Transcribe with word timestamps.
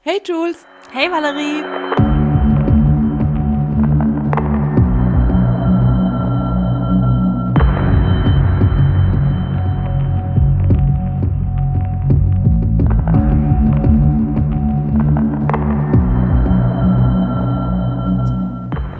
Hey 0.00 0.20
Jules. 0.24 0.64
Hey 0.92 1.10
Valerie. 1.10 1.64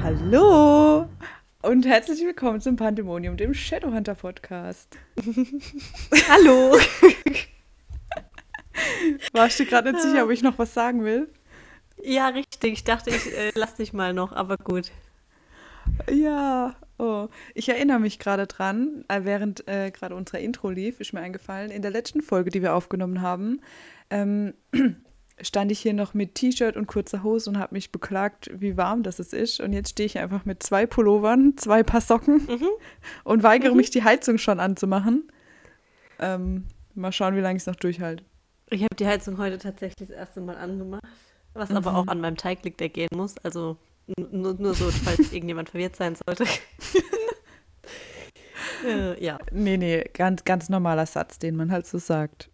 Hallo 0.02 1.08
und 1.62 1.86
herzlich 1.86 2.20
willkommen 2.22 2.60
zum 2.60 2.74
Pandemonium, 2.74 3.36
dem 3.36 3.54
Shadowhunter 3.54 4.16
Podcast. 4.16 4.98
Hallo. 6.28 6.76
Warst 9.38 9.58
du 9.60 9.64
gerade 9.64 9.92
nicht 9.92 10.02
sicher, 10.02 10.24
ob 10.24 10.30
ich 10.30 10.42
noch 10.42 10.58
was 10.58 10.74
sagen 10.74 11.04
will? 11.04 11.28
Ja, 12.02 12.28
richtig. 12.28 12.72
Ich 12.72 12.84
dachte, 12.84 13.10
ich 13.10 13.26
äh, 13.36 13.52
lass 13.54 13.74
dich 13.74 13.92
mal 13.92 14.12
noch, 14.12 14.32
aber 14.32 14.56
gut. 14.56 14.90
Ja, 16.10 16.74
oh. 16.98 17.28
Ich 17.54 17.68
erinnere 17.68 17.98
mich 17.98 18.18
gerade 18.18 18.46
dran, 18.46 19.04
äh, 19.08 19.20
während 19.24 19.66
äh, 19.68 19.90
gerade 19.90 20.14
unser 20.14 20.38
Intro 20.38 20.70
lief, 20.70 21.00
ist 21.00 21.12
mir 21.12 21.20
eingefallen, 21.20 21.70
in 21.70 21.82
der 21.82 21.90
letzten 21.90 22.20
Folge, 22.20 22.50
die 22.50 22.62
wir 22.62 22.74
aufgenommen 22.74 23.20
haben, 23.22 23.60
ähm, 24.10 24.54
stand 25.40 25.70
ich 25.72 25.80
hier 25.80 25.94
noch 25.94 26.14
mit 26.14 26.34
T-Shirt 26.34 26.76
und 26.76 26.86
kurzer 26.86 27.22
Hose 27.22 27.48
und 27.50 27.58
habe 27.58 27.74
mich 27.74 27.90
beklagt, 27.92 28.50
wie 28.54 28.76
warm 28.76 29.02
das 29.02 29.18
ist. 29.20 29.60
Und 29.60 29.72
jetzt 29.72 29.90
stehe 29.90 30.06
ich 30.06 30.18
einfach 30.18 30.44
mit 30.44 30.62
zwei 30.62 30.84
Pullovern, 30.86 31.56
zwei 31.56 31.82
Paar 31.82 32.00
Socken 32.00 32.46
Mhm. 32.46 32.68
und 33.24 33.42
weigere 33.42 33.70
Mhm. 33.70 33.76
mich, 33.76 33.90
die 33.90 34.02
Heizung 34.04 34.38
schon 34.38 34.60
anzumachen. 34.60 35.30
Ähm, 36.18 36.64
mal 36.94 37.12
schauen, 37.12 37.36
wie 37.36 37.40
lange 37.40 37.56
ich 37.56 37.62
es 37.62 37.66
noch 37.66 37.76
durchhalte. 37.76 38.24
Ich 38.70 38.82
habe 38.82 38.94
die 38.96 39.06
Heizung 39.06 39.38
heute 39.38 39.58
tatsächlich 39.58 40.08
das 40.08 40.16
erste 40.16 40.40
Mal 40.40 40.56
angemacht, 40.56 41.02
was 41.54 41.70
aber 41.70 41.90
Mhm. 41.92 41.96
auch 41.96 42.06
an 42.08 42.20
meinem 42.20 42.36
Teig 42.36 42.64
liegt, 42.64 42.80
der 42.80 42.88
gehen 42.88 43.08
muss. 43.14 43.36
Also 43.38 43.76
nur, 44.30 44.54
nur 44.54 44.74
so, 44.74 44.90
falls 44.90 45.18
irgendjemand 45.32 45.70
verwirrt 45.70 45.96
sein 45.96 46.16
sollte. 46.26 46.44
äh, 48.86 49.22
ja. 49.24 49.38
Nee, 49.52 49.76
nee, 49.76 50.04
ganz, 50.12 50.44
ganz 50.44 50.68
normaler 50.68 51.06
Satz, 51.06 51.38
den 51.38 51.56
man 51.56 51.70
halt 51.72 51.86
so 51.86 51.98
sagt. 51.98 52.50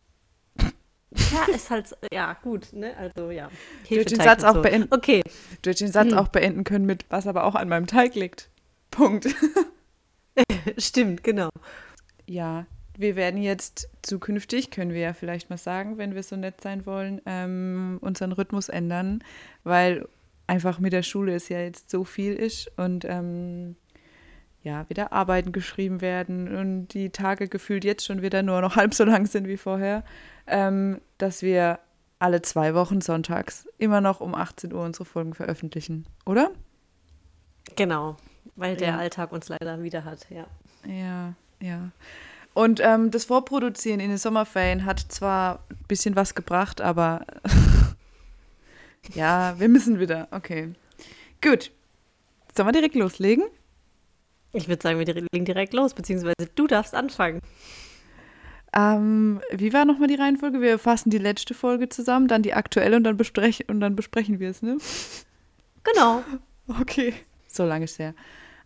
Ja, 1.33 1.55
ist 1.55 1.71
halt, 1.71 1.87
so- 1.89 1.97
ja, 2.13 2.33
gut, 2.43 2.73
ne? 2.73 2.97
Also, 2.97 3.31
ja. 3.31 3.49
Du 3.89 3.95
hättest 3.97 4.17
den 4.17 4.21
Satz 4.25 4.43
auch 4.43 4.61
beenden. 4.63 4.93
Okay, 4.93 5.23
Du 5.63 5.71
hättest 5.71 5.83
den 5.83 5.93
Satz 5.93 6.11
Hm. 6.11 6.19
auch 6.19 6.29
beenden 6.29 6.65
können 6.65 6.87
mit, 6.87 7.05
was 7.09 7.27
aber 7.29 7.45
auch 7.45 7.55
an 7.55 7.69
meinem 7.69 7.87
Teig 7.87 8.17
liegt. 8.17 8.51
Punkt. 8.91 9.29
stimmt, 10.79 11.23
genau. 11.23 11.51
Ja, 12.27 12.67
wir 12.97 13.17
werden 13.17 13.43
jetzt 13.43 13.89
zukünftig, 14.03 14.71
können 14.71 14.93
wir 14.93 15.01
ja 15.01 15.13
vielleicht 15.13 15.51
mal 15.51 15.57
sagen, 15.57 15.99
wenn 15.99 16.15
wir 16.15 16.23
so 16.23 16.37
nett 16.37 16.61
sein 16.61 16.87
wollen, 16.87 17.21
ähm, 17.27 17.99
unseren 18.01 18.33
Rhythmus 18.33 18.69
ändern, 18.69 19.23
weil 19.65 20.07
einfach 20.47 20.79
mit 20.79 20.93
der 20.93 21.03
Schule 21.03 21.35
es 21.35 21.49
ja 21.49 21.61
jetzt 21.61 21.91
so 21.91 22.05
viel 22.05 22.35
ist 22.35 22.71
und 22.77 23.05
ähm, 23.05 23.77
ja, 24.63 24.89
wieder 24.89 25.13
Arbeiten 25.13 25.53
geschrieben 25.53 26.01
werden 26.01 26.55
und 26.57 26.89
die 26.89 27.11
Tage 27.11 27.49
gefühlt 27.49 27.85
jetzt 27.85 28.05
schon 28.07 28.23
wieder 28.23 28.43
nur 28.43 28.61
noch 28.61 28.77
halb 28.77 28.95
so 28.95 29.05
lang 29.05 29.27
sind 29.27 29.47
wie 29.47 29.57
vorher, 29.57 30.05
ähm, 30.47 31.01
dass 31.19 31.43
wir 31.43 31.79
alle 32.19 32.43
zwei 32.43 32.75
Wochen 32.75 33.01
sonntags 33.01 33.69
immer 33.79 34.01
noch 34.01 34.21
um 34.21 34.35
18 34.35 34.73
Uhr 34.73 34.83
unsere 34.83 35.05
Folgen 35.05 35.35
veröffentlichen, 35.35 36.07
oder? 36.25 36.51
Genau. 37.77 38.17
Weil 38.57 38.77
der 38.77 38.89
Ja. 38.89 38.99
Alltag 38.99 39.33
uns 39.33 39.49
leider 39.49 39.83
wieder 39.83 40.05
hat, 40.05 40.27
ja. 40.31 40.47
Ja, 40.87 41.35
ja. 41.61 41.91
Und 42.55 42.81
ähm, 42.81 43.11
das 43.11 43.25
Vorproduzieren 43.25 44.01
in 44.01 44.11
den 44.11 44.19
Sommerferien 44.19 44.85
hat 44.85 45.01
zwar 45.01 45.65
ein 45.71 45.85
bisschen 45.89 46.15
was 46.15 46.35
gebracht, 46.37 46.81
aber 46.81 47.27
ja, 49.15 49.59
wir 49.59 49.69
müssen 49.69 49.99
wieder. 49.99 50.29
Okay. 50.31 50.73
Gut. 51.43 51.73
Sollen 52.57 52.69
wir 52.69 52.73
direkt 52.73 52.95
loslegen? 52.95 53.45
Ich 54.53 54.69
würde 54.69 54.81
sagen, 54.81 55.01
wir 55.01 55.07
legen 55.07 55.45
direkt 55.45 55.75
los, 55.75 55.95
beziehungsweise 55.95 56.49
du 56.55 56.69
darfst 56.69 56.95
anfangen. 56.95 57.41
Ähm, 58.73 59.41
wie 59.51 59.73
war 59.73 59.85
nochmal 59.85 60.07
die 60.07 60.15
Reihenfolge? 60.15 60.61
Wir 60.61 60.79
fassen 60.79 61.11
die 61.11 61.19
letzte 61.19 61.55
Folge 61.55 61.89
zusammen, 61.89 62.29
dann 62.29 62.43
die 62.43 62.55
aktuelle 62.55 62.97
und 62.97 63.05
dann, 63.05 63.17
besprech 63.17 63.69
und 63.69 63.81
dann 63.81 63.97
besprechen 63.97 64.39
wir 64.39 64.51
es, 64.51 64.63
ne? 64.63 64.79
Genau. 65.83 66.23
Okay. 66.81 67.13
So 67.47 67.67
lange 67.67 67.85
ist 67.85 67.99
her. 67.99 68.15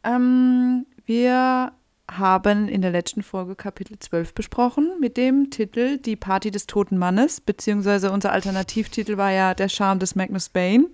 Ähm, 0.04 0.86
wir 1.04 1.72
haben 2.10 2.68
in 2.68 2.80
der 2.80 2.90
letzten 2.90 3.22
Folge 3.22 3.54
Kapitel 3.54 3.98
12 3.98 4.34
besprochen 4.34 4.92
mit 5.00 5.16
dem 5.16 5.50
Titel 5.50 5.98
Die 5.98 6.16
Party 6.16 6.50
des 6.50 6.66
toten 6.66 6.98
Mannes, 6.98 7.40
beziehungsweise 7.40 8.10
unser 8.10 8.32
Alternativtitel 8.32 9.16
war 9.16 9.30
ja 9.30 9.54
Der 9.54 9.68
Charme 9.68 9.98
des 9.98 10.14
Magnus 10.14 10.48
Bane. 10.48 10.88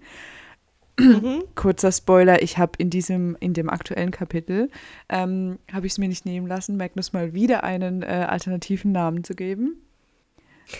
Mhm. 0.98 1.44
Kurzer 1.54 1.92
Spoiler, 1.92 2.42
ich 2.42 2.58
habe 2.58 2.72
in 2.78 2.90
diesem, 2.90 3.36
in 3.40 3.54
dem 3.54 3.70
aktuellen 3.70 4.10
Kapitel, 4.10 4.70
ähm, 5.08 5.58
habe 5.72 5.86
ich 5.86 5.92
es 5.92 5.98
mir 5.98 6.08
nicht 6.08 6.26
nehmen 6.26 6.46
lassen, 6.46 6.76
Magnus 6.76 7.12
mal 7.12 7.32
wieder 7.32 7.64
einen 7.64 8.02
äh, 8.02 8.26
alternativen 8.28 8.92
Namen 8.92 9.24
zu 9.24 9.34
geben. 9.34 9.76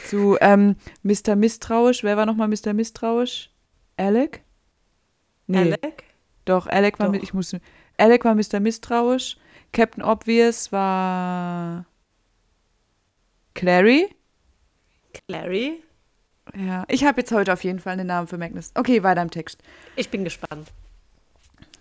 Zu 0.08 0.36
ähm, 0.40 0.76
Mr. 1.02 1.36
Misstrauisch, 1.36 2.02
wer 2.02 2.16
war 2.16 2.26
nochmal 2.26 2.48
Mr. 2.48 2.72
Misstrauisch? 2.72 3.50
Alec? 3.96 4.42
Alec? 5.52 6.04
Doch, 6.44 6.66
Alec 6.66 6.98
war 6.98 7.12
Doch. 7.12 7.22
ich 7.22 7.34
muss, 7.34 7.54
Alec 7.98 8.24
war 8.24 8.34
Mr. 8.34 8.60
Misstrauisch, 8.60 9.36
Captain 9.74 10.04
Obvious 10.04 10.70
war 10.70 11.84
Clary. 13.54 14.08
Clary? 15.26 15.82
Ja, 16.56 16.84
ich 16.88 17.04
habe 17.04 17.20
jetzt 17.20 17.32
heute 17.32 17.52
auf 17.52 17.64
jeden 17.64 17.80
Fall 17.80 17.94
einen 17.94 18.06
Namen 18.06 18.28
für 18.28 18.38
Magnus. 18.38 18.70
Okay, 18.76 19.02
weiter 19.02 19.20
im 19.20 19.32
Text. 19.32 19.60
Ich 19.96 20.10
bin 20.10 20.22
gespannt. 20.22 20.68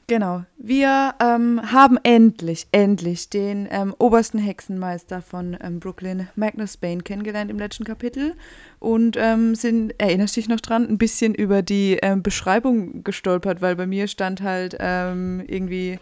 Genau. 0.07 0.43
Wir 0.57 1.13
ähm, 1.21 1.61
haben 1.71 1.97
endlich, 2.01 2.67
endlich 2.71 3.29
den 3.29 3.67
ähm, 3.71 3.95
obersten 3.99 4.39
Hexenmeister 4.39 5.21
von 5.21 5.55
ähm, 5.61 5.79
Brooklyn, 5.79 6.27
Magnus 6.35 6.77
Bane, 6.77 7.03
kennengelernt 7.03 7.51
im 7.51 7.59
letzten 7.59 7.83
Kapitel 7.83 8.33
und 8.79 9.17
ähm, 9.17 9.53
sind, 9.53 9.93
erinnerst 9.99 10.35
du 10.35 10.41
dich 10.41 10.49
noch 10.49 10.59
dran, 10.59 10.87
ein 10.89 10.97
bisschen 10.97 11.35
über 11.35 11.61
die 11.61 11.99
ähm, 12.01 12.23
Beschreibung 12.23 13.03
gestolpert, 13.03 13.61
weil 13.61 13.75
bei 13.75 13.85
mir 13.85 14.07
stand 14.07 14.41
halt 14.41 14.75
ähm, 14.79 15.43
irgendwie, 15.47 15.99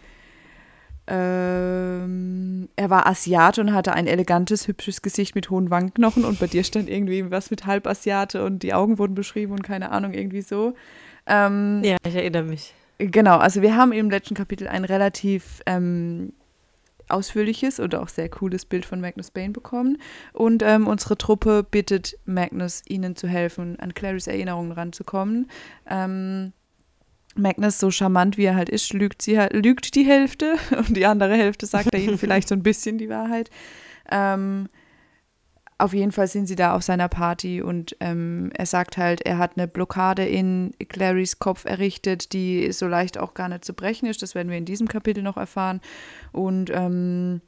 ähm, 1.06 2.68
er 2.76 2.90
war 2.90 3.06
Asiate 3.06 3.60
und 3.60 3.72
hatte 3.72 3.92
ein 3.92 4.06
elegantes, 4.06 4.68
hübsches 4.68 5.02
Gesicht 5.02 5.34
mit 5.34 5.50
hohen 5.50 5.70
Wangenknochen 5.70 6.24
und 6.24 6.38
bei 6.38 6.46
dir 6.46 6.62
stand 6.64 6.88
irgendwie 6.88 7.30
was 7.30 7.50
mit 7.50 7.66
Halbasiate 7.66 8.44
und 8.44 8.62
die 8.62 8.72
Augen 8.72 8.98
wurden 8.98 9.14
beschrieben 9.14 9.52
und 9.52 9.62
keine 9.62 9.90
Ahnung, 9.90 10.14
irgendwie 10.14 10.42
so. 10.42 10.74
Ähm, 11.26 11.82
Ja, 11.84 11.96
ich 12.06 12.14
erinnere 12.14 12.44
mich. 12.44 12.74
Genau, 12.98 13.38
also 13.38 13.62
wir 13.62 13.76
haben 13.76 13.92
im 13.92 14.10
letzten 14.10 14.34
Kapitel 14.34 14.68
ein 14.68 14.84
relativ 14.84 15.60
ähm, 15.66 16.32
ausführliches 17.08 17.80
und 17.80 17.94
auch 17.94 18.08
sehr 18.08 18.28
cooles 18.28 18.64
Bild 18.64 18.84
von 18.86 19.00
Magnus 19.00 19.30
Bane 19.30 19.50
bekommen. 19.50 19.98
Und 20.32 20.62
ähm, 20.62 20.86
unsere 20.86 21.18
Truppe 21.18 21.64
bittet 21.68 22.18
Magnus, 22.24 22.82
ihnen 22.88 23.16
zu 23.16 23.28
helfen, 23.28 23.78
an 23.80 23.94
Clarys 23.94 24.26
Erinnerungen 24.26 24.72
ranzukommen. 24.72 25.48
Ähm, 25.88 26.52
Magnus, 27.34 27.78
so 27.78 27.90
charmant 27.90 28.36
wie 28.36 28.44
er 28.44 28.56
halt 28.56 28.68
ist, 28.68 28.92
lügt, 28.92 29.22
sie 29.22 29.38
halt, 29.38 29.52
lügt 29.52 29.94
die 29.94 30.04
Hälfte 30.04 30.56
und 30.76 30.96
die 30.96 31.06
andere 31.06 31.36
Hälfte 31.36 31.66
sagt 31.66 31.92
er 31.92 32.00
ihnen 32.00 32.18
vielleicht 32.18 32.48
so 32.48 32.54
ein 32.54 32.62
bisschen 32.62 32.98
die 32.98 33.08
Wahrheit. 33.08 33.50
Ähm, 34.10 34.68
auf 35.78 35.94
jeden 35.94 36.12
Fall 36.12 36.28
sind 36.28 36.46
sie 36.46 36.54
da 36.54 36.76
auf 36.76 36.82
seiner 36.82 37.08
Party 37.08 37.60
und 37.60 37.96
ähm, 37.98 38.52
er 38.54 38.66
sagt 38.66 38.98
halt, 38.98 39.22
er 39.22 39.38
hat 39.38 39.56
eine 39.56 39.66
Blockade 39.66 40.24
in 40.24 40.72
Clarys 40.88 41.40
Kopf 41.40 41.64
errichtet, 41.64 42.32
die 42.32 42.70
so 42.70 42.86
leicht 42.86 43.18
auch 43.18 43.34
gar 43.34 43.48
nicht 43.48 43.64
zu 43.64 43.74
brechen 43.74 44.06
ist. 44.06 44.22
Das 44.22 44.36
werden 44.36 44.48
wir 44.48 44.58
in 44.58 44.64
diesem 44.64 44.86
Kapitel 44.86 45.24
noch 45.24 45.36
erfahren. 45.36 45.80
Und 46.30 46.70
ähm, 46.70 47.40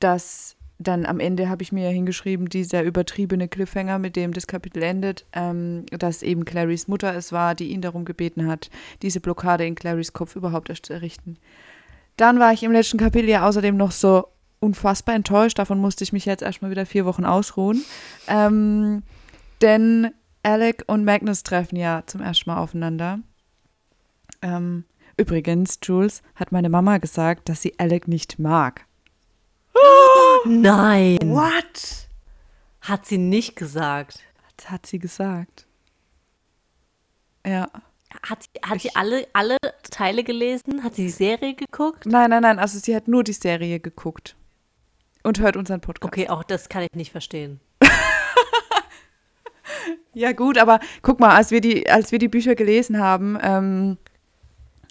dass 0.00 0.57
dann 0.78 1.06
am 1.06 1.18
Ende 1.18 1.48
habe 1.48 1.62
ich 1.62 1.72
mir 1.72 1.88
hingeschrieben, 1.88 2.48
dieser 2.48 2.84
übertriebene 2.84 3.48
Cliffhanger, 3.48 3.98
mit 3.98 4.14
dem 4.14 4.32
das 4.32 4.46
Kapitel 4.46 4.82
endet, 4.82 5.26
ähm, 5.32 5.84
dass 5.90 6.22
eben 6.22 6.44
Clarys 6.44 6.86
Mutter 6.86 7.14
es 7.14 7.32
war, 7.32 7.56
die 7.56 7.70
ihn 7.70 7.82
darum 7.82 8.04
gebeten 8.04 8.46
hat, 8.46 8.70
diese 9.02 9.18
Blockade 9.20 9.66
in 9.66 9.74
Clarys 9.74 10.12
Kopf 10.12 10.36
überhaupt 10.36 10.70
erst 10.70 10.86
zu 10.86 10.92
errichten. 10.92 11.36
Dann 12.16 12.38
war 12.38 12.52
ich 12.52 12.62
im 12.62 12.72
letzten 12.72 12.98
Kapitel 12.98 13.28
ja 13.28 13.46
außerdem 13.46 13.76
noch 13.76 13.90
so 13.90 14.28
unfassbar 14.60 15.16
enttäuscht. 15.16 15.58
Davon 15.58 15.80
musste 15.80 16.04
ich 16.04 16.12
mich 16.12 16.26
jetzt 16.26 16.42
erstmal 16.42 16.70
wieder 16.70 16.86
vier 16.86 17.04
Wochen 17.04 17.24
ausruhen. 17.24 17.84
Ähm, 18.28 19.02
denn 19.62 20.12
Alec 20.44 20.84
und 20.86 21.04
Magnus 21.04 21.42
treffen 21.42 21.76
ja 21.76 22.04
zum 22.06 22.20
ersten 22.20 22.50
Mal 22.50 22.58
aufeinander. 22.58 23.18
Ähm, 24.42 24.84
übrigens, 25.16 25.80
Jules 25.82 26.22
hat 26.36 26.52
meine 26.52 26.68
Mama 26.68 26.98
gesagt, 26.98 27.48
dass 27.48 27.62
sie 27.62 27.78
Alec 27.78 28.06
nicht 28.06 28.38
mag. 28.38 28.84
Nein. 30.46 31.18
What? 31.22 32.08
Hat 32.80 33.06
sie 33.06 33.18
nicht 33.18 33.56
gesagt. 33.56 34.20
Das 34.56 34.70
hat 34.70 34.86
sie 34.86 34.98
gesagt. 34.98 35.66
Ja. 37.46 37.68
Hat 38.26 38.42
sie, 38.42 38.60
hat 38.62 38.80
sie 38.80 38.96
alle, 38.96 39.26
alle 39.32 39.56
Teile 39.90 40.24
gelesen? 40.24 40.82
Hat 40.82 40.94
sie 40.94 41.04
die 41.04 41.10
Serie 41.10 41.54
geguckt? 41.54 42.06
Nein, 42.06 42.30
nein, 42.30 42.42
nein. 42.42 42.58
Also 42.58 42.78
sie 42.78 42.96
hat 42.96 43.06
nur 43.08 43.24
die 43.24 43.32
Serie 43.32 43.80
geguckt. 43.80 44.34
Und 45.22 45.40
hört 45.40 45.56
unseren 45.56 45.80
Podcast. 45.80 46.12
Okay, 46.12 46.28
auch 46.28 46.42
das 46.42 46.68
kann 46.68 46.82
ich 46.82 46.92
nicht 46.94 47.12
verstehen. 47.12 47.60
Ja, 50.14 50.32
gut, 50.32 50.58
aber 50.58 50.80
guck 51.02 51.20
mal, 51.20 51.36
als 51.36 51.52
wir 51.52 51.60
die, 51.60 51.88
als 51.88 52.10
wir 52.10 52.18
die 52.18 52.26
Bücher 52.26 52.56
gelesen 52.56 52.98
haben, 52.98 53.38
ähm, 53.40 53.98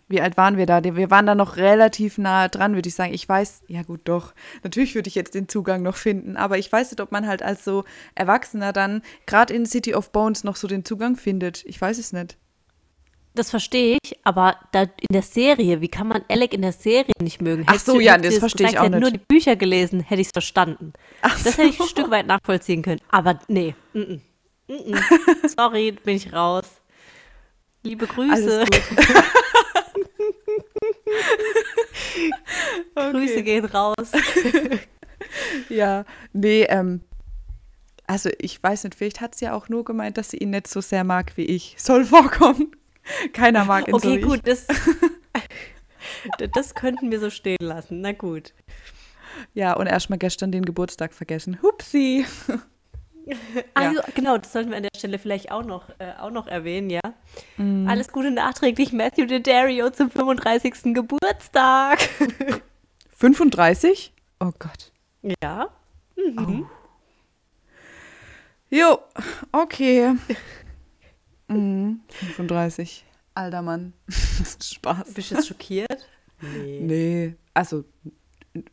wie 0.09 0.21
alt 0.21 0.37
waren 0.37 0.57
wir 0.57 0.65
da? 0.65 0.83
Wir 0.83 1.11
waren 1.11 1.25
da 1.25 1.35
noch 1.35 1.57
relativ 1.57 2.17
nah 2.17 2.47
dran, 2.47 2.75
würde 2.75 2.87
ich 2.87 2.95
sagen. 2.95 3.13
Ich 3.13 3.27
weiß, 3.27 3.63
ja 3.67 3.83
gut, 3.83 4.01
doch. 4.05 4.33
Natürlich 4.63 4.95
würde 4.95 5.09
ich 5.09 5.15
jetzt 5.15 5.35
den 5.35 5.49
Zugang 5.49 5.83
noch 5.83 5.97
finden, 5.97 6.37
aber 6.37 6.57
ich 6.57 6.71
weiß 6.71 6.91
nicht, 6.91 7.01
ob 7.01 7.11
man 7.11 7.27
halt 7.27 7.43
als 7.43 7.65
so 7.65 7.83
Erwachsener 8.15 8.71
dann 8.71 9.01
gerade 9.25 9.53
in 9.53 9.65
City 9.65 9.93
of 9.93 10.11
Bones 10.11 10.43
noch 10.43 10.55
so 10.55 10.67
den 10.67 10.85
Zugang 10.85 11.17
findet. 11.17 11.65
Ich 11.65 11.81
weiß 11.81 11.97
es 11.97 12.13
nicht. 12.13 12.37
Das 13.35 13.51
verstehe 13.51 13.99
ich, 14.01 14.17
aber 14.23 14.55
da 14.71 14.83
in 14.83 15.13
der 15.13 15.21
Serie, 15.21 15.79
wie 15.79 15.89
kann 15.89 16.07
man 16.07 16.23
Alec 16.27 16.53
in 16.53 16.63
der 16.63 16.71
Serie 16.71 17.13
nicht 17.21 17.39
mögen? 17.39 17.65
Ach 17.67 17.77
so, 17.77 17.99
ja, 17.99 18.17
das 18.17 18.39
verstehe 18.39 18.67
ich 18.67 18.79
auch 18.79 18.89
nicht. 18.89 18.99
nur 18.99 19.11
die 19.11 19.19
Bücher 19.19 19.55
gelesen, 19.55 19.99
hätte 19.99 20.21
ich 20.21 20.27
es 20.27 20.31
verstanden. 20.31 20.93
Ach 21.21 21.35
das 21.43 21.55
so. 21.55 21.61
hätte 21.61 21.69
ich 21.69 21.79
ein 21.79 21.87
Stück 21.87 22.09
weit 22.09 22.25
nachvollziehen 22.25 22.81
können. 22.81 22.99
Aber 23.09 23.39
nee, 23.47 23.75
mm 23.93 23.99
-mm. 23.99 24.21
Mm 24.69 24.95
sorry, 25.55 25.91
bin 25.91 26.15
ich 26.15 26.33
raus. 26.33 26.65
Liebe 27.83 28.07
Grüße. 28.07 28.65
Grüße 32.95 33.43
gehen 33.43 33.65
raus. 33.65 34.11
ja, 35.69 36.05
nee, 36.33 36.63
ähm, 36.63 37.01
also 38.07 38.29
ich 38.39 38.61
weiß 38.61 38.85
nicht, 38.85 38.95
vielleicht 38.95 39.21
hat 39.21 39.35
sie 39.35 39.45
ja 39.45 39.53
auch 39.53 39.69
nur 39.69 39.83
gemeint, 39.83 40.17
dass 40.17 40.29
sie 40.29 40.37
ihn 40.37 40.51
nicht 40.51 40.67
so 40.67 40.81
sehr 40.81 41.03
mag 41.03 41.35
wie 41.35 41.45
ich. 41.45 41.75
Soll 41.77 42.05
vorkommen. 42.05 42.71
Keiner 43.33 43.65
mag 43.65 43.87
ihn 43.87 43.93
okay, 43.93 44.07
so. 44.07 44.13
Okay, 44.13 44.21
gut, 44.21 44.41
das, 44.45 44.67
das 46.53 46.75
könnten 46.75 47.11
wir 47.11 47.19
so 47.19 47.29
stehen 47.29 47.57
lassen. 47.61 48.01
Na 48.01 48.13
gut. 48.13 48.53
Ja, 49.53 49.73
und 49.73 49.87
erstmal 49.87 50.17
gestern 50.19 50.51
den 50.51 50.65
Geburtstag 50.65 51.13
vergessen. 51.13 51.61
Hupsi. 51.61 52.25
Also, 53.73 54.01
genau, 54.15 54.37
das 54.37 54.53
sollten 54.53 54.69
wir 54.69 54.77
an 54.77 54.83
der 54.83 54.97
Stelle 54.97 55.19
vielleicht 55.19 55.51
auch 55.51 55.63
noch, 55.63 55.89
äh, 55.99 56.13
auch 56.19 56.31
noch 56.31 56.47
erwähnen, 56.47 56.89
ja. 56.89 57.01
Mm. 57.57 57.87
Alles 57.87 58.11
Gute 58.11 58.31
nachträglich, 58.31 58.93
Matthew 58.93 59.25
Daddario 59.25 59.89
zum 59.89 60.09
35. 60.09 60.93
Geburtstag. 60.93 61.99
35? 63.17 64.13
Oh 64.39 64.51
Gott. 64.59 64.91
Ja. 65.41 65.69
Mhm. 66.15 66.63
Oh. 66.63 66.77
Jo, 68.69 68.99
okay. 69.51 70.13
Mhm, 71.47 72.01
35. 72.09 73.05
Alter 73.33 73.61
Mann. 73.61 73.93
Spaß. 74.61 75.13
Bist 75.13 75.31
du 75.31 75.35
jetzt 75.35 75.47
schockiert? 75.47 76.07
Nee. 76.41 76.79
Nee, 76.81 77.35
also 77.53 77.85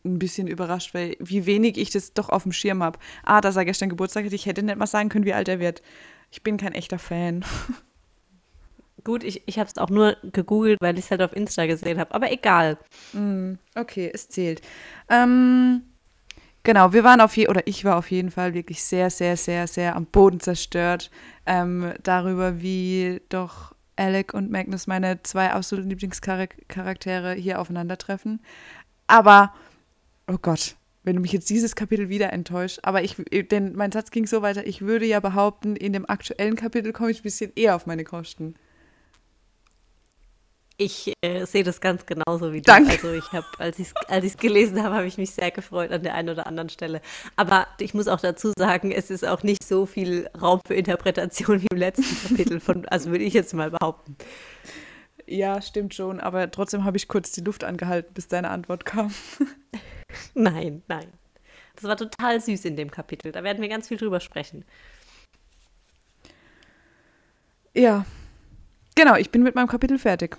ein 0.05 0.19
bisschen 0.19 0.47
überrascht, 0.47 0.95
weil 0.95 1.17
wie 1.19 1.47
wenig 1.47 1.79
ich 1.79 1.91
das 1.91 2.13
doch 2.13 2.29
auf 2.29 2.45
dem 2.45 2.53
Schirm 2.53 2.83
habe. 2.83 2.99
Ah, 3.25 3.41
dass 3.41 3.57
er 3.57 3.65
gestern 3.65 3.89
Geburtstag 3.89 4.25
hatte, 4.25 4.35
ich 4.35 4.47
hätte 4.47 4.63
nicht 4.63 4.77
mal 4.77 4.87
sagen 4.87 5.09
können, 5.09 5.25
wie 5.25 5.35
alt 5.35 5.49
er 5.49 5.61
wird. 5.61 5.83
Ich 6.31 6.43
bin 6.43 6.57
kein 6.57 6.73
echter 6.73 6.99
Fan. 6.99 7.45
Gut, 9.05 9.23
ich, 9.23 9.43
ich 9.47 9.59
habe 9.59 9.69
es 9.69 9.77
auch 9.77 9.91
nur 9.91 10.17
gegoogelt, 10.23 10.81
weil 10.81 10.99
ich 10.99 11.05
es 11.05 11.11
halt 11.11 11.21
auf 11.21 11.37
Insta 11.37 11.67
gesehen 11.67 11.99
habe. 11.99 12.15
Aber 12.15 12.33
egal. 12.33 12.79
Mm, 13.13 13.55
okay, 13.75 14.11
es 14.13 14.31
zählt. 14.31 14.63
Ähm, 15.11 15.83
genau, 16.63 16.95
wir 16.95 17.05
waren 17.05 17.21
auf 17.21 17.37
jeden 17.37 17.51
oder 17.51 17.67
ich 17.67 17.85
war 17.85 17.97
auf 17.97 18.11
jeden 18.11 18.31
Fall 18.31 18.55
wirklich 18.55 18.83
sehr, 18.83 19.11
sehr, 19.11 19.37
sehr, 19.37 19.67
sehr 19.67 19.95
am 19.95 20.07
Boden 20.07 20.41
zerstört 20.41 21.11
ähm, 21.45 21.93
darüber, 22.03 22.63
wie 22.63 23.21
doch 23.29 23.75
Alec 23.97 24.33
und 24.35 24.51
Magnus 24.51 24.87
meine 24.87 25.23
zwei 25.23 25.51
absoluten 25.53 25.91
Lieblingscharaktere 25.91 27.35
hier 27.35 27.61
aufeinandertreffen. 27.61 28.41
Aber 29.07 29.53
oh 30.27 30.39
Gott, 30.41 30.77
wenn 31.03 31.17
du 31.17 31.23
mich 31.23 31.33
jetzt 31.33 31.51
dieses 31.51 31.77
Kapitel 31.77 32.09
wieder 32.09 32.33
enttäuscht, 32.33 32.81
aber 32.83 33.03
ich, 33.03 33.17
denn 33.51 33.75
mein 33.75 33.93
Satz 33.93 34.11
ging 34.11 34.27
so 34.27 34.43
weiter, 34.43 34.67
ich 34.67 34.83
würde 34.83 35.07
ja 35.07 35.21
behaupten, 35.21 35.77
in 35.77 35.93
dem 35.93 36.09
aktuellen 36.09 36.57
Kapitel 36.57 36.93
komme 36.93 37.11
ich 37.11 37.21
ein 37.21 37.25
bisschen 37.25 37.53
eher 37.55 37.77
auf 37.77 37.87
meine 37.87 38.05
Kosten. 38.05 38.55
Ich 40.77 41.13
äh, 41.21 41.47
sehe 41.47 41.63
das 41.63 41.81
ganz 41.81 42.05
genauso 42.05 42.53
wie 42.53 42.61
du. 42.61 42.65
Danke. 42.65 42.93
Also 42.93 43.13
ich 43.13 43.31
habe, 43.31 43.47
als 43.59 43.79
ich 43.79 43.89
es 43.89 44.09
als 44.09 44.37
gelesen 44.37 44.83
habe, 44.83 44.97
habe 44.97 45.07
ich 45.07 45.19
mich 45.19 45.31
sehr 45.31 45.53
gefreut 45.53 45.93
an 45.93 46.03
der 46.03 46.15
einen 46.15 46.31
oder 46.31 46.49
anderen 46.49 46.69
Stelle. 46.69 47.01
Aber 47.37 47.69
ich 47.79 47.95
muss 47.95 48.09
auch 48.09 48.21
dazu 48.21 48.51
sagen, 48.59 48.91
es 48.91 49.09
ist 49.09 49.25
auch 49.25 49.45
nicht 49.45 49.63
so 49.63 49.87
viel 49.87 50.29
Raum 50.41 50.61
für 50.67 50.75
Interpretation 50.75 51.63
wie 51.63 51.69
im 51.71 51.79
letzten 51.79 52.29
Kapitel 52.29 52.59
von, 52.59 52.87
also 52.87 53.11
würde 53.11 53.23
ich 53.23 53.35
jetzt 53.35 53.55
mal 53.55 53.71
behaupten. 53.71 54.17
Ja, 55.27 55.63
stimmt 55.63 55.95
schon, 55.95 56.19
aber 56.19 56.51
trotzdem 56.51 56.85
habe 56.85 56.97
ich 56.97 57.07
kurz 57.07 57.31
die 57.31 57.43
Luft 57.43 57.63
angehalten, 57.63 58.13
bis 58.13 58.27
deine 58.27 58.51
Antwort 58.51 58.85
kam. 58.85 59.15
nein, 60.35 60.83
nein. 60.89 61.07
Das 61.77 61.85
war 61.85 61.97
total 61.97 62.41
süß 62.41 62.65
in 62.67 62.77
dem 62.77 62.91
Kapitel. 62.91 63.33
Da 63.33 63.43
werden 63.43 63.61
wir 63.61 63.69
ganz 63.69 63.89
viel 63.89 63.97
drüber 63.97 64.21
sprechen. 64.21 64.65
Ja. 67.75 68.07
Genau, 68.95 69.17
ich 69.17 69.31
bin 69.31 69.43
mit 69.43 69.55
meinem 69.55 69.67
Kapitel 69.67 69.99
fertig. 69.99 70.37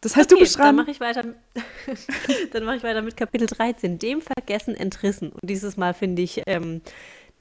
Das 0.00 0.16
heißt, 0.16 0.32
okay, 0.32 0.38
du 0.38 0.44
bist 0.44 0.56
dran. 0.56 0.76
Dann 0.76 0.76
mache 0.76 0.90
ich 0.92 1.00
weiter. 1.00 1.24
dann 2.52 2.64
mache 2.64 2.76
ich 2.76 2.82
weiter 2.82 3.02
mit 3.02 3.16
Kapitel 3.16 3.46
13, 3.46 3.98
dem 3.98 4.22
Vergessen 4.22 4.74
entrissen. 4.74 5.30
Und 5.30 5.50
dieses 5.50 5.76
Mal 5.76 5.92
finde 5.92 6.22
ich 6.22 6.42
ähm, 6.46 6.80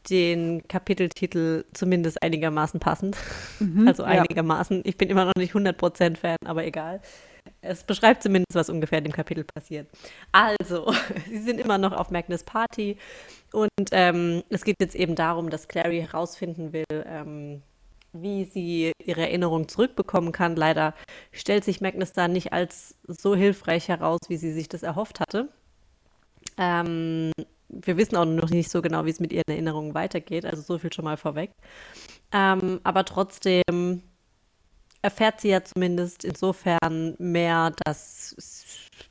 den 0.10 0.68
Kapiteltitel 0.68 1.64
zumindest 1.74 2.22
einigermaßen 2.22 2.80
passend. 2.80 3.16
Mhm, 3.60 3.88
also 3.88 4.04
einigermaßen. 4.04 4.78
Ja. 4.78 4.84
Ich 4.86 4.98
bin 4.98 5.10
immer 5.10 5.26
noch 5.26 5.36
nicht 5.38 5.54
100% 5.54 6.18
Fan, 6.18 6.38
aber 6.46 6.66
egal. 6.66 7.02
Es 7.62 7.84
beschreibt 7.84 8.24
zumindest, 8.24 8.56
was 8.56 8.70
ungefähr 8.70 9.00
in 9.00 9.06
dem 9.06 9.14
Kapitel 9.14 9.44
passiert. 9.44 9.90
Also, 10.32 10.92
sie 11.30 11.40
sind 11.40 11.60
immer 11.60 11.78
noch 11.78 11.92
auf 11.92 12.12
Magnus 12.12 12.44
Party 12.44 12.98
und 13.52 13.90
ähm, 13.92 14.44
es 14.50 14.64
geht 14.64 14.78
jetzt 14.80 14.96
eben 14.96 15.16
darum, 15.16 15.50
dass 15.50 15.68
Clary 15.68 16.02
herausfinden 16.02 16.74
will, 16.74 16.86
ähm, 16.92 17.62
wie 18.14 18.46
sie 18.46 18.92
ihre 19.04 19.22
Erinnerung 19.22 19.68
zurückbekommen 19.68 20.32
kann. 20.32 20.56
Leider 20.56 20.94
stellt 21.32 21.64
sich 21.64 21.82
Magnus 21.82 22.12
da 22.14 22.28
nicht 22.28 22.54
als 22.54 22.96
so 23.08 23.36
hilfreich 23.36 23.88
heraus, 23.88 24.20
wie 24.28 24.38
sie 24.38 24.52
sich 24.52 24.68
das 24.68 24.84
erhofft 24.84 25.20
hatte. 25.20 25.50
Ähm, 26.58 27.32
wir 27.70 27.98
wissen 27.98 28.16
auch 28.16 28.26
noch 28.26 28.50
nicht 28.50 28.70
so 28.72 28.82
genau, 28.82 29.06
wie 29.06 29.12
es 29.12 29.20
mit 29.20 29.32
ihren 29.32 29.44
Erinnerungen 29.48 29.94
weitergeht, 29.94 30.46
also 30.46 30.62
so 30.62 30.78
viel 30.80 30.92
schon 30.92 31.06
mal 31.06 31.18
vorweg. 31.18 31.52
Ähm, 32.32 32.80
aber 32.84 33.06
trotzdem 33.06 34.04
erfährt 35.02 35.42
sie 35.42 35.50
ja 35.50 35.64
zumindest 35.64 36.24
insofern 36.24 37.16
mehr, 37.18 37.74
dass 37.86 38.36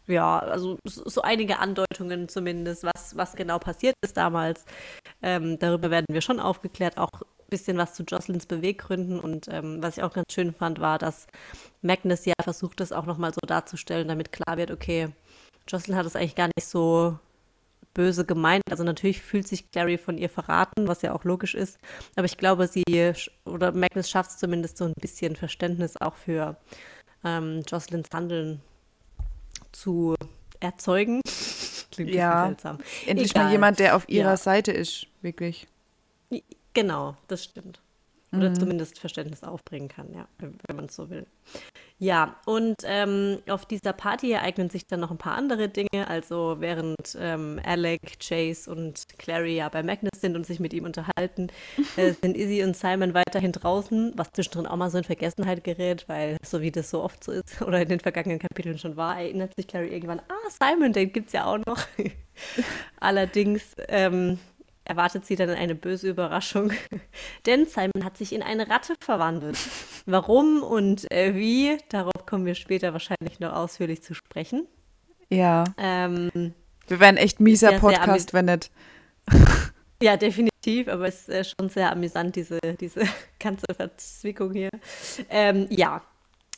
ja, 0.07 0.39
also 0.39 0.79
so 0.85 1.23
einige 1.23 1.59
Andeutungen 1.59 2.29
zumindest, 2.29 2.85
was, 2.85 3.17
was 3.17 3.37
genau 3.37 3.59
passiert 3.59 3.95
ist 4.03 4.17
damals. 4.17 4.65
Ähm, 5.23 5.59
darüber 5.59 5.91
werden 5.91 6.07
wir 6.11 6.21
schon 6.21 6.41
aufgeklärt, 6.41 6.99
auch 6.99 7.11
ein 7.13 7.51
bisschen 7.51 7.77
was 7.77 7.95
zu 7.95 8.05
Jocelyns 8.05 8.47
Beweggründen. 8.47 9.21
Und 9.21 9.49
ähm, 9.49 9.83
was 9.83 9.99
ich 9.99 10.03
auch 10.03 10.13
ganz 10.13 10.33
schön 10.33 10.55
fand, 10.55 10.81
war, 10.81 10.99
dass 10.99 11.27
Magnus 11.83 12.25
ja 12.25 12.35
versucht, 12.43 12.81
das 12.81 12.93
auch 12.93 13.07
nochmal 13.07 13.33
so 13.33 13.47
darzustellen, 13.47 14.09
damit 14.09 14.33
klar 14.33 14.57
wird, 14.57 14.71
okay, 14.71 15.11
Jocelyn 15.69 15.99
hat 15.99 16.07
es 16.07 16.17
eigentlich 16.17 16.35
gar 16.35 16.49
nicht 16.57 16.67
so 16.67 17.19
böse 17.99 18.25
gemeint. 18.25 18.63
Also 18.71 18.85
natürlich 18.85 19.21
fühlt 19.21 19.49
sich 19.49 19.73
Clary 19.73 19.99
von 19.99 20.19
ihr 20.19 20.31
verraten, 20.31 20.87
was 20.87 21.03
ja 21.03 21.13
auch 21.13 21.25
logisch 21.25 21.57
ist. 21.57 21.79
Aber 22.15 22.27
ich 22.27 22.37
glaube, 22.37 22.69
sie 22.69 22.85
oder 23.45 23.73
Magnus 23.73 24.09
schafft 24.09 24.31
es 24.31 24.39
zumindest 24.39 24.79
so 24.79 24.85
ein 24.85 24.93
bisschen 25.01 25.35
Verständnis 25.35 25.97
auch 26.01 26.15
für 26.15 26.57
ähm, 27.25 27.63
Jocelyns 27.67 28.07
Handeln 28.15 28.63
zu 29.73 30.15
erzeugen. 30.61 31.23
Klingt 31.91 32.15
ja, 32.15 32.47
seltsam. 32.47 32.79
endlich 33.05 33.33
Egal. 33.33 33.45
mal 33.45 33.51
jemand, 33.51 33.81
der 33.81 33.97
auf 33.97 34.09
ihrer 34.09 34.31
ja. 34.31 34.37
Seite 34.37 34.71
ist, 34.71 35.09
wirklich. 35.21 35.67
Genau, 36.75 37.17
das 37.27 37.43
stimmt. 37.43 37.81
Oder 38.33 38.51
mhm. 38.51 38.55
zumindest 38.57 38.99
Verständnis 38.99 39.43
aufbringen 39.43 39.89
kann, 39.89 40.13
ja, 40.13 40.29
wenn 40.39 40.77
man 40.77 40.87
es 40.87 40.97
so 40.97 41.09
will. 41.09 41.27
Ja, 42.01 42.37
und 42.47 42.77
ähm, 42.85 43.39
auf 43.49 43.67
dieser 43.67 43.93
Party 43.93 44.31
ereignen 44.31 44.71
sich 44.71 44.87
dann 44.87 45.01
noch 45.01 45.11
ein 45.11 45.19
paar 45.19 45.35
andere 45.35 45.69
Dinge. 45.69 46.07
Also 46.07 46.57
während 46.61 47.17
ähm, 47.19 47.61
Alec, 47.65 48.21
Chase 48.21 48.71
und 48.71 49.05
Clary 49.19 49.57
ja 49.57 49.69
bei 49.69 49.83
Magnus 49.83 50.21
sind 50.21 50.37
und 50.37 50.47
sich 50.47 50.61
mit 50.61 50.73
ihm 50.73 50.85
unterhalten, 50.85 51.49
äh, 51.97 52.13
sind 52.13 52.37
Izzy 52.37 52.63
und 52.63 52.77
Simon 52.77 53.15
weiterhin 53.15 53.51
draußen, 53.51 54.13
was 54.15 54.31
zwischendrin 54.33 54.67
auch 54.67 54.77
mal 54.77 54.91
so 54.91 54.99
in 54.99 55.05
Vergessenheit 55.05 55.65
gerät, 55.65 56.05
weil 56.07 56.37
so 56.45 56.61
wie 56.61 56.71
das 56.71 56.91
so 56.91 57.03
oft 57.03 57.25
so 57.25 57.33
ist 57.33 57.63
oder 57.63 57.81
in 57.81 57.89
den 57.89 58.01
vergangenen 58.01 58.39
Kapiteln 58.39 58.79
schon 58.79 58.97
war, 58.97 59.19
erinnert 59.19 59.55
sich 59.57 59.67
Clary 59.67 59.89
irgendwann, 59.89 60.21
ah, 60.21 60.51
Simon, 60.51 60.93
den 60.93 61.13
gibt 61.13 61.29
es 61.29 61.33
ja 61.33 61.47
auch 61.47 61.59
noch. 61.67 61.85
Allerdings 63.01 63.75
ähm, 63.89 64.39
erwartet 64.89 65.27
sie 65.27 65.37
dann 65.37 65.51
eine 65.51 65.75
böse 65.75 66.09
Überraschung, 66.09 66.73
denn 67.47 67.67
Simon 67.67 68.05
hat 68.05 68.17
sich 68.17 68.33
in 68.33 68.43
eine 68.43 68.69
Ratte 68.69 68.95
verwandelt. 69.01 69.59
Warum 70.07 70.63
und 70.63 71.11
äh, 71.13 71.35
wie, 71.35 71.79
darauf 71.89 72.27
kommen 72.27 72.47
wir 72.47 72.55
später 72.55 72.93
wahrscheinlich 72.93 73.39
noch 73.41 73.53
ausführlich 73.53 74.03
zu 74.03 74.15
sprechen. 74.15 74.67
Ja. 75.29 75.65
Ähm, 75.77 76.55
wir 76.87 77.01
wären 77.01 77.17
echt 77.17 77.39
mieser 77.39 77.79
Podcast, 77.79 78.33
wenn 78.33 78.47
nicht. 78.47 78.71
Ja, 80.01 80.17
definitiv, 80.17 80.87
aber 80.87 81.09
es 81.09 81.23
ist 81.23 81.29
äh, 81.29 81.43
schon 81.43 81.71
sehr 81.71 81.91
amüsant, 81.91 82.37
diese, 82.37 82.61
diese 82.79 83.03
ganze 83.41 83.67
Verzwickung 83.75 84.53
hier. 84.53 84.71
Ähm, 85.29 85.67
ja, 85.71 86.03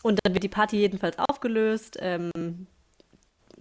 und 0.02 0.18
dann 0.22 0.34
wird 0.34 0.44
die 0.44 0.50
Party 0.50 0.76
jedenfalls 0.76 1.18
aufgelöst. 1.18 1.96
Ähm, 2.00 2.66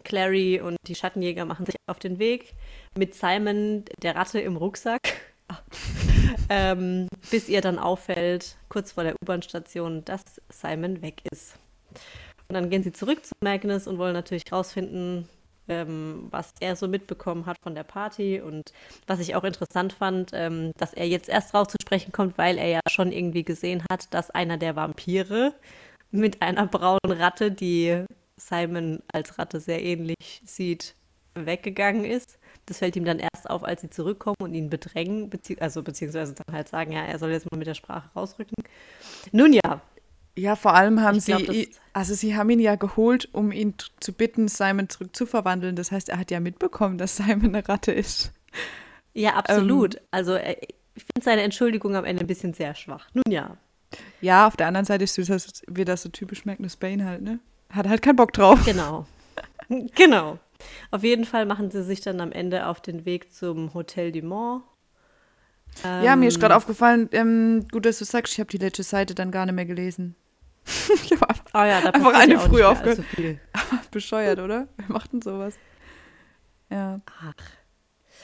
Clary 0.09 0.59
und 0.59 0.75
die 0.87 0.95
Schattenjäger 0.95 1.45
machen 1.45 1.65
sich 1.65 1.75
auf 1.87 1.99
den 1.99 2.19
Weg 2.19 2.53
mit 2.97 3.15
Simon, 3.15 3.85
der 4.01 4.15
Ratte 4.15 4.41
im 4.41 4.57
Rucksack. 4.57 5.13
ähm, 6.49 7.07
bis 7.31 7.49
ihr 7.49 7.61
dann 7.61 7.79
auffällt, 7.79 8.57
kurz 8.67 8.91
vor 8.91 9.03
der 9.03 9.15
U-Bahn-Station, 9.21 10.05
dass 10.05 10.21
Simon 10.49 11.01
weg 11.01 11.21
ist. 11.31 11.55
Und 12.47 12.53
dann 12.55 12.69
gehen 12.69 12.83
sie 12.83 12.91
zurück 12.91 13.25
zu 13.25 13.33
Magnus 13.43 13.87
und 13.87 13.97
wollen 13.97 14.13
natürlich 14.13 14.51
rausfinden, 14.51 15.27
ähm, 15.67 16.27
was 16.29 16.53
er 16.59 16.75
so 16.75 16.87
mitbekommen 16.87 17.45
hat 17.45 17.57
von 17.63 17.75
der 17.75 17.83
Party. 17.83 18.41
Und 18.41 18.73
was 19.07 19.19
ich 19.19 19.35
auch 19.35 19.43
interessant 19.43 19.93
fand, 19.93 20.31
ähm, 20.33 20.71
dass 20.77 20.93
er 20.93 21.07
jetzt 21.07 21.29
erst 21.29 21.53
raus 21.53 21.67
zu 21.69 21.77
sprechen 21.81 22.11
kommt, 22.11 22.37
weil 22.37 22.57
er 22.57 22.67
ja 22.67 22.79
schon 22.87 23.11
irgendwie 23.11 23.43
gesehen 23.43 23.83
hat, 23.91 24.13
dass 24.13 24.31
einer 24.31 24.57
der 24.57 24.75
Vampire 24.75 25.53
mit 26.11 26.41
einer 26.41 26.65
braunen 26.65 27.11
Ratte, 27.11 27.51
die 27.51 28.05
Simon 28.39 29.03
als 29.11 29.37
Ratte 29.37 29.59
sehr 29.59 29.83
ähnlich 29.83 30.41
sieht, 30.45 30.95
weggegangen 31.35 32.05
ist. 32.05 32.39
Das 32.65 32.79
fällt 32.79 32.95
ihm 32.95 33.05
dann 33.05 33.19
erst 33.19 33.49
auf, 33.49 33.63
als 33.63 33.81
sie 33.81 33.89
zurückkommen 33.89 34.37
und 34.39 34.53
ihn 34.53 34.69
bedrängen, 34.69 35.29
bezieh 35.29 35.59
also 35.59 35.83
beziehungsweise 35.83 36.33
dann 36.33 36.55
halt 36.55 36.67
sagen, 36.67 36.91
ja, 36.91 37.03
er 37.05 37.19
soll 37.19 37.31
jetzt 37.31 37.51
mal 37.51 37.57
mit 37.57 37.67
der 37.67 37.73
Sprache 37.73 38.09
rausrücken. 38.15 38.63
Nun 39.31 39.53
ja. 39.53 39.81
Ja, 40.37 40.55
vor 40.55 40.73
allem 40.73 41.01
haben 41.01 41.19
glaub, 41.19 41.41
sie, 41.47 41.69
also 41.91 42.13
sie 42.13 42.35
haben 42.35 42.49
ihn 42.49 42.59
ja 42.59 42.75
geholt, 42.75 43.27
um 43.33 43.51
ihn 43.51 43.73
zu 43.99 44.13
bitten, 44.13 44.47
Simon 44.47 44.87
zurückzuverwandeln. 44.87 45.75
Das 45.75 45.91
heißt, 45.91 46.09
er 46.09 46.17
hat 46.17 46.31
ja 46.31 46.39
mitbekommen, 46.39 46.97
dass 46.97 47.17
Simon 47.17 47.55
eine 47.55 47.67
Ratte 47.67 47.91
ist. 47.91 48.31
Ja, 49.13 49.35
absolut. 49.35 49.95
Ähm, 49.95 50.01
also 50.11 50.35
äh, 50.35 50.55
ich 50.95 51.03
finde 51.03 51.23
seine 51.23 51.41
Entschuldigung 51.41 51.95
am 51.95 52.05
Ende 52.05 52.23
ein 52.23 52.27
bisschen 52.27 52.53
sehr 52.53 52.75
schwach. 52.75 53.09
Nun 53.13 53.23
ja. 53.29 53.57
Ja, 54.21 54.47
auf 54.47 54.55
der 54.55 54.67
anderen 54.67 54.85
Seite 54.85 55.03
ist 55.03 55.17
das 55.17 55.63
wieder 55.67 55.97
so 55.97 56.09
typisch 56.09 56.45
Magnus 56.45 56.75
Bane 56.75 57.05
halt, 57.05 57.21
ne? 57.21 57.39
Hat 57.71 57.87
halt 57.87 58.01
keinen 58.01 58.15
Bock 58.15 58.33
drauf. 58.33 58.63
Genau. 58.65 59.05
genau. 59.95 60.39
Auf 60.91 61.03
jeden 61.03 61.25
Fall 61.25 61.45
machen 61.45 61.71
sie 61.71 61.83
sich 61.83 62.01
dann 62.01 62.19
am 62.19 62.31
Ende 62.31 62.67
auf 62.67 62.81
den 62.81 63.05
Weg 63.05 63.33
zum 63.33 63.73
Hotel 63.73 64.11
du 64.11 64.21
Mont. 64.21 64.63
Ähm, 65.83 66.03
ja, 66.03 66.15
mir 66.15 66.27
ist 66.27 66.39
gerade 66.39 66.53
ähm, 66.53 66.57
aufgefallen, 66.57 67.09
ähm, 67.11 67.67
gut, 67.71 67.85
dass 67.85 67.99
du 67.99 68.05
sagst, 68.05 68.33
ich 68.33 68.39
habe 68.39 68.49
die 68.49 68.57
letzte 68.57 68.83
Seite 68.83 69.13
dann 69.13 69.31
gar 69.31 69.45
nicht 69.45 69.55
mehr 69.55 69.65
gelesen. 69.65 70.15
ich 70.65 71.11
habe 71.11 71.29
einfach, 71.29 71.45
oh 71.53 71.57
ja, 71.63 71.77
einfach 71.77 72.13
eine 72.13 72.39
früh 72.39 72.63
aufgehört. 72.63 73.03
Bescheuert, 73.91 74.39
oder? 74.39 74.67
Wer 74.77 74.85
macht 74.87 75.13
denn 75.13 75.21
sowas? 75.21 75.55
Ja. 76.69 76.99
Ach. 77.21 77.33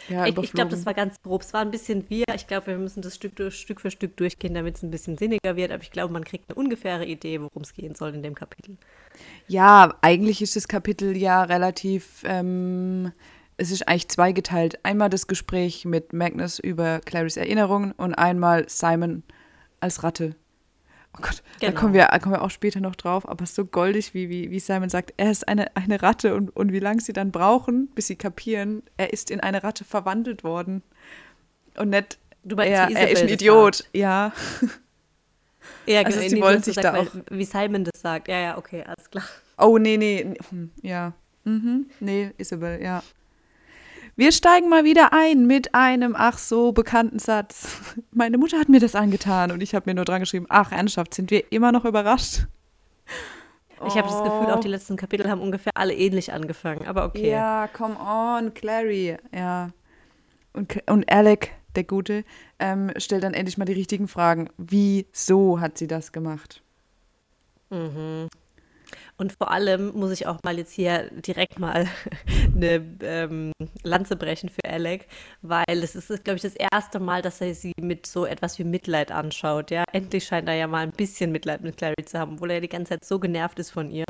Ja, 0.10 0.26
ich, 0.26 0.38
ich 0.38 0.52
glaube, 0.54 0.72
das 0.72 0.86
war 0.86 0.94
ganz 0.94 1.22
grob. 1.22 1.42
Es 1.42 1.54
war 1.54 1.62
ein 1.62 1.72
bisschen 1.72 2.10
wir. 2.10 2.26
Ich 2.36 2.48
glaube, 2.48 2.68
wir 2.68 2.78
müssen 2.78 3.02
das 3.02 3.16
Stück, 3.16 3.34
Stück 3.52 3.82
für 3.82 3.92
Stück 3.92 4.18
durchgehen, 4.18 4.54
damit 4.54 4.76
es 4.76 4.84
ein 4.84 4.92
bisschen 4.92 5.18
sinniger 5.18 5.56
wird. 5.56 5.72
Aber 5.72 5.84
ich 5.84 5.92
glaube, 5.92 6.14
man 6.14 6.24
kriegt 6.24 6.50
eine 6.50 6.56
ungefähre 6.56 7.06
Idee, 7.06 7.42
worum 7.42 7.64
es 7.64 7.74
gehen 7.74 7.96
soll 7.96 8.14
in 8.14 8.24
dem 8.24 8.36
Kapitel. 8.36 8.78
Ja, 9.48 9.96
eigentlich 10.02 10.42
ist 10.42 10.56
das 10.56 10.68
Kapitel 10.68 11.16
ja 11.18 11.44
relativ. 11.44 12.24
Ähm, 12.26 13.12
es 13.58 13.72
ist 13.72 13.88
eigentlich 13.88 14.10
zweigeteilt. 14.10 14.84
Einmal 14.84 15.10
das 15.10 15.28
Gespräch 15.28 15.86
mit 15.86 16.14
Magnus 16.14 16.60
über 16.60 17.00
Clarys 17.00 17.38
Erinnerungen 17.38 17.94
und 17.94 18.14
einmal 18.14 18.66
Simon 18.68 19.24
als 19.80 20.04
Ratte. 20.04 20.36
Oh 21.18 21.22
Gott, 21.22 21.44
genau. 21.60 21.72
da 21.72 21.80
kommen 21.80 21.94
wir, 21.94 22.06
kommen 22.22 22.36
wir 22.36 22.42
auch 22.42 22.52
später 22.52 22.80
noch 22.82 22.96
drauf, 22.96 23.28
aber 23.28 23.46
so 23.46 23.66
goldig, 23.66 24.14
wie, 24.14 24.30
wie, 24.30 24.52
wie 24.52 24.60
Simon 24.60 24.90
sagt, 24.90 25.14
er 25.18 25.32
ist 25.32 25.48
eine, 25.48 25.76
eine 25.76 26.02
Ratte 26.02 26.36
und, 26.36 26.56
und 26.56 26.72
wie 26.72 26.80
lange 26.80 27.02
sie 27.02 27.14
dann 27.14 27.32
brauchen, 27.32 27.88
bis 27.96 28.08
sie 28.08 28.16
kapieren, 28.16 28.84
er 28.98 29.14
ist 29.14 29.32
in 29.32 29.40
eine 29.40 29.64
Ratte 29.64 29.86
verwandelt 29.86 30.44
worden. 30.44 30.84
Und 31.78 31.90
nicht, 31.90 32.18
du 32.44 32.56
meinst, 32.56 32.74
er, 32.74 32.90
er 32.90 33.12
ist 33.12 33.24
ein 33.24 33.30
Idiot, 33.30 33.76
sagt. 33.76 33.90
ja. 33.94 34.34
Ja, 35.88 36.02
also 36.02 36.20
genau, 36.20 36.30
sie 36.30 36.42
wollen 36.42 36.64
sich 36.64 36.76
sagt, 36.76 36.86
da 36.86 37.00
auch. 37.00 37.08
Wie 37.30 37.44
Simon 37.44 37.84
das 37.84 38.02
sagt, 38.02 38.28
ja, 38.28 38.40
ja, 38.40 38.58
okay, 38.58 38.84
alles 38.84 39.10
klar. 39.10 39.26
Oh, 39.58 39.78
nee, 39.78 39.98
nee, 39.98 40.34
hm, 40.50 40.72
ja. 40.82 41.14
Mhm. 41.44 41.88
Nee, 42.00 42.32
Isabel, 42.38 42.82
ja. 42.82 43.04
Wir 44.18 44.32
steigen 44.32 44.70
mal 44.70 44.86
wieder 44.86 45.12
ein 45.12 45.46
mit 45.46 45.76
einem 45.76 46.16
ach 46.18 46.38
so 46.38 46.72
bekannten 46.72 47.20
Satz. 47.20 47.68
Meine 48.12 48.38
Mutter 48.38 48.58
hat 48.58 48.70
mir 48.70 48.80
das 48.80 48.96
angetan 48.96 49.52
und 49.52 49.62
ich 49.62 49.76
habe 49.76 49.90
mir 49.90 49.94
nur 49.94 50.06
dran 50.06 50.22
geschrieben, 50.22 50.46
ach 50.48 50.72
ernsthaft, 50.72 51.14
sind 51.14 51.32
wir 51.32 51.52
immer 51.52 51.74
noch 51.74 51.84
überrascht? 51.84 52.48
Ich 53.86 53.98
habe 53.98 54.08
das 54.08 54.24
Gefühl, 54.24 54.54
auch 54.54 54.62
die 54.62 54.70
letzten 54.70 54.96
Kapitel 54.96 55.30
haben 55.30 55.42
ungefähr 55.42 55.74
alle 55.76 55.94
ähnlich 55.94 56.32
angefangen, 56.32 56.88
aber 56.88 57.04
okay. 57.04 57.30
Ja, 57.30 57.68
come 57.68 57.98
on, 58.00 58.54
Clary, 58.54 59.18
ja. 59.36 59.72
Und, 60.54 60.82
und 60.90 61.12
Alec, 61.12 61.52
der 61.76 61.84
Gute, 61.84 62.24
ähm, 62.58 62.92
stellt 62.96 63.24
dann 63.24 63.34
endlich 63.34 63.58
mal 63.58 63.66
die 63.66 63.74
richtigen 63.74 64.08
Fragen. 64.08 64.50
Wieso 64.58 65.60
hat 65.60 65.78
sie 65.78 65.88
das 65.88 66.14
gemacht? 66.14 66.64
Mhm. 67.70 68.30
Und 69.18 69.32
vor 69.32 69.50
allem 69.50 69.94
muss 69.94 70.12
ich 70.12 70.28
auch 70.28 70.40
mal 70.44 70.58
jetzt 70.58 70.74
hier 70.74 71.10
direkt 71.12 71.58
mal 71.58 71.88
eine 72.56 72.86
ähm, 73.02 73.52
Lanze 73.84 74.18
brechen 74.18 74.50
für 74.50 74.70
Alec, 74.70 75.08
weil 75.42 75.64
es 75.68 75.96
ist, 75.96 76.08
glaube 76.24 76.36
ich, 76.36 76.42
das 76.42 76.56
erste 76.56 77.00
Mal, 77.00 77.22
dass 77.22 77.40
er 77.40 77.56
sie 77.56 77.72
mit 77.80 78.06
so 78.08 78.26
etwas 78.26 78.60
wie 78.60 78.66
Mitleid 78.66 79.12
anschaut. 79.12 79.72
Ja, 79.72 79.86
endlich 79.94 80.26
scheint 80.26 80.50
er 80.50 80.56
ja 80.56 80.68
mal 80.68 80.84
ein 80.84 80.92
bisschen 80.92 81.32
Mitleid 81.32 81.62
mit 81.62 81.78
Clary 81.78 82.04
zu 82.06 82.20
haben, 82.20 82.34
obwohl 82.34 82.52
er 82.52 82.62
die 82.62 82.68
ganze 82.70 82.90
Zeit 82.90 83.06
so 83.06 83.20
genervt 83.20 83.58
ist 83.60 83.72
von 83.72 83.90
ihr. 83.90 84.06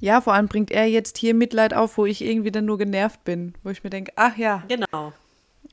Ja, 0.00 0.20
vor 0.20 0.34
allem 0.34 0.48
bringt 0.48 0.70
er 0.70 0.86
jetzt 0.86 1.16
hier 1.16 1.32
Mitleid 1.32 1.72
auf, 1.72 1.96
wo 1.96 2.04
ich 2.04 2.22
irgendwie 2.22 2.50
dann 2.50 2.66
nur 2.66 2.76
genervt 2.76 3.24
bin, 3.24 3.54
wo 3.62 3.70
ich 3.70 3.84
mir 3.84 3.90
denke, 3.90 4.12
ach 4.16 4.36
ja. 4.36 4.64
Genau. 4.68 5.12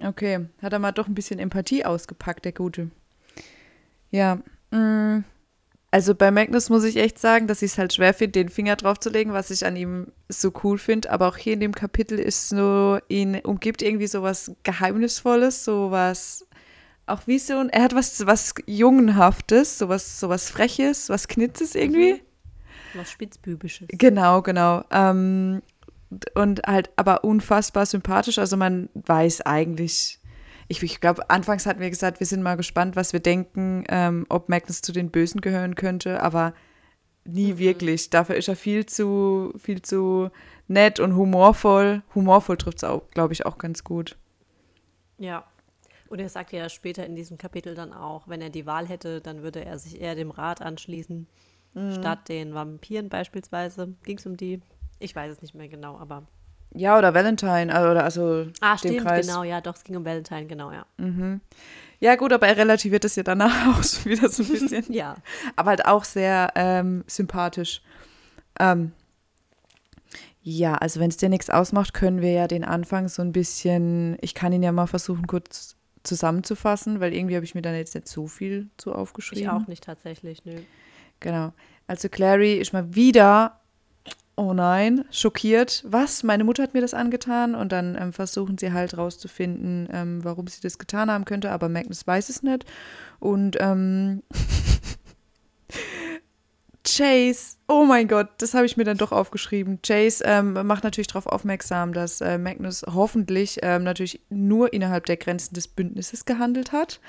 Okay, 0.02 0.46
hat 0.62 0.72
er 0.72 0.80
mal 0.80 0.92
doch 0.94 1.08
ein 1.08 1.16
bisschen 1.16 1.40
Empathie 1.40 1.84
ausgepackt, 1.84 2.46
der 2.46 2.54
Gute. 2.54 2.92
Ja, 4.12 4.40
mh. 4.72 5.24
Also 5.92 6.14
bei 6.14 6.30
Magnus 6.30 6.70
muss 6.70 6.84
ich 6.84 6.98
echt 6.98 7.18
sagen, 7.18 7.48
dass 7.48 7.64
ich 7.64 7.72
es 7.72 7.78
halt 7.80 7.94
schwer 7.94 8.14
finde, 8.14 8.34
den 8.34 8.50
Finger 8.50 8.76
drauf 8.76 9.00
zu 9.00 9.10
legen, 9.10 9.34
was 9.34 9.50
ich 9.50 9.66
an 9.66 9.76
ihm 9.76 10.12
so 10.28 10.54
cool 10.64 10.78
finde. 10.78 11.10
Aber 11.10 11.28
auch 11.28 11.38
hier 11.38 11.54
in 11.54 11.60
dem 11.60 11.74
Kapitel 11.74 12.20
ist 12.20 12.50
so, 12.50 13.00
ihn 13.08 13.40
umgibt 13.40 13.82
irgendwie 13.82 14.08
so 14.08 14.22
was 14.22 14.52
Geheimnisvolles, 14.64 15.66
so 15.66 15.90
was, 15.90 16.46
auch 17.08 17.26
wie 17.26 17.40
so 17.40 17.58
ein, 17.58 17.70
er 17.70 17.84
hat 17.84 17.96
was, 17.96 18.26
was 18.28 18.54
Jungenhaftes, 18.68 19.80
so 19.80 19.90
was, 19.90 20.20
so 20.20 20.30
was 20.30 20.52
Freches, 20.52 21.10
was 21.10 21.28
Knitzes 21.28 21.74
irgendwie. 21.74 22.14
Mhm. 22.14 22.20
Was 22.94 23.12
Spitzbübisches. 23.12 23.88
Genau, 23.92 24.44
genau. 24.44 24.84
Ähm, 24.92 25.64
und 26.36 26.62
halt 26.66 26.92
aber 26.96 27.24
unfassbar 27.24 27.86
sympathisch. 27.86 28.38
Also 28.38 28.58
man 28.58 28.90
weiß 28.94 29.42
eigentlich, 29.42 30.19
ich, 30.70 30.84
ich 30.84 31.02
glaube, 31.02 31.30
anfangs 31.30 31.66
hatten 31.66 31.82
wir 31.82 31.90
gesagt, 31.90 32.20
wir 32.20 32.28
sind 32.28 32.44
mal 32.44 32.56
gespannt, 32.56 32.96
was 32.96 33.12
wir 33.12 33.20
denken, 33.20 33.84
ähm, 33.90 34.26
ob 34.30 34.50
Magnus 34.50 34.82
zu 34.82 34.92
den 34.92 35.10
Bösen 35.10 35.42
gehören 35.42 35.74
könnte, 35.74 36.22
aber 36.22 36.54
nie 37.26 37.54
mhm. 37.54 37.58
wirklich. 37.58 38.12
Dafür 38.12 38.36
ist 38.36 38.48
er 38.48 38.56
viel 38.56 38.86
zu, 38.86 39.52
viel 39.58 39.82
zu 39.82 40.30
nett 40.68 41.00
und 41.00 41.16
humorvoll. 41.16 42.04
Humorvoll 42.14 42.58
trifft 42.58 42.78
es 42.78 42.84
auch, 42.84 43.10
glaube 43.10 43.34
ich, 43.34 43.48
auch 43.48 43.58
ganz 43.58 43.84
gut. 43.84 44.16
Ja. 45.18 45.44
Und 46.08 46.20
er 46.20 46.30
sagt 46.30 46.54
ja 46.54 46.70
später 46.70 47.06
in 47.06 47.16
diesem 47.16 47.38
Kapitel 47.38 47.74
dann 47.74 47.92
auch, 47.92 48.28
wenn 48.28 48.42
er 48.42 48.50
die 48.50 48.66
Wahl 48.66 48.88
hätte, 48.88 49.22
dann 49.22 49.42
würde 49.42 49.66
er 49.66 49.78
sich 49.80 50.00
eher 50.00 50.16
dem 50.16 50.32
Rat 50.32 50.62
anschließen, 50.62 51.28
mhm. 51.74 51.92
statt 51.94 52.30
den 52.30 52.54
Vampiren 52.54 53.10
beispielsweise. 53.10 53.96
Ging 54.04 54.18
es 54.18 54.26
um 54.26 54.38
die? 54.38 54.62
Ich 55.00 55.16
weiß 55.16 55.32
es 55.32 55.42
nicht 55.42 55.56
mehr 55.56 55.68
genau, 55.68 55.98
aber 55.98 56.28
ja, 56.74 56.98
oder 56.98 57.14
Valentine, 57.14 57.74
also, 57.74 57.90
oder 57.92 58.04
also 58.04 58.48
ah, 58.62 58.78
stimmt, 58.78 59.02
Kreis. 59.02 59.28
genau, 59.28 59.44
ja, 59.44 59.62
doch, 59.62 59.76
es 59.76 59.84
ging 59.84 59.96
um 59.96 60.06
Valentine, 60.06 60.46
genau, 60.46 60.72
ja. 60.72 60.86
Mhm. 60.98 61.42
Ja, 62.00 62.16
gut, 62.16 62.32
aber 62.32 62.48
er 62.48 62.58
relativiert 62.58 63.04
das 63.04 63.16
ja 63.16 63.24
danach 63.24 63.68
auch 63.80 64.06
wieder 64.06 64.30
so 64.30 64.44
ein 64.44 64.50
bisschen. 64.70 64.94
ja. 64.94 65.16
Aber 65.56 65.72
halt 65.72 65.86
auch 65.86 66.04
sehr 66.04 66.52
ähm, 66.56 67.04
sympathisch. 67.08 67.82
Ähm, 68.60 68.92
ja, 70.42 70.76
also 70.76 71.00
wenn 71.00 71.10
es 71.10 71.18
dir 71.18 71.30
nichts 71.30 71.50
ausmacht, 71.50 71.94
können 71.94 72.22
wir 72.22 72.32
ja 72.32 72.48
den 72.48 72.64
Anfang 72.64 73.10
so 73.10 73.22
ein 73.22 73.32
bisschen, 73.32 74.18
ich 74.22 74.34
kann 74.34 74.54
ihn 74.54 74.64
ja 74.64 74.72
mal 74.72 74.88
versuchen, 74.88 75.28
kurz 75.28 75.76
zusammenzufassen, 76.04 77.02
weil 77.02 77.14
irgendwie 77.14 77.36
habe 77.36 77.46
ich 77.46 77.56
mir 77.56 77.62
dann 77.62 77.76
jetzt 77.76 77.94
nicht 77.94 78.08
so 78.08 78.28
viel 78.28 78.70
zu 78.78 78.94
aufgeschrieben. 78.94 79.44
Ich 79.44 79.50
auch 79.50 79.68
nicht 79.68 79.84
tatsächlich, 79.84 80.46
nö. 80.46 80.56
Genau. 81.20 81.52
Also 81.88 82.08
Clary 82.08 82.54
ist 82.54 82.72
mal 82.72 82.96
wieder 82.96 83.59
oh 84.40 84.54
nein, 84.54 85.04
schockiert, 85.12 85.84
was, 85.86 86.24
meine 86.24 86.46
Mutter 86.46 86.64
hat 86.64 86.74
mir 86.74 86.80
das 86.80 86.94
angetan 86.94 87.56
und 87.56 87.74
dann 87.74 87.98
ähm, 88.00 88.14
versuchen 88.14 88.58
sie 88.58 88.72
halt 88.72 88.98
rauszufinden, 88.98 89.90
ähm, 89.92 90.24
warum 90.24 90.48
sie 90.48 90.62
das 90.62 90.78
getan 90.78 91.12
haben 91.12 91.26
könnte, 91.26 91.52
aber 91.52 91.68
Magnus 91.68 92.08
weiß 92.08 92.30
es 92.30 92.42
nicht 92.42 92.64
und 93.20 93.58
ähm, 93.60 94.24
Chase, 96.88 97.58
oh 97.68 97.84
mein 97.84 98.08
Gott, 98.08 98.30
das 98.38 98.54
habe 98.54 98.66
ich 98.66 98.78
mir 98.78 98.86
dann 98.86 98.98
doch 98.98 99.12
aufgeschrieben. 99.12 99.80
Chase 99.86 100.24
ähm, 100.26 100.54
macht 100.66 100.86
natürlich 100.86 101.08
darauf 101.08 101.28
aufmerksam, 101.28 101.92
dass 101.92 102.22
äh, 102.22 102.38
Magnus 102.38 102.84
hoffentlich 102.88 103.60
ähm, 103.62 103.84
natürlich 103.84 104.22
nur 104.30 104.72
innerhalb 104.72 105.06
der 105.06 105.18
Grenzen 105.18 105.54
des 105.54 105.68
Bündnisses 105.68 106.24
gehandelt 106.24 106.72
hat. 106.72 107.02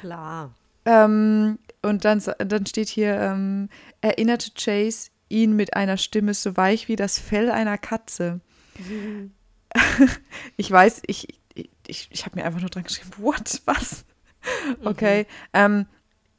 Klar. 0.00 0.54
Ähm, 0.84 1.58
und 1.82 2.04
dann, 2.04 2.22
dann 2.38 2.64
steht 2.64 2.88
hier, 2.88 3.68
erinnerte 4.00 4.52
Chase 4.56 5.10
ihn 5.28 5.56
mit 5.56 5.74
einer 5.74 5.96
Stimme 5.96 6.34
so 6.34 6.56
weich 6.56 6.88
wie 6.88 6.96
das 6.96 7.18
Fell 7.18 7.50
einer 7.50 7.78
Katze. 7.78 8.40
Mhm. 8.78 9.32
ich 10.56 10.70
weiß, 10.70 11.02
ich, 11.06 11.40
ich, 11.86 12.08
ich 12.10 12.24
habe 12.24 12.38
mir 12.38 12.44
einfach 12.44 12.60
nur 12.60 12.70
dran 12.70 12.84
geschrieben, 12.84 13.10
what, 13.18 13.62
was? 13.64 14.04
Mhm. 14.80 14.86
Okay. 14.86 15.22
Mhm. 15.22 15.26
Ähm, 15.54 15.86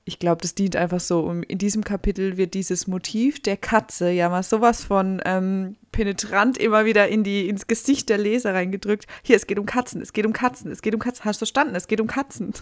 ich 0.05 0.19
glaube, 0.19 0.41
das 0.41 0.55
dient 0.55 0.77
einfach 0.77 1.01
so. 1.01 1.19
Um, 1.19 1.43
in 1.43 1.57
diesem 1.57 1.83
Kapitel 1.83 2.37
wird 2.37 2.53
dieses 2.53 2.87
Motiv 2.87 3.41
der 3.41 3.57
Katze 3.57 4.09
ja 4.09 4.29
mal 4.29 4.41
sowas 4.41 4.85
von 4.85 5.21
ähm, 5.25 5.75
penetrant 5.91 6.57
immer 6.57 6.85
wieder 6.85 7.09
in 7.09 7.25
die, 7.25 7.49
ins 7.49 7.67
Gesicht 7.67 8.07
der 8.07 8.17
Leser 8.17 8.53
reingedrückt. 8.53 9.05
Hier, 9.23 9.35
es 9.35 9.47
geht 9.47 9.59
um 9.59 9.65
Katzen, 9.65 10.01
es 10.01 10.13
geht 10.13 10.25
um 10.25 10.31
Katzen, 10.31 10.71
es 10.71 10.81
geht 10.81 10.93
um 10.93 11.01
Katzen. 11.01 11.25
Hast 11.25 11.37
du 11.37 11.45
verstanden? 11.45 11.75
Es 11.75 11.87
geht 11.87 11.99
um 11.99 12.07
Katzen. 12.07 12.53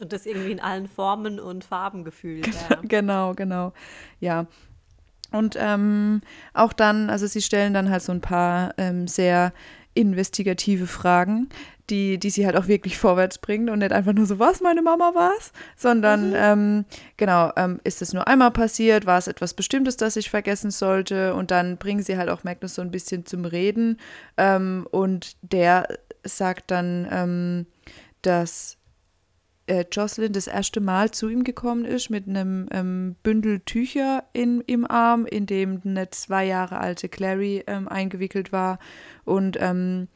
Und 0.00 0.12
das 0.12 0.26
irgendwie 0.26 0.50
in 0.50 0.60
allen 0.60 0.88
Formen 0.88 1.38
und 1.38 1.64
Farben 1.64 2.04
gefühlt. 2.04 2.44
Genau, 2.44 2.58
Ja. 2.70 2.80
genau, 2.82 3.34
genau. 3.34 3.72
Ja. 4.20 4.46
Und 5.30 5.56
ähm, 5.58 6.22
auch 6.54 6.72
dann, 6.72 7.10
also 7.10 7.26
sie 7.26 7.42
stellen 7.42 7.74
dann 7.74 7.90
halt 7.90 8.02
so 8.02 8.12
ein 8.12 8.20
paar 8.20 8.74
ähm, 8.78 9.06
sehr 9.06 9.52
investigative 9.94 10.86
Fragen, 10.86 11.48
die, 11.90 12.18
die 12.18 12.30
sie 12.30 12.46
halt 12.46 12.56
auch 12.56 12.68
wirklich 12.68 12.98
vorwärts 12.98 13.38
bringen 13.38 13.68
und 13.68 13.80
nicht 13.80 13.92
einfach 13.92 14.12
nur 14.12 14.26
so, 14.26 14.38
was, 14.38 14.60
meine 14.60 14.80
Mama 14.80 15.12
war's? 15.14 15.52
Sondern, 15.76 16.34
ähm, 16.36 16.84
genau, 17.16 17.52
ähm, 17.56 17.80
ist 17.84 18.00
es 18.00 18.12
nur 18.12 18.28
einmal 18.28 18.52
passiert? 18.52 19.06
War 19.06 19.18
es 19.18 19.26
etwas 19.26 19.54
Bestimmtes, 19.54 19.96
das 19.96 20.16
ich 20.16 20.30
vergessen 20.30 20.70
sollte? 20.70 21.34
Und 21.34 21.50
dann 21.50 21.78
bringen 21.78 22.02
sie 22.02 22.16
halt 22.16 22.28
auch 22.28 22.44
Magnus 22.44 22.74
so 22.74 22.82
ein 22.82 22.90
bisschen 22.90 23.26
zum 23.26 23.44
Reden. 23.44 23.98
Ähm, 24.36 24.86
und 24.90 25.36
der 25.42 25.88
sagt 26.24 26.70
dann, 26.70 27.08
ähm, 27.10 27.66
dass 28.22 28.77
äh, 29.68 29.84
Jocelyn 29.90 30.32
das 30.32 30.46
erste 30.46 30.80
Mal 30.80 31.10
zu 31.10 31.28
ihm 31.28 31.44
gekommen 31.44 31.84
ist 31.84 32.10
mit 32.10 32.26
einem 32.28 32.68
ähm, 32.72 33.16
Bündel 33.22 33.60
Tücher 33.60 34.24
in, 34.32 34.60
im 34.62 34.90
Arm, 34.90 35.26
in 35.26 35.46
dem 35.46 35.80
eine 35.84 36.10
zwei 36.10 36.46
Jahre 36.46 36.78
alte 36.78 37.08
Clary 37.08 37.64
ähm, 37.66 37.88
eingewickelt 37.88 38.52
war. 38.52 38.78
Und 39.24 39.56
ähm, 39.60 40.08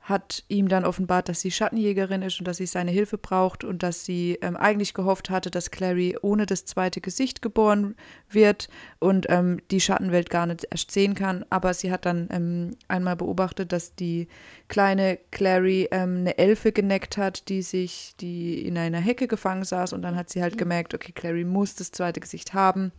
hat 0.00 0.44
ihm 0.48 0.68
dann 0.68 0.84
offenbart, 0.84 1.28
dass 1.28 1.40
sie 1.40 1.50
Schattenjägerin 1.50 2.22
ist 2.22 2.38
und 2.38 2.48
dass 2.48 2.56
sie 2.56 2.66
seine 2.66 2.90
Hilfe 2.90 3.18
braucht 3.18 3.64
und 3.64 3.82
dass 3.82 4.04
sie 4.04 4.38
ähm, 4.40 4.56
eigentlich 4.56 4.94
gehofft 4.94 5.28
hatte, 5.28 5.50
dass 5.50 5.70
Clary 5.70 6.16
ohne 6.22 6.46
das 6.46 6.64
zweite 6.64 7.00
Gesicht 7.00 7.42
geboren 7.42 7.94
wird 8.30 8.68
und 8.98 9.26
ähm, 9.28 9.60
die 9.70 9.80
Schattenwelt 9.80 10.30
gar 10.30 10.46
nicht 10.46 10.66
erst 10.70 10.90
sehen 10.90 11.14
kann. 11.14 11.44
Aber 11.50 11.74
sie 11.74 11.92
hat 11.92 12.06
dann 12.06 12.28
ähm, 12.32 12.76
einmal 12.88 13.16
beobachtet, 13.16 13.72
dass 13.72 13.94
die 13.94 14.28
kleine 14.68 15.18
Clary 15.30 15.88
ähm, 15.90 16.18
eine 16.20 16.38
Elfe 16.38 16.72
geneckt 16.72 17.18
hat, 17.18 17.48
die 17.48 17.62
sich, 17.62 18.14
die 18.20 18.66
in 18.66 18.78
einer 18.78 19.00
Hecke 19.00 19.28
gefangen 19.28 19.64
saß 19.64 19.92
und 19.92 20.02
dann 20.02 20.16
hat 20.16 20.30
sie 20.30 20.42
halt 20.42 20.56
gemerkt, 20.56 20.94
okay, 20.94 21.12
Clary 21.12 21.44
muss 21.44 21.74
das 21.74 21.92
zweite 21.92 22.20
Gesicht 22.20 22.54
haben. 22.54 22.92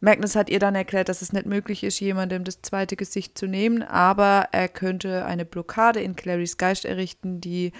Magnus 0.00 0.36
hat 0.36 0.48
ihr 0.48 0.58
dann 0.58 0.74
erklärt, 0.74 1.08
dass 1.08 1.22
es 1.22 1.32
nicht 1.32 1.46
möglich 1.46 1.82
ist, 1.82 2.00
jemandem 2.00 2.44
das 2.44 2.62
zweite 2.62 2.96
Gesicht 2.96 3.36
zu 3.36 3.46
nehmen, 3.46 3.82
aber 3.82 4.48
er 4.52 4.68
könnte 4.68 5.24
eine 5.24 5.44
Blockade 5.44 6.00
in 6.00 6.14
Clarys 6.14 6.56
Geist 6.56 6.84
errichten, 6.84 7.40
die 7.40 7.72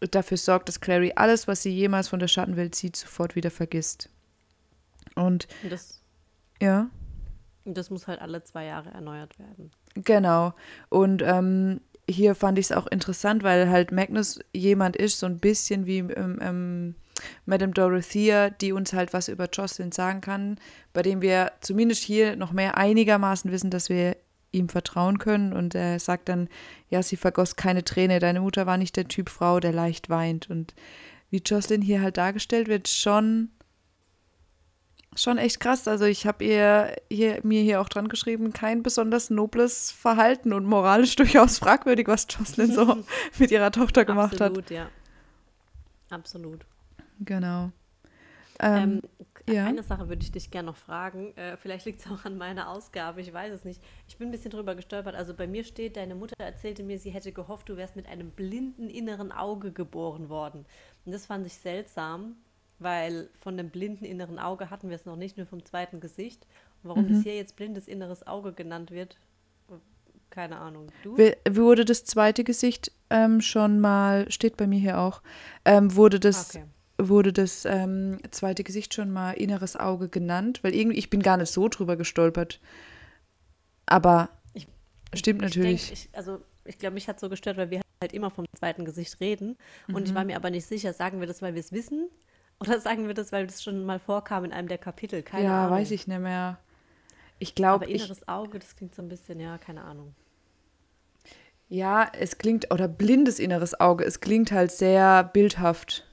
dafür 0.00 0.36
sorgt, 0.36 0.68
dass 0.68 0.80
Clary 0.80 1.12
alles, 1.16 1.48
was 1.48 1.62
sie 1.62 1.70
jemals 1.70 2.08
von 2.08 2.20
der 2.20 2.28
Schattenwelt 2.28 2.74
sieht, 2.74 2.96
sofort 2.96 3.34
wieder 3.34 3.50
vergisst. 3.50 4.08
Und 5.16 5.48
das, 5.68 6.00
ja, 6.62 6.88
das 7.64 7.90
muss 7.90 8.06
halt 8.06 8.20
alle 8.20 8.42
zwei 8.44 8.64
Jahre 8.64 8.90
erneuert 8.90 9.38
werden. 9.38 9.70
genau. 9.94 10.54
Und 10.88 11.22
ähm, 11.22 11.80
hier 12.08 12.34
fand 12.34 12.58
ich 12.58 12.66
es 12.66 12.72
auch 12.72 12.86
interessant, 12.86 13.42
weil 13.42 13.68
halt 13.68 13.92
Magnus 13.92 14.40
jemand 14.52 14.96
ist, 14.96 15.18
so 15.18 15.26
ein 15.26 15.38
bisschen 15.38 15.86
wie 15.86 15.98
ähm, 15.98 16.94
Madame 17.46 17.72
Dorothea, 17.72 18.50
die 18.50 18.72
uns 18.72 18.92
halt 18.92 19.12
was 19.12 19.28
über 19.28 19.48
Jocelyn 19.50 19.92
sagen 19.92 20.20
kann, 20.20 20.58
bei 20.92 21.02
dem 21.02 21.22
wir 21.22 21.52
zumindest 21.60 22.02
hier 22.02 22.36
noch 22.36 22.52
mehr 22.52 22.76
einigermaßen 22.76 23.50
wissen, 23.50 23.70
dass 23.70 23.88
wir 23.88 24.16
ihm 24.52 24.68
vertrauen 24.68 25.18
können. 25.18 25.52
Und 25.52 25.74
er 25.74 25.98
sagt 25.98 26.28
dann, 26.28 26.48
ja, 26.88 27.02
sie 27.02 27.16
vergoss 27.16 27.56
keine 27.56 27.84
Träne, 27.84 28.18
deine 28.18 28.40
Mutter 28.40 28.66
war 28.66 28.76
nicht 28.76 28.96
der 28.96 29.08
Typ 29.08 29.28
Frau, 29.28 29.60
der 29.60 29.72
leicht 29.72 30.10
weint. 30.10 30.50
Und 30.50 30.74
wie 31.30 31.42
Jocelyn 31.44 31.82
hier 31.82 32.02
halt 32.02 32.16
dargestellt 32.16 32.68
wird, 32.68 32.88
schon, 32.88 33.50
schon 35.14 35.38
echt 35.38 35.60
krass. 35.60 35.86
Also 35.86 36.04
ich 36.04 36.26
habe 36.26 36.44
ihr 36.44 36.96
hier, 37.08 37.40
mir 37.42 37.62
hier 37.62 37.80
auch 37.80 37.88
dran 37.88 38.08
geschrieben, 38.08 38.52
kein 38.52 38.82
besonders 38.82 39.30
nobles 39.30 39.92
Verhalten 39.92 40.52
und 40.52 40.64
moralisch 40.64 41.16
durchaus 41.16 41.58
fragwürdig, 41.58 42.08
was 42.08 42.26
Jocelyn 42.28 42.72
so 42.72 43.04
mit 43.38 43.50
ihrer 43.50 43.70
Tochter 43.70 44.04
gemacht 44.04 44.34
hat. 44.34 44.48
Absolut, 44.50 44.70
ja. 44.70 44.88
Absolut. 46.10 46.66
Genau. 47.20 47.70
Ähm, 48.58 49.00
Ähm, 49.46 49.54
ja. 49.54 49.64
Eine 49.66 49.82
Sache 49.82 50.08
würde 50.08 50.22
ich 50.22 50.32
dich 50.32 50.50
gerne 50.50 50.66
noch 50.66 50.76
fragen. 50.76 51.34
Äh, 51.36 51.56
vielleicht 51.56 51.86
liegt 51.86 52.00
es 52.00 52.06
auch 52.10 52.24
an 52.26 52.36
meiner 52.36 52.68
Ausgabe, 52.68 53.20
ich 53.20 53.32
weiß 53.32 53.52
es 53.52 53.64
nicht. 53.64 53.82
Ich 54.06 54.18
bin 54.18 54.28
ein 54.28 54.30
bisschen 54.30 54.50
drüber 54.50 54.74
gestolpert. 54.74 55.14
Also 55.14 55.32
bei 55.34 55.46
mir 55.46 55.64
steht, 55.64 55.96
deine 55.96 56.14
Mutter 56.14 56.34
erzählte 56.38 56.82
mir, 56.82 56.98
sie 56.98 57.10
hätte 57.10 57.32
gehofft, 57.32 57.68
du 57.68 57.76
wärst 57.76 57.96
mit 57.96 58.06
einem 58.06 58.30
blinden 58.30 58.88
inneren 58.90 59.32
Auge 59.32 59.72
geboren 59.72 60.28
worden. 60.28 60.66
Und 61.06 61.12
das 61.12 61.26
fand 61.26 61.46
ich 61.46 61.54
seltsam, 61.54 62.36
weil 62.78 63.30
von 63.40 63.56
dem 63.56 63.70
blinden 63.70 64.04
inneren 64.04 64.38
Auge 64.38 64.68
hatten 64.70 64.88
wir 64.90 64.96
es 64.96 65.06
noch 65.06 65.16
nicht, 65.16 65.36
nur 65.38 65.46
vom 65.46 65.64
zweiten 65.64 66.00
Gesicht. 66.00 66.46
Und 66.82 66.90
warum 66.90 67.04
Mhm. 67.06 67.14
das 67.14 67.22
hier 67.22 67.36
jetzt 67.36 67.56
blindes 67.56 67.88
inneres 67.88 68.26
Auge 68.26 68.52
genannt 68.52 68.90
wird, 68.90 69.16
keine 70.28 70.58
Ahnung. 70.58 70.86
Du? 71.02 71.16
Wurde 71.50 71.84
das 71.84 72.04
zweite 72.04 72.44
Gesicht 72.44 72.92
ähm, 73.08 73.40
schon 73.40 73.80
mal, 73.80 74.30
steht 74.30 74.56
bei 74.56 74.66
mir 74.68 74.78
hier 74.78 74.98
auch, 75.00 75.22
ähm, 75.64 75.96
wurde 75.96 76.20
das, 76.20 76.54
Okay. 76.54 76.66
Wurde 77.08 77.32
das 77.32 77.64
ähm, 77.64 78.18
zweite 78.30 78.64
Gesicht 78.64 78.94
schon 78.94 79.10
mal 79.10 79.32
inneres 79.32 79.76
Auge 79.76 80.08
genannt? 80.08 80.60
Weil 80.62 80.74
irgendwie, 80.74 80.98
ich 80.98 81.10
bin 81.10 81.22
gar 81.22 81.36
nicht 81.36 81.52
so 81.52 81.68
drüber 81.68 81.96
gestolpert. 81.96 82.60
Aber 83.86 84.28
Ich- 84.54 84.68
stimmt 85.14 85.40
natürlich. 85.40 85.82
Ich 85.92 86.00
denk, 86.00 86.08
ich, 86.12 86.16
also 86.16 86.40
ich 86.64 86.78
glaube, 86.78 86.94
mich 86.94 87.08
hat 87.08 87.18
so 87.20 87.28
gestört, 87.28 87.56
weil 87.56 87.70
wir 87.70 87.80
halt 88.02 88.12
immer 88.12 88.30
vom 88.30 88.44
zweiten 88.56 88.84
Gesicht 88.84 89.20
reden. 89.20 89.56
Und 89.88 90.00
Mhm. 90.00 90.04
ich 90.04 90.14
war 90.14 90.24
mir 90.24 90.36
aber 90.36 90.50
nicht 90.50 90.66
sicher, 90.66 90.92
sagen 90.92 91.20
wir 91.20 91.26
das, 91.26 91.42
weil 91.42 91.54
wir 91.54 91.60
es 91.60 91.72
wissen? 91.72 92.08
Oder 92.60 92.78
sagen 92.80 93.06
wir 93.06 93.14
das, 93.14 93.32
weil 93.32 93.46
das 93.46 93.62
schon 93.62 93.84
mal 93.84 93.98
vorkam 93.98 94.44
in 94.44 94.52
einem 94.52 94.68
der 94.68 94.78
Kapitel? 94.78 95.22
Keine 95.22 95.46
ja, 95.46 95.66
Ahnung. 95.66 95.78
weiß 95.78 95.90
ich 95.92 96.06
nicht 96.06 96.20
mehr. 96.20 96.58
Ich 97.38 97.54
glaube, 97.54 97.86
Aber 97.86 97.88
ich, 97.94 98.02
inneres 98.02 98.28
Auge, 98.28 98.58
das 98.58 98.76
klingt 98.76 98.94
so 98.94 99.00
ein 99.02 99.08
bisschen, 99.08 99.40
ja, 99.40 99.56
keine 99.58 99.82
Ahnung. 99.82 100.14
ja, 101.68 102.10
es 102.18 102.36
klingt, 102.36 102.72
oder 102.72 102.88
blindes 102.88 103.38
inneres 103.38 103.78
Auge, 103.80 104.04
es 104.04 104.20
klingt 104.20 104.52
halt 104.52 104.72
sehr 104.72 105.24
bildhaft. 105.24 106.06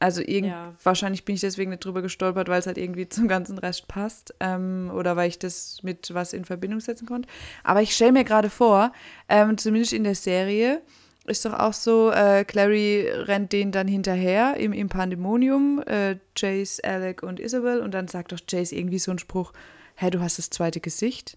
Also 0.00 0.22
irgend, 0.22 0.50
Ja. 0.50 0.74
wahrscheinlich 0.82 1.24
bin 1.24 1.34
ich 1.36 1.42
deswegen 1.42 1.70
nicht 1.70 1.84
drüber 1.84 2.00
gestolpert, 2.02 2.48
weil 2.48 2.58
es 2.58 2.66
halt 2.66 2.78
irgendwie 2.78 3.08
zum 3.08 3.28
ganzen 3.28 3.58
Rest 3.58 3.86
passt 3.86 4.34
ähm, 4.40 4.90
oder 4.94 5.14
weil 5.14 5.28
ich 5.28 5.38
das 5.38 5.82
mit 5.82 6.12
was 6.14 6.32
in 6.32 6.44
Verbindung 6.44 6.80
setzen 6.80 7.06
konnte. 7.06 7.28
Aber 7.62 7.82
ich 7.82 7.94
stelle 7.94 8.12
mir 8.12 8.24
gerade 8.24 8.50
vor, 8.50 8.92
ähm, 9.28 9.56
zumindest 9.58 9.92
in 9.92 10.04
der 10.04 10.14
Serie 10.14 10.80
ist 11.26 11.44
doch 11.44 11.52
auch 11.52 11.74
so, 11.74 12.10
äh, 12.10 12.44
Clary 12.44 13.06
rennt 13.10 13.52
denen 13.52 13.72
dann 13.72 13.86
hinterher 13.86 14.56
im, 14.56 14.72
im 14.72 14.88
Pandemonium, 14.88 15.80
äh, 15.86 16.16
Jace, 16.36 16.80
Alec 16.82 17.22
und 17.22 17.38
Isabel 17.38 17.80
und 17.82 17.92
dann 17.92 18.08
sagt 18.08 18.32
doch 18.32 18.40
Jace 18.48 18.72
irgendwie 18.72 18.98
so 18.98 19.12
einen 19.12 19.18
Spruch, 19.18 19.52
hä, 19.96 20.10
du 20.10 20.20
hast 20.20 20.38
das 20.38 20.48
zweite 20.50 20.80
Gesicht? 20.80 21.36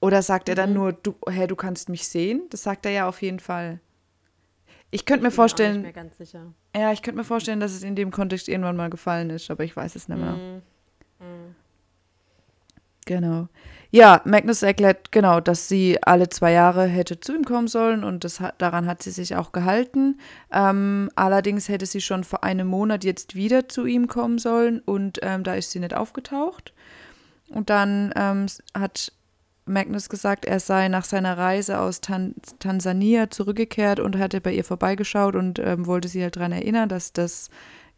Oder 0.00 0.20
sagt 0.20 0.48
er 0.48 0.56
dann 0.56 0.70
Mhm. 0.70 0.74
nur, 0.76 0.92
du, 0.92 1.14
hä, 1.30 1.46
du 1.46 1.54
kannst 1.56 1.88
mich 1.88 2.08
sehen? 2.08 2.42
Das 2.50 2.64
sagt 2.64 2.84
er 2.86 2.92
ja 2.92 3.08
auf 3.08 3.22
jeden 3.22 3.38
Fall. 3.38 3.78
Ich 4.90 5.06
könnte 5.06 5.22
mir 5.22 5.28
Ich 5.28 5.32
bin 5.34 5.36
vorstellen, 5.36 5.82
mehr 5.82 5.92
ganz 5.92 6.18
sicher. 6.18 6.52
Ja, 6.76 6.92
ich 6.92 7.02
könnte 7.02 7.18
mir 7.18 7.24
vorstellen, 7.24 7.60
dass 7.60 7.72
es 7.72 7.82
in 7.82 7.96
dem 7.96 8.10
Kontext 8.10 8.48
irgendwann 8.48 8.76
mal 8.76 8.90
gefallen 8.90 9.30
ist, 9.30 9.50
aber 9.50 9.64
ich 9.64 9.76
weiß 9.76 9.94
es 9.96 10.08
nicht 10.08 10.18
mehr. 10.20 10.32
Mhm. 10.32 10.62
Mhm. 11.20 11.54
Genau. 13.06 13.48
Ja, 13.90 14.22
Magnus 14.24 14.62
erklärt 14.62 15.12
genau, 15.12 15.38
dass 15.38 15.68
sie 15.68 16.02
alle 16.02 16.30
zwei 16.30 16.52
Jahre 16.52 16.86
hätte 16.86 17.20
zu 17.20 17.34
ihm 17.34 17.44
kommen 17.44 17.68
sollen 17.68 18.02
und 18.02 18.24
das, 18.24 18.40
hat- 18.40 18.54
daran 18.60 18.86
hat 18.86 19.02
sie 19.02 19.10
sich 19.10 19.36
auch 19.36 19.52
gehalten. 19.52 20.18
Ähm, 20.50 21.10
allerdings 21.14 21.68
hätte 21.68 21.84
sie 21.86 22.00
schon 22.00 22.24
vor 22.24 22.42
einem 22.44 22.66
Monat 22.66 23.04
jetzt 23.04 23.34
wieder 23.34 23.68
zu 23.68 23.84
ihm 23.84 24.08
kommen 24.08 24.38
sollen 24.38 24.80
und 24.80 25.18
ähm, 25.22 25.44
da 25.44 25.54
ist 25.54 25.70
sie 25.70 25.80
nicht 25.80 25.94
aufgetaucht. 25.94 26.72
Und 27.50 27.68
dann 27.70 28.12
ähm, 28.16 28.46
hat 28.76 29.12
Magnus 29.66 30.08
gesagt, 30.08 30.44
er 30.44 30.60
sei 30.60 30.88
nach 30.88 31.04
seiner 31.04 31.38
Reise 31.38 31.78
aus 31.78 32.00
Tan 32.00 32.34
Tansania 32.58 33.30
zurückgekehrt 33.30 33.98
und 33.98 34.18
hatte 34.18 34.40
bei 34.40 34.52
ihr 34.52 34.64
vorbeigeschaut 34.64 35.36
und 35.36 35.58
ähm, 35.58 35.86
wollte 35.86 36.08
sie 36.08 36.22
halt 36.22 36.36
daran 36.36 36.52
erinnern, 36.52 36.88
dass 36.88 37.12
das 37.12 37.48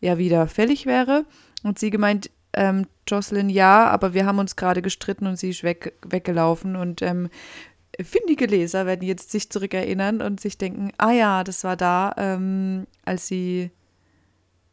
ja 0.01 0.19
wieder 0.19 0.47
fällig 0.47 0.87
wäre. 0.87 1.25
Und 1.65 1.79
sie 1.79 1.91
gemeint, 1.91 2.31
ähm, 2.53 2.87
Jocelyn, 3.09 3.51
ja, 3.51 3.89
aber 3.89 4.15
wir 4.15 4.27
haben 4.27 4.39
uns 4.39 4.57
gerade 4.57 4.83
gestritten 4.83 5.27
und 5.27 5.37
sie 5.39 5.51
ist 5.51 5.63
weg, 5.63 5.95
weggelaufen. 6.07 6.77
Und 6.77 7.03
ähm, 7.03 7.29
findige 8.01 8.47
Leser 8.47 8.87
werden 8.87 9.03
jetzt 9.03 9.31
sich 9.31 9.51
zurückerinnern 9.51 10.23
und 10.23 10.41
sich 10.41 10.59
denken, 10.59 10.93
ah 10.99 11.13
ja, 11.13 11.45
das 11.45 11.65
war 11.65 11.77
da, 11.77 12.15
ähm, 12.17 12.87
als 13.05 13.27
sie, 13.27 13.71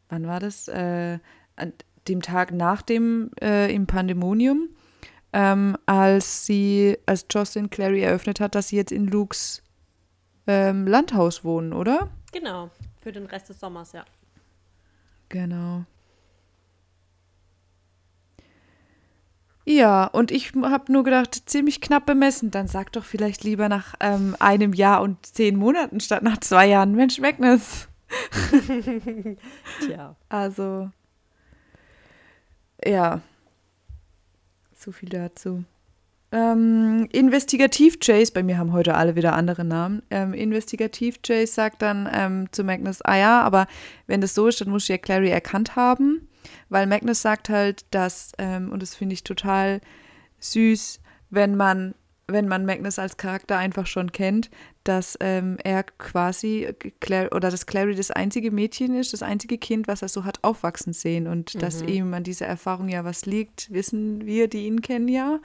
wann 0.08 0.26
war 0.26 0.40
das? 0.40 0.68
Äh, 0.68 1.18
an 1.56 1.72
dem 2.08 2.22
Tag 2.22 2.52
nach 2.52 2.82
dem 2.82 3.30
äh, 3.40 3.72
im 3.72 3.86
Pandemonium, 3.86 4.68
ähm, 5.34 5.76
als 5.84 6.46
sie, 6.46 6.96
als 7.06 7.26
Jocelyn 7.28 7.68
Clary 7.68 8.02
eröffnet 8.02 8.38
hat, 8.38 8.54
dass 8.54 8.68
sie 8.68 8.76
jetzt 8.76 8.92
in 8.92 9.08
Lukes 9.08 9.62
ähm, 10.46 10.86
Landhaus 10.86 11.42
wohnen, 11.42 11.72
oder? 11.72 12.08
Genau, 12.32 12.70
für 13.02 13.10
den 13.10 13.26
Rest 13.26 13.48
des 13.48 13.58
Sommers, 13.58 13.92
ja. 13.92 14.04
Genau. 15.28 15.84
Ja, 19.66 20.04
und 20.04 20.30
ich 20.30 20.52
habe 20.54 20.92
nur 20.92 21.02
gedacht, 21.02 21.48
ziemlich 21.48 21.80
knapp 21.80 22.06
bemessen. 22.06 22.52
Dann 22.52 22.68
sag 22.68 22.92
doch 22.92 23.04
vielleicht 23.04 23.42
lieber 23.42 23.68
nach 23.68 23.94
ähm, 23.98 24.36
einem 24.38 24.72
Jahr 24.72 25.02
und 25.02 25.26
zehn 25.26 25.56
Monaten 25.56 25.98
statt 25.98 26.22
nach 26.22 26.38
zwei 26.38 26.68
Jahren. 26.68 26.94
Mensch, 26.94 27.18
Magnus. 27.18 27.88
Tja. 29.80 30.14
Also, 30.28 30.90
ja, 32.84 33.22
so 34.84 34.92
viel 34.92 35.08
dazu. 35.08 35.64
Ähm, 36.32 37.08
Investigativ 37.12 38.00
Chase, 38.00 38.32
bei 38.32 38.42
mir 38.42 38.58
haben 38.58 38.72
heute 38.72 38.94
alle 38.96 39.14
wieder 39.14 39.34
andere 39.34 39.64
Namen. 39.64 40.02
Ähm, 40.10 40.34
Investigativ 40.34 41.22
Chase 41.22 41.52
sagt 41.52 41.80
dann 41.82 42.08
ähm, 42.12 42.48
zu 42.50 42.64
Magnus, 42.64 43.02
ah 43.02 43.16
ja, 43.16 43.42
aber 43.42 43.66
wenn 44.06 44.20
das 44.20 44.34
so 44.34 44.48
ist, 44.48 44.60
dann 44.60 44.70
muss 44.70 44.88
ja 44.88 44.98
Clary 44.98 45.30
erkannt 45.30 45.76
haben, 45.76 46.28
weil 46.68 46.86
Magnus 46.86 47.22
sagt 47.22 47.50
halt, 47.50 47.86
dass, 47.94 48.32
ähm, 48.38 48.72
und 48.72 48.82
das 48.82 48.96
finde 48.96 49.14
ich 49.14 49.22
total 49.22 49.80
süß, 50.40 51.00
wenn 51.30 51.56
man 51.56 51.94
wenn 52.26 52.48
man 52.48 52.64
Magnus 52.64 52.98
als 52.98 53.16
Charakter 53.16 53.58
einfach 53.58 53.86
schon 53.86 54.10
kennt, 54.12 54.50
dass 54.82 55.16
ähm, 55.20 55.58
er 55.62 55.82
quasi 55.82 56.74
Clary, 57.00 57.28
oder 57.34 57.50
dass 57.50 57.66
Clary 57.66 57.94
das 57.94 58.10
einzige 58.10 58.50
Mädchen 58.50 58.94
ist, 58.94 59.12
das 59.12 59.22
einzige 59.22 59.58
Kind, 59.58 59.88
was 59.88 60.02
er 60.02 60.08
so 60.08 60.24
hat 60.24 60.38
aufwachsen 60.42 60.92
sehen 60.92 61.26
und 61.26 61.54
mhm. 61.54 61.58
dass 61.58 61.82
ihm 61.82 62.14
an 62.14 62.22
dieser 62.22 62.46
Erfahrung 62.46 62.88
ja 62.88 63.04
was 63.04 63.26
liegt, 63.26 63.70
wissen 63.72 64.24
wir, 64.24 64.48
die 64.48 64.66
ihn 64.66 64.80
kennen 64.80 65.08
ja. 65.08 65.40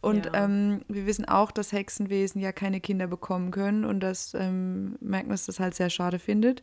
Und 0.00 0.26
ja. 0.26 0.44
Ähm, 0.44 0.82
wir 0.88 1.06
wissen 1.06 1.24
auch, 1.24 1.52
dass 1.52 1.72
Hexenwesen 1.72 2.40
ja 2.40 2.52
keine 2.52 2.80
Kinder 2.80 3.06
bekommen 3.06 3.50
können 3.50 3.84
und 3.84 4.00
dass 4.00 4.34
ähm, 4.34 4.96
Magnus 5.00 5.46
das 5.46 5.60
halt 5.60 5.74
sehr 5.74 5.90
schade 5.90 6.18
findet. 6.18 6.62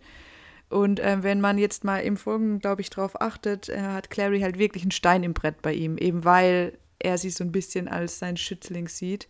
Und 0.69 1.01
äh, 1.01 1.21
wenn 1.21 1.41
man 1.41 1.57
jetzt 1.57 1.84
mal 1.84 1.99
im 1.99 2.15
Folgenden, 2.15 2.60
glaube 2.60 2.81
ich, 2.81 2.89
darauf 2.89 3.21
achtet, 3.21 3.67
äh, 3.67 3.79
hat 3.81 4.10
Clary 4.10 4.39
halt 4.41 4.57
wirklich 4.57 4.84
einen 4.84 4.91
Stein 4.91 5.23
im 5.23 5.34
Brett 5.34 5.62
bei 5.62 5.73
ihm, 5.73 5.97
eben 5.97 6.23
weil 6.23 6.77
er 6.99 7.17
sie 7.17 7.29
so 7.29 7.43
ein 7.43 7.51
bisschen 7.51 7.88
als 7.88 8.19
sein 8.19 8.38
Schützling 8.38 8.88
sieht. 8.88 9.27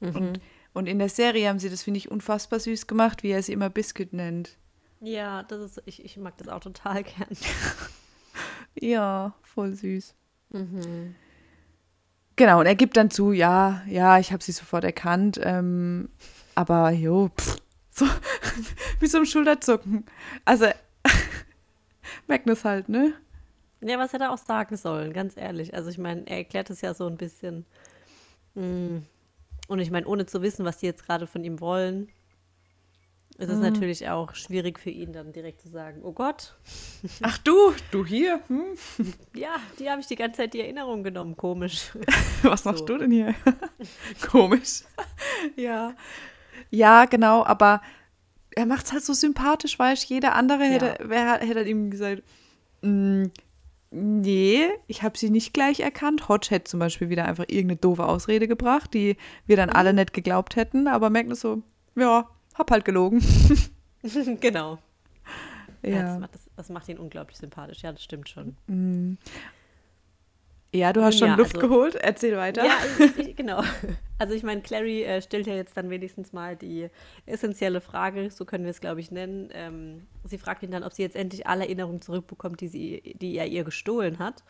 Mhm. 0.00 0.16
Und, 0.16 0.40
und 0.74 0.86
in 0.86 0.98
der 0.98 1.08
Serie 1.08 1.48
haben 1.48 1.58
sie 1.58 1.70
das, 1.70 1.82
finde 1.82 1.98
ich, 1.98 2.10
unfassbar 2.10 2.60
süß 2.60 2.86
gemacht, 2.86 3.22
wie 3.22 3.30
er 3.30 3.42
sie 3.42 3.52
immer 3.52 3.70
Biscuit 3.70 4.12
nennt. 4.12 4.56
Ja, 5.00 5.42
das 5.44 5.60
ist, 5.60 5.82
ich, 5.86 6.04
ich 6.04 6.16
mag 6.16 6.36
das 6.38 6.48
auch 6.48 6.60
total 6.60 7.02
gern. 7.04 7.28
ja, 8.80 9.34
voll 9.42 9.74
süß. 9.74 10.14
Mhm. 10.50 11.14
Genau, 12.36 12.60
und 12.60 12.66
er 12.66 12.76
gibt 12.76 12.96
dann 12.96 13.10
zu, 13.10 13.32
ja, 13.32 13.82
ja, 13.88 14.18
ich 14.18 14.32
habe 14.32 14.42
sie 14.42 14.52
sofort 14.52 14.84
erkannt, 14.84 15.40
ähm, 15.42 16.08
aber 16.54 16.90
jo, 16.90 17.30
pff, 17.36 17.56
so, 17.90 18.06
wie 19.00 19.08
so 19.08 19.18
ein 19.18 19.26
Schulterzucken. 19.26 20.06
Also, 20.44 20.66
Magnus 22.28 22.64
halt, 22.64 22.88
ne? 22.88 23.14
Ja, 23.80 23.98
was 23.98 24.12
hätte 24.12 24.24
er 24.24 24.32
auch 24.32 24.38
sagen 24.38 24.76
sollen, 24.76 25.12
ganz 25.12 25.36
ehrlich. 25.36 25.74
Also 25.74 25.90
ich 25.90 25.98
meine, 25.98 26.26
er 26.26 26.38
erklärt 26.38 26.70
es 26.70 26.80
ja 26.80 26.94
so 26.94 27.06
ein 27.06 27.16
bisschen. 27.16 27.64
Mh, 28.54 28.62
hm, 28.62 29.06
und 29.68 29.78
ich 29.78 29.90
meine, 29.90 30.06
ohne 30.06 30.26
zu 30.26 30.42
wissen, 30.42 30.64
was 30.64 30.78
die 30.78 30.86
jetzt 30.86 31.06
gerade 31.06 31.26
von 31.26 31.44
ihm 31.44 31.60
wollen, 31.60 32.08
ist 33.38 33.50
es 33.50 33.58
mhm. 33.58 33.62
natürlich 33.62 34.08
auch 34.08 34.34
schwierig 34.34 34.80
für 34.80 34.90
ihn 34.90 35.12
dann 35.12 35.32
direkt 35.32 35.60
zu 35.60 35.68
sagen, 35.68 36.00
oh 36.02 36.12
Gott. 36.12 36.56
Ach 37.22 37.38
du, 37.38 37.72
du 37.92 38.04
hier? 38.04 38.40
Hm? 38.48 38.64
Ja, 39.34 39.56
die 39.78 39.88
habe 39.88 40.00
ich 40.00 40.08
die 40.08 40.16
ganze 40.16 40.38
Zeit 40.38 40.54
die 40.54 40.60
Erinnerung 40.60 41.04
genommen, 41.04 41.36
komisch. 41.36 41.92
Was 42.42 42.64
machst 42.64 42.80
so. 42.80 42.86
du 42.86 42.98
denn 42.98 43.12
hier? 43.12 43.36
komisch. 44.28 44.82
ja. 45.54 45.94
Ja, 46.70 47.04
genau, 47.04 47.44
aber 47.44 47.80
er 48.56 48.66
macht 48.66 48.86
es 48.86 48.92
halt 48.92 49.04
so 49.04 49.12
sympathisch, 49.12 49.78
weißt 49.78 50.10
du, 50.10 50.14
jeder 50.14 50.34
andere 50.34 50.64
hätte, 50.64 50.96
ja. 50.98 51.08
wer, 51.08 51.38
hätte 51.38 51.62
ihm 51.62 51.92
gesagt, 51.92 52.24
mm, 52.82 53.26
Nee, 53.90 54.68
ich 54.86 55.02
habe 55.02 55.16
sie 55.16 55.30
nicht 55.30 55.54
gleich 55.54 55.80
erkannt. 55.80 56.28
Hodge 56.28 56.48
hätte 56.50 56.64
zum 56.64 56.80
Beispiel 56.80 57.08
wieder 57.08 57.24
einfach 57.24 57.44
irgendeine 57.48 57.76
doofe 57.76 58.04
Ausrede 58.04 58.46
gebracht, 58.46 58.92
die 58.92 59.16
wir 59.46 59.56
dann 59.56 59.70
alle 59.70 59.94
nicht 59.94 60.12
geglaubt 60.12 60.56
hätten. 60.56 60.88
Aber 60.88 61.08
Magnus 61.08 61.40
so, 61.40 61.62
ja, 61.94 62.28
hab 62.54 62.70
halt 62.70 62.84
gelogen. 62.84 63.22
genau. 64.40 64.78
Ja. 65.82 65.90
ja 65.90 66.02
das, 66.02 66.18
macht, 66.18 66.34
das, 66.34 66.50
das, 66.56 66.68
macht 66.68 66.88
ihn 66.88 66.98
unglaublich 66.98 67.38
sympathisch. 67.38 67.82
Ja, 67.82 67.92
das 67.92 68.02
stimmt 68.02 68.28
schon. 68.28 68.56
Mhm. 68.66 69.16
Ja, 70.72 70.92
du 70.92 71.02
hast 71.02 71.18
schon 71.18 71.28
ja, 71.28 71.34
Luft 71.34 71.56
also, 71.56 71.68
geholt. 71.68 71.94
Erzähl 71.94 72.36
weiter. 72.36 72.64
Ja, 72.64 72.76
ich, 73.16 73.36
genau. 73.36 73.62
Also 74.18 74.34
ich 74.34 74.42
meine, 74.42 74.60
Clary 74.60 75.02
äh, 75.02 75.22
stellt 75.22 75.46
ja 75.46 75.54
jetzt 75.54 75.76
dann 75.76 75.88
wenigstens 75.88 76.32
mal 76.32 76.56
die 76.56 76.88
essentielle 77.24 77.80
Frage, 77.80 78.30
so 78.30 78.44
können 78.44 78.64
wir 78.64 78.70
es, 78.70 78.80
glaube 78.80 79.00
ich, 79.00 79.10
nennen. 79.10 79.48
Ähm, 79.54 80.06
sie 80.24 80.36
fragt 80.36 80.62
ihn 80.62 80.70
dann, 80.70 80.84
ob 80.84 80.92
sie 80.92 81.02
jetzt 81.02 81.16
endlich 81.16 81.46
alle 81.46 81.64
Erinnerungen 81.64 82.02
zurückbekommt, 82.02 82.60
die, 82.60 82.68
sie, 82.68 83.16
die 83.20 83.36
er 83.36 83.46
ihr 83.46 83.64
gestohlen 83.64 84.18
hat. 84.18 84.44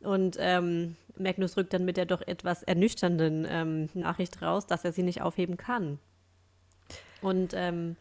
Und 0.00 0.36
ähm, 0.38 0.96
Magnus 1.16 1.56
rückt 1.56 1.72
dann 1.72 1.86
mit 1.86 1.96
der 1.96 2.04
doch 2.04 2.20
etwas 2.20 2.62
ernüchternden 2.62 3.46
ähm, 3.48 3.88
Nachricht 3.94 4.42
raus, 4.42 4.66
dass 4.66 4.84
er 4.84 4.92
sie 4.92 5.02
nicht 5.02 5.22
aufheben 5.22 5.56
kann. 5.56 5.98
Und 7.22 7.54
ähm, 7.54 7.96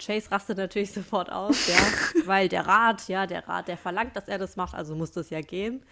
Chase 0.00 0.30
rastet 0.30 0.56
natürlich 0.56 0.92
sofort 0.94 1.30
aus, 1.30 1.68
ja, 1.68 1.76
weil 2.26 2.48
der 2.48 2.66
Rat, 2.66 3.08
ja, 3.08 3.26
der 3.26 3.46
Rat, 3.46 3.68
der 3.68 3.76
verlangt, 3.76 4.16
dass 4.16 4.28
er 4.28 4.38
das 4.38 4.56
macht, 4.56 4.74
also 4.74 4.94
muss 4.94 5.12
das 5.12 5.28
ja 5.28 5.42
gehen. 5.42 5.82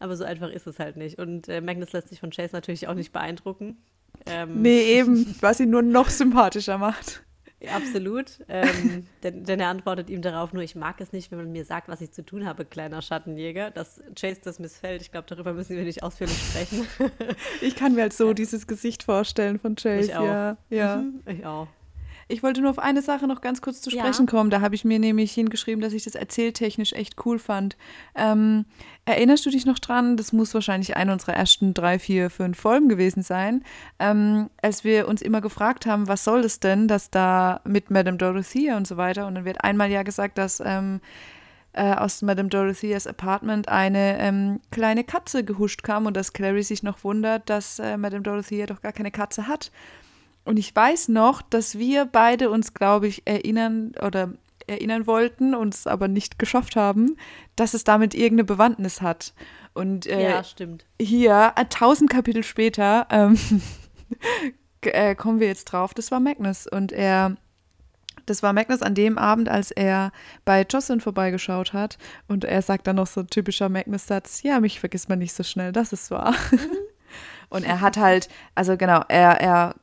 Aber 0.00 0.16
so 0.16 0.24
einfach 0.24 0.50
ist 0.50 0.66
es 0.66 0.78
halt 0.78 0.96
nicht. 0.96 1.18
Und 1.18 1.48
äh, 1.48 1.60
Magnus 1.60 1.92
lässt 1.92 2.08
sich 2.08 2.18
von 2.18 2.30
Chase 2.30 2.54
natürlich 2.54 2.88
auch 2.88 2.94
nicht 2.94 3.12
beeindrucken. 3.12 3.76
Ähm, 4.26 4.62
nee, 4.62 4.98
eben, 4.98 5.36
was 5.40 5.60
ihn 5.60 5.70
nur 5.70 5.82
noch 5.82 6.08
sympathischer 6.10 6.78
macht. 6.78 7.22
Absolut. 7.68 8.38
Ähm, 8.48 9.06
denn, 9.22 9.44
denn, 9.44 9.60
er 9.60 9.68
antwortet 9.68 10.08
ihm 10.08 10.22
darauf 10.22 10.52
nur, 10.52 10.62
ich 10.62 10.74
mag 10.74 11.00
es 11.00 11.12
nicht, 11.12 11.30
wenn 11.30 11.38
man 11.38 11.52
mir 11.52 11.64
sagt, 11.64 11.88
was 11.88 12.00
ich 12.00 12.10
zu 12.12 12.24
tun 12.24 12.46
habe, 12.46 12.64
kleiner 12.64 13.02
Schattenjäger. 13.02 13.70
Dass 13.70 14.02
Chase 14.18 14.40
das 14.42 14.58
missfällt, 14.58 15.02
ich 15.02 15.12
glaube, 15.12 15.26
darüber 15.28 15.52
müssen 15.52 15.76
wir 15.76 15.84
nicht 15.84 16.02
ausführlich 16.02 16.38
sprechen. 16.38 16.86
ich 17.60 17.76
kann 17.76 17.94
mir 17.94 18.02
halt 18.02 18.14
so 18.14 18.32
dieses 18.32 18.66
Gesicht 18.66 19.02
vorstellen 19.02 19.58
von 19.58 19.74
Chase. 19.74 20.10
Ich 20.10 20.16
auch. 20.16 20.24
Ja, 20.24 20.56
ja. 20.70 20.96
Mhm, 20.96 21.20
ich 21.26 21.44
auch. 21.44 21.68
Ich 22.30 22.42
wollte 22.42 22.60
nur 22.60 22.70
auf 22.70 22.78
eine 22.78 23.02
Sache 23.02 23.26
noch 23.26 23.40
ganz 23.40 23.60
kurz 23.60 23.80
zu 23.80 23.90
sprechen 23.90 24.26
ja. 24.26 24.30
kommen. 24.30 24.50
Da 24.50 24.60
habe 24.60 24.74
ich 24.74 24.84
mir 24.84 24.98
nämlich 24.98 25.32
hingeschrieben, 25.32 25.80
dass 25.80 25.92
ich 25.92 26.04
das 26.04 26.14
erzähltechnisch 26.14 26.92
echt 26.92 27.14
cool 27.24 27.38
fand. 27.38 27.76
Ähm, 28.14 28.64
erinnerst 29.04 29.44
du 29.46 29.50
dich 29.50 29.66
noch 29.66 29.78
dran? 29.78 30.16
Das 30.16 30.32
muss 30.32 30.54
wahrscheinlich 30.54 30.96
eine 30.96 31.12
unserer 31.12 31.34
ersten 31.34 31.74
drei, 31.74 31.98
vier, 31.98 32.30
fünf 32.30 32.58
Folgen 32.58 32.88
gewesen 32.88 33.22
sein, 33.22 33.64
ähm, 33.98 34.50
als 34.62 34.84
wir 34.84 35.08
uns 35.08 35.22
immer 35.22 35.40
gefragt 35.40 35.86
haben, 35.86 36.08
was 36.08 36.24
soll 36.24 36.42
das 36.42 36.60
denn, 36.60 36.88
dass 36.88 37.10
da 37.10 37.60
mit 37.64 37.90
Madame 37.90 38.16
Dorothea 38.16 38.76
und 38.76 38.86
so 38.86 38.96
weiter. 38.96 39.26
Und 39.26 39.34
dann 39.34 39.44
wird 39.44 39.64
einmal 39.64 39.90
ja 39.90 40.02
gesagt, 40.02 40.38
dass 40.38 40.62
ähm, 40.64 41.00
äh, 41.72 41.94
aus 41.94 42.22
Madame 42.22 42.48
Dorotheas 42.48 43.06
Apartment 43.06 43.68
eine 43.68 44.18
ähm, 44.18 44.60
kleine 44.70 45.04
Katze 45.04 45.44
gehuscht 45.44 45.82
kam 45.82 46.06
und 46.06 46.16
dass 46.16 46.32
Clary 46.32 46.62
sich 46.62 46.82
noch 46.82 47.04
wundert, 47.04 47.48
dass 47.48 47.78
äh, 47.78 47.96
Madame 47.96 48.22
Dorothea 48.22 48.66
doch 48.66 48.82
gar 48.82 48.92
keine 48.92 49.10
Katze 49.10 49.46
hat. 49.46 49.70
Und 50.44 50.58
ich 50.58 50.74
weiß 50.74 51.08
noch, 51.08 51.42
dass 51.42 51.78
wir 51.78 52.06
beide 52.06 52.50
uns, 52.50 52.74
glaube 52.74 53.06
ich, 53.06 53.26
erinnern 53.26 53.92
oder 54.04 54.32
erinnern 54.66 55.06
wollten, 55.06 55.54
uns 55.54 55.86
aber 55.86 56.08
nicht 56.08 56.38
geschafft 56.38 56.76
haben, 56.76 57.16
dass 57.56 57.74
es 57.74 57.84
damit 57.84 58.14
irgendeine 58.14 58.44
Bewandtnis 58.44 59.02
hat. 59.02 59.34
Und 59.74 60.06
äh, 60.06 60.30
ja, 60.30 60.44
stimmt. 60.44 60.86
hier, 61.00 61.52
äh, 61.56 61.64
tausend 61.66 62.10
Kapitel 62.10 62.42
später, 62.42 63.06
ähm, 63.10 63.38
äh, 64.82 65.14
kommen 65.14 65.40
wir 65.40 65.48
jetzt 65.48 65.66
drauf, 65.66 65.92
das 65.92 66.10
war 66.10 66.20
Magnus. 66.20 66.66
Und 66.66 66.92
er, 66.92 67.36
das 68.26 68.42
war 68.42 68.52
Magnus 68.52 68.82
an 68.82 68.94
dem 68.94 69.18
Abend, 69.18 69.48
als 69.48 69.70
er 69.70 70.12
bei 70.44 70.62
Jocelyn 70.68 71.00
vorbeigeschaut 71.00 71.72
hat. 71.72 71.98
Und 72.28 72.44
er 72.44 72.62
sagt 72.62 72.86
dann 72.86 72.96
noch 72.96 73.06
so 73.06 73.20
ein 73.20 73.28
typischer 73.28 73.68
Magnus-Satz: 73.68 74.42
Ja, 74.42 74.60
mich 74.60 74.80
vergisst 74.80 75.08
man 75.08 75.18
nicht 75.18 75.34
so 75.34 75.42
schnell, 75.42 75.72
das 75.72 75.92
ist 75.92 76.10
wahr. 76.10 76.34
Mhm. 76.50 76.58
Und 77.50 77.64
er 77.64 77.80
hat 77.80 77.96
halt, 77.96 78.28
also 78.54 78.76
genau, 78.76 79.02
er, 79.08 79.40
er 79.40 79.74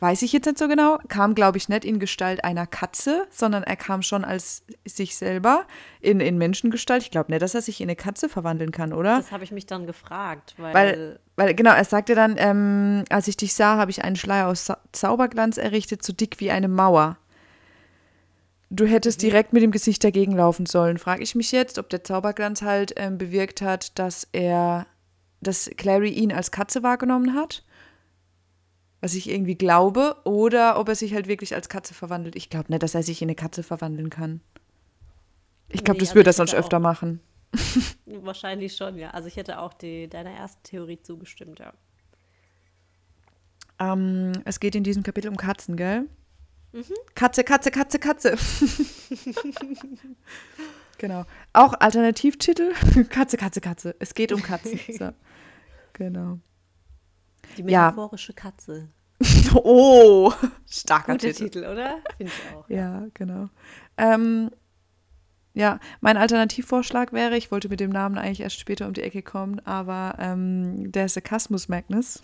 weiß 0.00 0.22
ich 0.22 0.32
jetzt 0.32 0.46
nicht 0.46 0.58
so 0.58 0.68
genau, 0.68 0.98
kam, 1.08 1.34
glaube 1.34 1.58
ich, 1.58 1.68
nicht 1.68 1.84
in 1.84 1.98
Gestalt 1.98 2.44
einer 2.44 2.66
Katze, 2.66 3.26
sondern 3.30 3.62
er 3.62 3.76
kam 3.76 4.02
schon 4.02 4.24
als 4.24 4.64
sich 4.84 5.16
selber 5.16 5.66
in, 6.00 6.20
in 6.20 6.38
Menschengestalt. 6.38 7.02
Ich 7.02 7.10
glaube 7.10 7.30
nicht, 7.30 7.42
dass 7.42 7.54
er 7.54 7.62
sich 7.62 7.80
in 7.80 7.88
eine 7.88 7.96
Katze 7.96 8.28
verwandeln 8.28 8.70
kann, 8.70 8.92
oder? 8.92 9.16
Das 9.16 9.32
habe 9.32 9.44
ich 9.44 9.52
mich 9.52 9.66
dann 9.66 9.86
gefragt, 9.86 10.54
weil. 10.58 10.74
Weil, 10.74 11.20
weil 11.36 11.54
genau, 11.54 11.72
er 11.72 11.84
sagte 11.84 12.14
dann, 12.14 12.36
ähm, 12.38 13.04
als 13.10 13.28
ich 13.28 13.36
dich 13.36 13.54
sah, 13.54 13.76
habe 13.76 13.90
ich 13.90 14.04
einen 14.04 14.16
Schleier 14.16 14.48
aus 14.48 14.72
Zauberglanz 14.92 15.56
errichtet, 15.56 16.04
so 16.04 16.12
dick 16.12 16.40
wie 16.40 16.50
eine 16.50 16.68
Mauer. 16.68 17.16
Du 18.70 18.86
hättest 18.86 19.20
mhm. 19.20 19.28
direkt 19.28 19.52
mit 19.52 19.62
dem 19.62 19.70
Gesicht 19.70 20.02
dagegen 20.02 20.36
laufen 20.36 20.66
sollen. 20.66 20.98
Frage 20.98 21.22
ich 21.22 21.34
mich 21.34 21.52
jetzt, 21.52 21.78
ob 21.78 21.90
der 21.90 22.04
Zauberglanz 22.04 22.62
halt 22.62 22.94
ähm, 22.96 23.18
bewirkt 23.18 23.62
hat, 23.62 23.98
dass 23.98 24.28
er, 24.32 24.86
dass 25.40 25.70
Clary 25.76 26.10
ihn 26.10 26.32
als 26.32 26.50
Katze 26.50 26.82
wahrgenommen 26.82 27.34
hat 27.34 27.64
was 29.04 29.12
ich 29.12 29.28
irgendwie 29.28 29.54
glaube, 29.54 30.16
oder 30.24 30.78
ob 30.78 30.88
er 30.88 30.94
sich 30.94 31.12
halt 31.12 31.28
wirklich 31.28 31.54
als 31.54 31.68
Katze 31.68 31.92
verwandelt. 31.92 32.36
Ich 32.36 32.48
glaube 32.48 32.72
nicht, 32.72 32.82
dass 32.82 32.94
er 32.94 33.02
sich 33.02 33.20
in 33.20 33.26
eine 33.26 33.34
Katze 33.34 33.62
verwandeln 33.62 34.08
kann. 34.08 34.40
Ich 35.68 35.84
glaube, 35.84 35.98
nee, 35.98 36.00
das 36.00 36.08
also 36.08 36.14
würde 36.16 36.30
er 36.30 36.32
sonst 36.32 36.54
öfter 36.54 36.80
machen. 36.80 37.20
Wahrscheinlich 38.06 38.74
schon, 38.74 38.96
ja. 38.96 39.10
Also 39.10 39.28
ich 39.28 39.36
hätte 39.36 39.58
auch 39.58 39.74
die, 39.74 40.08
deiner 40.08 40.30
ersten 40.30 40.62
Theorie 40.62 40.98
zugestimmt, 41.02 41.58
ja. 41.58 41.74
Ähm, 43.78 44.32
es 44.46 44.58
geht 44.58 44.74
in 44.74 44.84
diesem 44.84 45.02
Kapitel 45.02 45.28
um 45.28 45.36
Katzen, 45.36 45.76
gell? 45.76 46.06
Mhm. 46.72 46.84
Katze, 47.14 47.44
Katze, 47.44 47.70
Katze, 47.70 47.98
Katze. 47.98 48.38
genau. 50.96 51.26
Auch 51.52 51.74
Alternativtitel: 51.78 52.72
Katze, 53.10 53.36
Katze, 53.36 53.60
Katze. 53.60 53.96
Es 53.98 54.14
geht 54.14 54.32
um 54.32 54.42
Katzen. 54.42 54.80
So. 54.98 55.10
Genau. 55.92 56.38
Die 57.56 57.62
metaphorische 57.62 58.32
ja. 58.32 58.42
Katze. 58.42 58.88
oh, 59.54 60.32
starker 60.66 61.12
Guter 61.12 61.28
Titel. 61.28 61.44
Titel 61.44 61.58
oder? 61.66 61.98
Finde 62.16 62.32
ich 62.32 62.56
auch. 62.56 62.68
Ja, 62.68 63.06
genau. 63.14 63.48
Ähm, 63.96 64.50
Ja, 65.56 65.78
mein 66.00 66.16
Alternativvorschlag 66.16 67.12
wäre, 67.12 67.36
ich 67.36 67.52
wollte 67.52 67.68
mit 67.68 67.78
dem 67.78 67.90
Namen 67.90 68.18
eigentlich 68.18 68.40
erst 68.40 68.58
später 68.58 68.88
um 68.88 68.92
die 68.92 69.02
Ecke 69.02 69.22
kommen, 69.22 69.60
aber 69.60 70.16
ähm, 70.18 70.90
der 70.90 71.08
Sarkasmus 71.08 71.68
Magnus. 71.68 72.20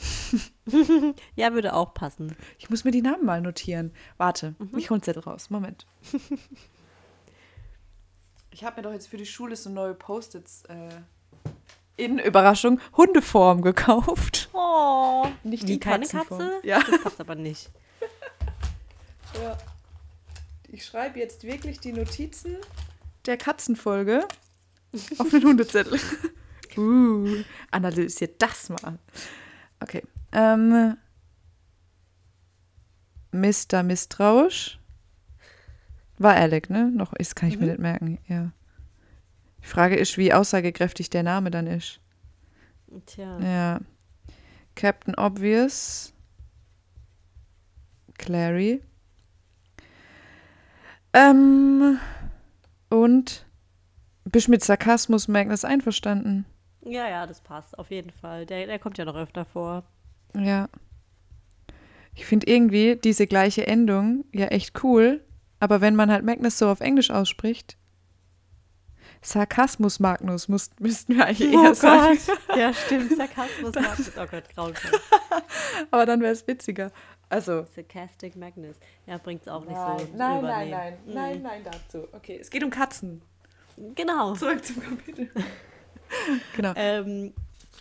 ja, 1.36 1.52
würde 1.52 1.74
auch 1.74 1.94
passen. 1.94 2.36
Ich 2.58 2.70
muss 2.70 2.82
mir 2.82 2.90
die 2.90 3.02
Namen 3.02 3.24
mal 3.24 3.40
notieren. 3.40 3.92
Warte, 4.16 4.56
mhm. 4.58 4.76
ich 4.76 4.90
einen 4.90 5.02
Zettel 5.02 5.22
raus. 5.22 5.48
Moment. 5.48 5.86
ich 8.50 8.64
habe 8.64 8.76
mir 8.76 8.82
doch 8.82 8.92
jetzt 8.92 9.06
für 9.06 9.16
die 9.16 9.26
Schule 9.26 9.54
so 9.54 9.70
neue 9.70 9.94
Post-its 9.94 10.64
äh, 10.64 10.88
in 12.00 12.18
Überraschung 12.18 12.80
Hundeform 12.96 13.62
gekauft. 13.62 14.48
Oh, 14.52 15.26
nicht 15.44 15.68
die 15.68 15.78
keine 15.78 16.06
Katze? 16.06 16.60
Ja. 16.62 16.80
Das 16.80 17.02
passt 17.02 17.20
aber 17.20 17.34
nicht. 17.34 17.70
ja. 19.42 19.56
Ich 20.68 20.84
schreibe 20.84 21.18
jetzt 21.18 21.44
wirklich 21.44 21.80
die 21.80 21.92
Notizen 21.92 22.56
der 23.26 23.36
Katzenfolge 23.36 24.26
auf 25.18 25.28
den 25.30 25.44
Hundezettel. 25.44 25.98
uh, 26.76 27.44
analysiert 27.70 28.40
das 28.40 28.70
mal. 28.70 28.98
Okay. 29.80 30.02
Ähm, 30.32 30.96
Mr. 33.32 33.82
Misstrauisch. 33.82 34.78
War 36.18 36.34
Alec, 36.34 36.70
ne? 36.70 36.90
Noch 36.90 37.12
ist, 37.14 37.34
kann 37.34 37.48
ich 37.48 37.56
mhm. 37.56 37.62
mir 37.62 37.70
nicht 37.72 37.80
merken. 37.80 38.18
Ja. 38.28 38.52
Die 39.62 39.66
Frage 39.66 39.96
ist, 39.96 40.18
wie 40.18 40.32
aussagekräftig 40.32 41.10
der 41.10 41.22
Name 41.22 41.50
dann 41.50 41.66
ist. 41.66 42.00
Tja. 43.06 43.38
Ja. 43.40 43.80
Captain 44.74 45.14
Obvious. 45.16 46.12
Clary. 48.18 48.82
Ähm. 51.12 51.98
Und 52.88 53.46
bist 54.24 54.48
mit 54.48 54.64
Sarkasmus 54.64 55.28
Magnus 55.28 55.64
einverstanden? 55.64 56.44
Ja, 56.82 57.08
ja, 57.08 57.26
das 57.26 57.40
passt, 57.40 57.78
auf 57.78 57.90
jeden 57.90 58.10
Fall. 58.10 58.46
Der, 58.46 58.66
der 58.66 58.78
kommt 58.78 58.98
ja 58.98 59.04
noch 59.04 59.16
öfter 59.16 59.44
vor. 59.44 59.84
Ja. 60.34 60.68
Ich 62.14 62.26
finde 62.26 62.46
irgendwie 62.46 62.96
diese 62.96 63.26
gleiche 63.26 63.66
Endung 63.66 64.24
ja 64.32 64.46
echt 64.46 64.82
cool, 64.82 65.24
aber 65.58 65.80
wenn 65.80 65.94
man 65.94 66.10
halt 66.10 66.24
Magnus 66.24 66.58
so 66.58 66.68
auf 66.68 66.80
Englisch 66.80 67.10
ausspricht, 67.10 67.76
Sarkasmus 69.22 70.00
Magnus 70.00 70.48
muss, 70.48 70.70
müssten 70.78 71.16
wir 71.16 71.26
eigentlich 71.26 71.54
oh 71.54 71.62
eher 71.62 71.70
oh 71.70 71.74
sagen. 71.74 72.18
Ja, 72.56 72.72
stimmt, 72.72 73.16
Sarkasmus 73.16 73.74
Magnus. 73.74 74.12
Oh 74.16 74.26
Gott, 74.30 74.44
grauenvoll. 74.54 75.00
aber 75.90 76.06
dann 76.06 76.20
wäre 76.20 76.32
es 76.32 76.46
witziger. 76.46 76.90
Also. 77.28 77.66
Sarcastic 77.74 78.36
Magnus. 78.36 78.76
Ja, 79.06 79.18
bringt 79.18 79.42
es 79.42 79.48
auch 79.48 79.64
nicht 79.64 79.72
nein, 79.72 79.98
so. 79.98 80.16
Nein, 80.16 80.42
nein, 80.42 80.70
nein, 80.70 80.98
mhm. 81.04 81.14
nein, 81.14 81.42
nein, 81.42 81.62
dazu. 81.64 82.08
Okay, 82.12 82.38
es 82.40 82.50
geht 82.50 82.64
um 82.64 82.70
Katzen. 82.70 83.22
Genau. 83.94 84.34
Zurück 84.34 84.64
zum 84.64 84.82
Kapitel. 84.82 85.30
genau. 86.56 86.72
Ähm, 86.76 87.32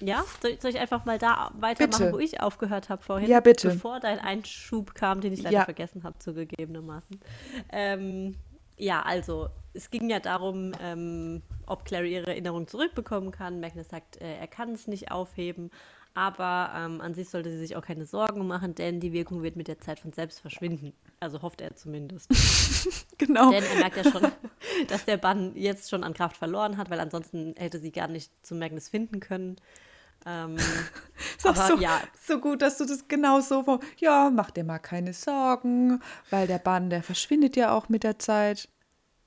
ja, 0.02 0.23
soll, 0.41 0.60
soll, 0.62 0.71
ich 0.71 0.80
einfach 0.80 1.06
mal 1.06 1.17
da 1.17 1.52
weitermachen, 1.60 2.06
bitte. 2.06 2.13
wo 2.13 2.19
ich 2.19 2.41
aufgehört 2.41 2.89
habe 2.89 3.02
vorhin? 3.02 3.30
Ja, 3.30 3.39
bitte. 3.39 3.69
Bevor 3.69 3.99
dein 3.99 4.19
Einschub 4.19 4.93
kam, 4.93 5.19
den 5.19 5.34
ich 5.34 5.41
leider 5.41 5.58
ja. 5.58 5.65
vergessen 5.65 6.04
habe, 6.04 6.17
zugegebenermaßen. 6.19 7.19
Ähm, 7.71 8.36
ja, 8.79 9.01
also, 9.01 9.49
es 9.73 9.91
ging 9.91 10.09
ja 10.09 10.19
darum, 10.19 10.71
ähm, 10.81 11.43
ob 11.67 11.85
Clary 11.85 12.13
ihre 12.13 12.31
Erinnerung 12.31 12.67
zurückbekommen 12.67 13.31
kann. 13.31 13.59
Magnus 13.59 13.89
sagt, 13.89 14.19
äh, 14.21 14.37
er 14.37 14.47
kann 14.47 14.73
es 14.73 14.87
nicht 14.87 15.11
aufheben. 15.11 15.69
Aber 16.15 16.71
ähm, 16.75 17.01
an 17.01 17.13
sich 17.13 17.29
sollte 17.29 17.51
sie 17.51 17.59
sich 17.59 17.75
auch 17.75 17.85
keine 17.85 18.05
Sorgen 18.05 18.47
machen, 18.47 18.73
denn 18.73 18.99
die 18.99 19.13
Wirkung 19.13 19.43
wird 19.43 19.55
mit 19.55 19.67
der 19.67 19.79
Zeit 19.79 19.99
von 19.99 20.11
selbst 20.11 20.39
verschwinden. 20.39 20.93
Also 21.19 21.41
hofft 21.41 21.61
er 21.61 21.75
zumindest. 21.75 22.29
genau. 23.17 23.51
Denn 23.51 23.63
er 23.63 23.75
merkt 23.77 23.97
ja 23.97 24.11
schon, 24.11 24.31
dass 24.87 25.05
der 25.05 25.17
Bann 25.17 25.55
jetzt 25.55 25.89
schon 25.89 26.03
an 26.03 26.13
Kraft 26.13 26.35
verloren 26.35 26.77
hat, 26.77 26.89
weil 26.89 26.99
ansonsten 26.99 27.53
hätte 27.57 27.79
sie 27.79 27.91
gar 27.91 28.07
nicht 28.07 28.31
zu 28.45 28.55
Magnus 28.55 28.89
finden 28.89 29.19
können. 29.19 29.57
Ähm, 30.25 30.58
ist 31.38 31.45
aber, 31.45 31.67
so, 31.67 31.77
ja. 31.77 32.01
so 32.21 32.39
gut, 32.39 32.62
dass 32.62 32.77
du 32.77 32.86
das 32.86 33.08
genau 33.08 33.39
so 33.39 33.63
vor. 33.63 33.79
Ja, 33.97 34.29
mach 34.34 34.51
dir 34.51 34.63
mal 34.63 34.79
keine 34.79 35.13
Sorgen, 35.13 36.01
weil 36.29 36.47
der 36.47 36.60
Bann, 36.60 36.89
der 36.89 37.03
verschwindet 37.03 37.55
ja 37.55 37.71
auch 37.71 37.89
mit 37.89 38.03
der 38.03 38.19
Zeit. 38.19 38.69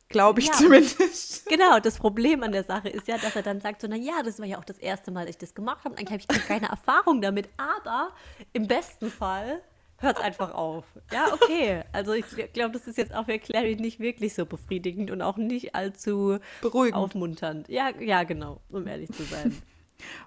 Glaube 0.09 0.41
ich 0.41 0.49
ja, 0.49 0.53
zumindest. 0.53 1.47
Genau, 1.49 1.81
das 1.81 1.97
Problem 1.99 2.43
an 2.43 2.53
der 2.53 2.65
Sache 2.65 2.89
ist 2.89 3.09
ja, 3.09 3.17
dass 3.17 3.35
er 3.35 3.43
dann 3.43 3.61
sagt 3.61 3.81
so, 3.81 3.89
na 3.89 3.97
ja, 3.97 4.23
das 4.23 4.39
war 4.39 4.47
ja 4.47 4.59
auch 4.59 4.65
das 4.65 4.79
erste 4.79 5.11
Mal, 5.11 5.23
dass 5.23 5.37
ich 5.37 5.39
das 5.39 5.55
gemacht 5.55 5.85
habe. 5.85 5.97
Eigentlich 5.97 6.27
habe 6.29 6.39
ich 6.39 6.47
keine 6.47 6.69
Erfahrung 6.69 7.23
damit, 7.23 7.49
aber 7.57 8.11
im 8.53 8.67
besten 8.69 9.11
Fall 9.11 9.63
hört 9.99 10.19
es 10.19 10.23
einfach 10.23 10.53
auf. 10.53 10.85
Ja, 11.13 11.33
okay. 11.33 11.83
Also 11.93 12.13
ich 12.13 12.27
glaube, 12.53 12.73
das 12.73 12.87
ist 12.87 12.99
jetzt 12.99 13.15
auch 13.15 13.25
für 13.25 13.39
Clary 13.39 13.77
nicht 13.77 14.01
wirklich 14.01 14.35
so 14.35 14.45
befriedigend 14.45 15.11
und 15.11 15.23
auch 15.23 15.37
nicht 15.37 15.75
allzu 15.75 16.39
beruhigend. 16.61 16.97
aufmunternd. 16.97 17.69
Ja, 17.69 17.91
ja, 17.99 18.25
genau, 18.25 18.61
um 18.71 18.87
ehrlich 18.87 19.11
zu 19.13 19.23
sein. 19.23 19.57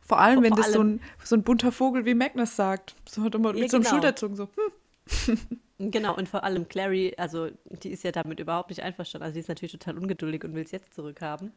Vor 0.01 0.19
allem, 0.19 0.35
vor, 0.35 0.43
wenn 0.43 0.49
vor 0.49 0.57
das 0.57 0.67
allem, 0.67 0.73
so, 0.73 0.81
ein, 0.81 1.01
so 1.23 1.35
ein 1.35 1.43
bunter 1.43 1.71
Vogel 1.71 2.05
wie 2.05 2.13
Magnus 2.13 2.55
sagt. 2.55 2.95
So 3.07 3.23
hat 3.23 3.33
er 3.33 3.39
mit 3.39 3.55
ja, 3.57 3.67
so 3.67 3.77
einem 3.77 3.83
genau. 3.83 3.95
Schulterzucken 3.95 4.35
so, 4.35 4.49
hm. 4.55 5.37
Genau, 5.77 6.15
und 6.15 6.29
vor 6.29 6.43
allem 6.45 6.69
Clary, 6.69 7.13
also 7.17 7.49
die 7.65 7.89
ist 7.89 8.03
ja 8.03 8.11
damit 8.11 8.39
überhaupt 8.39 8.69
nicht 8.69 8.81
einverstanden. 8.81 9.23
Also 9.25 9.33
die 9.33 9.41
ist 9.41 9.49
natürlich 9.49 9.73
total 9.73 9.97
ungeduldig 9.97 10.43
und 10.45 10.55
will 10.55 10.63
es 10.63 10.71
jetzt 10.71 10.93
zurückhaben. 10.93 11.51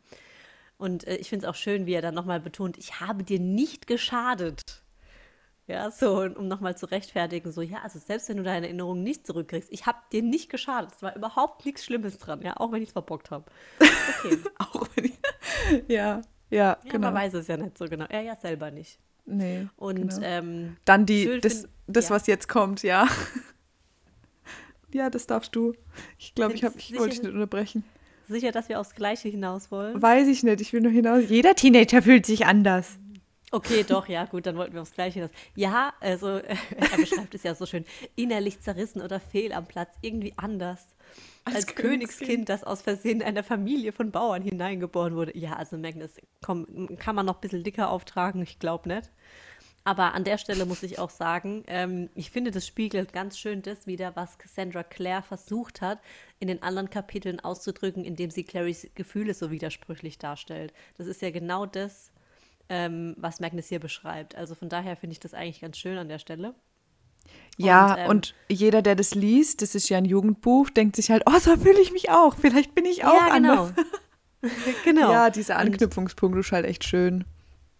Und 0.76 1.06
äh, 1.06 1.16
ich 1.16 1.28
finde 1.28 1.46
es 1.46 1.50
auch 1.50 1.54
schön, 1.54 1.86
wie 1.86 1.94
er 1.94 2.02
dann 2.02 2.14
nochmal 2.14 2.40
betont, 2.40 2.78
ich 2.78 3.00
habe 3.00 3.22
dir 3.22 3.38
nicht 3.38 3.86
geschadet. 3.86 4.82
Ja, 5.68 5.90
so, 5.90 6.22
um 6.22 6.48
nochmal 6.48 6.78
zu 6.78 6.86
rechtfertigen, 6.86 7.52
so, 7.52 7.60
ja, 7.60 7.82
also 7.82 7.98
selbst 7.98 8.30
wenn 8.30 8.38
du 8.38 8.42
deine 8.42 8.66
Erinnerung 8.66 9.02
nicht 9.02 9.26
zurückkriegst, 9.26 9.70
ich 9.70 9.84
habe 9.84 9.98
dir 10.10 10.22
nicht 10.22 10.48
geschadet. 10.48 10.92
Es 10.96 11.02
war 11.02 11.14
überhaupt 11.14 11.66
nichts 11.66 11.84
Schlimmes 11.84 12.16
dran, 12.16 12.40
ja, 12.40 12.56
auch 12.56 12.72
wenn 12.72 12.80
ich 12.80 12.88
es 12.88 12.92
verbockt 12.94 13.30
habe. 13.30 13.44
Okay. 13.78 14.38
auch 14.58 14.88
wenn 14.94 15.04
ich, 15.04 15.18
ja, 15.88 16.22
ja, 16.50 16.78
ja, 16.82 16.90
genau. 16.90 17.08
Man 17.08 17.14
weiß 17.14 17.34
es 17.34 17.46
ja 17.48 17.56
nicht 17.56 17.76
so 17.76 17.86
genau. 17.86 18.06
Er 18.08 18.22
ja 18.22 18.36
selber 18.36 18.70
nicht. 18.70 18.98
Nee. 19.26 19.68
Und 19.76 20.08
genau. 20.08 20.22
ähm, 20.22 20.76
dann 20.84 21.04
die, 21.06 21.40
das, 21.40 21.68
das 21.86 22.08
ja. 22.08 22.14
was 22.14 22.26
jetzt 22.26 22.48
kommt, 22.48 22.82
ja. 22.82 23.06
Ja, 24.92 25.10
das 25.10 25.26
darfst 25.26 25.54
du. 25.54 25.74
Ich 26.18 26.34
glaube, 26.34 26.54
ich, 26.54 26.62
ich 26.62 26.98
wollte 26.98 27.10
dich 27.10 27.22
nicht 27.22 27.34
unterbrechen. 27.34 27.84
Sicher, 28.26 28.52
dass 28.52 28.68
wir 28.68 28.80
aufs 28.80 28.94
Gleiche 28.94 29.28
hinaus 29.28 29.70
wollen? 29.70 30.00
Weiß 30.00 30.28
ich 30.28 30.42
nicht. 30.42 30.60
Ich 30.60 30.72
will 30.72 30.80
nur 30.80 30.92
hinaus. 30.92 31.24
Jeder 31.28 31.54
Teenager 31.54 32.02
fühlt 32.02 32.26
sich 32.26 32.46
anders. 32.46 32.98
Okay, 33.50 33.82
doch, 33.88 34.08
ja, 34.08 34.26
gut, 34.26 34.44
dann 34.44 34.56
wollten 34.56 34.74
wir 34.74 34.82
aufs 34.82 34.92
Gleiche 34.92 35.20
hinaus. 35.20 35.30
Ja, 35.54 35.94
also, 36.00 36.28
er 36.36 36.96
beschreibt 36.96 37.34
es 37.34 37.42
ja 37.42 37.54
so 37.54 37.64
schön. 37.64 37.84
Innerlich 38.16 38.60
zerrissen 38.60 39.00
oder 39.00 39.20
fehl 39.20 39.52
am 39.52 39.66
Platz, 39.66 39.94
irgendwie 40.02 40.34
anders. 40.36 40.86
Als, 41.54 41.66
als 41.66 41.74
Königskind. 41.74 42.18
Königskind, 42.18 42.48
das 42.48 42.64
aus 42.64 42.82
Versehen 42.82 43.20
in 43.20 43.26
einer 43.26 43.44
Familie 43.44 43.92
von 43.92 44.10
Bauern 44.10 44.42
hineingeboren 44.42 45.14
wurde. 45.16 45.36
Ja, 45.36 45.54
also 45.54 45.76
Magnus, 45.76 46.12
komm, 46.42 46.96
kann 46.96 47.14
man 47.14 47.26
noch 47.26 47.36
ein 47.36 47.40
bisschen 47.40 47.64
dicker 47.64 47.90
auftragen? 47.90 48.42
Ich 48.42 48.58
glaube 48.58 48.88
nicht. 48.88 49.10
Aber 49.84 50.14
an 50.14 50.24
der 50.24 50.36
Stelle 50.36 50.66
muss 50.66 50.82
ich 50.82 50.98
auch 50.98 51.08
sagen, 51.08 51.64
ähm, 51.66 52.10
ich 52.14 52.30
finde, 52.30 52.50
das 52.50 52.66
spiegelt 52.66 53.14
ganz 53.14 53.38
schön 53.38 53.62
das 53.62 53.86
wieder, 53.86 54.14
was 54.16 54.36
Cassandra 54.36 54.82
Clare 54.82 55.22
versucht 55.22 55.80
hat, 55.80 56.00
in 56.40 56.48
den 56.48 56.62
anderen 56.62 56.90
Kapiteln 56.90 57.40
auszudrücken, 57.40 58.04
indem 58.04 58.30
sie 58.30 58.44
Clarys 58.44 58.90
Gefühle 58.94 59.32
so 59.32 59.50
widersprüchlich 59.50 60.18
darstellt. 60.18 60.74
Das 60.98 61.06
ist 61.06 61.22
ja 61.22 61.30
genau 61.30 61.64
das, 61.64 62.12
ähm, 62.68 63.14
was 63.16 63.40
Magnus 63.40 63.68
hier 63.68 63.80
beschreibt. 63.80 64.34
Also 64.34 64.54
von 64.54 64.68
daher 64.68 64.94
finde 64.94 65.12
ich 65.12 65.20
das 65.20 65.32
eigentlich 65.32 65.62
ganz 65.62 65.78
schön 65.78 65.96
an 65.96 66.08
der 66.08 66.18
Stelle. 66.18 66.54
Ja, 67.56 67.92
und, 67.92 67.98
ähm, 67.98 68.10
und, 68.10 68.34
jeder, 68.48 68.82
der 68.82 68.94
das 68.94 69.14
liest, 69.14 69.62
das 69.62 69.74
ist 69.74 69.88
ja 69.88 69.98
ein 69.98 70.04
Jugendbuch, 70.04 70.70
denkt 70.70 70.96
sich 70.96 71.10
halt, 71.10 71.24
oh, 71.26 71.38
so 71.38 71.56
fühle 71.56 71.80
ich 71.80 71.92
mich 71.92 72.10
auch. 72.10 72.36
Vielleicht 72.36 72.74
bin 72.74 72.84
ich 72.84 73.04
auch 73.04 73.14
ja, 73.14 73.36
genau. 73.36 73.64
anders. 73.64 73.86
genau. 74.84 75.10
Ja, 75.10 75.30
dieser 75.30 75.56
Anknüpfungspunkt 75.58 76.38
ist 76.38 76.52
halt 76.52 76.64
echt 76.64 76.84
schön. 76.84 77.24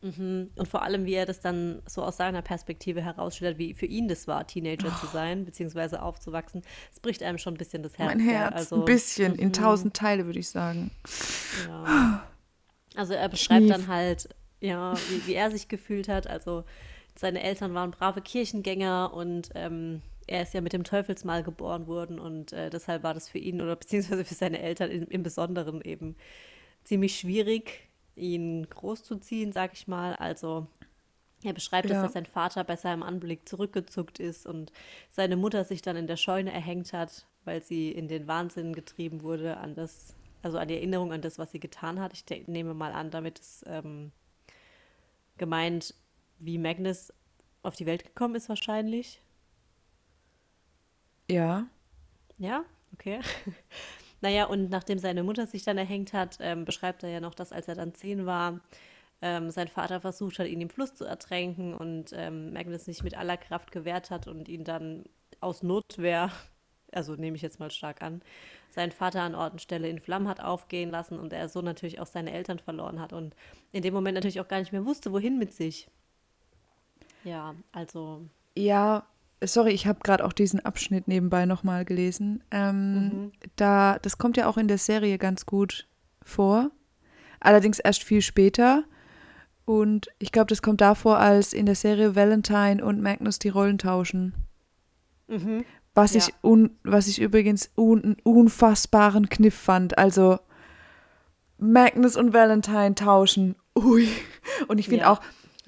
Mhm. 0.01 0.51
Und 0.55 0.69
vor 0.69 0.83
allem, 0.83 1.07
wie 1.07 1.15
er 1.15 1.27
das 1.27 1.41
dann 1.41 1.83
so 1.87 2.03
aus 2.03 2.17
seiner 2.17 2.43
Perspektive 2.43 3.03
herausstellt, 3.03 3.59
wie 3.59 3.75
für 3.75 3.87
ihn 3.87 4.07
das 4.07 4.29
war, 4.29 4.47
Teenager 4.47 4.93
oh. 4.95 5.01
zu 5.01 5.07
sein, 5.13 5.45
beziehungsweise 5.45 6.03
aufzuwachsen. 6.03 6.63
Es 6.93 7.01
bricht 7.01 7.23
einem 7.23 7.39
schon 7.39 7.55
ein 7.55 7.59
bisschen 7.59 7.83
das 7.83 7.99
Herz. 7.99 8.15
Mein 8.15 8.21
Herz, 8.21 8.55
also, 8.55 8.77
ein 8.77 8.85
bisschen, 8.85 9.35
in 9.35 9.49
mhm. 9.49 9.53
tausend 9.53 9.95
Teile, 9.95 10.27
würde 10.27 10.39
ich 10.39 10.49
sagen. 10.49 10.91
Ja. 11.69 12.25
Also 12.95 13.15
er 13.15 13.29
beschreibt 13.29 13.61
Schnief. 13.61 13.71
dann 13.71 13.87
halt, 13.87 14.29
ja, 14.59 14.95
wie, 15.09 15.29
wie, 15.29 15.35
er 15.35 15.53
sich 15.53 15.69
gefühlt 15.69 16.09
hat. 16.09 16.27
Also 16.27 16.65
seine 17.19 17.43
Eltern 17.43 17.75
waren 17.75 17.91
brave 17.91 18.21
Kirchengänger 18.21 19.13
und 19.13 19.51
ähm, 19.57 20.03
er 20.29 20.43
ist 20.43 20.55
ja 20.55 20.61
mit 20.61 20.73
dem 20.73 20.85
Teufelsmal 20.85 21.43
geboren 21.43 21.89
worden 21.89 22.21
und 22.21 22.53
äh, 22.53 22.71
deshalb 22.71 23.03
war 23.03 23.13
das 23.13 23.29
für 23.29 23.39
ihn 23.39 23.61
oder 23.61 23.75
beziehungsweise 23.77 24.25
für 24.25 24.35
seine 24.35 24.61
Eltern 24.61 24.91
in, 24.91 25.03
im 25.05 25.23
Besonderen 25.25 25.81
eben 25.81 26.15
ziemlich 26.85 27.19
schwierig, 27.19 27.89
ihn 28.15 28.69
großzuziehen, 28.71 29.53
sag 29.53 29.73
ich 29.73 29.89
mal. 29.89 30.15
Also 30.15 30.69
er 31.43 31.55
beschreibt 31.55 31.91
ja. 31.91 31.97
es, 31.97 32.03
dass 32.03 32.13
sein 32.13 32.27
Vater 32.27 32.63
bei 32.63 32.77
seinem 32.77 33.03
Anblick 33.03 33.49
zurückgezuckt 33.49 34.21
ist 34.21 34.47
und 34.47 34.73
seine 35.11 35.37
Mutter 35.37 35.65
sich 35.65 35.83
dann 35.83 35.97
in 35.97 36.07
der 36.07 36.17
Scheune 36.17 36.53
erhängt 36.53 36.93
hat, 36.93 37.27
weil 37.45 37.65
sie 37.65 37.91
in 37.91 38.07
den 38.07 38.29
Wahnsinn 38.29 38.75
getrieben 38.75 39.23
wurde 39.23 39.57
an 39.57 39.75
das, 39.75 40.15
also 40.43 40.59
an 40.59 40.69
die 40.69 40.77
Erinnerung 40.77 41.13
an 41.13 41.23
das, 41.23 41.39
was 41.39 41.51
sie 41.51 41.61
getan 41.61 41.99
hat. 41.99 42.13
Ich 42.13 42.47
nehme 42.47 42.75
mal 42.75 42.93
an, 42.93 43.11
damit 43.11 43.41
ist 43.41 43.65
ähm, 43.67 44.13
gemeint, 45.37 45.95
wie 46.39 46.59
Magnus 46.59 47.13
auf 47.63 47.77
die 47.77 47.87
Welt 47.87 48.05
gekommen 48.05 48.35
ist 48.35 48.49
wahrscheinlich. 48.49 49.21
Ja. 51.31 51.67
Ja, 52.39 52.65
okay. 52.93 53.21
Naja, 54.21 54.47
und 54.47 54.71
nachdem 54.71 54.99
seine 54.99 55.23
Mutter 55.23 55.47
sich 55.47 55.63
dann 55.63 55.79
erhängt 55.79 56.13
hat, 56.13 56.39
ähm, 56.41 56.65
beschreibt 56.65 57.03
er 57.03 57.11
ja 57.11 57.21
noch, 57.21 57.35
dass 57.35 57.53
als 57.53 57.69
er 57.69 57.77
dann 57.77 57.95
zehn 57.95 58.27
war, 58.27 58.61
ähm, 59.23 59.51
sein 59.51 59.69
Vater 59.69 60.01
versucht 60.01 60.39
hat, 60.39 60.47
ihn 60.49 60.61
im 60.61 60.71
Fluss 60.71 60.95
zu 60.95 61.05
ertränken 61.05 61.75
und 61.75 62.13
ähm, 62.13 62.53
Magnus 62.53 62.85
sich 62.85 63.03
mit 63.03 63.17
aller 63.17 63.37
Kraft 63.37 63.73
gewehrt 63.73 64.11
hat 64.11 64.27
und 64.29 64.49
ihn 64.49 64.65
dann 64.65 65.05
aus 65.41 65.63
Notwehr, 65.63 66.31
also 66.93 67.15
nehme 67.15 67.37
ich 67.37 67.43
jetzt 67.43 67.61
mal 67.61 67.71
stark 67.71 68.03
an, 68.03 68.23
seinen 68.71 68.93
Vater 68.93 69.23
an 69.23 69.35
Ort 69.35 69.53
und 69.53 69.63
Stelle 69.63 69.89
in 69.89 70.01
Flammen 70.01 70.29
hat 70.29 70.41
aufgehen 70.41 70.91
lassen 70.91 71.19
und 71.19 71.33
er 71.33 71.49
so 71.49 71.63
natürlich 71.63 72.01
auch 72.01 72.07
seine 72.07 72.33
Eltern 72.33 72.59
verloren 72.59 73.01
hat 73.01 73.13
und 73.13 73.35
in 73.73 73.83
dem 73.83 73.95
Moment 73.95 74.15
natürlich 74.15 74.41
auch 74.41 74.49
gar 74.49 74.59
nicht 74.59 74.73
mehr 74.73 74.85
wusste, 74.85 75.13
wohin 75.13 75.39
mit 75.39 75.53
sich. 75.53 75.89
Ja, 77.25 77.55
also. 77.73 78.23
Ja, 78.57 79.07
sorry, 79.45 79.73
ich 79.73 79.87
habe 79.87 80.01
gerade 80.03 80.25
auch 80.25 80.33
diesen 80.33 80.61
Abschnitt 80.61 81.09
nebenbei 81.09 81.47
nochmal 81.47 81.85
gelesen. 81.85 82.43
Ähm, 82.51 83.03
mhm. 83.03 83.33
da, 83.57 83.99
das 84.01 84.19
kommt 84.19 84.37
ja 84.37 84.49
auch 84.49 84.57
in 84.57 84.69
der 84.69 84.79
Serie 84.79 85.19
ganz 85.19 85.47
gut 85.47 85.87
vor. 86.23 86.71
Allerdings 87.41 87.79
erst 87.79 88.03
viel 88.03 88.23
später. 88.23 88.85
Und 89.65 90.09
ich 90.19 90.33
glaube, 90.33 90.49
das 90.49 90.63
kommt 90.63 90.81
davor, 90.81 91.19
als 91.19 91.53
in 91.53 91.67
der 91.67 91.75
Serie 91.75 92.17
Valentine 92.17 92.85
und 92.85 93.03
Magnus 93.03 93.39
die 93.39 93.51
Rollen 93.51 93.79
tauschen. 93.79 94.35
Mhm. 95.29 95.65
Was, 95.95 96.15
ja. 96.15 96.21
ich 96.21 96.35
un, 96.43 96.71
was 96.85 97.07
ich 97.07 97.21
übrigens 97.21 97.71
einen 97.77 98.17
unfassbaren 98.23 99.29
Kniff 99.29 99.55
fand. 99.55 99.99
Also 99.99 100.39
Magnus 101.59 102.17
und 102.17 102.33
Valentine 102.33 102.95
tauschen. 102.95 103.57
Ui. 103.77 104.09
Und 104.69 104.79
ich 104.79 104.87
finde 104.87 105.03
ja. 105.03 105.13
auch, 105.13 105.21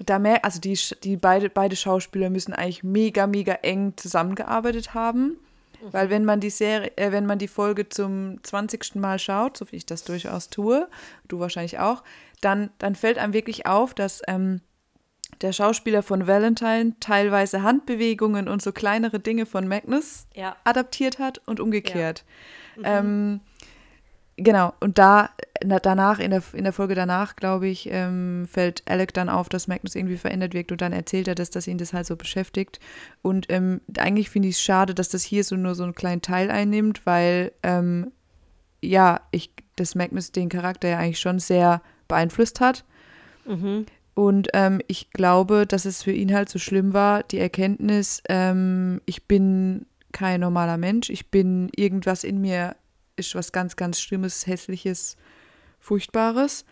da 0.03 0.19
mehr, 0.19 0.43
also 0.45 0.59
die, 0.59 0.77
die 1.03 1.17
beide, 1.17 1.49
beide 1.49 1.75
Schauspieler 1.75 2.29
müssen 2.29 2.53
eigentlich 2.53 2.83
mega, 2.83 3.27
mega 3.27 3.53
eng 3.53 3.93
zusammengearbeitet 3.97 4.93
haben. 4.93 5.37
Mhm. 5.81 5.93
Weil 5.93 6.09
wenn 6.09 6.25
man 6.25 6.39
die 6.39 6.49
Serie, 6.49 6.91
äh, 6.97 7.11
wenn 7.11 7.25
man 7.25 7.39
die 7.39 7.47
Folge 7.47 7.89
zum 7.89 8.43
20. 8.43 8.95
Mal 8.95 9.19
schaut, 9.19 9.57
so 9.57 9.71
wie 9.71 9.77
ich 9.77 9.85
das 9.85 10.03
durchaus 10.03 10.49
tue, 10.49 10.87
du 11.27 11.39
wahrscheinlich 11.39 11.79
auch, 11.79 12.03
dann, 12.41 12.69
dann 12.77 12.95
fällt 12.95 13.17
einem 13.17 13.33
wirklich 13.33 13.65
auf, 13.65 13.93
dass 13.93 14.21
ähm, 14.27 14.61
der 15.41 15.53
Schauspieler 15.53 16.03
von 16.03 16.27
Valentine 16.27 16.93
teilweise 16.99 17.63
Handbewegungen 17.63 18.47
und 18.47 18.61
so 18.61 18.71
kleinere 18.71 19.19
Dinge 19.19 19.45
von 19.45 19.67
Magnus 19.67 20.27
ja. 20.35 20.55
adaptiert 20.63 21.19
hat 21.19 21.41
und 21.45 21.59
umgekehrt. 21.59 22.23
Ja. 22.75 23.01
Mhm. 23.01 23.07
Ähm, 23.07 23.39
genau, 24.37 24.73
und 24.79 24.97
da 24.97 25.29
danach, 25.61 26.19
in 26.19 26.31
der, 26.31 26.43
in 26.53 26.63
der 26.63 26.73
Folge 26.73 26.95
danach, 26.95 27.35
glaube 27.35 27.67
ich, 27.67 27.87
ähm, 27.91 28.47
fällt 28.49 28.83
Alec 28.87 29.13
dann 29.13 29.29
auf, 29.29 29.49
dass 29.49 29.67
Magnus 29.67 29.95
irgendwie 29.95 30.17
verändert 30.17 30.53
wirkt 30.53 30.71
und 30.71 30.81
dann 30.81 30.93
erzählt 30.93 31.27
er 31.27 31.35
das, 31.35 31.49
dass 31.49 31.67
ihn 31.67 31.77
das 31.77 31.93
halt 31.93 32.07
so 32.07 32.15
beschäftigt. 32.15 32.79
Und 33.21 33.45
ähm, 33.49 33.81
eigentlich 33.97 34.29
finde 34.29 34.47
ich 34.47 34.55
es 34.55 34.61
schade, 34.61 34.95
dass 34.95 35.09
das 35.09 35.23
hier 35.23 35.43
so 35.43 35.55
nur 35.55 35.75
so 35.75 35.83
einen 35.83 35.95
kleinen 35.95 36.21
Teil 36.21 36.49
einnimmt, 36.49 37.05
weil 37.05 37.51
ähm, 37.63 38.11
ja, 38.81 39.21
ich, 39.31 39.51
das 39.75 39.95
Magnus 39.95 40.31
den 40.31 40.49
Charakter 40.49 40.89
ja 40.89 40.97
eigentlich 40.97 41.19
schon 41.19 41.39
sehr 41.39 41.81
beeinflusst 42.07 42.59
hat. 42.59 42.83
Mhm. 43.45 43.85
Und 44.13 44.49
ähm, 44.53 44.81
ich 44.87 45.11
glaube, 45.11 45.65
dass 45.65 45.85
es 45.85 46.03
für 46.03 46.11
ihn 46.11 46.33
halt 46.33 46.49
so 46.49 46.59
schlimm 46.59 46.93
war, 46.93 47.23
die 47.23 47.39
Erkenntnis, 47.39 48.21
ähm, 48.27 49.01
ich 49.05 49.27
bin 49.27 49.85
kein 50.11 50.41
normaler 50.41 50.77
Mensch, 50.77 51.09
ich 51.09 51.31
bin 51.31 51.69
irgendwas 51.75 52.23
in 52.23 52.41
mir, 52.41 52.75
ist 53.15 53.35
was 53.35 53.51
ganz, 53.51 53.75
ganz 53.75 53.99
Schlimmes, 53.99 54.47
Hässliches, 54.47 55.17
Furchtbares. 55.79 56.65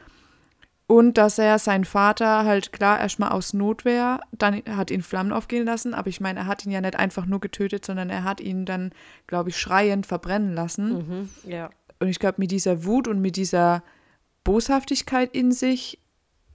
Und 0.87 1.19
dass 1.19 1.37
er 1.37 1.59
seinen 1.59 1.85
Vater 1.85 2.45
halt 2.45 2.71
klar 2.71 2.99
erstmal 2.99 3.29
aus 3.29 3.53
Notwehr, 3.53 4.21
dann 4.31 4.63
hat 4.65 4.89
ihn 4.89 5.03
Flammen 5.03 5.31
aufgehen 5.31 5.65
lassen, 5.65 5.93
aber 5.93 6.09
ich 6.09 6.19
meine, 6.19 6.39
er 6.39 6.45
hat 6.47 6.65
ihn 6.65 6.71
ja 6.71 6.81
nicht 6.81 6.95
einfach 6.95 7.27
nur 7.27 7.39
getötet, 7.39 7.85
sondern 7.85 8.09
er 8.09 8.23
hat 8.23 8.41
ihn 8.41 8.65
dann, 8.65 8.91
glaube 9.27 9.49
ich, 9.49 9.59
schreiend 9.59 10.07
verbrennen 10.07 10.55
lassen. 10.55 10.93
Mhm, 10.93 11.29
ja. 11.43 11.69
Und 11.99 12.07
ich 12.07 12.17
glaube, 12.17 12.35
mit 12.39 12.49
dieser 12.49 12.85
Wut 12.85 13.07
und 13.07 13.21
mit 13.21 13.35
dieser 13.35 13.83
Boshaftigkeit 14.43 15.35
in 15.35 15.51
sich 15.51 15.99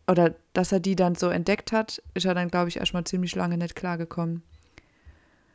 oder 0.07 0.35
dass 0.53 0.73
er 0.73 0.81
die 0.81 0.97
dann 0.97 1.15
so 1.15 1.29
entdeckt 1.29 1.73
hat, 1.73 2.03
ist 2.15 2.27
er 2.27 2.35
dann, 2.35 2.49
glaube 2.49 2.69
ich, 2.69 2.79
erstmal 2.79 3.05
ziemlich 3.05 3.35
lange 3.35 3.57
nicht 3.57 3.75
klargekommen. 3.75 4.43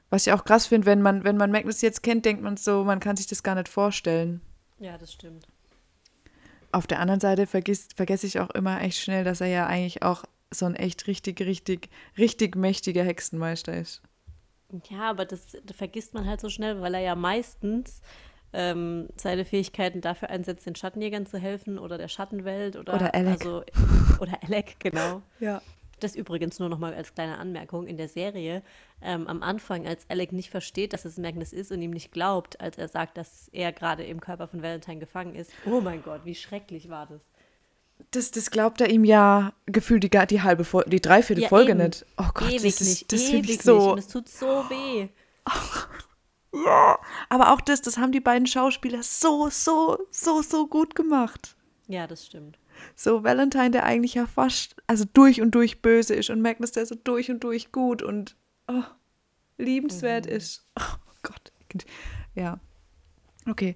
Was 0.10 0.26
ich 0.26 0.34
auch 0.34 0.43
krass 0.43 0.67
finde, 0.67 0.88
wenn 0.88 1.02
man, 1.02 1.24
wenn 1.24 1.38
man 1.38 1.52
Magnus 1.52 1.82
jetzt 1.82 2.02
kennt, 2.02 2.26
denkt 2.26 2.41
man 2.41 2.58
so, 2.58 2.84
man 2.84 3.00
kann 3.00 3.15
sich 3.15 3.28
das 3.28 3.43
gar 3.43 3.56
nicht 3.56 3.69
vorstellen. 3.69 4.41
Ja, 4.80 4.98
das 4.98 5.13
stimmt. 5.13 5.48
Auf 6.72 6.88
der 6.88 7.00
anderen 7.00 7.19
Seite 7.19 7.48
vergisst, 7.48 7.95
vergesse 7.95 8.28
ich 8.28 8.39
auch 8.39 8.50
immer 8.52 8.82
echt 8.82 9.00
schnell, 9.00 9.24
dass 9.24 9.41
er 9.41 9.48
ja 9.48 9.67
eigentlich 9.67 10.04
auch 10.04 10.24
so 10.52 10.65
ein 10.65 10.76
echt 10.76 11.08
richtig, 11.08 11.41
richtig, 11.41 11.89
richtig 12.17 12.56
mächtiger 12.56 13.04
Hexenmeister 13.04 13.76
ist. 13.76 14.02
Ja, 14.89 15.10
aber 15.10 15.26
das, 15.26 15.58
das 15.63 15.76
vergisst 15.76 16.13
man 16.13 16.26
halt 16.26 16.41
so 16.41 16.50
schnell, 16.50 16.82
weil 16.82 16.93
er 16.93 17.02
ja 17.02 17.15
meistens 17.15 18.02
ähm, 18.54 19.08
seine 19.15 19.45
Fähigkeiten 19.45 20.02
dafür 20.02 20.30
einsetzt, 20.30 20.65
den 20.65 20.76
Schattenjägern 20.76 21.26
zu 21.26 21.38
helfen 21.38 21.78
oder 21.78 21.98
der 21.98 22.08
Schattenwelt 22.08 22.76
oder, 22.76 22.95
oder 22.95 23.13
Alec. 23.13 23.41
Also, 23.41 23.63
oder 24.19 24.39
Alec, 24.43 24.80
genau. 24.80 25.22
ja. 25.39 25.62
Das 26.04 26.16
übrigens 26.16 26.60
nur 26.60 26.70
noch 26.70 26.80
mal 26.80 26.94
als 26.94 27.14
kleine 27.14 27.38
Anmerkung 27.38 27.88
in 27.88 27.98
der 27.98 28.08
Serie. 28.08 28.64
Ähm, 29.02 29.28
am 29.28 29.44
Anfang, 29.44 29.88
als 29.88 30.10
Alec 30.10 30.32
nicht 30.32 30.50
versteht, 30.50 30.94
dass 30.94 31.06
es 31.06 31.18
Magnus 31.18 31.54
ist 31.54 31.72
und 31.72 31.82
ihm 31.82 31.92
nicht 31.92 32.12
glaubt, 32.12 32.60
als 32.60 32.78
er 32.78 32.88
sagt, 32.88 33.18
dass 33.18 33.50
er 33.50 33.72
gerade 33.72 34.04
im 34.04 34.20
Körper 34.20 34.48
von 34.48 34.62
Valentine 34.62 35.00
gefangen 35.00 35.36
ist. 35.36 35.52
Oh 35.66 35.82
mein 35.82 36.04
Gott, 36.04 36.22
wie 36.26 36.36
schrecklich 36.36 36.90
war 36.90 37.08
das. 37.08 37.22
Das, 38.12 38.32
das 38.32 38.50
glaubt 38.50 38.80
er 38.82 38.90
ihm 38.90 39.04
ja 39.04 39.54
gefühlt 39.66 40.04
die, 40.04 40.10
die 40.10 40.42
halbe 40.42 40.64
Folge, 40.64 40.90
die 40.90 41.02
dreiviertel 41.02 41.44
ja, 41.44 41.50
Folge 41.50 41.72
eben. 41.72 41.84
nicht. 41.84 42.06
Oh 42.18 42.30
Gott, 42.34 42.50
ewig 42.50 42.62
das 42.62 42.82
ist, 42.82 42.88
nicht, 42.88 43.12
das 43.12 43.30
ewig 43.30 43.50
ich 43.50 43.62
so. 43.62 43.78
Nicht. 43.78 43.88
Und 43.92 44.00
es 44.00 44.08
tut 44.08 44.30
so 44.30 44.48
weh. 44.70 45.10
Ja. 46.52 46.98
Aber 47.30 47.54
auch 47.54 47.62
das, 47.62 47.82
das 47.82 47.98
haben 47.98 48.12
die 48.12 48.20
beiden 48.20 48.48
Schauspieler 48.48 49.04
so, 49.04 49.50
so, 49.52 50.00
so, 50.10 50.42
so 50.42 50.68
gut 50.68 50.96
gemacht. 50.96 51.56
Ja, 51.88 52.08
das 52.08 52.26
stimmt. 52.26 52.58
So 52.96 53.24
Valentine, 53.24 53.72
der 53.72 53.84
eigentlich 53.84 54.13
ja 54.13 54.26
fast, 54.26 54.76
also 54.88 55.06
durch 55.13 55.42
und 55.42 55.52
durch 55.52 55.82
böse 55.82 56.15
ist 56.15 56.30
und 56.30 56.42
Magnus, 56.42 56.72
der 56.72 56.86
so 56.86 56.96
durch 56.96 57.30
und 57.30 57.44
durch 57.44 57.72
gut 57.72 58.02
und 58.02 58.36
oh, 58.68 58.84
liebenswert 59.58 60.26
mhm. 60.26 60.32
ist. 60.32 60.65
Oh 60.80 61.22
Gott. 61.22 61.52
Ja. 62.34 62.60
Okay. 63.46 63.76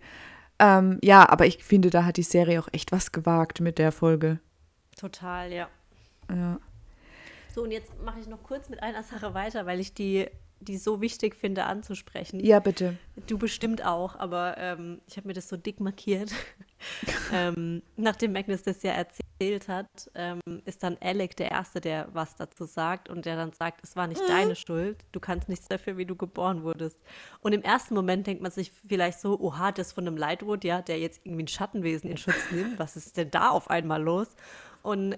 Ähm, 0.60 0.98
ja, 1.04 1.28
aber 1.28 1.46
ich 1.46 1.62
finde, 1.62 1.89
da 1.89 2.06
hat 2.06 2.16
die 2.16 2.24
Serie 2.24 2.62
auch 2.62 2.70
echt 2.72 2.94
was 2.94 3.12
gewagt 3.12 3.60
mit 3.60 3.78
der 3.78 3.92
Folge. 3.92 4.39
Total, 4.96 5.52
ja. 5.52 5.68
Ja. 6.34 6.60
So, 7.54 7.63
und 7.63 7.72
jetzt 7.72 7.92
mache 8.02 8.20
ich 8.22 8.28
noch 8.28 8.42
kurz 8.44 8.70
mit 8.70 8.82
einer 8.82 9.04
Sache 9.04 9.34
weiter, 9.34 9.66
weil 9.66 9.82
ich 9.82 9.94
die 9.94 10.28
die 10.63 10.78
so 10.78 11.02
wichtig 11.02 11.36
finde 11.36 11.65
anzusprechen. 11.65 12.39
Ja, 12.39 12.60
bitte. 12.60 12.97
Du 13.28 13.38
bestimmt 13.38 13.86
auch, 13.86 14.15
aber 14.15 14.56
ähm, 14.58 15.02
ich 15.08 15.17
habe 15.17 15.28
mir 15.28 15.34
das 15.34 15.49
so 15.49 15.58
dick 15.58 15.80
markiert. 15.80 16.32
ähm, 17.34 17.82
nachdem 17.95 18.34
Magnus 18.34 18.63
das 18.63 18.84
ja 18.84 18.91
erzählt 18.91 19.67
hat, 19.67 19.88
ähm, 20.15 20.39
ist 20.65 20.84
dann 20.84 20.97
Alec 21.02 21.36
der 21.38 21.52
Erste, 21.52 21.82
der 21.82 22.10
was 22.13 22.36
dazu 22.36 22.65
sagt 22.65 23.10
und 23.10 23.26
der 23.26 23.36
dann 23.36 23.54
sagt, 23.54 23.82
es 23.84 23.95
war 23.95 24.08
nicht 24.08 24.21
mhm. 24.21 24.28
deine 24.28 24.56
Schuld, 24.56 25.04
du 25.12 25.19
kannst 25.19 25.49
nichts 25.49 25.67
dafür, 25.67 25.97
wie 25.97 26.06
du 26.06 26.15
geboren 26.15 26.63
wurdest. 26.63 27.02
Und 27.41 27.54
im 27.54 27.62
ersten 27.62 27.93
Moment 27.93 28.28
denkt 28.28 28.41
man 28.41 28.52
sich 28.52 28.71
vielleicht 28.88 29.19
so, 29.19 29.39
oha, 29.39 29.71
das 29.71 29.93
von 29.93 30.08
einem 30.08 30.17
Lightwood, 30.17 30.63
ja, 30.63 30.82
der 30.82 30.99
jetzt 30.99 31.26
irgendwie 31.26 31.43
ein 31.43 31.47
Schattenwesen 31.47 32.10
in 32.10 32.17
Schutz 32.17 32.52
nimmt, 32.52 32.80
was 32.80 32.95
ist 32.95 33.17
denn 33.17 33.32
da 33.32 33.49
auf 33.49 33.69
einmal 33.69 34.02
los? 34.02 34.28
Und 34.82 35.17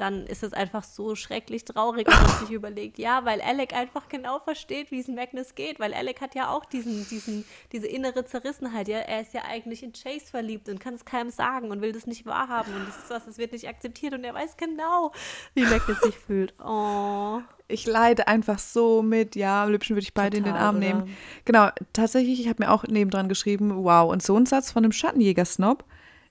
dann 0.00 0.26
ist 0.26 0.42
es 0.42 0.52
einfach 0.52 0.82
so 0.82 1.14
schrecklich 1.14 1.64
traurig, 1.64 2.06
wenn 2.08 2.22
man 2.22 2.40
sich 2.40 2.50
überlegt, 2.50 2.98
ja, 2.98 3.24
weil 3.24 3.40
Alec 3.40 3.74
einfach 3.74 4.08
genau 4.08 4.38
versteht, 4.38 4.90
wie 4.90 5.00
es 5.00 5.08
Magnus 5.08 5.54
geht, 5.54 5.78
weil 5.78 5.92
Alec 5.92 6.20
hat 6.20 6.34
ja 6.34 6.50
auch 6.50 6.64
diesen, 6.64 7.06
diesen, 7.08 7.44
diese 7.72 7.86
innere 7.86 8.24
Zerrissenheit, 8.24 8.88
ja, 8.88 8.98
er 8.98 9.20
ist 9.20 9.34
ja 9.34 9.42
eigentlich 9.48 9.82
in 9.82 9.92
Chase 9.92 10.26
verliebt 10.26 10.68
und 10.68 10.80
kann 10.80 10.94
es 10.94 11.04
keinem 11.04 11.30
sagen 11.30 11.70
und 11.70 11.82
will 11.82 11.92
das 11.92 12.06
nicht 12.06 12.24
wahrhaben 12.24 12.74
und 12.74 12.88
das 12.88 12.96
ist 12.96 13.10
was, 13.10 13.26
das 13.26 13.38
wird 13.38 13.52
nicht 13.52 13.68
akzeptiert 13.68 14.14
und 14.14 14.24
er 14.24 14.34
weiß 14.34 14.56
genau, 14.56 15.12
wie 15.54 15.64
Magnus 15.64 16.00
sich 16.00 16.16
fühlt. 16.16 16.54
Oh. 16.64 17.40
Ich 17.68 17.86
leide 17.86 18.26
einfach 18.26 18.58
so 18.58 19.02
mit, 19.02 19.36
ja, 19.36 19.64
am 19.64 19.70
liebsten 19.70 19.94
würde 19.94 20.02
ich 20.02 20.14
beide 20.14 20.38
Total, 20.38 20.48
in 20.48 20.54
den 20.54 20.62
Arm 20.62 20.76
oder? 20.76 20.86
nehmen. 20.86 21.16
Genau, 21.44 21.68
tatsächlich, 21.92 22.40
ich 22.40 22.48
habe 22.48 22.64
mir 22.64 22.72
auch 22.72 22.84
nebendran 22.84 23.28
geschrieben, 23.28 23.84
wow, 23.84 24.10
und 24.10 24.22
so 24.22 24.36
ein 24.36 24.46
Satz 24.46 24.72
von 24.72 24.82
einem 24.82 24.92
Schattenjäger-Snob, 24.92 25.84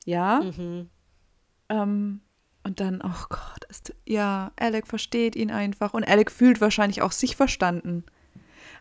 ja, 0.05 0.41
mhm. 0.41 0.89
ähm, 1.69 2.21
und 2.69 2.79
dann, 2.79 3.01
oh 3.03 3.25
Gott, 3.29 3.65
ist, 3.67 3.95
ja, 4.05 4.51
Alec 4.55 4.85
versteht 4.85 5.35
ihn 5.35 5.49
einfach. 5.49 5.95
Und 5.95 6.07
Alec 6.07 6.29
fühlt 6.29 6.61
wahrscheinlich 6.61 7.01
auch 7.01 7.11
sich 7.11 7.35
verstanden. 7.35 8.03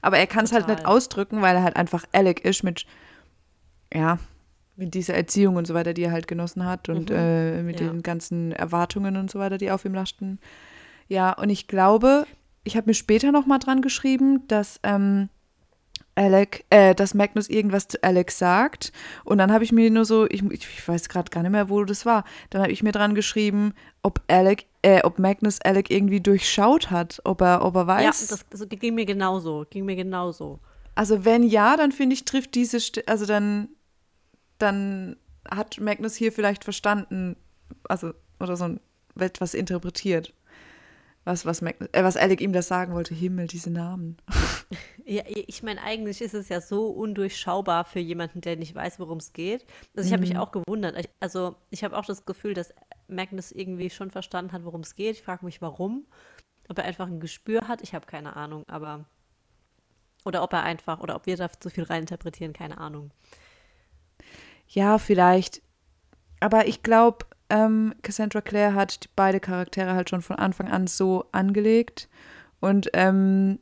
Aber 0.03 0.19
er 0.19 0.27
kann 0.27 0.45
es 0.45 0.53
halt 0.53 0.69
nicht 0.69 0.85
ausdrücken, 0.85 1.41
weil 1.41 1.57
er 1.57 1.63
halt 1.63 1.77
einfach 1.77 2.05
Alec 2.13 2.45
ist 2.45 2.63
mit, 2.63 2.85
ja, 3.93 4.19
mit 4.77 4.93
dieser 4.93 5.15
Erziehung 5.15 5.57
und 5.57 5.67
so 5.67 5.73
weiter, 5.73 5.95
die 5.95 6.03
er 6.03 6.13
halt 6.13 6.29
genossen 6.29 6.67
hat 6.67 6.91
und 6.91 7.09
mhm. 7.09 7.17
äh, 7.17 7.63
mit 7.63 7.81
ja. 7.81 7.89
den 7.89 8.03
ganzen 8.03 8.53
Erwartungen 8.53 9.17
und 9.17 9.31
so 9.31 9.39
weiter, 9.39 9.57
die 9.57 9.71
auf 9.71 9.87
ihm 9.87 9.95
laschten. 9.95 10.39
Ja, 11.09 11.33
und 11.33 11.49
ich 11.49 11.67
glaube, 11.67 12.27
ich 12.65 12.77
habe 12.77 12.91
mir 12.91 12.95
später 12.95 13.33
noch 13.33 13.47
mal 13.47 13.59
dran 13.59 13.81
geschrieben, 13.81 14.47
dass 14.49 14.81
ähm, 14.83 15.31
Alec, 16.19 16.65
äh, 16.71 16.95
dass 16.95 17.15
Magnus 17.15 17.49
irgendwas 17.49 17.89
zu 17.89 18.03
Alex 18.03 18.39
sagt. 18.39 18.93
Und 19.25 19.39
dann 19.39 19.53
habe 19.53 19.65
ich 19.65 19.73
mir 19.73 19.91
nur 19.91 20.05
so, 20.05 20.27
ich, 20.29 20.43
ich 20.51 20.89
weiß 20.89 21.09
gerade 21.09 21.31
gar 21.31 21.43
nicht 21.43 21.53
mehr, 21.53 21.71
wo 21.71 21.85
das 21.85 22.05
war. 22.05 22.25
Dann 22.51 22.61
habe 22.61 22.73
ich 22.73 22.83
mir 22.83 22.93
dran 22.93 23.15
geschrieben, 23.15 23.73
ob 24.03 24.21
Alec, 24.27 24.67
äh, 24.83 25.03
ob 25.03 25.19
Magnus 25.19 25.61
Alec 25.63 25.91
irgendwie 25.91 26.21
durchschaut 26.21 26.91
hat, 26.91 27.21
ob 27.25 27.41
er, 27.41 27.65
ob 27.65 27.77
er 27.77 27.87
weiß. 27.87 28.21
Ja, 28.21 28.27
das, 28.37 28.45
das 28.51 28.69
ging 28.69 28.95
mir 28.95 29.07
genauso, 29.07 29.65
ging 29.71 29.85
mir 29.85 29.97
genauso. 29.97 30.59
Also 30.95 31.25
wenn 31.25 31.45
ja, 31.45 31.77
dann 31.77 31.93
finde 31.93 32.15
ich, 32.15 32.25
trifft 32.25 32.55
diese, 32.57 32.81
St 32.81 33.09
also 33.09 33.25
dann 33.25 33.69
dann 34.59 35.17
hat 35.49 35.81
Magnus 35.81 36.15
hier 36.15 36.33
vielleicht 36.33 36.65
verstanden, 36.65 37.37
also, 37.85 38.13
oder 38.41 38.57
so 38.57 38.77
etwas 39.19 39.55
interpretiert. 39.55 40.35
Was, 41.25 41.45
was, 41.45 41.61
Magnus, 41.61 41.89
äh, 41.93 42.03
was 42.05 42.17
Alec 42.17 42.41
ihm 42.41 42.53
das 42.53 42.69
sagen 42.69 42.95
wollte. 42.95 43.15
Himmel, 43.15 43.47
diese 43.47 43.71
Namen. 43.71 44.17
Ja, 45.11 45.23
ich 45.27 45.63
meine, 45.63 45.81
eigentlich 45.83 46.21
ist 46.21 46.35
es 46.35 46.51
ja 46.51 46.61
so 46.61 46.89
undurchschaubar 46.89 47.87
für 47.87 47.99
jemanden, 47.99 48.43
der 48.43 48.57
nicht 48.57 48.75
weiß, 48.75 49.01
worum 49.01 49.17
es 49.17 49.33
geht. 49.33 49.65
Also 49.97 50.07
ich 50.07 50.13
habe 50.13 50.21
mich 50.21 50.35
Mhm. 50.35 50.41
auch 50.41 50.53
gewundert. 50.53 51.09
Also 51.19 51.57
ich 51.71 51.83
habe 51.83 51.97
auch 51.97 52.05
das 52.05 52.27
Gefühl, 52.27 52.53
dass 52.53 52.75
Magnus 53.09 53.51
irgendwie 53.51 53.89
schon 53.89 54.11
verstanden 54.11 54.53
hat, 54.53 54.67
worum 54.67 54.83
es 54.83 54.97
geht. 54.97 55.17
Ich 55.17 55.23
frage 55.23 55.47
mich, 55.47 55.63
warum. 55.63 56.05
Ob 56.69 56.77
er 56.77 56.85
einfach 56.85 57.07
ein 57.07 57.21
Gespür 57.21 57.67
hat, 57.69 57.81
ich 57.81 57.95
habe 57.95 58.05
keine 58.05 58.37
Ahnung, 58.37 58.65
aber. 58.69 59.07
Oder 60.27 60.43
ob 60.43 60.53
er 60.53 60.65
einfach, 60.65 61.01
oder 61.01 61.17
ob 61.17 61.25
wir 61.25 61.39
da 61.39 61.49
zu 61.59 61.71
viel 61.71 61.85
reininterpretieren, 61.85 62.53
keine 62.53 62.77
Ahnung. 62.77 63.11
Ja, 64.69 64.99
vielleicht. 64.99 65.63
Aber 66.41 66.67
ich 66.67 66.83
glaube, 66.83 67.25
ähm, 67.51 67.95
Cassandra 68.03 68.41
Clare 68.41 68.75
hat 68.75 69.05
die 69.05 69.09
beide 69.17 69.41
Charaktere 69.41 69.95
halt 69.95 70.11
schon 70.11 70.23
von 70.23 70.37
Anfang 70.37 70.69
an 70.69 70.87
so 70.87 71.27
angelegt. 71.33 72.09
Und 72.61 72.91
ähm, 72.93 73.59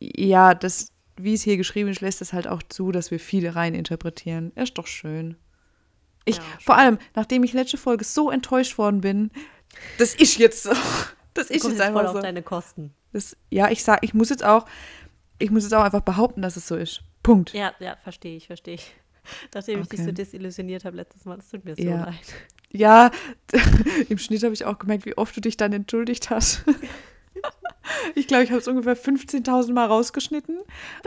ja, 0.00 0.54
das, 0.54 0.92
wie 1.16 1.34
es 1.34 1.42
hier 1.42 1.56
geschrieben 1.56 1.88
ist, 1.88 2.00
lässt 2.00 2.20
es 2.22 2.32
halt 2.32 2.46
auch 2.46 2.62
zu, 2.62 2.92
dass 2.92 3.10
wir 3.10 3.18
viele 3.20 3.54
reininterpretieren. 3.56 4.52
Ist 4.54 4.78
doch 4.78 4.86
schön. 4.86 5.36
Ich, 6.24 6.36
Ja, 6.36 6.42
vor 6.60 6.76
allem, 6.76 6.98
nachdem 7.14 7.42
ich 7.42 7.52
letzte 7.52 7.78
Folge 7.78 8.04
so 8.04 8.30
enttäuscht 8.30 8.78
worden 8.78 9.00
bin, 9.00 9.30
das 9.96 10.14
ist 10.14 10.38
jetzt 10.38 10.62
so. 10.62 10.72
Das 11.34 11.50
ist 11.50 11.62
jetzt 11.62 11.78
jetzt 11.78 11.78
voll 11.78 11.86
einfach 11.86 12.04
auf 12.10 12.16
so. 12.16 12.22
deine 12.22 12.42
Kosten. 12.42 12.92
Das, 13.12 13.36
ja, 13.48 13.70
ich 13.70 13.84
sag, 13.84 14.02
ich 14.02 14.12
muss 14.12 14.28
jetzt 14.28 14.44
auch, 14.44 14.66
ich 15.38 15.52
muss 15.52 15.62
jetzt 15.62 15.72
auch 15.72 15.84
einfach 15.84 16.00
behaupten, 16.00 16.42
dass 16.42 16.56
es 16.56 16.66
so 16.66 16.74
ist. 16.74 17.02
Punkt. 17.22 17.52
Ja, 17.54 17.72
ja, 17.78 17.94
verstehe 17.94 18.36
ich, 18.36 18.48
verstehe 18.48 18.74
ich. 18.74 18.92
Nachdem 19.54 19.80
ich 19.80 19.88
dich 19.88 20.00
so 20.00 20.06
Okay. 20.06 20.14
desillusioniert 20.14 20.84
habe 20.84 20.96
letztes 20.96 21.24
Mal, 21.26 21.36
das 21.36 21.48
tut 21.48 21.64
mir 21.64 21.76
so 21.76 21.82
Ja. 21.82 22.06
leid. 22.06 22.34
Ja, 22.70 23.10
im 24.08 24.18
Schnitt 24.18 24.42
habe 24.42 24.54
ich 24.54 24.64
auch 24.64 24.78
gemerkt, 24.78 25.06
wie 25.06 25.16
oft 25.16 25.36
du 25.36 25.40
dich 25.40 25.56
dann 25.56 25.72
entschuldigt 25.72 26.30
hast. 26.30 26.64
Ich 28.14 28.26
glaube, 28.26 28.44
ich 28.44 28.50
habe 28.50 28.60
es 28.60 28.68
ungefähr 28.68 28.96
15.000 28.96 29.72
Mal 29.72 29.86
rausgeschnitten 29.86 30.58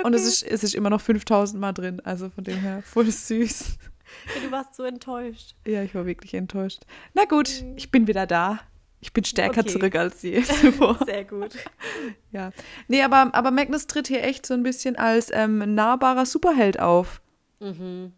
und 0.03 0.13
es 0.15 0.21
Okay. 0.21 0.29
ist, 0.29 0.43
es 0.43 0.63
ist 0.63 0.73
immer 0.73 0.89
noch 0.89 1.01
5.000 1.01 1.57
Mal 1.57 1.73
drin. 1.73 1.99
Also 2.03 2.29
von 2.31 2.43
dem 2.43 2.57
her 2.57 2.81
voll 2.81 3.05
süß. 3.05 3.77
Ja, 4.35 4.41
du 4.47 4.51
warst 4.51 4.73
so 4.75 4.83
enttäuscht. 4.83 5.53
Ja, 5.67 5.83
ich 5.83 5.93
war 5.93 6.07
wirklich 6.07 6.33
enttäuscht. 6.33 6.81
Na 7.13 7.25
gut, 7.25 7.63
ich 7.75 7.91
bin 7.91 8.07
wieder 8.07 8.25
da. 8.25 8.61
Ich 8.99 9.13
bin 9.13 9.23
stärker 9.23 9.61
Okay. 9.61 9.69
zurück 9.69 9.95
als 9.95 10.23
je 10.23 10.41
zuvor. 10.61 10.97
Sehr 11.05 11.23
gut. 11.25 11.55
Ja. 12.31 12.51
Nee, 12.87 13.03
aber, 13.03 13.29
aber 13.35 13.51
Magnus 13.51 13.85
tritt 13.85 14.07
hier 14.07 14.23
echt 14.23 14.45
so 14.47 14.55
ein 14.55 14.63
bisschen 14.63 14.95
als 14.95 15.29
ähm, 15.31 15.75
nahbarer 15.75 16.25
Superheld 16.25 16.79
auf. 16.79 17.21
Mhm. 17.59 18.13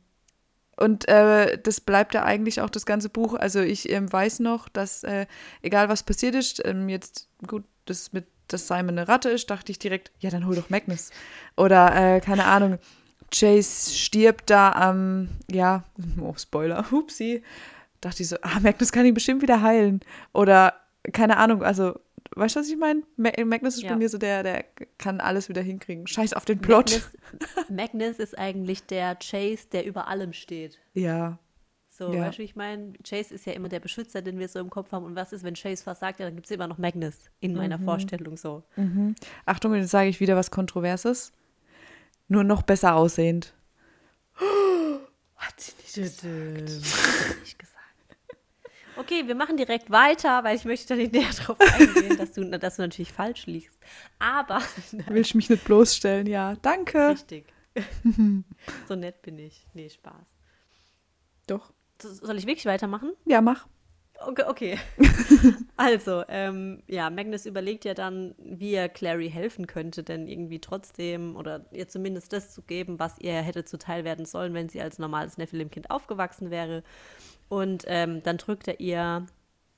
Und 0.76 1.08
äh, 1.08 1.58
das 1.62 1.82
bleibt 1.82 2.14
ja 2.14 2.24
eigentlich 2.24 2.62
auch 2.62 2.70
das 2.70 2.86
ganze 2.86 3.10
Buch. 3.10 3.36
Also 3.36 3.60
ich 3.62 3.92
ähm, 3.92 4.12
weiß 4.12 4.40
noch, 4.40 4.70
dass 4.70 5.04
äh, 5.04 5.28
egal 5.62 5.90
was 5.90 6.04
passiert 6.04 6.36
ist, 6.36 6.66
ähm, 6.66 6.90
jetzt 6.90 7.30
gut, 7.48 7.64
das 7.86 8.14
mit, 8.14 8.26
dass 8.48 8.68
Simon 8.68 8.90
eine 8.90 9.08
Ratte 9.08 9.30
ist, 9.30 9.50
dachte 9.50 9.72
ich 9.72 9.80
direkt, 9.80 10.12
ja, 10.20 10.30
dann 10.30 10.48
hol 10.48 10.56
doch 10.56 10.70
Magnus. 10.70 11.12
Oder 11.56 12.16
äh, 12.16 12.22
keine 12.22 12.46
Ahnung, 12.46 12.80
Chase 13.34 13.94
stirbt 13.94 14.50
da 14.50 14.72
am, 14.72 15.30
ja, 15.50 15.84
oh, 16.20 16.34
Spoiler, 16.38 16.86
hupsi. 16.92 17.44
Dachte 18.02 18.24
ich 18.24 18.30
so, 18.30 18.38
ah, 18.42 18.60
Magnus 18.60 18.92
kann 18.92 19.06
ihn 19.06 19.14
bestimmt 19.14 19.42
wieder 19.42 19.62
heilen. 19.62 20.02
Oder 20.34 20.74
keine 21.12 21.38
Ahnung, 21.38 21.64
also, 21.64 22.00
weißt 22.36 22.56
du, 22.56 22.60
was 22.60 22.70
ich 22.70 22.78
meine? 22.78 23.04
Ma 23.18 23.30
Magnus 23.46 23.76
ist 23.76 23.84
Ja. 23.84 23.90
bei 23.92 23.96
mir 23.98 24.10
so 24.10 24.18
der, 24.18 24.44
der 24.44 24.66
kann 24.98 25.20
alles 25.22 25.50
wieder 25.50 25.62
hinkriegen. 25.62 26.08
Scheiß 26.08 26.34
auf 26.34 26.46
den 26.46 26.60
Plot. 26.60 26.92
Magnus, 26.92 27.70
Magnus 27.70 28.20
ist 28.20 28.38
eigentlich 28.38 28.84
der 28.86 29.16
Chase, 29.16 29.68
der 29.72 29.86
über 29.86 30.08
allem 30.08 30.34
steht. 30.34 30.80
Ja, 30.94 31.40
So, 31.96 32.12
Ja. 32.12 32.22
weißt 32.22 32.40
du, 32.40 32.42
wie 32.42 32.46
ich 32.46 32.56
meine? 32.56 32.94
Chase 33.08 33.36
ist 33.36 33.46
ja 33.46 33.54
immer 33.54 33.70
der 33.70 33.80
Beschützer, 33.80 34.24
den 34.24 34.40
wir 34.40 34.48
so 34.48 34.58
im 34.60 34.72
Kopf 34.72 34.92
haben. 34.92 35.06
Und 35.06 35.16
was 35.16 35.32
ist, 35.32 35.44
wenn 35.44 35.54
Chase 35.54 35.84
versagt? 35.84 36.20
Ja, 36.20 36.26
dann 36.26 36.34
gibt 36.36 36.48
es 36.48 36.52
immer 36.52 36.68
noch 36.68 36.80
Magnus 36.80 37.14
in 37.40 37.54
meiner 37.54 37.78
Mhm. 37.78 37.84
Vorstellung 37.84 38.36
so. 38.36 38.64
Achtung, 39.46 39.76
jetzt 39.76 39.92
sage 39.92 40.10
ich 40.10 40.20
wieder 40.20 40.36
was 40.36 40.50
Kontroverses. 40.50 41.32
Nur 42.28 42.44
noch 42.44 42.64
besser 42.64 42.96
aussehend. 42.96 43.54
Hat 45.36 45.60
sie 45.60 45.74
nicht 46.02 46.24
Nicht 46.24 47.60
gesagt. 47.60 47.73
Okay, 48.96 49.28
wir 49.28 49.36
machen 49.36 49.58
direkt 49.58 49.90
weiter, 49.90 50.44
weil 50.44 50.56
ich 50.56 50.66
möchte 50.66 50.90
da 50.90 50.96
nicht 50.96 51.14
näher 51.14 51.30
drauf 51.32 51.58
eingehen, 51.60 52.18
dass 52.18 52.32
du, 52.34 52.46
dass 52.58 52.76
du 52.76 52.82
natürlich 52.84 53.12
falsch 53.12 53.46
liegst. 53.48 53.78
Aber, 54.20 54.62
Will 55.08 55.22
ich 55.22 55.34
mich 55.36 55.50
nicht 55.50 55.64
bloßstellen? 55.64 56.28
Ja, 56.28 56.56
danke. 56.62 57.10
richtig. 57.10 57.46
so 58.88 58.96
nett 58.96 59.22
bin 59.24 59.40
ich. 59.40 59.66
Nee, 59.74 59.90
Spaß. 59.90 60.14
Doch. 61.48 61.74
So- 62.02 62.14
Soll 62.14 62.38
ich 62.38 62.46
wirklich 62.46 62.66
weitermachen? 62.68 63.14
Ja, 63.26 63.42
mach. 63.42 63.68
Okay, 64.28 64.44
okay. 64.48 64.80
also, 65.76 66.24
ähm, 66.30 66.84
ja, 66.88 67.10
Magnus 67.10 67.46
überlegt 67.48 67.84
ja 67.84 67.94
dann, 67.96 68.36
wie 68.38 68.74
er 68.74 68.88
Clary 68.88 69.30
helfen 69.30 69.66
könnte, 69.68 70.04
denn 70.04 70.28
irgendwie 70.28 70.60
trotzdem 70.60 71.36
oder 71.36 71.66
ihr 71.72 71.88
zumindest 71.88 72.32
das 72.32 72.54
zu 72.54 72.62
geben, 72.62 73.00
was 73.00 73.18
ihr 73.20 73.34
hätte 73.42 73.66
zuteil 73.66 74.04
werden 74.04 74.26
sollen, 74.26 74.54
wenn 74.54 74.70
sie 74.70 74.82
als 74.82 75.00
normales 75.00 75.38
Nephilim-Kind 75.38 75.90
aufgewachsen 75.90 76.52
wäre. 76.52 76.84
Und 77.50 77.84
ähm, 77.88 78.24
dann 78.24 78.38
drückt 78.38 78.68
er 78.68 78.80
ihr 78.80 79.26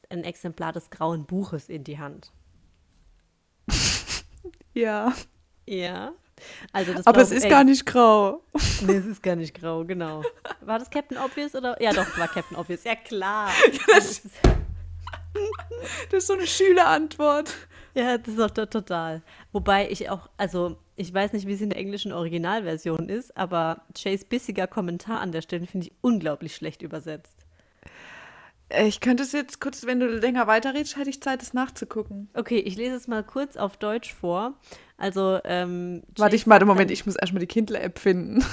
ein 0.09 0.23
Exemplar 0.23 0.71
des 0.71 0.89
grauen 0.89 1.25
Buches 1.25 1.67
in 1.69 1.83
die 1.83 1.99
Hand. 1.99 2.31
Ja. 4.73 5.13
Ja. 5.65 6.11
Also 6.73 6.93
das 6.93 7.07
Aber 7.07 7.21
es 7.21 7.31
ist 7.31 7.45
äh, 7.45 7.49
gar 7.49 7.63
nicht 7.63 7.85
grau. 7.85 8.41
Nee, 8.85 8.97
es 8.97 9.05
ist 9.05 9.23
gar 9.23 9.37
nicht 9.37 9.55
grau, 9.57 9.85
genau. 9.85 10.21
War 10.61 10.79
das 10.79 10.89
Captain 10.89 11.17
Obvious 11.17 11.55
oder? 11.55 11.81
Ja, 11.81 11.93
doch, 11.93 12.05
es 12.05 12.17
war 12.17 12.27
Captain 12.27 12.57
Obvious. 12.57 12.83
Ja, 12.83 12.95
klar. 12.95 13.49
Es 13.97 14.19
ist- 14.25 14.35
Das 16.11 16.23
ist 16.23 16.27
so 16.27 16.33
eine 16.33 16.45
Schülerantwort. 16.47 17.53
Ja, 17.93 18.17
das 18.17 18.27
ist 18.27 18.39
doch 18.39 18.51
to- 18.51 18.65
total. 18.65 19.21
Wobei 19.53 19.89
ich 19.89 20.09
auch, 20.09 20.29
also 20.37 20.77
ich 20.97 21.13
weiß 21.13 21.31
nicht, 21.33 21.47
wie 21.47 21.53
es 21.53 21.61
in 21.61 21.69
der 21.69 21.79
englischen 21.79 22.11
Originalversion 22.11 23.07
ist, 23.09 23.35
aber 23.37 23.81
Chase 23.97 24.25
bissiger 24.25 24.67
Kommentar 24.67 25.21
an 25.21 25.31
der 25.31 25.41
Stelle 25.41 25.65
finde 25.67 25.87
ich 25.87 25.93
unglaublich 26.01 26.53
schlecht 26.55 26.81
übersetzt. 26.81 27.44
Äh, 28.69 28.87
Ich 28.87 28.99
könnte 28.99 29.23
es 29.23 29.31
jetzt 29.31 29.59
kurz, 29.59 29.85
wenn 29.85 29.99
du 29.99 30.07
länger 30.07 30.47
weiterredest, 30.47 30.97
hätte 30.97 31.09
ich 31.09 31.21
Zeit, 31.21 31.41
es 31.41 31.53
nachzugucken. 31.53 32.29
Okay, 32.33 32.59
ich 32.59 32.75
lese 32.75 32.95
es 32.95 33.07
mal 33.07 33.23
kurz 33.23 33.57
auf 33.57 33.77
Deutsch 33.77 34.13
vor. 34.13 34.53
Also, 34.97 35.39
ähm, 35.43 36.03
Warte, 36.17 36.35
ich 36.35 36.47
mal, 36.47 36.55
sagt 36.55 36.67
Moment, 36.67 36.91
ich 36.91 37.05
muss 37.05 37.15
erstmal 37.15 37.41
die 37.41 37.47
Kindle-App 37.47 37.99
finden. 37.99 38.43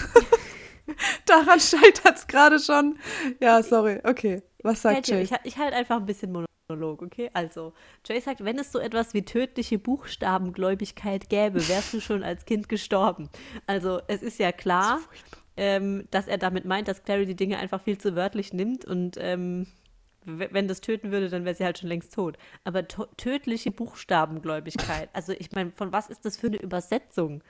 Daran 1.27 1.61
scheitert 1.61 2.17
es 2.17 2.27
gerade 2.27 2.59
schon. 2.59 2.99
Ja, 3.41 3.63
sorry. 3.63 4.01
Okay. 4.05 4.43
Was 4.63 4.83
sagt 4.83 4.97
Mädchen, 4.97 5.19
Jay? 5.19 5.23
ich, 5.25 5.33
ich 5.45 5.59
halte 5.59 5.77
einfach 5.77 5.97
ein 5.97 6.07
bisschen 6.07 6.33
Monolog, 6.69 7.03
okay? 7.03 7.31
Also, 7.33 7.73
Jay 8.07 8.21
sagt, 8.21 8.45
wenn 8.45 8.59
es 8.59 8.73
so 8.73 8.79
etwas 8.79 9.15
wie 9.15 9.23
tödliche 9.25 9.79
Buchstabengläubigkeit 9.79 11.29
gäbe, 11.29 11.67
wärst 11.69 11.95
du 11.95 12.01
schon 12.01 12.23
als 12.23 12.45
Kind 12.45 12.69
gestorben. 12.69 13.29
Also, 13.67 14.01
es 14.09 14.23
ist 14.23 14.39
ja 14.39 14.53
klar, 14.53 15.01
ähm, 15.57 16.07
dass 16.11 16.29
er 16.29 16.39
damit 16.39 16.65
meint, 16.65 16.89
dass 16.89 17.05
Clary 17.05 17.27
die 17.27 17.37
Dinge 17.37 17.59
einfach 17.59 17.81
viel 17.83 17.99
zu 17.99 18.15
wörtlich 18.17 18.53
nimmt 18.53 18.85
und 18.85 19.17
ähm, 19.19 19.67
wenn 20.25 20.69
das 20.69 20.81
töten 20.81 21.11
würde, 21.11 21.29
dann 21.29 21.45
wäre 21.45 21.55
sie 21.55 21.65
halt 21.65 21.79
schon 21.79 21.89
längst 21.89 22.15
tot. 22.15 22.37
Aber 22.65 22.87
tödliche 22.89 23.71
Buchstabengläubigkeit, 23.71 25.09
also 25.13 25.33
ich 25.33 25.53
meine, 25.53 25.71
von 25.71 25.93
was 25.93 26.09
ist 26.09 26.25
das 26.25 26.37
für 26.37 26.49
eine 26.49 26.61
Übersetzung? 26.61 27.43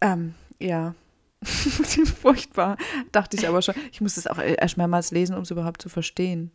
Ähm, 0.00 0.34
ja. 0.60 0.94
Furchtbar. 1.42 2.76
Dachte 3.12 3.36
ich 3.36 3.46
aber 3.48 3.62
schon. 3.62 3.74
Ich 3.92 4.00
muss 4.00 4.16
es 4.16 4.26
auch 4.26 4.38
erst 4.38 4.76
mehrmals 4.76 5.10
lesen, 5.10 5.36
um 5.36 5.42
es 5.42 5.50
überhaupt 5.50 5.82
zu 5.82 5.88
verstehen. 5.88 6.50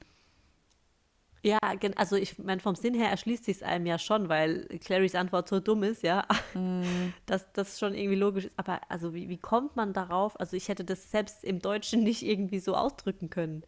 Ja, 1.44 1.58
also 1.96 2.18
ich 2.18 2.38
meine, 2.38 2.62
vom 2.62 2.76
Sinn 2.76 2.94
her 2.94 3.10
erschließt 3.10 3.46
sich 3.46 3.58
es 3.58 3.64
einem 3.64 3.88
ja 3.88 3.98
schon, 3.98 4.30
weil 4.30 4.68
Clarys 4.80 5.16
Antwort 5.16 5.48
so 5.48 5.60
dumm 5.60 5.82
ist, 5.82 6.04
ja, 6.04 6.28
dass 7.26 7.52
das 7.54 7.80
schon 7.80 7.96
irgendwie 7.96 8.16
logisch 8.16 8.46
ist. 8.46 8.60
Aber 8.60 8.80
also 8.90 9.16
wie, 9.16 9.28
wie 9.28 9.40
kommt 9.40 9.76
man 9.76 9.92
darauf? 9.94 10.40
Also 10.40 10.56
ich 10.56 10.68
hätte 10.68 10.84
das 10.86 11.10
selbst 11.10 11.44
im 11.44 11.60
Deutschen 11.60 12.04
nicht 12.04 12.22
irgendwie 12.22 12.60
so 12.60 12.76
ausdrücken 12.76 13.32
können. 13.32 13.64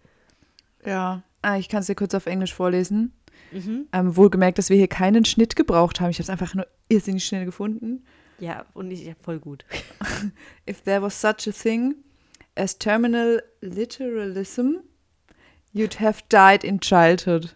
Ja. 0.85 1.23
Ah, 1.41 1.57
ich 1.57 1.69
kann 1.69 1.81
es 1.81 1.87
dir 1.87 1.95
kurz 1.95 2.13
auf 2.13 2.25
Englisch 2.25 2.53
vorlesen. 2.53 3.13
Mhm. 3.51 3.87
Ähm, 3.91 4.15
wohlgemerkt, 4.15 4.57
dass 4.57 4.69
wir 4.69 4.77
hier 4.77 4.87
keinen 4.87 5.25
Schnitt 5.25 5.55
gebraucht 5.55 5.99
haben. 5.99 6.09
Ich 6.09 6.17
habe 6.17 6.23
es 6.23 6.29
einfach 6.29 6.55
nur 6.55 6.67
irrsinnig 6.89 7.25
schnell 7.25 7.45
gefunden. 7.45 8.05
Ja, 8.39 8.65
und 8.73 8.91
ich 8.91 9.03
ja, 9.03 9.13
voll 9.19 9.39
gut. 9.39 9.65
If 10.69 10.81
there 10.81 11.01
was 11.01 11.19
such 11.19 11.47
a 11.47 11.51
thing 11.51 11.95
as 12.55 12.77
terminal 12.77 13.41
literalism, 13.61 14.77
you'd 15.73 15.99
have 15.99 16.23
died 16.29 16.63
in 16.63 16.79
childhood. 16.79 17.55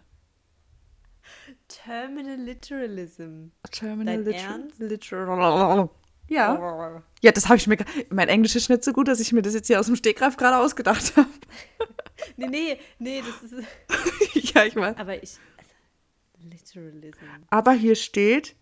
Terminal 1.67 2.37
Literalism. 2.37 3.51
Terminal 3.71 4.15
Dein 4.17 4.25
liter 4.25 4.37
Ernst? 4.37 4.79
literal. 4.79 5.89
Ja. 6.27 7.01
Ja, 7.23 7.31
das 7.31 7.47
habe 7.47 7.57
ich 7.57 7.65
mir. 7.65 7.77
Mein 8.11 8.27
Englisch 8.27 8.55
ist 8.55 8.69
nicht 8.69 8.83
so 8.83 8.93
gut, 8.93 9.07
dass 9.07 9.19
ich 9.19 9.33
mir 9.33 9.41
das 9.41 9.55
jetzt 9.55 9.65
hier 9.65 9.79
aus 9.79 9.87
dem 9.87 9.95
Stegreif 9.95 10.37
gerade 10.37 10.57
ausgedacht 10.57 11.17
habe. 11.17 11.27
Nee, 12.35 12.47
nee, 12.47 12.79
nee, 12.99 13.23
das 13.23 13.51
ist. 13.51 13.65
ja, 14.53 14.65
ich 14.65 14.75
weiß. 14.75 14.97
Aber 14.97 15.15
ich. 15.15 15.39
Also, 15.57 15.71
Literalism. 16.47 17.25
Aber 17.49 17.71
hier 17.71 17.95
steht, 17.95 18.55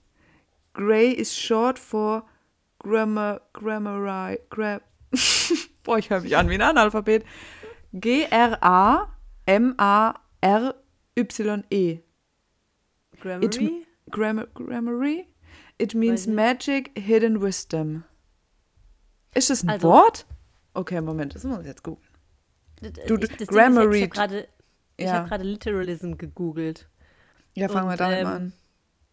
Gray 0.74 1.12
is 1.12 1.38
short 1.38 1.78
for 1.78 2.26
grammar, 2.80 3.42
grammar, 3.52 4.38
gra 4.50 4.80
Boah, 5.84 5.98
ich 5.98 6.10
höre 6.10 6.22
mich 6.22 6.38
an 6.38 6.50
wie 6.50 6.56
ein 6.56 6.62
Analphabet. 6.62 7.26
G-R-A-M-A-R-Y-E. 7.94 9.10
Grammary? 13.22 13.86
Grammar, 14.10 14.48
Grammary? 14.54 15.28
It 15.78 15.94
means 15.94 16.28
magic, 16.28 16.92
hidden 16.98 17.42
wisdom. 17.42 18.04
Ist 19.34 19.50
das 19.50 19.64
ein 19.64 19.70
also, 19.70 19.90
Wort? 19.90 20.26
Okay, 20.74 21.02
Moment, 21.02 21.36
das 21.36 21.44
muss 21.44 21.60
ich 21.60 21.66
jetzt 21.66 21.84
googeln. 21.84 22.08
Du, 23.08 23.18
du, 23.18 23.28
Grammary. 23.46 24.04
Ich 24.04 24.20
habe 24.20 24.48
ja. 25.00 25.30
hab 25.30 25.42
Literalism 25.42 26.14
gegoogelt. 26.14 26.88
Ja, 27.54 27.70
fangen 27.70 27.90
wir 27.90 27.98
damit 27.98 28.20
ähm, 28.20 28.28
an. 28.28 28.54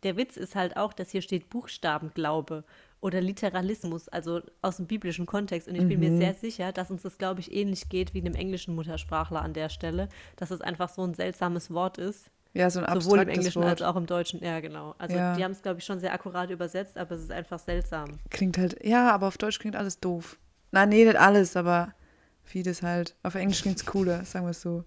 Der 0.02 0.16
Witz 0.16 0.36
ist 0.36 0.56
halt 0.56 0.76
auch, 0.76 0.92
dass 0.92 1.10
hier 1.10 1.22
steht 1.22 1.48
Buchstabenglaube 1.48 2.64
oder 3.00 3.20
Literalismus, 3.20 4.08
also 4.08 4.40
aus 4.60 4.76
dem 4.76 4.86
biblischen 4.86 5.26
Kontext. 5.26 5.68
Und 5.68 5.76
ich 5.76 5.82
mhm. 5.82 5.88
bin 5.88 6.00
mir 6.00 6.10
mhm. 6.10 6.18
sehr 6.18 6.34
sicher, 6.34 6.72
dass 6.72 6.90
uns 6.90 7.02
das, 7.02 7.18
glaube 7.18 7.40
ich, 7.40 7.52
ähnlich 7.52 7.88
geht 7.88 8.14
wie 8.14 8.20
einem 8.20 8.34
englischen 8.34 8.74
Muttersprachler 8.74 9.42
an 9.42 9.54
der 9.54 9.68
Stelle, 9.68 10.08
dass 10.36 10.50
es 10.50 10.60
einfach 10.60 10.88
so 10.88 11.04
ein 11.04 11.14
seltsames 11.14 11.72
Wort 11.72 11.98
ist. 11.98 12.30
Ja, 12.54 12.68
so 12.68 12.80
ein 12.80 13.00
Sowohl 13.00 13.20
im 13.20 13.28
Englischen 13.28 13.62
Wort. 13.62 13.70
als 13.70 13.82
auch 13.82 13.96
im 13.96 14.06
Deutschen. 14.06 14.42
Ja, 14.44 14.60
genau. 14.60 14.94
Also 14.98 15.16
ja. 15.16 15.34
die 15.34 15.42
haben 15.42 15.52
es, 15.52 15.62
glaube 15.62 15.78
ich, 15.78 15.86
schon 15.86 16.00
sehr 16.00 16.12
akkurat 16.12 16.50
übersetzt, 16.50 16.98
aber 16.98 17.14
es 17.14 17.22
ist 17.22 17.32
einfach 17.32 17.58
seltsam. 17.58 18.18
Klingt 18.30 18.58
halt, 18.58 18.84
ja, 18.84 19.10
aber 19.10 19.28
auf 19.28 19.38
Deutsch 19.38 19.58
klingt 19.58 19.76
alles 19.76 20.00
doof. 20.00 20.38
Na, 20.70 20.84
nee, 20.84 21.04
nicht 21.04 21.16
alles, 21.16 21.56
aber 21.56 21.94
vieles 22.42 22.82
halt. 22.82 23.16
Auf 23.22 23.34
Englisch 23.34 23.62
klingt 23.62 23.78
es 23.78 23.86
cooler, 23.86 24.24
sagen 24.24 24.44
wir 24.46 24.50
es 24.50 24.60
so. 24.60 24.84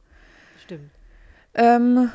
Stimmt. 0.63 0.91
Ähm, 1.55 2.11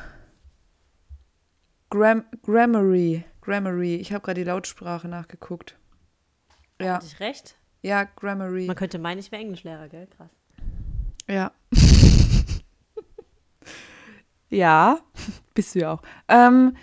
Gram 1.89 2.23
Grammary. 2.43 3.25
Grammary. 3.41 3.95
Ich 3.95 4.13
habe 4.13 4.23
gerade 4.23 4.39
die 4.39 4.47
Lautsprache 4.47 5.07
nachgeguckt. 5.07 5.77
Ja. 6.79 6.95
Hatte 6.95 7.07
ich 7.07 7.19
recht? 7.19 7.55
Ja, 7.81 8.03
Grammary. 8.03 8.67
Man 8.67 8.75
könnte 8.75 8.99
meinen, 8.99 9.19
ich 9.19 9.31
wäre 9.31 9.41
Englischlehrer, 9.41 9.89
gell? 9.89 10.07
Krass. 10.07 10.29
Ja. 11.27 11.51
Ja, 14.51 14.99
bist 15.55 15.73
du 15.73 15.79
ja 15.79 15.93
auch. 15.93 16.01
Ähm, 16.27 16.75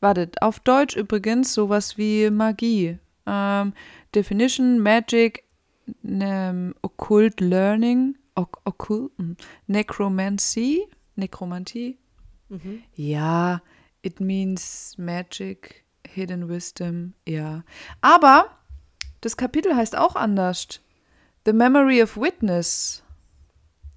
wartet, 0.00 0.42
auf 0.42 0.60
Deutsch 0.60 0.96
übrigens 0.96 1.54
sowas 1.54 1.96
wie 1.96 2.28
Magie. 2.30 2.98
Ähm, 3.26 3.72
Definition, 4.14 4.80
Magic, 4.80 5.44
ne, 6.02 6.74
Occult 6.82 7.40
Learning, 7.40 8.16
Occult, 8.34 9.12
hm, 9.16 9.36
Necromancy, 9.66 10.86
Necromantie. 11.16 11.98
Mhm. 12.48 12.82
Ja, 12.94 13.62
it 14.02 14.20
means 14.20 14.94
magic, 14.98 15.84
hidden 16.06 16.48
wisdom, 16.48 17.14
ja. 17.26 17.64
Aber 18.00 18.50
das 19.20 19.36
Kapitel 19.36 19.74
heißt 19.74 19.96
auch 19.96 20.16
anders. 20.16 20.80
The 21.46 21.52
Memory 21.52 22.02
of 22.02 22.16
Witness. 22.16 23.02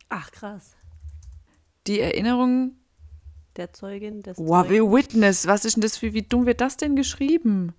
Ach, 0.10 0.32
krass. 0.32 0.76
Die 1.88 2.00
Erinnerung 2.00 2.76
der 3.58 3.74
Zeugin 3.74 4.22
des 4.22 4.38
Wow, 4.38 4.70
wie 4.70 4.82
Witness. 4.82 5.48
Was 5.48 5.66
ist 5.66 5.76
denn 5.76 5.82
das? 5.82 6.02
Wie, 6.02 6.14
wie 6.14 6.22
dumm 6.22 6.46
wird 6.46 6.62
das 6.62 6.78
denn 6.78 6.96
geschrieben? 6.96 7.74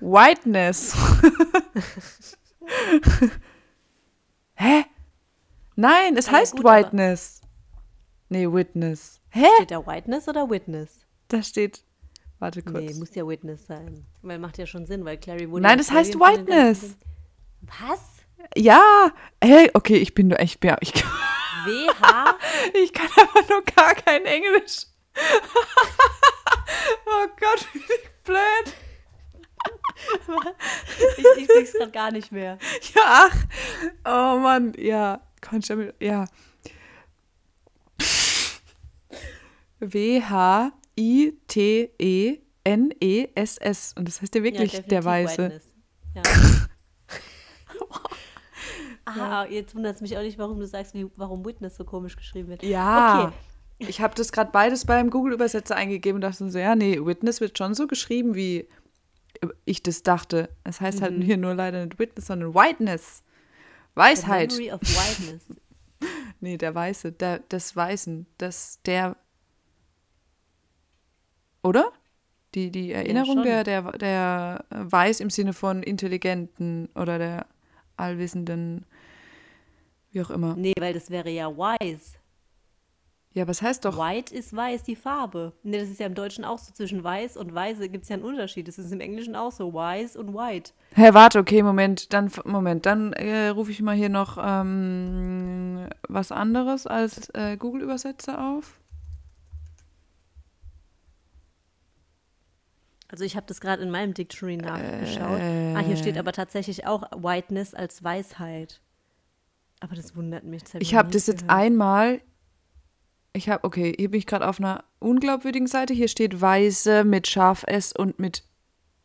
Whiteness. 0.00 0.94
Hä? 4.54 4.84
Nein, 5.76 6.16
es 6.16 6.26
ja, 6.26 6.32
heißt 6.32 6.56
gut, 6.56 6.64
Whiteness. 6.64 7.40
Nee, 8.28 8.46
Witness. 8.50 9.20
Hä? 9.30 9.46
Steht 9.56 9.70
da 9.70 9.86
Whiteness 9.86 10.28
oder 10.28 10.50
Witness? 10.50 11.06
Da 11.28 11.42
steht. 11.42 11.82
Warte 12.38 12.62
kurz. 12.62 12.84
Nee, 12.84 12.94
muss 12.94 13.14
ja 13.14 13.26
Witness 13.26 13.66
sein. 13.66 14.04
Weil 14.22 14.38
macht 14.38 14.58
ja 14.58 14.66
schon 14.66 14.86
Sinn, 14.86 15.04
weil 15.04 15.16
Clary 15.16 15.50
wurde. 15.50 15.62
Nein, 15.62 15.78
es 15.78 15.90
heißt 15.90 16.14
Whiteness. 16.14 16.96
Was? 17.62 18.00
Ja. 18.54 19.12
Hey, 19.42 19.70
okay, 19.74 19.96
ich 19.96 20.14
bin 20.14 20.28
nur. 20.28 20.40
Ich, 20.40 20.60
bin, 20.60 20.74
ich, 20.80 20.92
WH? 20.94 22.35
Ich 22.74 22.92
kann 22.92 23.08
aber 23.16 23.42
nur 23.48 23.62
gar 23.62 23.94
kein 23.94 24.24
Englisch. 24.24 24.86
oh 27.06 27.26
Gott, 27.40 27.66
wie 27.72 27.80
blöd. 28.24 28.74
ich, 31.16 31.24
ich 31.42 31.48
blick's 31.48 31.72
gerade 31.72 31.90
gar 31.90 32.10
nicht 32.10 32.30
mehr. 32.32 32.58
Ja, 32.94 33.02
ach. 33.04 33.36
Oh 34.04 34.38
Mann, 34.38 34.74
ja. 34.78 35.20
Konstabil, 35.40 35.94
ja. 36.00 36.26
W-H-I-T-E-N-E-S-S. 39.80 40.74
Und 43.96 44.08
das 44.08 44.22
heißt 44.22 44.34
ja 44.34 44.42
wirklich 44.42 44.72
ja, 44.72 44.80
der 44.80 45.04
Weiße. 45.04 45.60
Ja. 46.14 46.22
ah, 49.06 49.46
jetzt 49.48 49.74
wundert 49.74 49.96
es 49.96 50.00
mich 50.00 50.16
auch 50.16 50.22
nicht, 50.22 50.38
warum 50.38 50.60
du 50.60 50.66
sagst, 50.66 50.94
wie, 50.94 51.06
warum 51.16 51.44
Witness 51.44 51.76
so 51.76 51.84
komisch 51.84 52.16
geschrieben 52.16 52.48
wird. 52.48 52.62
Ja. 52.62 53.24
Okay. 53.24 53.34
Ich 53.78 54.00
habe 54.00 54.14
das 54.14 54.32
gerade 54.32 54.50
beides 54.52 54.86
beim 54.86 55.10
Google-Übersetzer 55.10 55.76
eingegeben 55.76 56.16
und 56.16 56.20
dachte 56.22 56.50
so, 56.50 56.58
ja, 56.58 56.74
nee, 56.74 56.98
Witness 57.04 57.40
wird 57.40 57.58
schon 57.58 57.74
so 57.74 57.86
geschrieben, 57.86 58.34
wie 58.34 58.68
ich 59.64 59.82
das 59.82 60.02
dachte. 60.02 60.48
Es 60.64 60.80
heißt 60.80 61.02
halt 61.02 61.12
mhm. 61.12 61.18
halt 61.18 61.26
hier 61.26 61.36
nur 61.36 61.54
leider 61.54 61.84
nicht 61.84 61.98
Witness, 61.98 62.26
sondern 62.26 62.54
Whiteness. 62.54 63.22
Weisheit. 63.94 64.52
The 64.52 64.62
memory 64.62 64.74
of 64.74 64.80
whiteness. 64.80 65.42
nee, 66.40 66.56
der 66.56 66.74
Weiße, 66.74 67.12
der, 67.12 67.40
des 67.40 67.76
Weißen, 67.76 68.26
das, 68.38 68.80
der 68.84 69.16
oder? 71.62 71.92
Die, 72.54 72.70
die 72.70 72.92
Erinnerung 72.92 73.38
ja, 73.38 73.64
der, 73.64 73.82
der, 73.82 73.92
der 73.98 74.64
Weiß 74.70 75.20
im 75.20 75.30
Sinne 75.30 75.52
von 75.52 75.82
Intelligenten 75.82 76.88
oder 76.94 77.18
der 77.18 77.46
Allwissenden, 77.96 78.86
wie 80.16 80.22
auch 80.22 80.30
immer. 80.30 80.56
Nee, 80.56 80.72
weil 80.80 80.94
das 80.94 81.10
wäre 81.10 81.30
ja 81.30 81.48
wise. 81.48 82.16
Ja, 83.34 83.46
was 83.46 83.60
heißt 83.60 83.84
doch? 83.84 83.98
White 83.98 84.34
ist 84.34 84.56
weiß, 84.56 84.82
die 84.84 84.96
Farbe. 84.96 85.52
Nee, 85.62 85.78
das 85.78 85.90
ist 85.90 86.00
ja 86.00 86.06
im 86.06 86.14
Deutschen 86.14 86.42
auch 86.42 86.58
so. 86.58 86.72
Zwischen 86.72 87.04
weiß 87.04 87.36
und 87.36 87.54
weise 87.54 87.90
gibt 87.90 88.04
es 88.04 88.08
ja 88.08 88.14
einen 88.14 88.24
Unterschied. 88.24 88.66
Das 88.66 88.78
ist 88.78 88.90
im 88.90 89.00
Englischen 89.00 89.36
auch 89.36 89.52
so. 89.52 89.74
Wise 89.74 90.18
und 90.18 90.32
white. 90.32 90.72
Hä, 90.94 91.02
hey, 91.02 91.14
warte, 91.14 91.38
okay, 91.38 91.62
Moment. 91.62 92.14
Dann, 92.14 92.32
Moment, 92.46 92.86
dann 92.86 93.12
äh, 93.12 93.48
rufe 93.48 93.70
ich 93.70 93.82
mal 93.82 93.94
hier 93.94 94.08
noch 94.08 94.38
ähm, 94.40 95.86
was 96.08 96.32
anderes 96.32 96.86
als 96.86 97.28
äh, 97.34 97.58
Google-Übersetzer 97.58 98.42
auf. 98.42 98.80
Also 103.08 103.22
ich 103.22 103.36
habe 103.36 103.46
das 103.46 103.60
gerade 103.60 103.82
in 103.82 103.90
meinem 103.90 104.14
Dictionary 104.14 104.56
nachgeschaut. 104.56 105.40
Äh, 105.40 105.74
ah, 105.76 105.80
hier 105.80 105.98
steht 105.98 106.16
aber 106.16 106.32
tatsächlich 106.32 106.86
auch 106.86 107.02
Whiteness 107.12 107.74
als 107.74 108.02
Weisheit. 108.02 108.80
Aber 109.80 109.94
das 109.94 110.16
wundert 110.16 110.44
mich. 110.44 110.62
Das 110.62 110.74
hab 110.74 110.82
ich 110.82 110.94
habe 110.94 111.10
das 111.10 111.26
jetzt 111.26 111.48
einmal. 111.48 112.20
Ich 113.32 113.50
habe, 113.50 113.64
okay, 113.64 113.94
hier 113.98 114.10
bin 114.10 114.18
ich 114.18 114.26
gerade 114.26 114.48
auf 114.48 114.58
einer 114.58 114.84
unglaubwürdigen 114.98 115.66
Seite. 115.66 115.92
Hier 115.92 116.08
steht 116.08 116.40
Weise 116.40 117.04
mit 117.04 117.26
Scharf 117.26 117.64
S 117.66 117.92
und 117.92 118.18
mit 118.18 118.42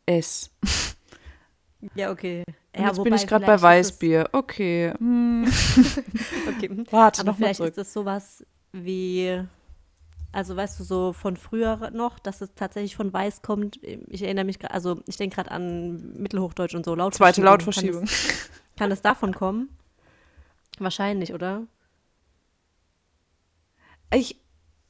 S. 0.06 0.52
Ja, 1.96 2.12
okay. 2.12 2.44
Ja, 2.78 2.90
jetzt 2.90 3.04
bin 3.04 3.12
ich 3.16 3.26
gerade 3.26 3.44
bei 3.44 3.60
Weißbier. 3.60 4.30
Okay. 4.34 4.94
Hm. 5.00 5.46
okay. 6.48 6.70
Warte, 6.92 7.26
noch 7.26 7.40
mal 7.40 7.56
zurück. 7.56 7.70
ist 7.70 7.78
das 7.80 7.92
sowas 7.92 8.46
wie 8.72 9.44
also 10.34 10.56
weißt 10.56 10.80
du, 10.80 10.84
so 10.84 11.14
von 11.14 11.36
früher 11.36 11.90
noch, 11.92 12.18
dass 12.20 12.42
es 12.42 12.54
tatsächlich 12.56 12.96
von 12.96 13.12
Weiß 13.12 13.42
kommt. 13.42 13.80
Ich 14.08 14.24
erinnere 14.24 14.46
mich 14.46 14.60
gerade, 14.60 14.74
also 14.74 15.02
ich 15.06 15.18
denke 15.18 15.36
gerade 15.36 15.52
an 15.52 16.14
Mittelhochdeutsch 16.14 16.74
und 16.74 16.86
so. 16.86 16.96
Lautverschiebung. 16.96 17.34
Zweite 17.34 17.42
Lautverschiebung. 17.42 18.06
Kann 18.06 18.08
es, 18.08 18.50
kann 18.78 18.92
es 18.92 19.02
davon 19.02 19.34
kommen? 19.34 19.70
Wahrscheinlich, 20.80 21.34
oder? 21.34 21.68
Ich, 24.14 24.42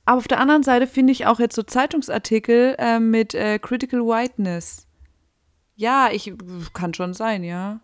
aber 0.06 0.18
auf 0.18 0.28
der 0.28 0.40
anderen 0.40 0.64
Seite 0.64 0.88
finde 0.88 1.12
ich 1.12 1.26
auch 1.26 1.40
jetzt 1.40 1.56
so 1.56 1.64
Zeitungsartikel 1.64 2.76
äh, 2.80 3.00
mit 3.00 3.36
äh, 3.36 3.60
Critical 3.60 4.02
Whiteness. 4.02 4.88
Ja, 5.76 6.10
ich 6.12 6.34
kann 6.74 6.94
schon 6.94 7.14
sein, 7.14 7.44
ja. 7.44 7.82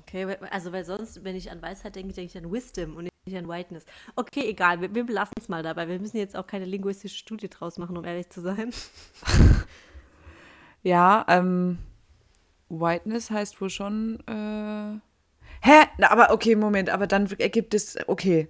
Okay, 0.00 0.36
also 0.50 0.72
weil 0.72 0.84
sonst, 0.84 1.24
wenn 1.24 1.34
ich 1.34 1.50
an 1.50 1.60
Weisheit 1.60 1.96
denke, 1.96 2.14
denke 2.14 2.30
ich 2.36 2.44
an 2.44 2.52
Wisdom 2.52 2.96
und 2.96 3.08
nicht 3.26 3.36
an 3.36 3.48
Whiteness. 3.48 3.84
Okay, 4.14 4.48
egal, 4.48 4.80
wir, 4.80 4.94
wir 4.94 5.04
belassen 5.04 5.34
es 5.38 5.48
mal 5.48 5.62
dabei. 5.62 5.88
Wir 5.88 5.98
müssen 5.98 6.16
jetzt 6.16 6.36
auch 6.36 6.46
keine 6.46 6.64
linguistische 6.64 7.16
Studie 7.16 7.48
draus 7.48 7.76
machen, 7.76 7.96
um 7.96 8.04
ehrlich 8.04 8.28
zu 8.30 8.40
sein. 8.40 8.70
ja, 10.82 11.24
ähm, 11.28 11.78
Whiteness 12.68 13.30
heißt 13.30 13.60
wohl 13.60 13.70
schon, 13.70 14.20
äh, 14.28 15.00
hä? 15.62 15.86
Na, 15.98 16.10
aber 16.10 16.30
okay, 16.30 16.56
Moment, 16.56 16.90
aber 16.90 17.06
dann 17.06 17.30
ergibt 17.38 17.74
es, 17.74 17.96
okay. 18.06 18.48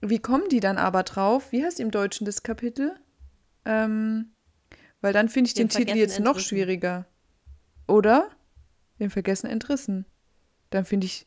Wie 0.00 0.18
kommen 0.18 0.48
die 0.48 0.60
dann 0.60 0.78
aber 0.78 1.04
drauf? 1.04 1.52
Wie 1.52 1.64
heißt 1.64 1.78
im 1.78 1.90
Deutschen 1.90 2.24
das 2.24 2.42
Kapitel? 2.42 2.96
Ähm, 3.64 4.32
weil 5.00 5.12
dann 5.12 5.28
finde 5.28 5.48
ich 5.48 5.54
den, 5.54 5.68
den 5.68 5.76
Titel 5.78 5.96
jetzt 5.96 6.18
noch 6.18 6.40
schwieriger. 6.40 7.06
Oder? 7.86 8.30
Den 8.98 9.10
Vergessen 9.10 9.48
entrissen. 9.48 10.06
Dann 10.70 10.84
finde 10.84 11.06
ich 11.06 11.26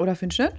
oder 0.00 0.16
findest 0.16 0.38
du 0.38 0.44
nicht? 0.44 0.56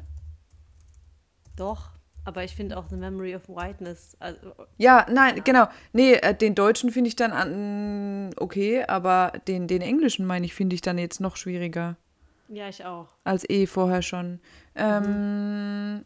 Doch, 1.55 1.89
aber 2.25 2.43
ich 2.43 2.55
finde 2.55 2.77
auch 2.77 2.87
The 2.89 2.95
Memory 2.95 3.35
of 3.35 3.49
Whiteness. 3.49 4.15
Also, 4.19 4.53
ja, 4.77 5.07
nein, 5.11 5.37
ja. 5.37 5.43
genau. 5.43 5.67
Nee, 5.93 6.13
äh, 6.13 6.35
den 6.35 6.53
Deutschen 6.53 6.91
finde 6.91 7.07
ich 7.07 7.15
dann 7.15 7.31
an, 7.31 8.29
okay, 8.37 8.83
aber 8.83 9.33
den, 9.47 9.67
den 9.67 9.81
Englischen, 9.81 10.27
meine 10.27 10.45
ich, 10.45 10.53
finde 10.53 10.75
ich 10.75 10.81
dann 10.81 10.99
jetzt 10.99 11.21
noch 11.21 11.37
schwieriger. 11.37 11.97
Ja, 12.51 12.67
ich 12.67 12.83
auch. 12.83 13.07
Als 13.23 13.49
E 13.49 13.65
vorher 13.65 14.01
schon. 14.01 14.41
Ähm. 14.75 16.03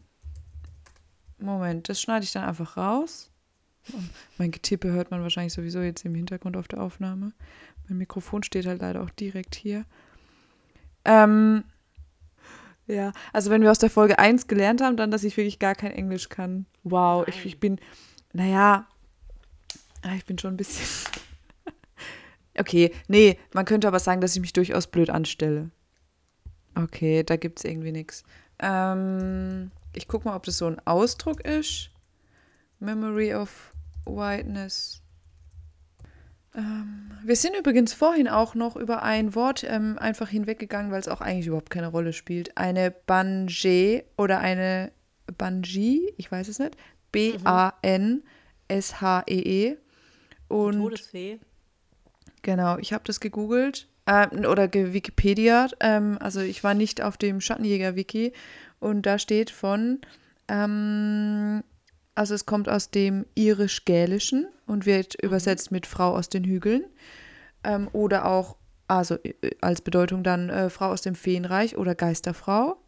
Moment, 1.38 1.88
das 1.88 2.00
schneide 2.00 2.24
ich 2.24 2.30
dann 2.30 2.44
einfach 2.44 2.76
raus. 2.76 3.32
Mein 4.38 4.52
Getippe 4.52 4.92
hört 4.92 5.10
man 5.10 5.22
wahrscheinlich 5.22 5.52
sowieso 5.52 5.80
jetzt 5.80 6.04
im 6.04 6.14
Hintergrund 6.14 6.56
auf 6.56 6.68
der 6.68 6.80
Aufnahme. 6.80 7.32
Mein 7.88 7.98
Mikrofon 7.98 8.44
steht 8.44 8.64
halt 8.64 8.80
leider 8.80 9.02
auch 9.02 9.10
direkt 9.10 9.56
hier. 9.56 9.84
Ähm, 11.04 11.64
ja, 12.86 13.12
also 13.32 13.50
wenn 13.50 13.62
wir 13.62 13.70
aus 13.72 13.78
der 13.78 13.90
Folge 13.90 14.18
1 14.18 14.46
gelernt 14.46 14.80
haben, 14.80 14.96
dann, 14.96 15.10
dass 15.10 15.24
ich 15.24 15.36
wirklich 15.36 15.58
gar 15.58 15.74
kein 15.74 15.92
Englisch 15.92 16.28
kann. 16.28 16.66
Wow, 16.84 17.26
ich, 17.26 17.44
ich 17.44 17.60
bin, 17.60 17.80
naja, 18.32 18.86
ah, 20.02 20.14
ich 20.16 20.24
bin 20.24 20.38
schon 20.38 20.54
ein 20.54 20.56
bisschen. 20.56 20.86
okay, 22.58 22.92
nee, 23.08 23.36
man 23.52 23.64
könnte 23.64 23.88
aber 23.88 23.98
sagen, 23.98 24.20
dass 24.20 24.34
ich 24.34 24.40
mich 24.40 24.52
durchaus 24.52 24.86
blöd 24.86 25.10
anstelle. 25.10 25.70
Okay, 26.76 27.22
da 27.24 27.36
gibt 27.36 27.58
es 27.58 27.64
irgendwie 27.64 27.92
nichts. 27.92 28.22
Ähm, 28.58 29.70
ich 29.94 30.08
gucke 30.08 30.28
mal, 30.28 30.36
ob 30.36 30.42
das 30.44 30.58
so 30.58 30.66
ein 30.66 30.78
Ausdruck 30.86 31.40
ist. 31.40 31.90
Memory 32.80 33.34
of 33.34 33.72
Whiteness. 34.04 35.00
Ähm, 36.54 37.10
wir 37.24 37.36
sind 37.36 37.56
übrigens 37.56 37.94
vorhin 37.94 38.28
auch 38.28 38.54
noch 38.54 38.76
über 38.76 39.02
ein 39.02 39.34
Wort 39.34 39.64
ähm, 39.64 39.98
einfach 39.98 40.28
hinweggegangen, 40.28 40.92
weil 40.92 41.00
es 41.00 41.08
auch 41.08 41.22
eigentlich 41.22 41.46
überhaupt 41.46 41.70
keine 41.70 41.88
Rolle 41.88 42.12
spielt. 42.12 42.56
Eine 42.58 42.90
Banjee 42.90 44.04
oder 44.18 44.40
eine 44.40 44.92
Banji, 45.38 46.12
ich 46.18 46.30
weiß 46.30 46.48
es 46.48 46.58
nicht. 46.58 46.76
B-A-N-S-H-E-E. 47.12 48.22
-E. 49.70 49.76
Und 50.48 50.78
Todesfee. 50.78 51.40
Genau, 52.42 52.76
ich 52.78 52.92
habe 52.92 53.04
das 53.04 53.20
gegoogelt 53.20 53.88
äh, 54.06 54.46
oder 54.46 54.72
Wikipedia. 54.72 55.68
Ähm, 55.80 56.18
also 56.20 56.40
ich 56.40 56.64
war 56.64 56.74
nicht 56.74 57.02
auf 57.02 57.16
dem 57.16 57.40
Schattenjäger-Wiki 57.40 58.32
und 58.80 59.06
da 59.06 59.18
steht 59.18 59.50
von 59.50 60.00
ähm, 60.48 61.62
also 62.16 62.34
es 62.34 62.46
kommt 62.46 62.68
aus 62.68 62.90
dem 62.90 63.26
irisch-gälischen 63.34 64.48
und 64.66 64.86
wird 64.86 65.14
mhm. 65.22 65.28
übersetzt 65.28 65.70
mit 65.70 65.86
Frau 65.86 66.16
aus 66.16 66.28
den 66.28 66.44
Hügeln. 66.44 66.84
Ähm, 67.62 67.88
oder 67.92 68.24
auch, 68.24 68.56
also 68.88 69.16
äh, 69.22 69.34
als 69.60 69.82
Bedeutung 69.82 70.24
dann 70.24 70.48
äh, 70.48 70.70
Frau 70.70 70.86
aus 70.86 71.02
dem 71.02 71.14
Feenreich 71.14 71.76
oder 71.76 71.94
Geisterfrau. 71.94 72.78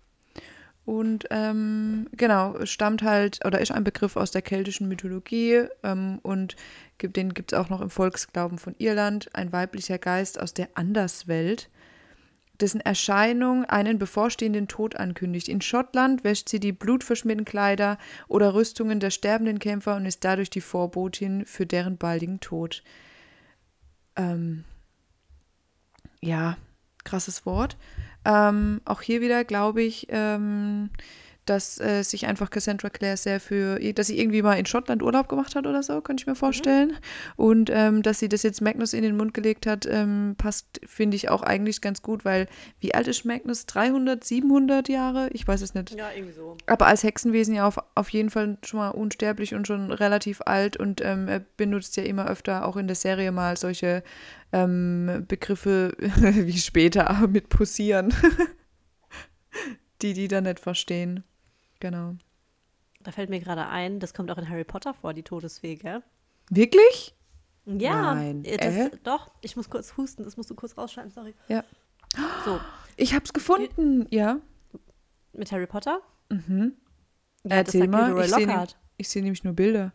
Und 0.89 1.27
ähm, 1.29 2.09
genau, 2.17 2.65
stammt 2.65 3.03
halt, 3.03 3.45
oder 3.45 3.61
ist 3.61 3.73
ein 3.73 3.85
Begriff 3.85 4.17
aus 4.17 4.31
der 4.31 4.41
keltischen 4.41 4.89
Mythologie 4.89 5.65
ähm, 5.83 6.19
und 6.23 6.57
gibt, 6.97 7.19
den 7.19 7.35
gibt 7.35 7.53
es 7.53 7.59
auch 7.59 7.69
noch 7.69 7.83
im 7.83 7.91
Volksglauben 7.91 8.57
von 8.57 8.75
Irland, 8.79 9.29
ein 9.35 9.53
weiblicher 9.53 9.99
Geist 9.99 10.41
aus 10.41 10.55
der 10.55 10.71
Anderswelt 10.77 11.69
dessen 12.59 12.81
Erscheinung 12.81 13.67
einen 13.67 13.99
bevorstehenden 13.99 14.67
Tod 14.67 14.97
ankündigt. 14.97 15.49
In 15.49 15.61
Schottland 15.61 16.25
wäscht 16.25 16.49
sie 16.49 16.59
die 16.59 16.73
blutverschmierten 16.73 17.45
Kleider 17.45 17.99
oder 18.27 18.55
Rüstungen 18.55 18.99
der 18.99 19.11
sterbenden 19.11 19.59
Kämpfer 19.59 19.95
und 19.95 20.07
ist 20.07 20.25
dadurch 20.25 20.49
die 20.49 20.63
Vorbotin 20.63 21.45
für 21.45 21.67
deren 21.67 21.99
baldigen 21.99 22.41
Tod. 22.41 22.83
Ähm, 24.17 24.65
ja, 26.23 26.57
krasses 27.05 27.45
Wort. 27.45 27.77
Ähm, 28.29 28.83
auch 28.85 29.01
hier 29.01 29.23
wieder 29.23 29.43
glaube 29.45 29.83
ich, 29.83 30.07
ähm, 30.11 30.91
dass 31.49 31.81
äh, 31.81 32.03
sich 32.03 32.27
einfach 32.27 32.51
Cassandra 32.51 32.91
Clare 32.91 33.17
sehr 33.17 33.41
für, 33.41 33.79
dass 33.93 34.09
sie 34.09 34.19
irgendwie 34.19 34.43
mal 34.43 34.55
in 34.55 34.67
Schottland 34.67 35.03
Urlaub 35.03 35.29
gemacht 35.29 35.55
hat 35.55 35.67
oder 35.67 35.83
so, 35.83 36.01
könnte 36.01 36.23
ich 36.23 36.27
mir 36.27 36.33
mhm. 36.33 36.37
vorstellen. 36.37 36.89
Mhm. 36.89 36.95
Und 37.37 37.71
ähm, 37.73 38.03
dass 38.03 38.19
sie 38.19 38.29
das 38.29 38.43
jetzt 38.43 38.61
Magnus 38.61 38.93
in 38.93 39.03
den 39.03 39.17
Mund 39.17 39.35
gelegt 39.35 39.67
hat, 39.67 39.87
ähm, 39.87 40.35
passt, 40.39 40.81
finde 40.85 41.17
ich 41.17 41.29
auch 41.29 41.43
eigentlich 41.43 41.81
ganz 41.81 42.03
gut, 42.03 42.25
weil 42.25 42.47
wie 42.81 42.95
alt 42.95 43.09
ist 43.09 43.25
Magnus? 43.25 43.67
300, 43.67 44.23
700 44.23 44.89
Jahre? 44.89 45.29
Ich 45.33 45.47
weiß 45.47 45.63
es 45.63 45.75
nicht. 45.75 45.95
Ja, 45.95 46.11
irgendwie 46.15 46.35
so. 46.35 46.57
Aber 46.67 46.87
als 46.87 47.03
Hexenwesen 47.03 47.55
ja 47.55 47.67
auf, 47.67 47.79
auf 47.95 48.09
jeden 48.11 48.31
Fall 48.31 48.59
schon 48.65 48.81
mal 48.81 48.91
unsterblich 48.91 49.55
und 49.55 49.67
schon 49.67 49.91
relativ 49.91 50.41
alt 50.45 50.77
und 50.77 51.01
ähm, 51.03 51.29
er 51.29 51.41
benutzt 51.41 51.97
ja 51.97 52.03
immer 52.03 52.29
öfter 52.29 52.67
auch 52.67 52.77
in 52.77 52.87
der 52.87 52.97
Serie 52.97 53.33
mal 53.33 53.57
solche 53.57 54.03
ähm, 54.53 55.25
Begriffe 55.29 55.93
wie 55.99 56.59
später 56.59 57.27
mit 57.29 57.49
Posieren. 57.49 58.15
die 60.03 60.13
die 60.13 60.29
da 60.29 60.41
nicht 60.41 60.61
verstehen. 60.61 61.25
Genau. 61.81 62.15
Da 63.01 63.13
fällt 63.13 63.31
mir 63.31 63.41
gerade 63.41 63.67
ein, 63.67 64.01
das 64.01 64.13
kommt 64.13 64.31
auch 64.31 64.39
in 64.39 64.49
Harry 64.49 64.65
Potter 64.65 64.95
vor, 64.95 65.15
die 65.15 65.23
Todesfee, 65.23 65.77
gell? 65.77 66.03
Wirklich? 66.51 67.15
Ja, 67.65 68.15
Nein. 68.15 68.45
Äh, 68.45 68.57
das, 68.57 68.75
äh? 68.75 68.91
doch. 69.05 69.31
Ich 69.41 69.57
muss 69.57 69.69
kurz 69.71 69.97
husten, 69.97 70.25
das 70.25 70.37
musst 70.37 70.51
du 70.51 70.55
kurz 70.55 70.77
rausschneiden, 70.77 71.11
sorry. 71.11 71.35
Ja. 71.49 71.65
So. 72.45 72.61
Ich 72.97 73.15
hab's 73.15 73.33
gefunden, 73.33 74.07
ja. 74.11 74.41
Mit 75.33 75.53
Harry 75.53 75.67
Potter? 75.67 76.01
Mhm. 76.31 76.73
Ja, 77.45 77.57
Erzähl 77.57 77.87
mal, 77.87 78.19
ich 78.97 79.09
sehe 79.09 79.21
seh 79.21 79.23
nämlich 79.23 79.45
nur 79.45 79.53
Bilder. 79.53 79.93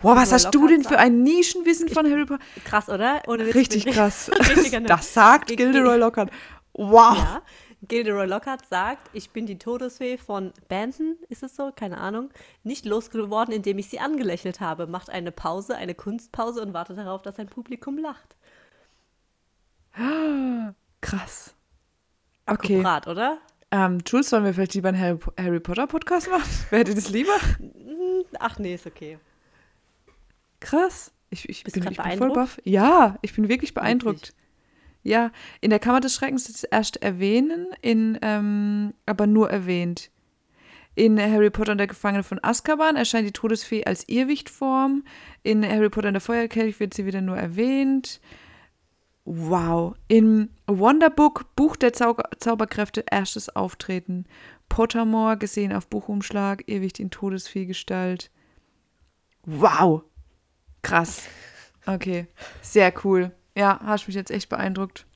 Wow, 0.00 0.16
was 0.16 0.32
hast 0.32 0.50
du 0.50 0.68
denn 0.68 0.84
für 0.84 0.98
ein 0.98 1.22
Nischenwissen 1.22 1.88
von 1.88 2.10
Harry 2.10 2.26
Potter? 2.26 2.42
Krass, 2.64 2.88
oder? 2.88 3.22
Richtig 3.26 3.86
krass. 3.86 4.30
das 4.86 5.12
sagt 5.12 5.48
Gilderoy 5.48 5.98
Lockhart. 5.98 6.30
Wow. 6.72 7.16
Ja, 7.16 7.42
Gilderoy 7.82 8.26
Lockhart 8.26 8.66
sagt, 8.66 9.10
ich 9.12 9.30
bin 9.30 9.46
die 9.46 9.58
Todesfee 9.58 10.16
von 10.18 10.52
Banton, 10.68 11.16
ist 11.28 11.42
es 11.42 11.54
so? 11.56 11.72
Keine 11.74 11.98
Ahnung. 11.98 12.30
Nicht 12.64 12.84
losgeworden, 12.86 13.54
indem 13.54 13.78
ich 13.78 13.88
sie 13.88 14.00
angelächelt 14.00 14.60
habe. 14.60 14.86
Macht 14.86 15.10
eine 15.10 15.30
Pause, 15.30 15.76
eine 15.76 15.94
Kunstpause 15.94 16.62
und 16.62 16.72
wartet 16.72 16.98
darauf, 16.98 17.22
dass 17.22 17.36
sein 17.36 17.48
Publikum 17.48 17.98
lacht. 17.98 18.36
Krass. 21.00 21.54
Okay. 22.46 22.78
Akkurat, 22.78 23.06
oder? 23.06 23.38
Ähm, 23.70 23.98
Jules, 24.06 24.30
sollen 24.30 24.44
wir 24.44 24.54
vielleicht 24.54 24.74
lieber 24.74 24.88
einen 24.88 25.00
Harry, 25.00 25.18
Harry 25.38 25.60
Potter 25.60 25.86
Podcast 25.86 26.30
machen? 26.30 26.48
Wer 26.70 26.80
hätte 26.80 26.94
das 26.94 27.10
lieber? 27.10 27.36
Ach 28.38 28.58
nee, 28.58 28.74
ist 28.74 28.86
okay. 28.86 29.18
Krass. 30.60 31.12
Ich, 31.30 31.48
ich 31.48 31.64
bin, 31.64 31.86
ich 31.90 31.96
bin 31.96 32.18
voll 32.18 32.32
baff. 32.32 32.58
Ja, 32.64 33.18
ich 33.20 33.34
bin 33.34 33.48
wirklich 33.48 33.74
beeindruckt. 33.74 34.28
Wirklich? 34.28 34.45
Ja, 35.06 35.30
in 35.60 35.70
der 35.70 35.78
Kammer 35.78 36.00
des 36.00 36.16
Schreckens 36.16 36.48
ist 36.48 36.56
es 36.56 36.64
erst 36.64 37.00
erwähnen, 37.00 37.68
in, 37.80 38.18
ähm, 38.22 38.92
aber 39.06 39.28
nur 39.28 39.48
erwähnt. 39.48 40.10
In 40.96 41.20
Harry 41.20 41.48
Potter 41.48 41.70
und 41.70 41.78
der 41.78 41.86
Gefangene 41.86 42.24
von 42.24 42.40
Azkaban 42.42 42.96
erscheint 42.96 43.24
die 43.24 43.32
Todesfee 43.32 43.84
als 43.84 44.08
Irrwichtform. 44.08 45.04
In 45.44 45.64
Harry 45.64 45.90
Potter 45.90 46.08
und 46.08 46.14
der 46.14 46.20
Feuerkelch 46.20 46.80
wird 46.80 46.92
sie 46.92 47.06
wieder 47.06 47.20
nur 47.20 47.36
erwähnt. 47.36 48.20
Wow. 49.24 49.94
In 50.08 50.50
Wonderbook, 50.66 51.54
Buch 51.54 51.76
der 51.76 51.92
Zau 51.92 52.16
Zauberkräfte, 52.40 53.04
erstes 53.08 53.54
Auftreten. 53.54 54.24
Pottermore, 54.68 55.36
gesehen 55.36 55.72
auf 55.72 55.86
Buchumschlag, 55.86 56.64
Irrwicht 56.66 56.98
in 56.98 57.12
Todesfee-Gestalt. 57.12 58.32
Wow. 59.44 60.02
Krass. 60.82 61.28
Okay. 61.86 62.26
Sehr 62.60 62.92
cool. 63.04 63.30
Ja, 63.56 63.80
hast 63.82 64.06
mich 64.06 64.14
jetzt 64.14 64.30
echt 64.30 64.50
beeindruckt. 64.50 65.06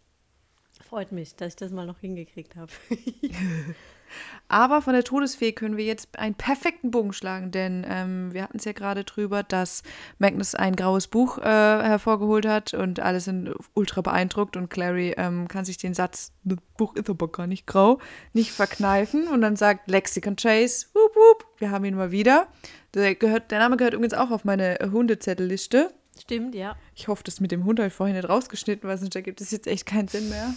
Freut 0.89 1.13
mich, 1.13 1.37
dass 1.37 1.49
ich 1.49 1.57
das 1.57 1.71
mal 1.71 1.87
noch 1.87 1.99
hingekriegt 1.99 2.57
habe. 2.57 2.73
Aber 4.49 4.83
von 4.83 4.95
der 4.95 5.05
Todesfee 5.05 5.53
können 5.53 5.77
wir 5.77 5.85
jetzt 5.85 6.19
einen 6.19 6.35
perfekten 6.35 6.91
Bogen 6.91 7.13
schlagen, 7.13 7.53
denn 7.53 7.87
ähm, 7.89 8.33
wir 8.33 8.43
hatten 8.43 8.57
es 8.57 8.65
ja 8.65 8.73
gerade 8.73 9.05
drüber, 9.05 9.45
dass 9.45 9.85
Magnus 10.19 10.57
ein 10.57 10.75
graues 10.75 11.07
Buch 11.07 11.39
äh, 11.39 11.43
hervorgeholt 11.43 12.47
hat 12.47 12.75
und 12.75 12.99
alle 12.99 13.21
sind 13.21 13.55
ultra 13.75 14.01
beeindruckt 14.01 14.57
und 14.57 14.69
Clary 14.69 15.15
ähm, 15.17 15.47
kann 15.47 15.65
sich 15.65 15.77
den 15.77 15.95
Satz, 15.95 16.33
das 16.43 16.59
Buch 16.77 16.97
ist 16.97 17.09
aber 17.09 17.29
gar 17.29 17.47
nicht 17.47 17.67
grau, 17.67 18.01
nicht 18.33 18.51
verkneifen 18.51 19.29
und 19.29 19.43
dann 19.43 19.55
sagt 19.55 19.89
Lexicon 19.89 20.35
Chase, 20.35 20.87
wup, 20.95 21.15
wup, 21.15 21.47
wir 21.59 21.71
haben 21.71 21.85
ihn 21.85 21.95
mal 21.95 22.11
wieder. 22.11 22.49
Der, 22.95 23.15
gehört, 23.15 23.53
der 23.53 23.61
Name 23.61 23.77
gehört 23.77 23.95
übrigens 23.95 24.15
auch 24.15 24.33
auf 24.33 24.45
meine 24.45 24.79
Hundezettelliste. 24.91 25.93
Stimmt, 26.21 26.55
ja. 26.55 26.77
Ich 26.95 27.09
hoffe, 27.09 27.23
das 27.25 27.41
mit 27.41 27.51
dem 27.51 27.65
Hund 27.65 27.79
habe 27.79 27.89
ich 27.89 27.95
vorhin 27.95 28.17
nicht 28.17 28.29
rausgeschnitten, 28.29 28.89
weil 28.89 28.99
sonst 28.99 29.15
ergibt 29.15 29.41
es 29.41 29.51
jetzt 29.51 29.67
echt 29.67 29.87
keinen 29.87 30.09
Sinn 30.09 30.29
mehr. 30.29 30.55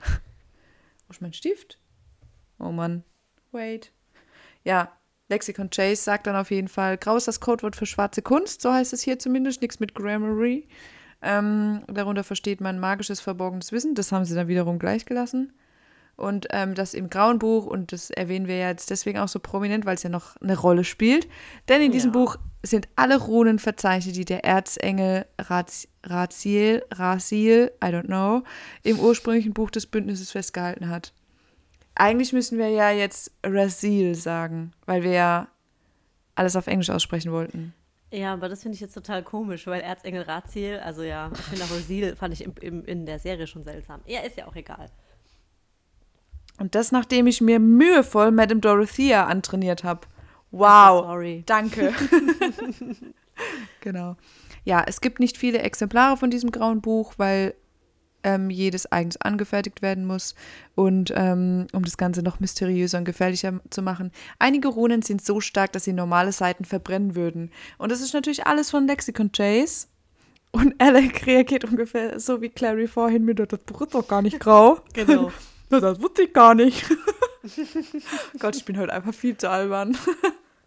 Wo 0.00 1.10
ist 1.10 1.22
mein 1.22 1.32
Stift? 1.32 1.78
Oh 2.58 2.72
Mann. 2.72 3.04
Wait. 3.52 3.92
Ja, 4.64 4.92
Lexicon 5.28 5.70
Chase 5.70 6.02
sagt 6.02 6.26
dann 6.26 6.36
auf 6.36 6.50
jeden 6.50 6.68
Fall, 6.68 6.98
grau 6.98 7.16
ist 7.16 7.28
das 7.28 7.40
Codewort 7.40 7.76
für 7.76 7.86
schwarze 7.86 8.22
Kunst, 8.22 8.62
so 8.62 8.72
heißt 8.72 8.92
es 8.92 9.02
hier 9.02 9.18
zumindest, 9.18 9.62
nichts 9.62 9.80
mit 9.80 9.94
Grammary. 9.94 10.68
Ähm, 11.22 11.82
darunter 11.88 12.24
versteht 12.24 12.60
man 12.60 12.78
magisches 12.78 13.20
verborgenes 13.20 13.72
Wissen, 13.72 13.94
das 13.94 14.12
haben 14.12 14.24
sie 14.24 14.34
dann 14.34 14.48
wiederum 14.48 14.78
gleich 14.78 15.06
gelassen. 15.06 15.52
Und 16.16 16.46
ähm, 16.50 16.74
das 16.74 16.94
im 16.94 17.10
Grauen 17.10 17.38
Buch, 17.38 17.66
und 17.66 17.92
das 17.92 18.10
erwähnen 18.10 18.46
wir 18.46 18.56
ja 18.56 18.68
jetzt 18.68 18.90
deswegen 18.90 19.18
auch 19.18 19.28
so 19.28 19.38
prominent, 19.38 19.84
weil 19.84 19.96
es 19.96 20.02
ja 20.02 20.08
noch 20.08 20.36
eine 20.40 20.58
Rolle 20.58 20.82
spielt. 20.82 21.28
Denn 21.68 21.82
in 21.82 21.92
diesem 21.92 22.12
ja. 22.12 22.18
Buch 22.18 22.36
sind 22.62 22.88
alle 22.96 23.18
Runen 23.18 23.58
verzeichnet, 23.58 24.16
die 24.16 24.24
der 24.24 24.44
Erzengel 24.44 25.26
Raz 25.38 25.88
Raziel, 26.04 26.84
Raziel, 26.92 27.72
I 27.82 27.88
don't 27.88 28.06
know, 28.06 28.44
im 28.82 28.98
ursprünglichen 28.98 29.52
Buch 29.52 29.70
des 29.70 29.86
Bündnisses 29.86 30.30
festgehalten 30.30 30.88
hat. 30.88 31.12
Eigentlich 31.96 32.32
müssen 32.32 32.58
wir 32.58 32.68
ja 32.68 32.90
jetzt 32.90 33.32
Raziel 33.44 34.14
sagen, 34.14 34.72
weil 34.84 35.02
wir 35.02 35.12
ja 35.12 35.48
alles 36.34 36.54
auf 36.54 36.66
Englisch 36.66 36.90
aussprechen 36.90 37.32
wollten. 37.32 37.74
Ja, 38.12 38.34
aber 38.34 38.48
das 38.48 38.62
finde 38.62 38.76
ich 38.76 38.80
jetzt 38.80 38.94
total 38.94 39.22
komisch, 39.22 39.66
weil 39.66 39.80
Erzengel 39.80 40.22
Raziel, 40.22 40.78
also 40.78 41.02
ja, 41.02 41.30
ich 41.34 41.40
finde 41.40 41.64
auch 41.64 41.70
Raziel 41.70 42.14
fand 42.14 42.34
ich 42.34 42.44
im, 42.44 42.54
im, 42.60 42.84
in 42.84 43.04
der 43.04 43.18
Serie 43.18 43.46
schon 43.46 43.64
seltsam. 43.64 44.00
Ja, 44.06 44.20
ist 44.20 44.36
ja 44.36 44.46
auch 44.46 44.54
egal. 44.54 44.90
Und 46.58 46.74
das, 46.74 46.92
nachdem 46.92 47.26
ich 47.26 47.40
mir 47.40 47.58
mühevoll 47.58 48.30
Madame 48.30 48.60
Dorothea 48.60 49.26
antrainiert 49.26 49.84
habe. 49.84 50.02
Wow. 50.50 51.04
Sorry. 51.06 51.42
Danke. 51.46 51.92
genau. 53.80 54.16
Ja, 54.64 54.84
es 54.86 55.00
gibt 55.00 55.20
nicht 55.20 55.36
viele 55.36 55.58
Exemplare 55.58 56.16
von 56.16 56.30
diesem 56.30 56.50
grauen 56.50 56.80
Buch, 56.80 57.14
weil 57.18 57.54
ähm, 58.22 58.50
jedes 58.50 58.90
eigens 58.90 59.16
angefertigt 59.18 59.82
werden 59.82 60.06
muss. 60.06 60.34
Und 60.74 61.12
ähm, 61.14 61.66
um 61.72 61.84
das 61.84 61.96
Ganze 61.96 62.22
noch 62.22 62.40
mysteriöser 62.40 62.98
und 62.98 63.04
gefährlicher 63.04 63.60
zu 63.70 63.82
machen, 63.82 64.10
einige 64.38 64.68
Runen 64.68 65.02
sind 65.02 65.24
so 65.24 65.40
stark, 65.40 65.72
dass 65.72 65.84
sie 65.84 65.92
normale 65.92 66.32
Seiten 66.32 66.64
verbrennen 66.64 67.14
würden. 67.14 67.50
Und 67.78 67.92
das 67.92 68.00
ist 68.00 68.14
natürlich 68.14 68.46
alles 68.46 68.70
von 68.70 68.86
Lexicon 68.86 69.30
Chase. 69.30 69.86
Und 70.50 70.74
Alec 70.80 71.26
reagiert 71.26 71.64
ungefähr 71.64 72.18
so 72.18 72.40
wie 72.40 72.48
Clary 72.48 72.88
vorhin 72.88 73.24
mit, 73.24 73.38
das 73.38 73.60
Buch 73.60 73.82
ist 73.82 73.94
doch 73.94 74.08
gar 74.08 74.22
nicht 74.22 74.40
grau. 74.40 74.80
Genau. 74.94 75.30
das 75.68 76.00
wusste 76.00 76.22
ich 76.22 76.32
gar 76.32 76.54
nicht. 76.54 76.84
Gott, 78.38 78.56
ich 78.56 78.64
bin 78.64 78.78
heute 78.78 78.92
einfach 78.92 79.14
viel 79.14 79.36
zu 79.36 79.48
albern. 79.50 79.96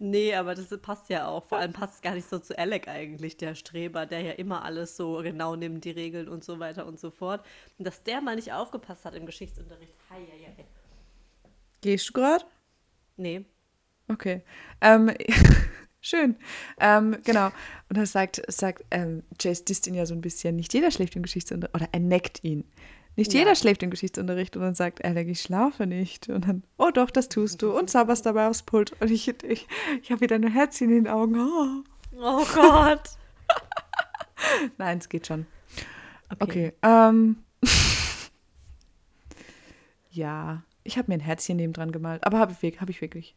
Nee, 0.01 0.33
aber 0.33 0.55
das 0.55 0.69
passt 0.79 1.09
ja 1.09 1.27
auch. 1.27 1.43
Vor 1.43 1.57
allem 1.57 1.73
passt 1.73 1.95
es 1.95 2.01
gar 2.01 2.15
nicht 2.15 2.29
so 2.29 2.39
zu 2.39 2.57
Alec 2.57 2.87
eigentlich, 2.87 3.35
der 3.35 3.53
Streber, 3.53 4.05
der 4.05 4.21
ja 4.21 4.31
immer 4.31 4.63
alles 4.63 4.95
so 4.95 5.21
genau 5.21 5.57
nimmt, 5.57 5.83
die 5.83 5.91
Regeln 5.91 6.29
und 6.29 6.41
so 6.43 6.59
weiter 6.59 6.87
und 6.87 6.97
so 6.97 7.11
fort. 7.11 7.45
Und 7.77 7.85
dass 7.85 8.01
der 8.03 8.21
mal 8.21 8.37
nicht 8.37 8.53
aufgepasst 8.53 9.03
hat 9.03 9.13
im 9.13 9.25
Geschichtsunterricht. 9.25 9.93
Hei, 10.09 10.21
hei, 10.21 10.53
hei. 10.57 10.65
Gehst 11.81 12.07
du 12.09 12.13
gerade? 12.13 12.45
Nee. 13.17 13.43
Okay. 14.07 14.41
Ähm, 14.79 15.11
schön. 16.01 16.37
Ähm, 16.79 17.17
genau. 17.25 17.51
Und 17.89 17.97
er 17.97 18.05
sagt, 18.05 18.41
sagt 18.47 18.85
ähm, 18.91 19.23
Jace 19.39 19.65
disst 19.65 19.85
ihn 19.87 19.95
ja 19.95 20.05
so 20.05 20.13
ein 20.13 20.21
bisschen. 20.21 20.55
Nicht 20.55 20.73
jeder 20.73 20.91
schläft 20.91 21.17
im 21.17 21.23
Geschichtsunterricht. 21.23 21.75
Oder 21.75 21.89
er 21.91 21.99
neckt 21.99 22.41
ihn. 22.45 22.63
Nicht 23.19 23.33
Ja. 23.33 23.39
jeder 23.39 23.55
schläft 23.55 23.83
im 23.83 23.89
Geschichtsunterricht 23.89 24.55
und 24.55 24.61
dann 24.63 24.75
sagt 24.75 25.03
Alec, 25.03 25.27
ich 25.27 25.41
schlafe 25.41 25.85
nicht. 25.85 26.29
Und 26.29 26.47
dann, 26.47 26.63
oh 26.77 26.89
doch, 26.93 27.11
das 27.11 27.27
tust 27.27 27.61
du. 27.61 27.77
Und 27.77 27.89
sabberst 27.89 28.25
dabei 28.25 28.47
aufs 28.47 28.63
Pult. 28.63 28.93
Und 29.01 29.11
ich, 29.11 29.27
ich, 29.27 29.67
ich 30.01 30.11
habe 30.11 30.21
wieder 30.21 30.35
ein 30.35 30.47
Herzchen 30.47 30.89
in 30.89 31.03
den 31.03 31.07
Augen. 31.13 31.35
Oh. 31.37 31.83
Oh 32.17 32.45
Gott. 32.55 33.01
Nein, 34.77 34.99
es 34.99 35.09
geht 35.09 35.27
schon. 35.27 35.45
Okay. 36.39 36.71
Ähm. 36.81 37.37
ja, 40.11 40.63
ich 40.83 40.97
habe 40.97 41.11
mir 41.11 41.15
ein 41.15 41.19
Herzchen 41.21 41.57
neben 41.57 41.73
dran 41.73 41.91
gemalt. 41.91 42.23
Aber 42.23 42.39
habe 42.39 42.55
ich, 42.61 42.79
hab 42.81 42.89
ich 42.89 43.01
wirklich. 43.01 43.35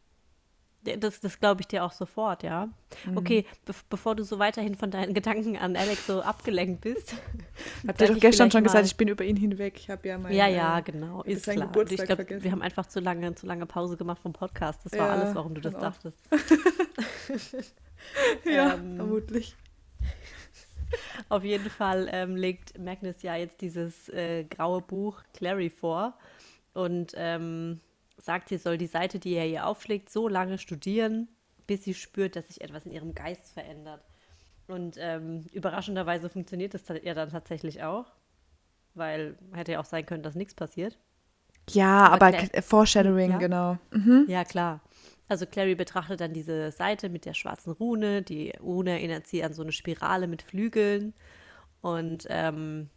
Das, 0.83 1.19
das 1.21 1.39
glaube 1.39 1.61
ich 1.61 1.67
dir 1.67 1.83
auch 1.83 1.91
sofort, 1.93 2.43
ja. 2.43 2.67
Mhm. 3.05 3.17
Okay, 3.17 3.45
be 3.65 3.73
bevor 3.89 4.15
du 4.15 4.23
so 4.23 4.37
weiterhin 4.39 4.75
von 4.75 4.91
deinen 4.91 5.13
Gedanken 5.15 5.57
an 5.57 5.75
Alex 5.75 6.07
so 6.07 6.21
abgelenkt 6.21 6.81
bist. 6.81 7.15
Habt 7.87 8.01
ihr 8.01 8.07
doch 8.07 8.19
gestern 8.19 8.51
schon 8.51 8.63
gesagt, 8.63 8.85
ich 8.85 8.97
bin 8.97 9.07
über 9.07 9.23
ihn 9.23 9.37
hinweg. 9.37 9.75
Ich 9.77 9.89
habe 9.89 10.07
ja 10.07 10.17
mein. 10.17 10.33
Ja, 10.33 10.47
ja, 10.47 10.79
genau, 10.81 11.23
ist 11.23 11.43
klar. 11.43 11.55
Und 11.55 11.61
Geburtstag 11.73 11.99
ich 11.99 12.05
glaube, 12.05 12.15
vergessen. 12.23 12.43
wir 12.43 12.51
haben 12.51 12.61
einfach 12.61 12.85
zu 12.87 12.99
lange, 12.99 13.33
zu 13.35 13.45
lange 13.45 13.65
Pause 13.65 13.95
gemacht 13.97 14.21
vom 14.21 14.33
Podcast. 14.33 14.81
Das 14.85 14.91
war 14.93 15.07
Ja, 15.07 15.13
alles, 15.13 15.35
warum 15.35 15.55
du 15.55 15.61
das 15.61 15.75
auch. 15.75 15.79
dachtest. 15.81 16.17
ja, 18.45 18.73
ähm, 18.73 18.97
vermutlich. 18.97 19.55
Auf 21.29 21.43
jeden 21.43 21.69
Fall 21.69 22.09
ähm, 22.11 22.35
legt 22.35 22.77
Magnus 22.77 23.21
ja 23.23 23.35
jetzt 23.35 23.61
dieses 23.61 24.09
äh, 24.09 24.43
graue 24.43 24.81
Buch 24.81 25.23
Clary 25.33 25.69
vor 25.69 26.17
und 26.73 27.13
ähm, 27.15 27.79
sagt, 28.23 28.49
sie 28.49 28.57
soll 28.57 28.77
die 28.77 28.87
Seite, 28.87 29.19
die 29.19 29.33
er 29.33 29.47
ihr 29.47 29.67
aufschlägt, 29.67 30.09
so 30.09 30.27
lange 30.27 30.57
studieren, 30.57 31.27
bis 31.67 31.83
sie 31.83 31.93
spürt, 31.93 32.35
dass 32.35 32.47
sich 32.47 32.61
etwas 32.61 32.85
in 32.85 32.91
ihrem 32.91 33.13
Geist 33.13 33.51
verändert. 33.53 34.03
Und 34.67 34.95
ähm, 34.97 35.45
überraschenderweise 35.51 36.29
funktioniert 36.29 36.73
das 36.73 36.83
ja 37.03 37.13
dann 37.13 37.29
tatsächlich 37.31 37.83
auch, 37.83 38.05
weil 38.93 39.37
hätte 39.53 39.73
ja 39.73 39.79
auch 39.81 39.85
sein 39.85 40.05
können, 40.05 40.23
dass 40.23 40.35
nichts 40.35 40.55
passiert. 40.55 40.97
Ja, 41.69 42.07
aber 42.07 42.27
aber 42.27 42.37
Claire- 42.37 42.61
Foreshadowing, 42.61 43.31
Ja? 43.31 43.37
genau. 43.37 43.77
Mhm. 43.91 44.25
Ja, 44.27 44.43
klar. 44.45 44.81
Also 45.27 45.45
Clary 45.45 45.75
betrachtet 45.75 46.19
dann 46.21 46.33
diese 46.33 46.71
Seite 46.71 47.09
mit 47.09 47.25
der 47.25 47.33
schwarzen 47.33 47.71
Rune. 47.71 48.21
Die 48.21 48.51
Rune 48.61 48.91
erinnert 48.91 49.27
sie 49.27 49.43
an 49.43 49.53
so 49.53 49.61
eine 49.63 49.71
Spirale 49.71 50.27
mit 50.27 50.41
Flügeln. 50.41 51.13
Und 51.81 52.25
ähm, 52.29 52.89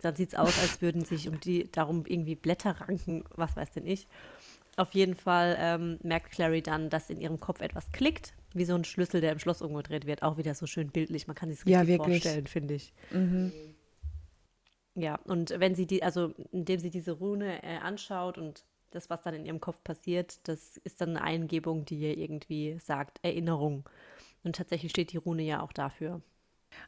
dann 0.00 0.16
sieht 0.16 0.30
es 0.30 0.34
aus, 0.34 0.58
als 0.58 0.82
würden 0.82 1.04
sich 1.04 1.28
um 1.28 1.40
die 1.40 1.70
darum 1.70 2.04
irgendwie 2.06 2.34
Blätter 2.34 2.80
ranken, 2.80 3.24
was 3.36 3.56
weiß 3.56 3.72
denn 3.72 3.86
ich. 3.86 4.06
Auf 4.76 4.92
jeden 4.94 5.14
Fall 5.14 5.56
ähm, 5.58 5.98
merkt 6.02 6.30
Clary 6.32 6.62
dann, 6.62 6.90
dass 6.90 7.10
in 7.10 7.20
ihrem 7.20 7.40
Kopf 7.40 7.60
etwas 7.60 7.90
klickt, 7.92 8.34
wie 8.54 8.64
so 8.64 8.74
ein 8.74 8.84
Schlüssel, 8.84 9.20
der 9.20 9.32
im 9.32 9.38
Schloss 9.38 9.62
umgedreht 9.62 10.06
wird. 10.06 10.22
Auch 10.22 10.38
wieder 10.38 10.54
so 10.54 10.66
schön 10.66 10.88
bildlich. 10.90 11.26
Man 11.26 11.36
kann 11.36 11.50
sich 11.50 11.66
Ja, 11.66 11.80
richtig 11.80 11.98
wirklich. 11.98 12.22
vorstellen, 12.22 12.46
finde 12.46 12.74
ich. 12.74 12.92
Mhm. 13.10 13.52
Ja, 14.94 15.16
und 15.24 15.50
wenn 15.58 15.74
sie 15.74 15.86
die, 15.86 16.02
also 16.02 16.34
indem 16.52 16.80
sie 16.80 16.90
diese 16.90 17.12
Rune 17.12 17.62
äh, 17.62 17.76
anschaut 17.78 18.38
und 18.38 18.64
das, 18.90 19.08
was 19.08 19.22
dann 19.22 19.34
in 19.34 19.46
ihrem 19.46 19.60
Kopf 19.60 19.82
passiert, 19.84 20.46
das 20.48 20.76
ist 20.78 21.00
dann 21.00 21.10
eine 21.10 21.22
Eingebung, 21.22 21.84
die 21.84 21.98
ihr 22.00 22.18
irgendwie 22.18 22.76
sagt, 22.80 23.18
Erinnerung. 23.22 23.88
Und 24.42 24.56
tatsächlich 24.56 24.90
steht 24.90 25.12
die 25.12 25.16
Rune 25.18 25.42
ja 25.42 25.62
auch 25.62 25.72
dafür. 25.72 26.22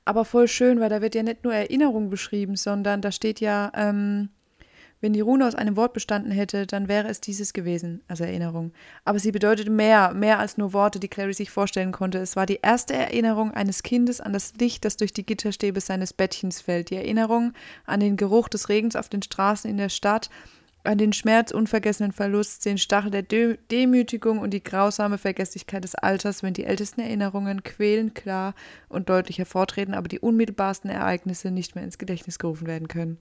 Aber 0.05 0.25
voll 0.25 0.49
schön, 0.49 0.81
weil 0.81 0.91
da 0.91 1.01
wird 1.01 1.15
ja 1.15 1.23
nicht 1.23 1.45
nur 1.45 1.55
Erinnerung 1.55 2.11
beschrieben, 2.11 2.57
sondern 2.57 3.01
da 3.01 3.13
steht 3.13 3.41
ja, 3.41 3.71
ähm, 3.75 4.31
wenn 5.03 5.13
die 5.13 5.21
Rune 5.21 5.47
aus 5.47 5.57
einem 5.57 5.75
Wort 5.77 5.95
bestanden 5.95 6.31
hätte, 6.31 6.65
dann 6.65 6.87
wäre 6.87 7.09
es 7.09 7.21
dieses 7.21 7.53
gewesen, 7.53 8.03
also 8.07 8.23
Erinnerung. 8.23 8.73
Aber 9.05 9.19
sie 9.19 9.33
bedeutet 9.33 9.69
mehr, 9.69 10.15
mehr 10.15 10.39
als 10.39 10.59
nur 10.59 10.73
Worte, 10.73 11.01
die 11.01 11.09
Clary 11.09 11.35
sich 11.35 11.51
vorstellen 11.51 11.91
konnte. 11.91 12.19
Es 12.19 12.37
war 12.37 12.47
die 12.47 12.61
erste 12.63 12.95
Erinnerung 12.95 13.51
eines 13.51 13.83
Kindes 13.83 14.21
an 14.21 14.33
das 14.33 14.55
Licht, 14.61 14.85
das 14.85 14.97
durch 14.97 15.13
die 15.13 15.27
Gitterstäbe 15.27 15.81
seines 15.81 16.13
Bettchens 16.13 16.61
fällt. 16.61 16.91
Die 16.91 16.97
Erinnerung 16.97 17.53
an 17.85 17.99
den 17.99 18.17
Geruch 18.17 18.49
des 18.49 18.69
Regens 18.69 18.95
auf 18.95 19.09
den 19.09 19.23
Straßen 19.23 19.69
in 19.69 19.77
der 19.77 19.89
Stadt, 19.89 20.31
an 20.85 20.99
den 20.99 21.13
schmerzunvergessenen 21.13 22.13
Verlust, 22.13 22.65
den 22.65 22.77
Stachel 22.79 23.11
der 23.13 23.23
Dö 23.23 23.57
Demütigung 23.71 24.39
und 24.41 24.51
die 24.51 24.63
grausame 24.63 25.17
Vergesslichkeit 25.19 25.85
des 25.85 25.95
Alters, 25.95 26.43
wenn 26.43 26.55
die 26.55 26.65
ältesten 26.65 27.01
Erinnerungen 27.01 27.63
quälend 27.63 28.15
klar 28.15 28.55
und 28.89 29.09
deutlich 29.09 29.39
hervortreten, 29.39 29.95
aber 29.95 30.09
die 30.09 30.19
unmittelbarsten 30.21 30.91
Ereignisse 30.91 31.51
nicht 31.51 31.75
mehr 31.77 31.85
ins 31.85 31.99
Gedächtnis 31.99 32.39
gerufen 32.39 32.67
werden 32.67 32.89
können. 32.89 33.19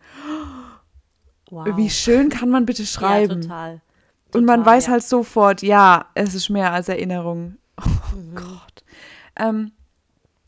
Wow. 1.49 1.68
Wie 1.78 1.89
schön 1.89 2.30
kann 2.30 2.49
man 2.49 2.66
bitte 2.66 2.86
schreiben? 2.86 3.41
Ja, 3.41 3.47
total. 3.47 3.82
und 4.34 4.45
man 4.45 4.62
Total, 4.62 4.74
weiß 4.74 4.86
ja. 4.88 4.91
halt 4.93 5.03
sofort, 5.03 5.62
ja, 5.62 6.05
es 6.16 6.34
ist 6.34 6.49
mehr 6.49 6.72
als 6.74 6.89
Erinnerung. 6.89 7.57
Oh 8.14 8.16
Mhm. 8.16 8.36
Gott. 8.36 8.84
Ähm, 9.38 9.72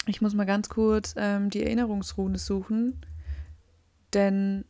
ich 0.06 0.22
muss 0.22 0.34
mal 0.34 0.46
ganz 0.46 0.68
kurz 0.70 1.16
ähm, 1.18 1.50
die 1.50 1.64
Erinnerungsrune 1.64 2.38
suchen, 2.38 3.06
denn 4.14 4.66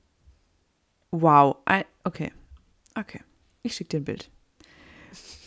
wow, 1.12 1.58
ein, 1.66 1.84
okay, 2.04 2.32
okay, 2.96 3.22
ich 3.62 3.76
schicke 3.76 3.90
dir 3.90 3.98
ein 4.02 4.06
Bild. 4.06 4.30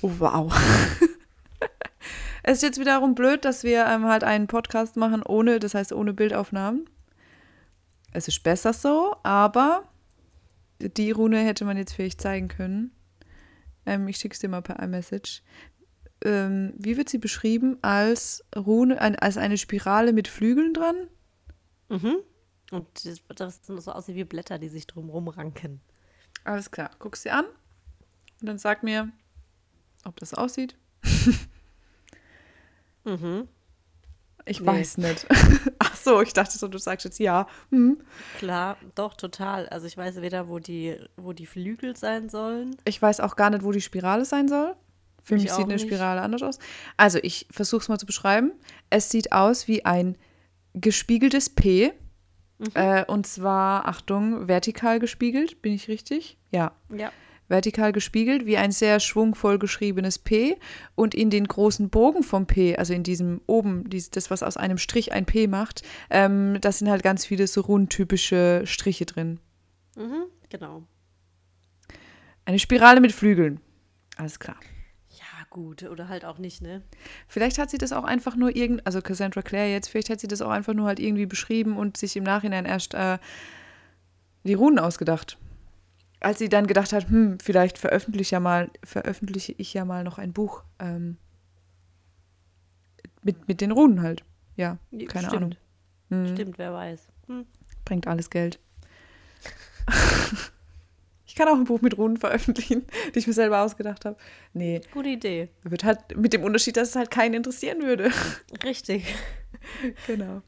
Oh, 0.03 0.13
wow. 0.19 0.53
es 2.43 2.59
ist 2.59 2.63
jetzt 2.63 2.81
wiederum 2.81 3.15
blöd, 3.15 3.45
dass 3.45 3.65
wir 3.65 3.87
ähm, 3.87 4.05
halt 4.05 4.25
einen 4.25 4.47
Podcast 4.47 4.97
machen 4.97 5.23
ohne, 5.23 5.59
das 5.59 5.75
heißt 5.75 5.93
ohne 5.93 6.13
Bildaufnahmen. 6.13 6.89
Es 8.13 8.29
ist 8.29 8.43
besser 8.43 8.73
so, 8.73 9.17
aber 9.23 9.85
die 10.81 11.11
Rune 11.11 11.39
hätte 11.45 11.65
man 11.65 11.77
jetzt 11.77 11.93
vielleicht 11.93 12.21
zeigen 12.21 12.49
können. 12.49 12.93
Ähm, 13.85 14.09
ich 14.09 14.17
schicke 14.19 14.35
es 14.35 14.41
dir 14.41 14.49
mal 14.49 14.63
per 14.63 14.83
iMessage. 14.83 15.43
Ähm, 16.25 16.73
wie 16.77 16.97
wird 16.97 17.09
sie 17.09 17.19
beschrieben? 17.19 17.79
Als 17.83 18.45
Rune, 18.55 19.01
ein, 19.01 19.17
als 19.17 19.37
eine 19.37 19.59
Spirale 19.59 20.13
mit 20.13 20.29
Flügeln 20.29 20.73
dran? 20.73 21.09
Mhm. 21.89 22.17
Und 22.71 22.87
das, 23.05 23.61
das 23.63 23.85
so 23.85 23.93
aussieht 23.93 24.17
wie 24.17 24.25
Blätter, 24.25 24.59
die 24.59 24.69
sich 24.69 24.87
drumherum 24.87 25.29
ranken. 25.29 25.81
Alles 26.47 26.71
klar, 26.71 26.91
guck 26.99 27.17
sie 27.17 27.31
an 27.31 27.45
und 28.41 28.47
dann 28.49 28.59
sag 28.59 28.83
mir, 28.83 29.11
ob 30.05 30.19
das 30.21 30.33
aussieht. 30.35 30.77
Mhm. 33.05 33.49
Ich 34.49 34.61
Nee. 34.61 34.67
weiß 34.67 34.99
nicht. 34.99 35.27
Ach 35.81 35.97
so, 35.97 36.23
ich 36.23 36.33
dachte 36.33 36.57
so, 36.57 36.69
du 36.69 36.79
sagst 36.79 37.05
jetzt 37.05 37.19
ja. 37.19 37.49
Hm. 37.71 37.99
Klar, 38.39 38.77
doch, 38.95 39.15
total. 39.15 39.69
Also 39.71 39.87
ich 39.87 39.97
weiß 39.97 40.21
weder, 40.23 40.49
wo 40.49 40.61
die, 40.61 40.97
wo 41.17 41.33
die 41.33 41.47
Flügel 41.47 41.97
sein 41.97 42.29
sollen. 42.29 42.77
Ich 42.85 43.01
weiß 43.03 43.19
auch 43.21 43.35
gar 43.37 43.51
nicht, 43.51 43.65
wo 43.65 43.73
die 43.73 43.81
Spirale 43.81 44.25
sein 44.25 44.47
soll. 44.49 44.77
Für 45.23 45.35
Ich 45.35 45.43
mich 45.43 45.51
sieht 45.53 45.65
eine 45.65 45.75
nicht. 45.75 45.83
Spirale 45.87 46.21
anders 46.23 46.43
aus. 46.45 46.59
Also, 46.97 47.19
ich 47.21 47.49
versuche 47.51 47.81
es 47.83 47.89
mal 47.89 47.99
zu 47.99 48.07
beschreiben. 48.07 48.53
Es 48.91 49.11
sieht 49.11 49.33
aus 49.33 49.67
wie 49.67 49.85
ein 49.85 50.17
gespiegeltes 50.75 51.51
P. 51.51 51.93
Mhm. 52.59 52.67
Äh, 52.75 53.05
und 53.05 53.27
zwar, 53.27 53.87
Achtung, 53.87 54.49
vertikal 54.49 54.99
gespiegelt. 54.99 55.63
Bin 55.63 55.73
ich 55.73 55.89
richtig? 55.89 56.39
Ja. 56.51 56.73
Ja. 56.95 57.13
Vertikal 57.49 57.93
gespiegelt, 57.93 58.45
wie 58.45 58.57
ein 58.57 58.73
sehr 58.73 58.99
schwungvoll 58.99 59.59
geschriebenes 59.59 60.19
P. 60.19 60.57
Und 60.95 61.15
in 61.15 61.31
den 61.31 61.47
großen 61.47 61.91
Bogen 61.91 62.23
vom 62.23 62.47
P, 62.47 62.77
also 62.77 62.93
in 62.93 63.03
diesem 63.03 63.41
oben, 63.47 63.89
dies, 63.89 64.11
das, 64.11 64.31
was 64.31 64.43
aus 64.43 64.57
einem 64.57 64.79
Strich 64.79 65.13
ein 65.13 65.27
P 65.27 65.47
macht, 65.47 65.83
ähm, 66.11 66.59
da 66.61 66.73
sind 66.73 66.91
halt 66.91 67.03
ganz 67.03 67.25
viele 67.25 67.47
so 67.47 67.61
rundtypische 67.61 68.63
Striche 68.65 69.07
drin. 69.07 69.39
Mhm. 69.97 70.25
Genau. 70.49 70.83
Eine 72.45 72.59
Spirale 72.59 73.01
mit 73.01 73.13
Flügeln. 73.13 73.61
Alles 74.17 74.39
klar. 74.39 74.57
Gut. 75.57 75.85
Oder 75.85 76.11
halt 76.11 76.27
auch 76.27 76.37
nicht, 76.37 76.61
ne? 76.61 76.83
Vielleicht 77.29 77.57
hat 77.57 77.71
sie 77.71 77.79
das 77.79 77.91
auch 77.93 78.05
einfach 78.05 78.37
nur 78.37 78.55
irgend, 78.55 78.87
also 78.87 79.01
Cassandra 79.01 79.41
Clare 79.41 79.71
jetzt, 79.71 79.89
vielleicht 79.89 80.11
hat 80.11 80.21
sie 80.21 80.29
das 80.29 80.43
auch 80.43 80.51
einfach 80.51 80.75
nur 80.75 80.87
halt 80.87 81.01
irgendwie 81.01 81.25
beschrieben 81.25 81.79
und 81.79 81.97
sich 81.97 82.15
im 82.15 82.25
Nachhinein 82.25 82.67
erst 82.67 82.93
äh, 82.93 83.17
die 84.45 84.53
Runen 84.53 84.79
ausgedacht. 84.79 85.39
als 86.21 86.39
sie 86.41 86.51
dann 86.51 86.67
gedacht 86.67 86.93
hat, 86.93 87.09
hm, 87.09 87.39
vielleicht 87.43 87.79
veröffentliche, 87.79 88.35
ja 88.35 88.41
mal, 88.41 88.71
veröffentliche 88.85 89.55
ich 89.57 89.73
ja 89.73 89.87
mal 89.87 90.05
noch 90.05 90.19
ein 90.19 90.35
Buch 90.35 90.63
ähm, 90.79 91.17
mit, 93.23 93.49
mit 93.49 93.63
den 93.63 93.71
Runen 93.71 94.03
halt. 94.03 94.25
Ja, 94.57 94.77
keine 95.09 95.29
Stimmt. 95.29 95.33
Ahnung. 95.33 95.55
Hm, 96.11 96.35
Stimmt, 96.35 96.59
wer 96.59 96.75
weiß. 96.75 97.09
Hm. 97.29 97.47
Bringt 97.87 98.07
alles 98.07 98.29
Geld. 98.29 98.61
ich 101.37 101.39
kann 101.39 101.49
auch 101.49 101.59
ein 101.59 101.65
Buch 101.65 101.83
mit 101.83 101.99
Runen 101.99 102.17
veröffentlichen, 102.17 102.87
die 103.15 103.19
ich 103.19 103.27
mir 103.27 103.35
selber 103.35 103.61
ausgedacht 103.61 104.07
habe. 104.07 104.17
Nee, 104.55 104.81
Gute 104.91 105.11
Idee. 105.11 105.51
wird 105.65 105.85
halt 105.85 106.17
mit 106.17 106.33
dem 106.33 106.43
Unterschied, 106.43 106.79
dass 106.79 106.89
es 106.89 106.97
halt 106.97 107.11
keinen 107.11 107.35
interessieren 107.35 107.83
würde. 107.83 108.11
Richtig. 108.65 109.05
genau. 110.07 110.41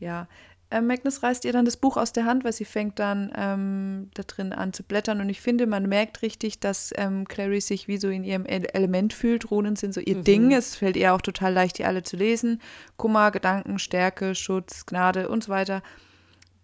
Ja. 0.00 0.26
Ähm, 0.72 0.88
Magnus 0.88 1.22
reißt 1.22 1.44
ihr 1.44 1.52
dann 1.52 1.66
das 1.66 1.76
Buch 1.76 1.96
aus 1.96 2.12
der 2.12 2.24
Hand, 2.24 2.42
weil 2.42 2.52
sie 2.52 2.64
fängt 2.64 2.98
dann 2.98 3.30
ähm, 3.36 4.10
da 4.14 4.24
drin 4.24 4.52
an 4.52 4.72
zu 4.72 4.82
blättern. 4.82 5.20
Und 5.20 5.28
ich 5.28 5.40
finde, 5.40 5.68
man 5.68 5.88
merkt 5.88 6.22
richtig, 6.22 6.58
dass 6.58 6.92
ähm, 6.96 7.28
Clary 7.28 7.60
sich 7.60 7.86
wie 7.86 7.98
so 7.98 8.08
in 8.08 8.24
ihrem 8.24 8.44
El 8.44 8.64
Element 8.72 9.12
fühlt. 9.12 9.52
Runen 9.52 9.76
sind 9.76 9.94
so 9.94 10.00
ihr 10.00 10.16
Mhm. 10.16 10.24
Ding. 10.24 10.52
Es 10.52 10.74
fällt 10.74 10.96
ihr 10.96 11.14
auch 11.14 11.20
total 11.20 11.52
leicht, 11.52 11.78
die 11.78 11.84
alle 11.84 12.02
zu 12.02 12.16
lesen. 12.16 12.60
Kummer, 12.96 13.30
Gedanken, 13.30 13.78
Stärke, 13.78 14.34
Schutz, 14.34 14.84
Gnade 14.84 15.28
und 15.28 15.44
so 15.44 15.50
weiter. 15.52 15.80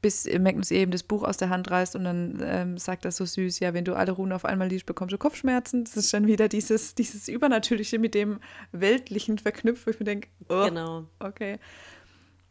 Bis 0.03 0.27
Magnus 0.39 0.71
eben 0.71 0.93
das 0.93 1.03
Buch 1.03 1.25
aus 1.25 1.37
der 1.37 1.51
Hand 1.51 1.71
reißt 1.71 1.95
und 1.95 2.05
dann 2.05 2.39
ähm, 2.43 2.79
sagt 2.79 3.05
er 3.05 3.13
so 3.13 3.25
süß, 3.25 3.61
ja, 3.61 3.75
wenn 3.75 3.85
du 3.85 3.95
alle 3.95 4.13
Runen 4.13 4.33
auf 4.33 4.45
einmal 4.45 4.69
liest, 4.69 4.87
bekommst 4.87 5.13
du 5.13 5.19
Kopfschmerzen. 5.19 5.85
Das 5.85 5.97
ist 5.97 6.15
dann 6.15 6.27
wieder 6.27 6.49
dieses, 6.49 6.95
dieses 6.95 7.29
Übernatürliche 7.29 7.99
mit 7.99 8.15
dem 8.15 8.41
Weltlichen 8.73 9.39
verknüpft, 9.39 9.87
wo 9.87 9.91
ich 9.91 9.99
mir 9.99 10.07
denke, 10.07 10.29
oh, 10.49 10.65
Genau. 10.65 11.05
Okay. 11.19 11.59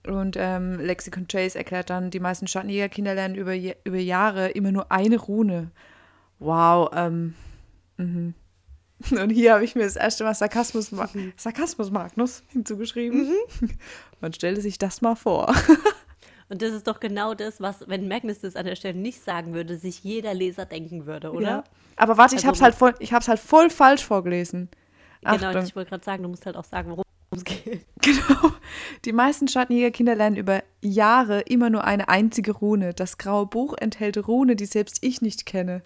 Und 0.07 0.37
ähm, 0.37 0.79
Lexicon 0.79 1.27
Chase 1.27 1.57
erklärt 1.57 1.89
dann, 1.89 2.09
die 2.09 2.19
meisten 2.19 2.47
Schattenjägerkinder 2.47 3.15
lernen 3.15 3.35
über, 3.35 3.55
über 3.55 3.97
Jahre 3.97 4.49
immer 4.49 4.71
nur 4.71 4.91
eine 4.91 5.17
Rune. 5.17 5.71
Wow. 6.39 6.89
Ähm, 6.93 7.35
mhm. 7.97 8.33
Und 9.11 9.29
hier 9.29 9.53
habe 9.53 9.63
ich 9.63 9.75
mir 9.75 9.83
das 9.83 9.95
erste 9.95 10.23
Mal 10.23 10.33
Sarkasmus, 10.33 10.91
Ma 10.91 11.09
Sarkasmus 11.37 11.91
Magnus 11.91 12.43
hinzugeschrieben. 12.49 13.31
Man 14.21 14.33
stelle 14.33 14.59
sich 14.59 14.77
das 14.77 15.01
mal 15.01 15.15
vor. 15.15 15.53
Und 16.49 16.61
das 16.61 16.71
ist 16.73 16.87
doch 16.87 16.99
genau 16.99 17.35
das, 17.35 17.61
was, 17.61 17.87
wenn 17.87 18.07
Magnus 18.07 18.39
das 18.39 18.55
an 18.55 18.65
der 18.65 18.75
Stelle 18.75 18.97
nicht 18.97 19.23
sagen 19.23 19.53
würde, 19.53 19.77
sich 19.77 20.03
jeder 20.03 20.33
Leser 20.33 20.65
denken 20.65 21.05
würde, 21.05 21.31
oder? 21.31 21.41
Ja. 21.47 21.63
Aber 21.95 22.17
warte, 22.17 22.33
ich 22.35 22.39
Also 22.39 22.47
habe 22.47 22.55
es 22.57 22.61
halt, 22.63 22.75
voll- 22.75 22.95
ich 22.99 23.13
hab's 23.13 23.27
halt 23.27 23.39
voll 23.39 23.69
falsch 23.69 24.03
vorgelesen. 24.03 24.69
Genau, 25.21 25.33
Achtung. 25.47 25.63
ich 25.63 25.75
wollte 25.75 25.89
gerade 25.89 26.03
sagen, 26.03 26.23
du 26.23 26.29
musst 26.29 26.45
halt 26.45 26.55
auch 26.57 26.63
sagen, 26.65 26.89
worum 26.91 27.03
es 27.31 27.43
geht. 27.43 27.85
Genau. 28.01 28.53
Die 29.05 29.11
meisten 29.11 29.47
Schattenjägerkinder 29.47 30.15
lernen 30.15 30.37
über 30.37 30.63
Jahre 30.81 31.41
immer 31.41 31.69
nur 31.69 31.83
eine 31.83 32.07
einzige 32.09 32.53
Rune. 32.53 32.93
Das 32.93 33.17
graue 33.17 33.45
Buch 33.45 33.75
enthält 33.79 34.17
Rune, 34.27 34.55
die 34.55 34.65
selbst 34.65 34.99
ich 35.01 35.21
nicht 35.21 35.45
kenne. 35.45 35.83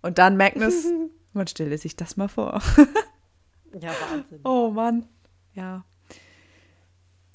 Und 0.00 0.18
dann 0.18 0.36
Magnus, 0.36 0.86
man 1.34 1.46
stelle 1.48 1.76
sich 1.76 1.96
das 1.96 2.16
mal 2.16 2.28
vor. 2.28 2.62
Ja, 3.78 3.90
Wahnsinn. 4.10 4.40
Oh 4.44 4.70
Mann. 4.70 5.04
Ja. 5.52 5.84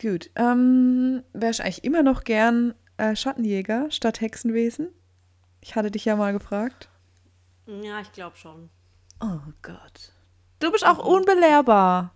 Gut. 0.01 0.31
Ähm, 0.35 1.23
wärst 1.33 1.59
du 1.59 1.63
eigentlich 1.63 1.83
immer 1.83 2.01
noch 2.01 2.23
gern 2.23 2.73
äh, 2.97 3.15
Schattenjäger 3.15 3.91
statt 3.91 4.19
Hexenwesen? 4.19 4.89
Ich 5.61 5.75
hatte 5.75 5.91
dich 5.91 6.05
ja 6.05 6.15
mal 6.15 6.33
gefragt. 6.33 6.89
Ja, 7.67 8.01
ich 8.01 8.11
glaube 8.11 8.35
schon. 8.35 8.69
Oh 9.19 9.39
Gott. 9.61 10.13
Du 10.59 10.71
bist 10.71 10.85
auch 10.85 10.97
unbelehrbar. 10.97 12.15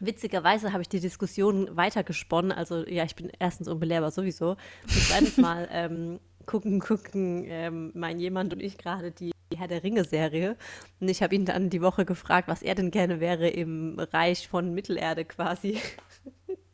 Witzigerweise 0.00 0.72
habe 0.72 0.82
ich 0.82 0.88
die 0.88 1.00
Diskussion 1.00 1.74
weitergesponnen. 1.76 2.52
Also, 2.52 2.86
ja, 2.86 3.04
ich 3.04 3.16
bin 3.16 3.32
erstens 3.38 3.68
unbelehrbar 3.68 4.10
sowieso. 4.10 4.50
Und 4.50 4.58
zweitens 4.90 5.38
mal 5.38 5.66
ähm, 5.72 6.20
gucken, 6.44 6.78
gucken, 6.78 7.44
ähm, 7.46 7.90
mein 7.94 8.20
jemand 8.20 8.52
und 8.52 8.60
ich 8.60 8.76
gerade 8.76 9.12
die 9.12 9.32
Herr 9.56 9.66
der 9.66 9.82
Ringe-Serie. 9.82 10.56
Und 11.00 11.08
ich 11.08 11.22
habe 11.22 11.34
ihn 11.34 11.46
dann 11.46 11.70
die 11.70 11.80
Woche 11.80 12.04
gefragt, 12.04 12.48
was 12.48 12.62
er 12.62 12.74
denn 12.74 12.90
gerne 12.90 13.18
wäre 13.18 13.48
im 13.48 13.98
Reich 13.98 14.46
von 14.46 14.74
Mittelerde 14.74 15.24
quasi. 15.24 15.80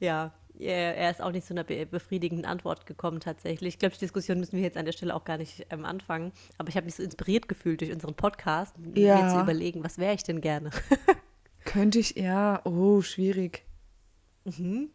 ja, 0.00 0.32
er, 0.58 1.10
ist 1.10 1.20
auch 1.20 1.32
nicht 1.32 1.46
zu 1.46 1.52
einer 1.54 1.64
be 1.64 1.84
befriedigenden 1.86 2.46
Antwort 2.46 2.86
gekommen 2.86 3.20
tatsächlich. 3.20 3.74
Ich 3.74 3.78
glaube, 3.78 3.94
die 3.94 4.00
Diskussion 4.00 4.40
müssen 4.40 4.56
wir 4.56 4.62
jetzt 4.62 4.76
an 4.76 4.86
der 4.86 4.92
Stelle 4.92 5.14
auch 5.14 5.24
gar 5.24 5.36
nicht 5.36 5.66
ähm, 5.70 5.84
anfangen. 5.84 6.32
Aber 6.58 6.68
ich 6.68 6.76
habe 6.76 6.86
mich 6.86 6.94
so 6.94 7.02
inspiriert 7.02 7.48
gefühlt 7.48 7.80
durch 7.82 7.92
unseren 7.92 8.14
Podcast, 8.14 8.78
mir 8.78 8.98
Ja. 8.98 9.28
zu 9.28 9.40
überlegen, 9.40 9.84
was 9.84 9.98
wäre 9.98 10.14
ich 10.14 10.22
denn 10.22 10.40
gerne. 10.40 10.70
Könnte 11.64 11.98
ich, 11.98 12.16
ja. 12.16 12.60
Oh, 12.64 13.02
schwierig. 13.02 13.64
Mhm. 14.44 14.90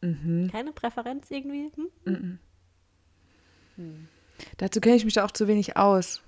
Mhm. 0.00 0.48
Keine 0.52 0.72
Präferenz 0.72 1.30
irgendwie? 1.30 1.72
Hm? 2.04 2.38
Dazu 4.58 4.80
kenne 4.80 4.96
ich 4.96 5.04
mich 5.04 5.14
da 5.14 5.24
auch 5.24 5.30
zu 5.30 5.48
wenig 5.48 5.76
aus. 5.76 6.22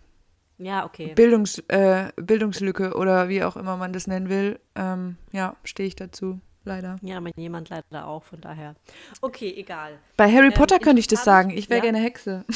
Ja, 0.59 0.85
okay. 0.85 1.15
Bildungs, 1.15 1.59
äh, 1.69 2.13
Bildungslücke 2.17 2.95
oder 2.95 3.29
wie 3.29 3.43
auch 3.45 3.57
immer 3.57 3.77
man 3.77 3.93
das 3.93 4.07
nennen 4.07 4.29
will. 4.29 4.61
Ähm, 4.75 5.17
ja, 5.33 5.57
stehe 5.65 5.87
ich 5.87 5.97
dazu, 5.97 6.41
leider. 6.65 6.97
Ja, 7.03 7.21
mein 7.21 7.33
jemand 7.37 7.69
leider 7.69 8.07
auch, 8.07 8.25
von 8.25 8.41
daher. 8.41 8.75
Okay, 9.21 9.53
egal. 9.57 9.99
Bei 10.17 10.31
Harry 10.31 10.49
Ähm, 10.49 10.55
Potter 10.55 10.79
könnte 10.79 11.01
ich 11.01 11.07
das 11.07 11.25
sagen. 11.25 11.51
Ich 11.51 11.69
wäre 11.71 11.79
ja. 11.85 11.93
gerne 11.93 11.99
Hexe. 11.99 12.45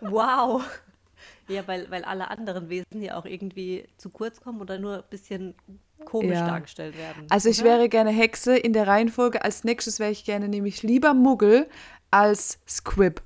Wow. 0.00 0.62
Ja, 1.48 1.66
weil, 1.68 1.90
weil 1.90 2.04
alle 2.04 2.30
anderen 2.30 2.68
Wesen 2.68 3.02
ja 3.02 3.16
auch 3.16 3.24
irgendwie 3.24 3.86
zu 3.98 4.10
kurz 4.10 4.40
kommen 4.40 4.60
oder 4.60 4.78
nur 4.78 4.96
ein 4.98 5.04
bisschen 5.10 5.54
komisch 6.04 6.32
Ja. 6.38 6.46
dargestellt 6.46 6.96
werden. 6.96 7.26
Also 7.30 7.48
ich 7.48 7.60
oder? 7.60 7.70
wäre 7.70 7.88
gerne 7.88 8.10
Hexe 8.10 8.56
in 8.56 8.72
der 8.72 8.86
Reihenfolge. 8.86 9.44
Als 9.44 9.62
nächstes 9.64 10.00
wäre 10.00 10.10
ich 10.10 10.24
gerne 10.24 10.48
nämlich 10.48 10.82
lieber 10.82 11.14
Muggel 11.14 11.68
als 12.10 12.58
Squib. 12.66 13.22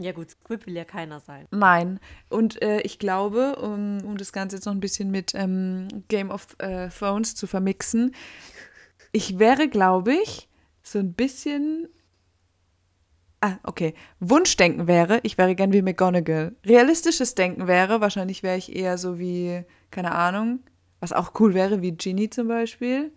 Ja, 0.00 0.12
gut, 0.12 0.30
Squib 0.30 0.66
will 0.66 0.74
ja 0.74 0.84
keiner 0.84 1.20
sein. 1.20 1.46
Nein. 1.50 2.00
Und 2.30 2.62
äh, 2.62 2.80
ich 2.80 2.98
glaube, 2.98 3.56
um, 3.56 4.02
um 4.02 4.16
das 4.16 4.32
Ganze 4.32 4.56
jetzt 4.56 4.64
noch 4.64 4.72
ein 4.72 4.80
bisschen 4.80 5.10
mit 5.10 5.34
ähm, 5.34 5.88
Game 6.08 6.30
of 6.30 6.46
äh, 6.58 6.88
Thrones 6.88 7.34
zu 7.34 7.46
vermixen, 7.46 8.14
ich 9.12 9.38
wäre, 9.38 9.68
glaube 9.68 10.14
ich, 10.14 10.48
so 10.82 10.98
ein 10.98 11.12
bisschen. 11.12 11.88
Ah, 13.42 13.58
okay. 13.62 13.94
Wunschdenken 14.20 14.86
wäre, 14.86 15.20
ich 15.22 15.36
wäre 15.36 15.54
gern 15.54 15.72
wie 15.72 15.82
McGonagall. 15.82 16.54
Realistisches 16.64 17.34
Denken 17.34 17.66
wäre, 17.66 18.00
wahrscheinlich 18.00 18.42
wäre 18.42 18.56
ich 18.56 18.74
eher 18.74 18.96
so 18.96 19.18
wie, 19.18 19.64
keine 19.90 20.12
Ahnung, 20.12 20.60
was 21.00 21.12
auch 21.12 21.32
cool 21.40 21.52
wäre, 21.52 21.82
wie 21.82 21.92
Ginny 21.92 22.30
zum 22.30 22.48
Beispiel. 22.48 23.12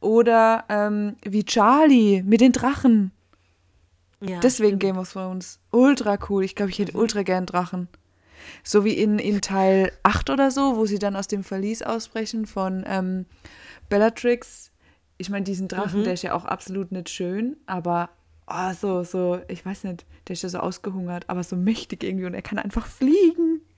Oder 0.00 0.64
ähm, 0.68 1.16
wie 1.24 1.44
Charlie 1.44 2.22
mit 2.24 2.40
den 2.40 2.52
Drachen. 2.52 3.12
Ja, 4.26 4.40
Deswegen 4.40 4.78
stimmt. 4.78 4.80
Game 4.80 4.98
of 4.98 5.12
Thrones. 5.12 5.60
Ultra 5.70 6.18
cool. 6.28 6.44
Ich 6.44 6.54
glaube, 6.54 6.70
ich 6.70 6.78
hätte 6.78 6.96
ultra 6.96 7.22
gern 7.22 7.46
Drachen. 7.46 7.88
So 8.62 8.84
wie 8.84 8.92
in, 8.92 9.18
in 9.18 9.40
Teil 9.40 9.92
8 10.02 10.30
oder 10.30 10.50
so, 10.50 10.76
wo 10.76 10.86
sie 10.86 10.98
dann 10.98 11.16
aus 11.16 11.28
dem 11.28 11.44
Verlies 11.44 11.82
ausbrechen 11.82 12.46
von 12.46 12.84
ähm, 12.86 13.26
Bellatrix. 13.88 14.70
Ich 15.18 15.30
meine, 15.30 15.44
diesen 15.44 15.68
Drachen, 15.68 16.04
der 16.04 16.14
ist 16.14 16.22
ja 16.22 16.34
auch 16.34 16.44
absolut 16.44 16.90
nicht 16.92 17.08
schön, 17.08 17.56
aber 17.66 18.10
oh, 18.46 18.72
so, 18.78 19.04
so, 19.04 19.40
ich 19.48 19.64
weiß 19.64 19.84
nicht, 19.84 20.04
der 20.26 20.34
ist 20.34 20.42
ja 20.42 20.48
so 20.48 20.58
ausgehungert, 20.58 21.28
aber 21.28 21.44
so 21.44 21.56
mächtig 21.56 22.02
irgendwie 22.02 22.26
und 22.26 22.34
er 22.34 22.42
kann 22.42 22.58
einfach 22.58 22.86
fliegen. 22.86 23.60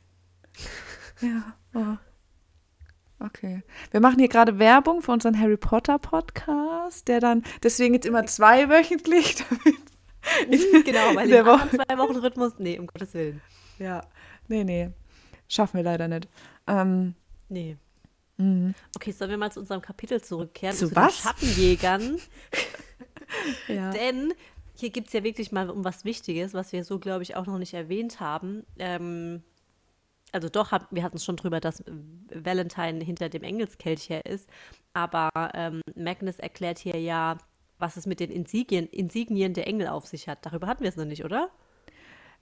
Ja, 1.23 1.55
oh. 1.73 1.97
Okay. 3.25 3.63
Wir 3.91 4.01
machen 4.01 4.19
hier 4.19 4.29
gerade 4.29 4.59
Werbung 4.59 5.01
für 5.01 5.13
unseren 5.13 5.41
Harry 5.41 5.57
Potter 5.57 5.99
Podcast, 5.99 7.09
der 7.09 7.21
dann 7.21 7.43
deswegen 7.63 7.95
jetzt 7.95 8.05
immer 8.05 8.27
zweiwöchentlich, 8.27 9.37
damit 9.49 9.96
genau, 10.85 11.15
weil 11.15 11.29
der 11.29 11.45
Woche- 11.47 11.69
zwei 11.71 11.99
Wochen 11.99 12.17
Rhythmus, 12.17 12.53
nee, 12.59 12.79
um 12.79 12.87
Gottes 12.87 13.15
Willen. 13.15 13.41
Ja, 13.79 14.03
nee, 14.49 14.65
nee. 14.65 14.91
Schaffen 15.49 15.77
wir 15.79 15.85
leider 15.85 16.09
nicht. 16.09 16.29
Ähm, 16.67 17.15
Nee. 17.49 17.77
mhm. 18.39 18.75
Okay, 18.97 19.13
sollen 19.13 19.31
wir 19.31 19.39
mal 19.39 19.53
zu 19.53 19.61
unserem 19.61 19.81
Kapitel 19.81 20.21
zurückkehren? 20.21 20.75
Zu 20.77 20.89
zu 20.89 20.97
was? 20.97 21.15
den 21.17 21.23
Schattenjägern. 21.23 22.19
ja. 23.69 23.91
Denn 23.91 24.33
hier 24.75 24.91
geht 24.91 25.07
es 25.07 25.13
ja 25.13 25.23
wirklich 25.23 25.53
mal 25.53 25.71
um 25.71 25.85
was 25.85 26.05
Wichtiges, 26.05 26.53
was 26.55 26.73
wir 26.73 26.85
so, 26.85 26.99
glaube 26.99 27.23
ich, 27.23 27.37
auch 27.37 27.47
noch 27.47 27.59
nicht 27.59 27.75
erwähnt 27.75 28.19
haben. 28.21 28.65
Ähm, 28.79 29.43
also 30.33 30.49
doch, 30.49 30.73
hab, 30.73 30.93
wir 30.93 31.03
hatten 31.03 31.17
es 31.17 31.25
schon 31.25 31.37
drüber, 31.37 31.61
dass 31.61 31.85
Valentine 32.35 33.03
hinter 33.05 33.29
dem 33.29 33.43
Engelskelch 33.43 34.09
her 34.11 34.27
ist. 34.27 34.49
Aber 34.93 35.31
ähm, 35.55 35.81
Magnus 35.95 36.39
erklärt 36.39 36.79
hier 36.79 36.99
ja, 36.99 37.39
was 37.79 37.97
es 37.97 38.07
mit 38.07 38.21
den 38.21 38.31
Insignien, 38.31 38.87
Insignien 38.89 39.55
der 39.55 39.67
Engel 39.67 39.89
auf 39.89 40.07
sich 40.07 40.29
hat. 40.29 40.45
Darüber 40.47 40.67
hatten 40.67 40.83
wir 40.83 40.89
es 40.91 40.97
noch 40.97 41.05
nicht, 41.05 41.25
oder? 41.25 41.51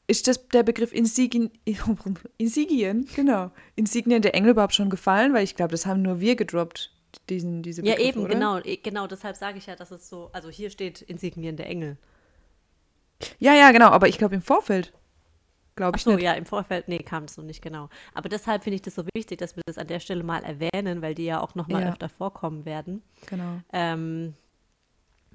Ist 0.07 0.29
das 0.29 0.49
der 0.49 0.63
Begriff 0.63 0.93
Insigien, 0.93 1.51
Insigien, 2.39 3.09
genau, 3.17 3.51
Insignien 3.75 4.23
der 4.23 4.35
Engel 4.35 4.51
überhaupt 4.51 4.75
schon 4.75 4.91
gefallen? 4.91 5.33
Weil 5.33 5.45
ich 5.45 5.57
glaube, 5.57 5.71
das 5.73 5.87
haben 5.87 6.03
nur 6.03 6.21
wir 6.21 6.37
gedroppt, 6.37 6.93
diesen, 7.31 7.63
diese 7.63 7.83
Ja, 7.85 7.95
Begriffe, 7.95 8.09
eben, 8.11 8.21
oder? 8.21 8.35
genau. 8.35 8.59
e- 8.59 8.77
Genau, 8.77 9.07
deshalb 9.07 9.37
sage 9.37 9.59
ich 9.59 9.67
ja, 9.67 9.77
dass 9.77 9.91
es 9.91 10.09
so, 10.09 10.29
also 10.33 10.51
hier 10.51 10.71
steht 10.71 11.01
Insignien 11.03 11.57
der 11.57 11.67
Engel. 11.69 11.97
Ja, 13.39 13.55
ja, 13.55 13.71
genau, 13.73 13.89
aber 13.89 14.09
ich 14.09 14.19
glaube 14.19 14.35
im 14.35 14.43
Vorfeld. 14.43 14.93
Glaube 15.77 15.93
Ach 15.95 15.99
ich 15.99 16.05
so, 16.05 16.13
nicht. 16.13 16.23
ja, 16.23 16.35
im 16.35 16.47
Vorfeld, 16.47 16.87
nee, 16.87 16.99
kam 16.99 17.25
es 17.25 17.35
so 17.35 17.43
nicht 17.43 17.63
genau. 17.63 17.89
Aber 18.13 18.29
deshalb 18.29 18.63
finde 18.63 18.77
ich 18.77 18.83
das 18.83 18.95
so 18.95 19.05
wichtig, 19.15 19.39
dass 19.39 19.57
wir 19.57 19.63
das 19.67 19.79
an 19.79 19.87
der 19.89 19.99
Stelle 20.01 20.23
mal 20.23 20.45
erwähnen, 20.45 21.03
weil 21.03 21.15
die 21.17 21.25
ja 21.25 21.41
auch 21.41 21.55
noch 21.57 21.67
mal 21.67 21.83
Ja. 21.83 21.89
öfter 21.91 22.09
vorkommen 22.09 22.65
werden. 22.65 23.03
Genau. 23.27 23.61
Ähm, 23.73 24.35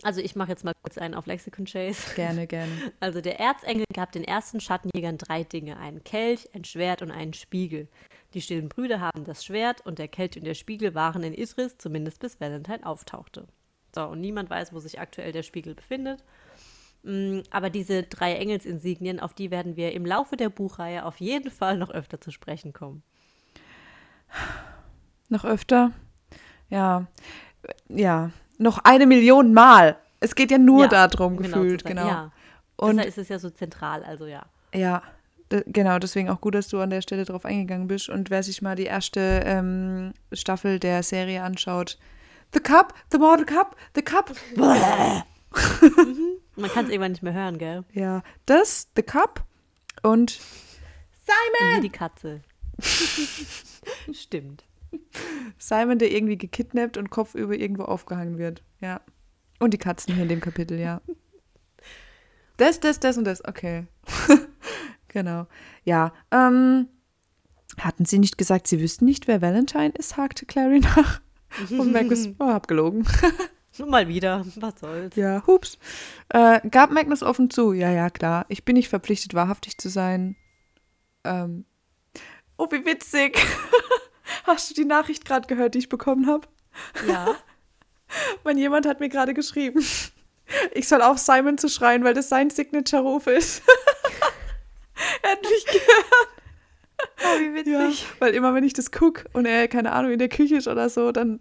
Also 0.03 0.21
ich 0.21 0.35
mache 0.35 0.49
jetzt 0.49 0.63
mal 0.63 0.73
kurz 0.81 0.97
einen 0.97 1.13
auf 1.13 1.25
Lexicon 1.25 1.65
Chase. 1.65 2.15
Gerne, 2.15 2.47
gerne. 2.47 2.71
Also 2.99 3.21
der 3.21 3.39
Erzengel 3.39 3.85
gab 3.93 4.11
den 4.11 4.23
ersten 4.23 4.59
Schattenjägern 4.59 5.17
drei 5.17 5.43
Dinge, 5.43 5.77
einen 5.77 6.03
Kelch, 6.03 6.49
ein 6.53 6.63
Schwert 6.63 7.01
und 7.01 7.11
einen 7.11 7.33
Spiegel. 7.33 7.87
Die 8.33 8.41
stillen 8.41 8.69
Brüder 8.69 8.99
haben 8.99 9.23
das 9.23 9.43
Schwert 9.43 9.85
und 9.85 9.99
der 9.99 10.07
Kelch 10.07 10.37
und 10.37 10.45
der 10.45 10.53
Spiegel 10.53 10.95
waren 10.95 11.23
in 11.23 11.33
Idris, 11.33 11.77
zumindest 11.77 12.19
bis 12.19 12.39
Valentine 12.39 12.85
auftauchte. 12.85 13.47
So, 13.93 14.05
und 14.05 14.21
niemand 14.21 14.49
weiß, 14.49 14.73
wo 14.73 14.79
sich 14.79 14.99
aktuell 14.99 15.31
der 15.31 15.43
Spiegel 15.43 15.75
befindet. 15.75 16.23
Mm, 17.03 17.39
aber 17.49 17.69
diese 17.69 18.03
drei 18.03 18.35
Engelsinsignien, 18.35 19.19
auf 19.19 19.33
die 19.33 19.51
werden 19.51 19.75
wir 19.75 19.93
im 19.93 20.05
Laufe 20.05 20.37
der 20.37 20.49
Buchreihe 20.49 21.05
auf 21.05 21.19
jeden 21.19 21.49
Fall 21.49 21.77
noch 21.77 21.89
öfter 21.89 22.21
zu 22.21 22.31
sprechen 22.31 22.73
kommen. 22.73 23.03
Noch 25.29 25.45
öfter? 25.45 25.91
Ja. 26.69 27.07
Ja. 27.87 28.31
Noch 28.59 28.77
eine 28.83 29.07
Million 29.07 29.53
Mal. 29.53 29.97
Es 30.19 30.35
geht 30.35 30.51
ja 30.51 30.57
nur 30.57 30.83
ja, 30.83 31.07
darum, 31.07 31.37
genau 31.37 31.61
gefühlt, 31.61 31.83
genau. 31.85 32.07
Ja. 32.07 32.31
Und 32.75 32.97
Deshalb 32.97 33.07
ist 33.07 33.17
es 33.17 33.29
ja 33.29 33.39
so 33.39 33.49
zentral, 33.49 34.03
also 34.03 34.25
ja. 34.25 34.45
Ja, 34.73 35.01
genau, 35.65 35.97
deswegen 35.97 36.29
auch 36.29 36.41
gut, 36.41 36.55
dass 36.55 36.67
du 36.67 36.79
an 36.79 36.89
der 36.89 37.01
Stelle 37.01 37.25
drauf 37.25 37.45
eingegangen 37.45 37.87
bist. 37.87 38.09
Und 38.09 38.29
wer 38.29 38.43
sich 38.43 38.61
mal 38.61 38.75
die 38.75 38.83
erste 38.83 39.41
ähm, 39.45 40.13
Staffel 40.31 40.79
der 40.79 41.03
Serie 41.03 41.41
anschaut, 41.41 41.97
The 42.53 42.59
Cup, 42.59 42.93
The 43.11 43.17
Mortal 43.17 43.45
Cup, 43.45 43.75
The 43.95 44.01
Cup. 44.01 44.31
mhm. 44.55 45.23
Man 46.55 46.69
kann 46.69 46.85
es 46.85 46.91
irgendwann 46.91 47.11
nicht 47.11 47.23
mehr 47.23 47.33
hören, 47.33 47.57
gell? 47.57 47.83
Ja, 47.93 48.21
das, 48.45 48.89
The 48.95 49.03
Cup 49.03 49.43
und 50.03 50.39
Simon! 51.25 51.75
Und 51.75 51.81
die 51.83 51.89
Katze. 51.89 52.41
Stimmt. 54.13 54.63
Simon, 55.57 55.99
der 55.99 56.11
irgendwie 56.11 56.37
gekidnappt 56.37 56.97
und 56.97 57.09
kopfüber 57.09 57.55
irgendwo 57.55 57.83
aufgehangen 57.83 58.37
wird. 58.37 58.63
Ja. 58.81 59.01
Und 59.59 59.73
die 59.73 59.77
Katzen 59.77 60.13
hier 60.13 60.23
in 60.23 60.29
dem 60.29 60.41
Kapitel, 60.41 60.79
ja. 60.79 61.01
Das, 62.57 62.79
das, 62.79 62.99
das 62.99 63.17
und 63.17 63.25
das. 63.25 63.43
Okay. 63.45 63.87
genau. 65.07 65.47
Ja. 65.83 66.13
Ähm, 66.31 66.87
hatten 67.77 68.05
Sie 68.05 68.19
nicht 68.19 68.37
gesagt, 68.37 68.67
Sie 68.67 68.81
wüssten 68.81 69.05
nicht, 69.05 69.27
wer 69.27 69.41
Valentine 69.41 69.93
ist? 69.97 70.17
hakte 70.17 70.45
Clary 70.45 70.79
nach. 70.79 71.21
Und 71.71 71.91
Magnus, 71.91 72.29
oh, 72.37 72.45
hab 72.45 72.67
gelogen. 72.67 73.07
Nur 73.79 73.87
mal 73.87 74.07
wieder, 74.07 74.45
was 74.57 74.79
soll's. 74.79 75.15
Ja, 75.15 75.45
hups. 75.47 75.77
Äh, 76.29 76.67
gab 76.69 76.91
Magnus 76.91 77.23
offen 77.23 77.49
zu? 77.49 77.71
Ja, 77.73 77.89
ja, 77.89 78.09
klar. 78.09 78.45
Ich 78.49 78.65
bin 78.65 78.75
nicht 78.75 78.89
verpflichtet, 78.89 79.33
wahrhaftig 79.33 79.77
zu 79.77 79.89
sein. 79.89 80.35
Ähm. 81.23 81.65
Oh, 82.57 82.67
wie 82.71 82.85
witzig. 82.85 83.39
Hast 84.49 84.71
du 84.71 84.73
die 84.73 84.85
Nachricht 84.85 85.25
gerade 85.25 85.47
gehört, 85.47 85.75
die 85.75 85.77
ich 85.77 85.89
bekommen 85.89 86.25
habe? 86.25 86.47
Ja. 87.07 87.35
Mein 88.43 88.57
jemand 88.57 88.87
hat 88.87 88.99
mir 88.99 89.07
gerade 89.07 89.35
geschrieben, 89.35 89.85
ich 90.73 90.87
soll 90.87 91.03
auf 91.03 91.19
Simon 91.19 91.59
zu 91.59 91.69
schreien, 91.69 92.03
weil 92.03 92.15
das 92.15 92.29
sein 92.29 92.49
Signature-Ruf 92.49 93.27
ist. 93.27 93.61
Endlich 95.21 95.65
gehört. 95.65 96.29
Oh, 97.23 97.39
wie 97.39 97.53
witzig. 97.53 98.01
Ja, 98.01 98.07
weil 98.17 98.33
immer, 98.33 98.55
wenn 98.55 98.63
ich 98.63 98.73
das 98.73 98.91
gucke 98.91 99.29
und 99.33 99.45
er, 99.45 99.67
keine 99.67 99.91
Ahnung, 99.91 100.11
in 100.13 100.19
der 100.19 100.29
Küche 100.29 100.55
ist 100.55 100.67
oder 100.67 100.89
so, 100.89 101.11
dann. 101.11 101.37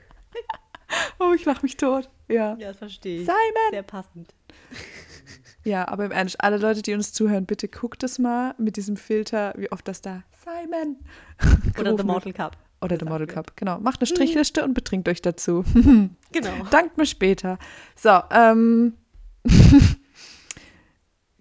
oh, 1.18 1.32
ich 1.34 1.44
lache 1.44 1.60
mich 1.62 1.76
tot. 1.76 2.08
Ja. 2.28 2.56
Ja, 2.58 2.68
das 2.68 2.78
verstehe 2.78 3.20
ich. 3.20 3.26
Simon! 3.26 3.70
Sehr 3.70 3.82
passend. 3.82 4.34
Ja, 5.64 5.88
aber 5.88 6.04
im 6.04 6.10
Ernst, 6.12 6.40
alle 6.40 6.58
Leute, 6.58 6.82
die 6.82 6.92
uns 6.92 7.12
zuhören, 7.12 7.46
bitte 7.46 7.68
guckt 7.68 8.02
es 8.02 8.18
mal 8.18 8.54
mit 8.58 8.76
diesem 8.76 8.96
Filter, 8.96 9.54
wie 9.56 9.72
oft 9.72 9.88
das 9.88 10.02
da 10.02 10.22
Simon 10.44 10.96
oder 11.78 11.96
The 11.96 12.04
Mortal 12.04 12.32
Cup. 12.32 12.56
Oder 12.82 12.98
The 12.98 13.06
Mortal 13.06 13.26
Cup, 13.26 13.56
genau. 13.56 13.80
Macht 13.80 14.00
eine 14.00 14.06
Strichliste 14.06 14.62
und 14.62 14.74
betrinkt 14.74 15.08
euch 15.08 15.22
dazu. 15.22 15.64
genau. 16.32 16.50
Dankt 16.70 16.98
mir 16.98 17.06
später. 17.06 17.58
So, 17.96 18.20
ähm. 18.30 18.92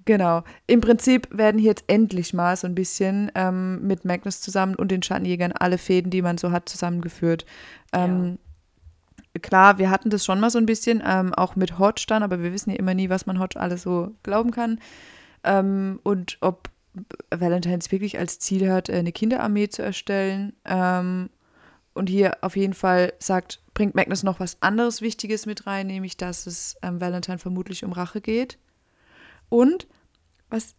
genau. 0.05 0.43
Im 0.67 0.79
Prinzip 0.79 1.27
werden 1.37 1.59
hier 1.59 1.71
jetzt 1.71 1.83
endlich 1.87 2.33
mal 2.33 2.55
so 2.55 2.65
ein 2.65 2.75
bisschen 2.75 3.29
ähm, 3.35 3.85
mit 3.85 4.05
Magnus 4.05 4.39
zusammen 4.39 4.75
und 4.75 4.89
den 4.89 5.03
Schattenjägern 5.03 5.51
alle 5.51 5.77
Fäden, 5.77 6.11
die 6.11 6.21
man 6.21 6.37
so 6.37 6.51
hat, 6.51 6.69
zusammengeführt. 6.69 7.45
Ähm, 7.91 8.25
ja. 8.25 8.52
Klar, 9.41 9.79
wir 9.79 9.89
hatten 9.89 10.09
das 10.09 10.25
schon 10.25 10.39
mal 10.39 10.51
so 10.51 10.59
ein 10.59 10.65
bisschen, 10.65 11.01
ähm, 11.05 11.33
auch 11.33 11.55
mit 11.55 11.79
Hodge 11.79 12.05
dann, 12.07 12.21
aber 12.21 12.41
wir 12.41 12.53
wissen 12.53 12.69
ja 12.69 12.75
immer 12.75 12.93
nie, 12.93 13.09
was 13.09 13.25
man 13.25 13.39
Hodge 13.39 13.59
alles 13.59 13.81
so 13.81 14.11
glauben 14.21 14.51
kann. 14.51 14.79
Ähm, 15.43 15.99
und 16.03 16.37
ob 16.41 16.69
Valentines 17.31 17.91
wirklich 17.91 18.19
als 18.19 18.39
Ziel 18.39 18.71
hat, 18.71 18.89
eine 18.89 19.11
Kinderarmee 19.11 19.69
zu 19.69 19.81
erstellen. 19.81 20.53
Ähm, 20.65 21.29
und 21.93 22.09
hier 22.09 22.37
auf 22.41 22.55
jeden 22.55 22.73
Fall 22.73 23.13
sagt, 23.19 23.61
bringt 23.73 23.95
Magnus 23.95 24.23
noch 24.23 24.39
was 24.39 24.61
anderes 24.61 25.01
Wichtiges 25.01 25.45
mit 25.45 25.67
rein, 25.67 25.87
nämlich 25.87 26.17
dass 26.17 26.47
es 26.47 26.75
ähm, 26.81 27.01
Valentine 27.01 27.39
vermutlich 27.39 27.83
um 27.83 27.91
Rache 27.91 28.21
geht. 28.21 28.57
Und 29.49 29.87
was, 30.49 30.75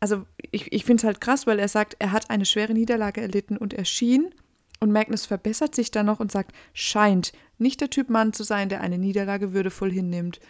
also 0.00 0.24
ich, 0.50 0.72
ich 0.72 0.84
finde 0.84 1.00
es 1.00 1.04
halt 1.04 1.20
krass, 1.20 1.46
weil 1.46 1.58
er 1.58 1.68
sagt, 1.68 1.96
er 1.98 2.12
hat 2.12 2.30
eine 2.30 2.44
schwere 2.46 2.74
Niederlage 2.74 3.20
erlitten 3.20 3.56
und 3.56 3.74
erschien. 3.74 4.32
Und 4.80 4.92
Magnus 4.92 5.26
verbessert 5.26 5.74
sich 5.74 5.90
dann 5.90 6.06
noch 6.06 6.20
und 6.20 6.30
sagt, 6.30 6.52
scheint 6.72 7.32
nicht 7.58 7.80
der 7.80 7.90
Typ 7.90 8.10
Mann 8.10 8.32
zu 8.32 8.42
sein, 8.42 8.68
der 8.68 8.80
eine 8.80 8.98
Niederlage 8.98 9.52
würdevoll 9.52 9.90
hinnimmt. 9.90 10.40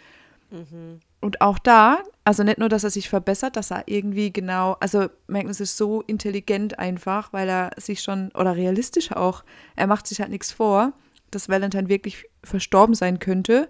Mhm. 0.51 0.99
Und 1.19 1.41
auch 1.41 1.57
da, 1.59 2.03
also 2.23 2.43
nicht 2.43 2.59
nur, 2.59 2.69
dass 2.69 2.83
er 2.83 2.89
sich 2.89 3.09
verbessert, 3.09 3.55
dass 3.55 3.71
er 3.71 3.83
irgendwie 3.87 4.31
genau, 4.31 4.77
also 4.79 5.07
Magnus 5.27 5.59
ist 5.59 5.77
so 5.77 6.01
intelligent 6.01 6.77
einfach, 6.77 7.33
weil 7.33 7.49
er 7.49 7.71
sich 7.77 8.01
schon, 8.01 8.31
oder 8.33 8.55
realistisch 8.55 9.11
auch, 9.11 9.43
er 9.75 9.87
macht 9.87 10.07
sich 10.07 10.21
halt 10.21 10.29
nichts 10.29 10.51
vor, 10.51 10.93
dass 11.31 11.49
Valentine 11.49 11.89
wirklich 11.89 12.25
verstorben 12.43 12.95
sein 12.95 13.19
könnte, 13.19 13.69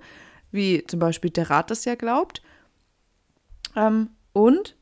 wie 0.52 0.86
zum 0.86 1.00
Beispiel 1.00 1.32
der 1.32 1.50
Rat 1.50 1.72
das 1.72 1.86
ja 1.86 1.96
glaubt. 1.96 2.42
Ähm, 3.76 4.10
und 4.34 4.76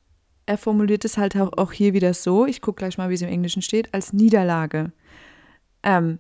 er 0.45 0.57
formuliert 0.57 1.05
es 1.05 1.17
halt 1.17 1.35
auch 1.35 1.71
hier 1.71 1.93
wieder 1.93 2.13
so, 2.13 2.45
ich 2.45 2.61
gucke 2.61 2.79
gleich 2.79 2.97
mal, 2.97 3.09
wie 3.09 3.15
es 3.15 3.21
im 3.21 3.29
Englischen 3.29 3.61
steht, 3.61 3.93
als 3.93 4.13
Niederlage. 4.13 4.91
Ähm, 5.85 6.19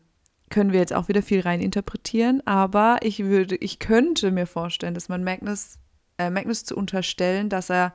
können 0.49 0.71
wir 0.71 0.79
jetzt 0.79 0.93
auch 0.93 1.07
wieder 1.07 1.21
viel 1.21 1.41
rein 1.41 1.59
interpretieren, 1.59 2.41
aber 2.45 2.99
ich 3.01 3.23
würde, 3.25 3.55
ich 3.55 3.79
könnte 3.79 4.31
mir 4.31 4.45
vorstellen, 4.45 4.93
dass 4.93 5.09
man 5.09 5.23
Magnus, 5.23 5.79
äh, 6.17 6.29
Magnus 6.29 6.63
zu 6.63 6.77
unterstellen, 6.77 7.49
dass 7.49 7.69
er 7.69 7.93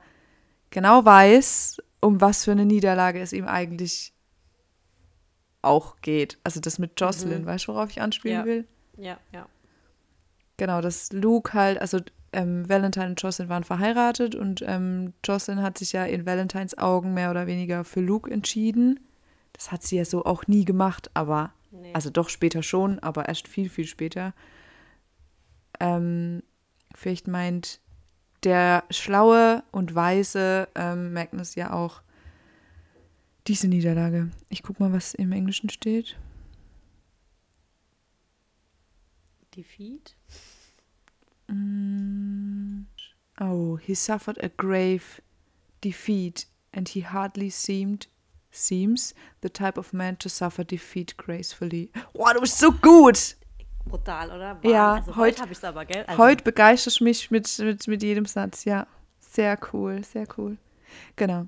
genau 0.69 1.05
weiß, 1.05 1.81
um 2.01 2.19
was 2.19 2.43
für 2.43 2.51
eine 2.51 2.65
Niederlage 2.65 3.21
es 3.21 3.33
ihm 3.33 3.47
eigentlich 3.47 4.13
auch 5.61 6.01
geht. 6.01 6.39
Also 6.43 6.59
das 6.59 6.77
mit 6.77 6.99
Jocelyn, 6.99 7.43
mhm. 7.43 7.45
weißt 7.45 7.67
du, 7.67 7.73
worauf 7.73 7.89
ich 7.89 8.01
anspielen 8.01 8.39
ja. 8.39 8.45
will? 8.45 8.67
Ja, 8.97 9.17
ja. 9.31 9.47
Genau, 10.57 10.81
dass 10.81 11.11
Luke 11.13 11.53
halt, 11.53 11.79
also 11.79 11.99
ähm, 12.33 12.67
Valentine 12.67 13.07
und 13.07 13.21
Jocelyn 13.21 13.49
waren 13.49 13.63
verheiratet 13.63 14.35
und 14.35 14.63
ähm, 14.67 15.13
Jocelyn 15.23 15.61
hat 15.61 15.77
sich 15.77 15.93
ja 15.93 16.05
in 16.05 16.25
Valentines 16.25 16.77
Augen 16.77 17.13
mehr 17.13 17.31
oder 17.31 17.47
weniger 17.47 17.83
für 17.83 18.01
Luke 18.01 18.29
entschieden. 18.29 18.99
Das 19.53 19.71
hat 19.71 19.83
sie 19.83 19.97
ja 19.97 20.05
so 20.05 20.25
auch 20.25 20.47
nie 20.47 20.65
gemacht, 20.65 21.09
aber 21.13 21.53
Nee. 21.71 21.93
Also 21.93 22.09
doch 22.09 22.29
später 22.29 22.63
schon, 22.63 22.99
aber 22.99 23.27
erst 23.27 23.47
viel, 23.47 23.69
viel 23.69 23.85
später. 23.85 24.33
Ähm, 25.79 26.43
vielleicht 26.93 27.27
meint 27.27 27.79
der 28.43 28.83
schlaue 28.89 29.63
und 29.71 29.95
weise 29.95 30.67
ähm, 30.75 31.13
Magnus 31.13 31.55
ja 31.55 31.73
auch 31.73 32.01
diese 33.47 33.67
Niederlage. 33.67 34.29
Ich 34.49 34.63
guck 34.63 34.79
mal, 34.79 34.93
was 34.93 35.13
im 35.13 35.31
Englischen 35.31 35.69
steht. 35.69 36.17
Defeat? 39.55 40.15
Mm, 41.47 42.83
oh, 43.39 43.77
he 43.77 43.93
suffered 43.93 44.41
a 44.43 44.49
grave 44.49 45.21
defeat 45.83 46.47
and 46.71 46.89
he 46.89 47.01
hardly 47.01 47.49
seemed 47.49 48.07
seems 48.51 49.15
the 49.41 49.49
type 49.49 49.79
of 49.79 49.93
man 49.93 50.17
to 50.19 50.29
suffer 50.29 50.63
defeat 50.63 51.17
gracefully. 51.17 51.91
Boah, 52.13 52.33
du 52.33 52.41
bist 52.41 52.59
so 52.59 52.71
gut! 52.71 53.35
Brutal, 53.85 54.31
oder? 54.31 54.57
Wow. 54.61 54.71
Ja, 54.71 54.93
also 54.93 55.15
heute 55.15 55.41
habe 55.41 55.51
ich 55.51 55.57
es 55.57 55.63
aber, 55.63 55.85
gell? 55.85 56.03
Also 56.05 56.17
heute 56.21 56.43
begeisterst 56.43 56.99
du 56.99 57.03
mich 57.03 57.31
mit, 57.31 57.59
mit, 57.59 57.87
mit 57.87 58.03
jedem 58.03 58.25
Satz, 58.25 58.65
ja. 58.65 58.85
Sehr 59.19 59.57
cool, 59.73 60.03
sehr 60.03 60.27
cool. 60.37 60.57
Genau. 61.15 61.47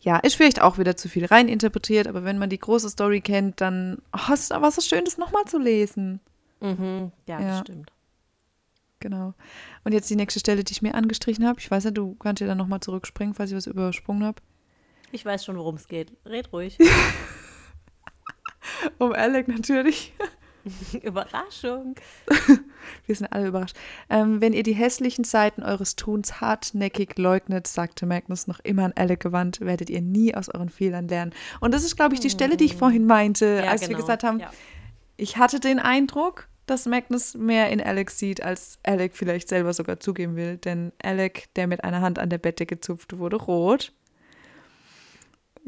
Ja, 0.00 0.18
ist 0.18 0.36
vielleicht 0.36 0.62
auch 0.62 0.78
wieder 0.78 0.96
zu 0.96 1.08
viel 1.08 1.24
reininterpretiert, 1.24 2.06
aber 2.06 2.24
wenn 2.24 2.38
man 2.38 2.48
die 2.48 2.58
große 2.58 2.88
Story 2.90 3.20
kennt, 3.20 3.60
dann 3.60 3.98
oh, 4.12 4.32
ist 4.32 4.44
es 4.44 4.52
aber 4.52 4.70
so 4.70 4.80
schön, 4.80 5.04
das 5.04 5.18
nochmal 5.18 5.44
zu 5.46 5.58
lesen. 5.58 6.20
Mhm, 6.60 7.10
ja, 7.26 7.40
ja, 7.40 7.48
das 7.48 7.60
stimmt. 7.60 7.92
Genau. 9.00 9.34
Und 9.84 9.92
jetzt 9.92 10.08
die 10.08 10.16
nächste 10.16 10.40
Stelle, 10.40 10.64
die 10.64 10.72
ich 10.72 10.82
mir 10.82 10.94
angestrichen 10.94 11.46
habe. 11.46 11.60
Ich 11.60 11.70
weiß 11.70 11.84
ja, 11.84 11.90
du 11.90 12.14
kannst 12.14 12.40
ja 12.40 12.46
dann 12.46 12.58
nochmal 12.58 12.80
zurückspringen, 12.80 13.34
falls 13.34 13.50
ich 13.50 13.56
was 13.56 13.66
übersprungen 13.66 14.24
habe. 14.24 14.40
Ich 15.12 15.24
weiß 15.24 15.44
schon, 15.44 15.56
worum 15.56 15.76
es 15.76 15.88
geht. 15.88 16.12
Red 16.24 16.52
ruhig. 16.52 16.78
um 18.98 19.12
Alec 19.12 19.48
natürlich. 19.48 20.12
Überraschung. 21.02 21.94
Wir 23.06 23.14
sind 23.14 23.32
alle 23.32 23.48
überrascht. 23.48 23.76
Ähm, 24.10 24.40
wenn 24.40 24.52
ihr 24.52 24.62
die 24.62 24.74
hässlichen 24.74 25.24
Seiten 25.24 25.62
eures 25.62 25.96
Tuns 25.96 26.40
hartnäckig 26.40 27.18
leugnet, 27.18 27.66
sagte 27.66 28.06
Magnus 28.06 28.46
noch 28.46 28.60
immer 28.60 28.84
an 28.84 28.92
Alec 28.96 29.20
gewandt, 29.20 29.60
werdet 29.60 29.90
ihr 29.90 30.02
nie 30.02 30.34
aus 30.34 30.48
euren 30.48 30.68
Fehlern 30.68 31.08
lernen. 31.08 31.32
Und 31.60 31.72
das 31.72 31.84
ist, 31.84 31.96
glaube 31.96 32.14
ich, 32.14 32.20
die 32.20 32.30
Stelle, 32.30 32.56
die 32.56 32.64
ich 32.64 32.76
vorhin 32.76 33.06
meinte, 33.06 33.62
ja, 33.64 33.70
als 33.70 33.82
genau. 33.82 33.90
wir 33.90 33.96
gesagt 33.98 34.24
haben, 34.24 34.40
ja. 34.40 34.50
ich 35.16 35.36
hatte 35.36 35.60
den 35.60 35.78
Eindruck, 35.78 36.48
dass 36.66 36.86
Magnus 36.86 37.34
mehr 37.34 37.70
in 37.70 37.80
Alex 37.80 38.18
sieht, 38.18 38.42
als 38.42 38.78
Alec 38.82 39.16
vielleicht 39.16 39.48
selber 39.48 39.72
sogar 39.72 40.00
zugeben 40.00 40.34
will. 40.34 40.56
Denn 40.56 40.92
Alec, 41.02 41.54
der 41.54 41.68
mit 41.68 41.84
einer 41.84 42.00
Hand 42.00 42.18
an 42.18 42.28
der 42.28 42.38
Bettdecke 42.38 42.80
zupfte, 42.80 43.18
wurde 43.18 43.36
rot. 43.36 43.92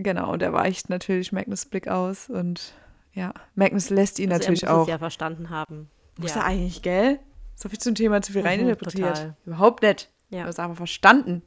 Genau, 0.00 0.32
und 0.32 0.42
er 0.42 0.52
weicht 0.52 0.88
natürlich 0.90 1.32
Magnus 1.32 1.66
Blick 1.66 1.88
aus 1.88 2.30
und 2.30 2.72
ja, 3.12 3.34
Magnus 3.56 3.90
lässt 3.90 4.20
ihn 4.20 4.30
Also 4.30 4.42
natürlich 4.44 4.62
er 4.62 4.70
muss 4.70 4.78
auch. 4.78 4.82
es 4.84 4.88
ja 4.90 4.98
verstanden 4.98 5.50
haben. 5.50 5.90
Muss 6.18 6.34
ja. 6.34 6.42
er 6.42 6.44
eigentlich, 6.46 6.82
gell? 6.82 7.18
So 7.56 7.68
viel 7.68 7.80
zum 7.80 7.96
Thema 7.96 8.22
zu 8.22 8.32
viel 8.32 8.42
Mhm, 8.42 8.46
reininterpretiert. 8.46 9.16
total. 9.16 9.36
Überhaupt 9.44 9.82
nicht. 9.82 10.08
Ja. 10.30 10.42
Du 10.42 10.46
hast 10.48 10.60
aber 10.60 10.76
verstanden. 10.76 11.42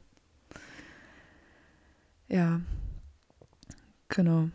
Ja. 2.28 2.60
Genau. 4.08 4.48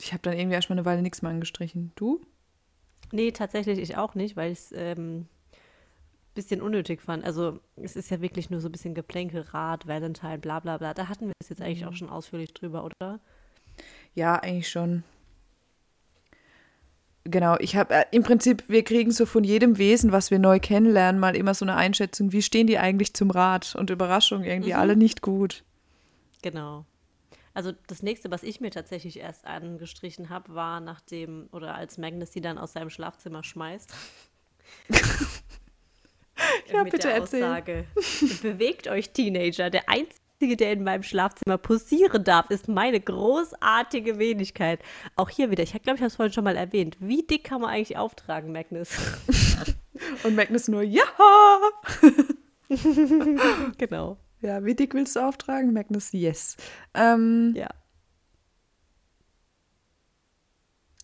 Ich 0.00 0.12
habe 0.12 0.22
dann 0.22 0.34
irgendwie 0.36 0.54
erstmal 0.54 0.78
eine 0.78 0.84
Weile 0.84 1.02
nichts 1.02 1.22
mehr 1.22 1.30
angestrichen. 1.30 1.92
Du? 1.94 2.20
Nee, 3.12 3.30
tatsächlich 3.32 3.78
ich 3.78 3.96
auch 3.96 4.14
nicht, 4.16 4.36
weil 4.36 4.50
ich 4.52 4.58
es 4.58 4.72
ähm, 4.72 5.26
bisschen 6.38 6.62
unnötig 6.62 7.02
fand. 7.02 7.24
Also 7.24 7.60
es 7.76 7.96
ist 7.96 8.10
ja 8.10 8.20
wirklich 8.20 8.48
nur 8.50 8.60
so 8.60 8.68
ein 8.68 8.72
bisschen 8.72 8.94
Geplänkel, 8.94 9.42
Rat, 9.42 9.86
Valentine, 9.86 10.38
bla 10.38 10.60
bla 10.60 10.78
bla. 10.78 10.94
Da 10.94 11.08
hatten 11.08 11.26
wir 11.26 11.32
es 11.40 11.48
jetzt 11.48 11.60
eigentlich 11.60 11.82
Mhm. 11.82 11.88
auch 11.88 11.94
schon 11.94 12.08
ausführlich 12.10 12.54
drüber, 12.54 12.84
oder? 12.84 13.20
Ja, 14.14 14.36
eigentlich 14.36 14.68
schon. 14.68 15.02
Genau, 17.24 17.56
ich 17.58 17.76
habe 17.76 17.94
äh, 17.94 18.04
im 18.10 18.22
Prinzip, 18.22 18.64
wir 18.68 18.82
kriegen 18.84 19.10
so 19.10 19.26
von 19.26 19.44
jedem 19.44 19.76
Wesen, 19.76 20.12
was 20.12 20.30
wir 20.30 20.38
neu 20.38 20.60
kennenlernen, 20.60 21.20
mal 21.20 21.36
immer 21.36 21.52
so 21.54 21.64
eine 21.64 21.74
Einschätzung, 21.76 22.32
wie 22.32 22.40
stehen 22.40 22.66
die 22.66 22.78
eigentlich 22.78 23.12
zum 23.14 23.30
Rat? 23.30 23.74
Und 23.74 23.90
Überraschung, 23.90 24.44
irgendwie 24.44 24.72
Mhm. 24.72 24.78
alle 24.78 24.96
nicht 24.96 25.20
gut. 25.20 25.62
Genau. 26.42 26.86
Also 27.52 27.72
das 27.88 28.02
nächste, 28.02 28.30
was 28.30 28.44
ich 28.44 28.60
mir 28.60 28.70
tatsächlich 28.70 29.18
erst 29.18 29.44
angestrichen 29.44 30.30
habe, 30.30 30.54
war 30.54 30.80
nachdem, 30.80 31.48
oder 31.52 31.74
als 31.74 31.98
Magnus 31.98 32.32
sie 32.32 32.40
dann 32.40 32.56
aus 32.56 32.72
seinem 32.72 32.88
Schlafzimmer 32.90 33.42
schmeißt. 33.42 33.92
Ja, 36.72 36.82
mit 36.84 36.92
bitte 36.92 37.08
der 37.08 37.16
erzähl. 37.16 37.42
Aussage, 37.44 37.84
bewegt 38.42 38.88
euch 38.88 39.10
Teenager. 39.10 39.70
Der 39.70 39.88
Einzige, 39.88 40.56
der 40.56 40.72
in 40.72 40.84
meinem 40.84 41.02
Schlafzimmer 41.02 41.58
posieren 41.58 42.24
darf, 42.24 42.50
ist 42.50 42.68
meine 42.68 43.00
großartige 43.00 44.18
Wenigkeit. 44.18 44.80
Auch 45.16 45.30
hier 45.30 45.50
wieder, 45.50 45.62
ich 45.62 45.72
glaube, 45.72 45.96
ich 45.96 46.00
habe 46.00 46.06
es 46.06 46.16
vorhin 46.16 46.32
schon 46.32 46.44
mal 46.44 46.56
erwähnt. 46.56 46.96
Wie 47.00 47.22
dick 47.22 47.44
kann 47.44 47.60
man 47.60 47.70
eigentlich 47.70 47.96
auftragen, 47.96 48.52
Magnus? 48.52 48.90
Und 50.24 50.36
Magnus 50.36 50.68
nur, 50.68 50.82
ja! 50.82 51.02
genau. 53.78 54.16
Ja, 54.40 54.64
wie 54.64 54.74
dick 54.74 54.94
willst 54.94 55.16
du 55.16 55.20
auftragen? 55.20 55.72
Magnus, 55.72 56.12
yes. 56.12 56.56
Ähm, 56.94 57.54
Ja. 57.56 57.68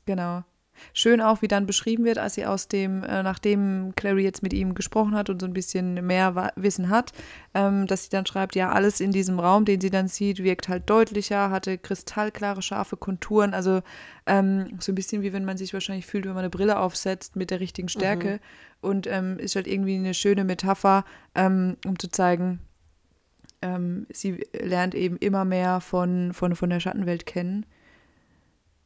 Genau. 0.07 0.45
Schön 0.93 1.21
auch, 1.21 1.43
wie 1.43 1.49
dann 1.49 1.67
beschrieben 1.67 2.05
wird, 2.05 2.19
als 2.19 2.35
sie 2.35 2.47
aus 2.47 2.69
dem, 2.69 3.03
äh, 3.03 3.23
nachdem 3.23 3.93
Clary 3.97 4.23
jetzt 4.23 4.43
mit 4.43 4.53
ihm 4.53 4.75
gesprochen 4.75 5.15
hat 5.15 5.31
und 5.31 5.41
so 5.41 5.47
ein 5.47 5.53
bisschen 5.53 6.07
mehr 6.07 6.53
Wissen 6.57 6.89
hat, 6.89 7.13
ähm, 7.55 7.87
dass 7.87 8.05
sie 8.05 8.11
dann 8.11 8.27
schreibt, 8.27 8.55
ja, 8.55 8.71
alles 8.71 9.01
in 9.01 9.13
diesem 9.13 9.39
Raum, 9.39 9.65
den 9.65 9.81
sie 9.81 9.91
dann 9.91 10.09
sieht, 10.09 10.43
wirkt 10.43 10.69
halt 10.69 10.89
deutlicher, 10.89 11.51
hatte 11.51 11.79
kristallklare, 11.79 12.63
scharfe 12.63 12.97
Konturen, 12.97 13.55
also 13.55 13.81
ähm, 14.27 14.79
so 14.81 14.93
ein 14.93 14.95
bisschen 14.95 15.23
wie 15.23 15.33
wenn 15.33 15.45
man 15.45 15.57
sich 15.57 15.73
wahrscheinlich 15.73 16.07
fühlt, 16.07 16.25
wenn 16.25 16.35
man 16.35 16.41
eine 16.41 16.51
Brille 16.51 16.79
aufsetzt 16.79 17.37
mit 17.37 17.51
der 17.51 17.61
richtigen 17.61 17.89
Stärke. 17.89 18.41
Und 18.81 19.07
ähm, 19.07 19.39
ist 19.39 19.57
halt 19.57 19.67
irgendwie 19.67 19.95
eine 19.95 20.13
schöne 20.13 20.45
Metapher, 20.45 21.05
ähm, 21.35 21.79
um 21.87 21.99
zu 21.99 22.09
zeigen, 22.09 22.61
ähm, 23.65 24.07
sie 24.13 24.47
lernt 24.53 24.95
eben 24.95 25.17
immer 25.17 25.47
mehr 25.47 25.81
von, 25.81 26.35
von, 26.35 26.55
von 26.55 26.69
der 26.69 26.81
Schattenwelt 26.81 27.25
kennen. 27.25 27.65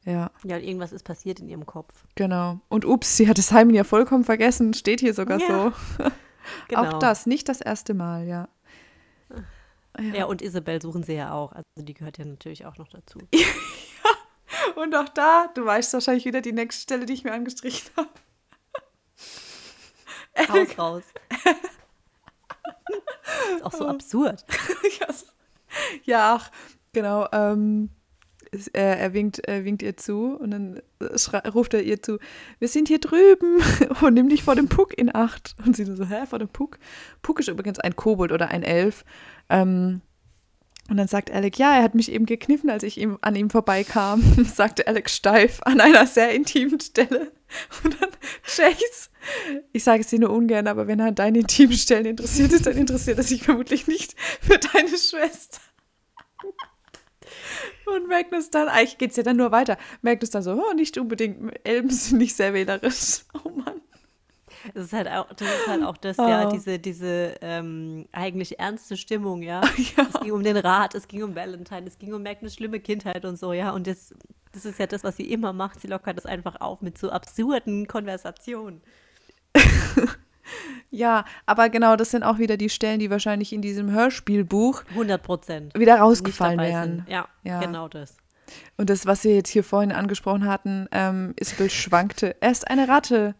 Ja. 0.09 0.31
Ja, 0.43 0.57
und 0.57 0.63
irgendwas 0.63 0.93
ist 0.93 1.03
passiert 1.03 1.39
in 1.39 1.49
ihrem 1.49 1.67
Kopf. 1.67 1.93
Genau. 2.15 2.61
Und 2.71 2.87
ups, 2.87 3.19
sie 3.19 3.29
hat 3.29 3.37
Simon 3.37 3.75
ja 3.75 3.85
vollkommen 3.85 4.25
vergessen. 4.25 4.73
Steht 4.73 5.01
hier 5.01 5.13
sogar 5.13 5.39
Ja, 5.39 5.73
so. 5.99 6.05
Genau. 6.69 6.85
Auch 6.85 6.99
das, 6.99 7.27
nicht 7.27 7.47
das 7.51 7.61
erste 7.61 7.93
Mal, 7.93 8.27
ja. 8.27 8.49
Ja, 10.01 10.25
und 10.25 10.41
Isabel 10.41 10.81
suchen 10.81 11.03
sie 11.03 11.13
ja 11.13 11.33
auch. 11.33 11.53
Also 11.53 11.67
die 11.77 11.93
gehört 11.93 12.17
ja 12.17 12.25
natürlich 12.25 12.65
auch 12.65 12.79
noch 12.79 12.89
dazu. 12.89 13.19
Und 14.77 14.95
auch 14.95 15.09
da, 15.11 15.49
du 15.55 15.67
weißt 15.67 15.93
wahrscheinlich 15.93 16.25
wieder 16.25 16.41
die 16.41 16.53
nächste 16.53 16.83
Stelle, 16.83 17.05
die 17.05 17.13
ich 17.13 17.25
mir 17.25 17.33
angestrichen 17.33 17.91
habe. 17.97 18.09
Haus 20.49 20.79
raus. 20.79 21.03
ist 23.57 23.65
auch 23.65 23.73
so 23.73 23.87
absurd. 23.87 24.45
ja, 25.01 25.07
ja, 26.05 26.35
ach, 26.37 26.51
genau. 26.93 27.29
Ähm, 27.33 27.91
es- 28.53 28.69
er, 28.69 28.99
er 28.99 29.13
winkt, 29.15 29.39
er 29.41 29.65
winkt 29.65 29.83
ihr 29.83 29.97
zu 29.97 30.37
und 30.39 30.51
dann 30.51 30.81
schrei- 31.17 31.49
ruft 31.49 31.75
er 31.75 31.83
ihr 31.83 32.03
zu, 32.03 32.19
wir 32.59 32.69
sind 32.69 32.89
hier 32.89 32.99
drüben 33.01 33.59
und 34.03 34.15
nimm 34.15 34.29
dich 34.29 34.43
vor 34.43 34.55
dem 34.55 34.69
Puck 34.69 34.97
in 34.97 35.15
Acht. 35.15 35.55
Und 35.65 35.77
sie 35.77 35.85
so, 35.85 36.05
hä, 36.05 36.27
vor 36.27 36.39
dem 36.39 36.49
Puck? 36.49 36.79
Puck 37.23 37.41
ist 37.41 37.49
übrigens 37.49 37.79
ein 37.79 37.97
Kobold 37.97 38.33
oder 38.33 38.49
ein 38.49 38.63
Elf. 38.63 39.05
Ähm, 39.49 40.01
und 40.91 40.97
dann 40.97 41.07
sagt 41.09 41.31
Alec, 41.31 41.59
ja, 41.59 41.77
er 41.77 41.83
hat 41.83 41.95
mich 41.95 42.11
eben 42.11 42.25
gekniffen, 42.25 42.71
als 42.71 42.83
ich 42.83 42.97
ihm, 42.99 43.19
an 43.21 43.37
ihm 43.37 43.51
vorbeikam, 43.51 44.23
sagte 44.55 44.87
Alec 44.87 45.11
steif 45.11 45.61
an 45.65 45.81
einer 45.83 46.07
sehr 46.07 46.33
intimen 46.35 46.81
Stelle. 46.81 47.31
Und 47.85 48.01
dann 48.01 48.09
Chase, 48.43 49.11
ich 49.73 49.85
sage 49.85 50.01
es 50.03 50.09
dir 50.09 50.19
nur 50.19 50.31
ungern, 50.31 50.67
aber 50.67 50.87
wenn 50.87 51.01
er 51.01 51.07
an 51.09 51.15
deinen 51.15 51.37
intimen 51.37 51.77
Stellen 51.77 52.07
interessiert 52.07 52.53
ist, 52.53 52.67
dann 52.67 52.77
interessiert 52.77 53.19
er 53.19 53.25
sich 53.25 53.43
vermutlich 53.43 53.87
nicht 53.87 54.15
für 54.41 54.59
deine 54.59 54.89
Schwester. 54.89 55.61
Und 57.87 58.09
Magnus 58.09 58.51
dann, 58.51 58.69
eigentlich 58.69 58.99
geht 58.99 59.11
es 59.11 59.17
ja 59.17 59.23
dann 59.23 59.37
nur 59.37 59.51
weiter. 59.53 59.77
Magnus 60.03 60.31
dann 60.31 60.43
so, 60.43 60.53
oh, 60.53 60.75
nicht 60.75 60.99
unbedingt, 60.99 61.53
Elben 61.67 61.91
sind 61.91 62.19
nicht 62.19 62.35
sehr 62.37 62.55
wählerisch. 62.55 63.21
Oh 63.45 63.51
Mann. 63.51 63.81
Das 64.75 64.87
ist 64.87 64.93
halt 64.93 65.09
auch, 65.09 65.33
das 65.35 65.49
halt 65.69 65.85
auch 65.85 65.97
das, 65.97 66.17
ja, 66.17 66.49
Oh. 66.49 66.51
diese, 66.51 66.79
diese 66.79 67.37
ähm, 67.43 68.07
eigentlich 68.13 68.59
ernste 68.59 68.97
Stimmung, 68.97 69.43
ja. 69.43 69.61
Ja. 69.97 70.07
Es 70.13 70.21
ging 70.21 70.33
um 70.33 70.43
den 70.43 70.57
Rat, 70.57 70.95
es 70.95 71.07
ging 71.09 71.23
um 71.23 71.35
Valentine, 71.35 71.87
es 71.87 71.99
ging 71.99 72.13
um 72.13 72.23
Magnus 72.23 72.55
schlimme 72.55 72.81
Kindheit 72.81 73.25
und 73.25 73.39
so, 73.39 73.53
ja. 73.53 73.71
Und 73.71 73.87
das, 73.87 74.15
das 74.53 74.65
ist 74.65 74.79
ja 74.79 74.87
das, 74.87 75.05
was 75.05 75.17
sie 75.17 75.31
immer 75.31 75.53
macht. 75.53 75.81
Sie 75.81 75.87
lockert 75.87 76.17
das 76.17 76.27
einfach 76.27 76.61
auf 76.61 76.83
mit 76.83 76.99
so 76.99 77.11
absurden 77.11 77.87
Konversationen. 77.87 78.83
Ja, 80.91 81.25
aber 81.47 81.69
genau, 81.69 81.97
das 81.97 82.11
sind 82.11 82.23
auch 82.23 82.39
wieder 82.39 82.57
die 82.57 82.69
Stellen, 82.71 82.99
die 82.99 83.11
wahrscheinlich 83.11 83.53
in 83.53 83.63
diesem 83.63 83.91
Hörspielbuch 83.91 84.85
100 84.91 85.23
Prozent. 85.23 85.75
wieder 85.79 85.97
rausgefallen 85.99 86.59
wären. 86.61 87.07
Ja, 87.09 87.29
Ja. 87.45 87.61
genau 87.61 87.89
das. 87.89 88.17
Und 88.79 88.89
das, 88.89 89.05
was 89.05 89.25
wir 89.25 89.35
jetzt 89.35 89.51
hier 89.51 89.63
vorhin 89.65 89.93
angesprochen 89.93 90.47
hatten, 90.47 90.89
ähm, 90.93 91.35
Isabel 91.39 91.69
schwankte. 91.71 92.35
Er 92.41 92.51
ist 92.51 92.69
eine 92.71 92.89
Ratte. 92.89 93.35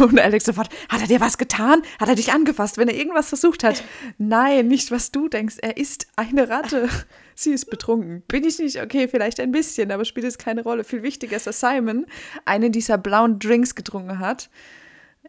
Und 0.00 0.18
Alex 0.20 0.44
sofort, 0.44 0.68
hat 0.90 1.00
er 1.00 1.06
dir 1.06 1.20
was 1.20 1.38
getan? 1.38 1.82
Hat 2.00 2.08
er 2.08 2.14
dich 2.14 2.32
angefasst, 2.32 2.76
wenn 2.76 2.88
er 2.88 2.94
irgendwas 2.96 3.28
versucht 3.28 3.64
hat? 3.64 3.82
Nein, 4.18 4.66
nicht 4.68 4.90
was 4.90 5.10
du 5.12 5.28
denkst. 5.28 5.56
Er 5.62 5.76
ist 5.76 6.06
eine 6.16 6.48
Ratte. 6.50 6.88
Sie 7.34 7.52
ist 7.52 7.70
betrunken. 7.70 8.22
Bin 8.28 8.44
ich 8.44 8.58
nicht? 8.58 8.82
Okay, 8.82 9.08
vielleicht 9.08 9.40
ein 9.40 9.52
bisschen, 9.52 9.90
aber 9.92 10.04
spielt 10.04 10.26
es 10.26 10.36
keine 10.38 10.62
Rolle. 10.62 10.84
Viel 10.84 11.02
wichtiger 11.02 11.36
ist, 11.36 11.46
dass 11.46 11.60
Simon 11.60 12.04
einen 12.44 12.72
dieser 12.72 12.98
blauen 12.98 13.38
Drinks 13.38 13.74
getrunken 13.74 14.18
hat. 14.18 14.50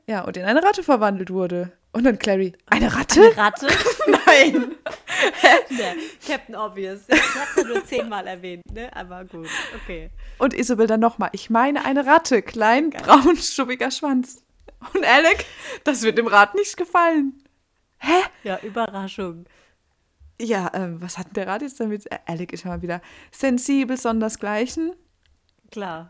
Ja, 0.08 0.22
und 0.22 0.38
in 0.38 0.44
eine 0.44 0.64
Ratte 0.64 0.84
verwandelt 0.84 1.32
wurde. 1.32 1.72
Und 1.94 2.06
dann 2.06 2.18
Clary, 2.18 2.54
eine 2.68 2.94
Ratte? 2.96 3.22
Eine 3.22 3.38
Ratte? 3.38 3.68
Nein. 4.08 4.76
Der 5.78 5.96
Captain 6.26 6.56
Obvious. 6.56 7.02
Ich 7.08 7.20
hab's 7.20 7.56
ja 7.58 7.64
nur 7.64 7.86
zehnmal 7.86 8.28
erwähnt, 8.28 8.64
ne? 8.72 8.90
Aber 8.96 9.26
gut, 9.26 9.50
okay. 9.76 10.10
Und 10.38 10.54
Isabel 10.54 10.88
dann 10.88 11.02
nochmal, 11.02 11.30
ich 11.34 11.50
meine 11.50 11.84
eine 11.84 12.06
Ratte, 12.06 12.42
klein, 12.42 12.92
braun, 12.92 13.36
stubbiger 13.36 13.92
Schwanz. 13.92 14.44
Und 14.94 15.06
Alec, 15.06 15.46
das 15.84 16.02
wird 16.02 16.18
dem 16.18 16.28
Rat 16.28 16.56
nicht 16.56 16.78
gefallen. 16.78 17.44
Hä? 17.98 18.22
Ja, 18.44 18.60
Überraschung. 18.64 19.46
Ja, 20.42 20.72
ähm, 20.74 21.00
was 21.02 21.18
hat 21.18 21.28
denn 21.28 21.34
der 21.34 21.48
Rat 21.48 21.62
jetzt 21.62 21.80
damit? 21.80 22.12
Äh, 22.12 22.18
Alec 22.26 22.52
ist 22.54 22.64
ja 22.64 22.72
mal 22.72 22.82
wieder 22.82 23.02
sensibel, 23.32 23.96
sondersgleichen. 23.98 24.94
Klar. 25.72 26.10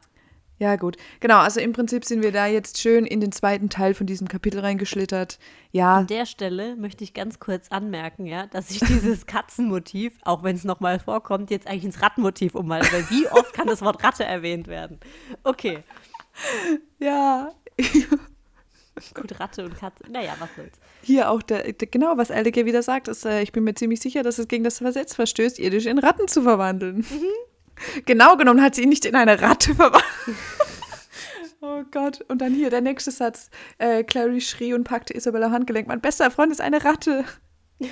Ja, 0.61 0.75
gut. 0.75 0.95
Genau, 1.21 1.39
also 1.39 1.59
im 1.59 1.73
Prinzip 1.73 2.05
sind 2.05 2.21
wir 2.21 2.31
da 2.31 2.45
jetzt 2.45 2.77
schön 2.77 3.07
in 3.07 3.19
den 3.19 3.31
zweiten 3.31 3.71
Teil 3.71 3.95
von 3.95 4.05
diesem 4.05 4.27
Kapitel 4.27 4.59
reingeschlittert. 4.59 5.39
Ja, 5.71 5.95
An 5.95 6.05
der 6.05 6.27
Stelle 6.27 6.75
möchte 6.75 7.03
ich 7.03 7.15
ganz 7.15 7.39
kurz 7.39 7.69
anmerken, 7.69 8.27
ja, 8.27 8.45
dass 8.45 8.69
ich 8.69 8.77
dieses 8.77 9.25
Katzenmotiv, 9.25 10.13
auch 10.21 10.43
wenn 10.43 10.55
es 10.55 10.63
nochmal 10.63 10.99
vorkommt, 10.99 11.49
jetzt 11.49 11.65
eigentlich 11.65 11.85
ins 11.85 12.03
Rattenmotiv 12.03 12.53
umhalte. 12.53 12.93
Weil 12.93 13.09
wie 13.09 13.27
oft 13.29 13.53
kann 13.53 13.65
das 13.65 13.81
Wort 13.81 14.03
Ratte 14.03 14.23
erwähnt 14.23 14.67
werden? 14.67 14.99
Okay, 15.43 15.79
ja. 16.99 17.51
gut, 19.15 19.39
Ratte 19.39 19.65
und 19.65 19.75
Katze. 19.79 20.03
Naja, 20.11 20.35
was 20.37 20.49
soll's. 20.55 20.77
Hier 21.01 21.31
auch, 21.31 21.41
der, 21.41 21.73
der, 21.73 21.87
genau, 21.87 22.17
was 22.17 22.29
ja 22.29 22.45
wieder 22.45 22.83
sagt, 22.83 23.07
ist, 23.07 23.25
äh, 23.25 23.41
ich 23.41 23.51
bin 23.51 23.63
mir 23.63 23.73
ziemlich 23.73 23.99
sicher, 23.99 24.21
dass 24.21 24.37
es 24.37 24.47
gegen 24.47 24.63
das 24.63 24.77
Gesetz 24.77 25.15
verstößt, 25.15 25.57
irdisch 25.57 25.87
in 25.87 25.97
Ratten 25.97 26.27
zu 26.27 26.43
verwandeln. 26.43 27.03
Genau 28.05 28.35
genommen 28.37 28.61
hat 28.61 28.75
sie 28.75 28.83
ihn 28.83 28.89
nicht 28.89 29.05
in 29.05 29.15
eine 29.15 29.41
Ratte 29.41 29.75
verwandelt. 29.75 30.03
oh 31.61 31.83
Gott. 31.91 32.21
Und 32.27 32.39
dann 32.39 32.53
hier 32.53 32.69
der 32.69 32.81
nächste 32.81 33.11
Satz. 33.11 33.49
Äh, 33.77 34.03
Clary 34.03 34.41
schrie 34.41 34.73
und 34.73 34.83
packte 34.83 35.15
Isabella 35.15 35.51
Handgelenk. 35.51 35.87
Mein 35.87 36.01
bester 36.01 36.31
Freund 36.31 36.51
ist 36.51 36.61
eine 36.61 36.83
Ratte. 36.83 37.25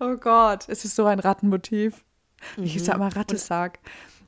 oh 0.00 0.16
Gott, 0.16 0.64
es 0.68 0.84
ist 0.84 0.96
so 0.96 1.06
ein 1.06 1.18
Rattenmotiv. 1.18 2.04
Wie 2.56 2.64
ich 2.64 2.84
sag 2.84 2.98
mal 2.98 3.08
Ratte 3.08 3.36
sag. 3.36 3.80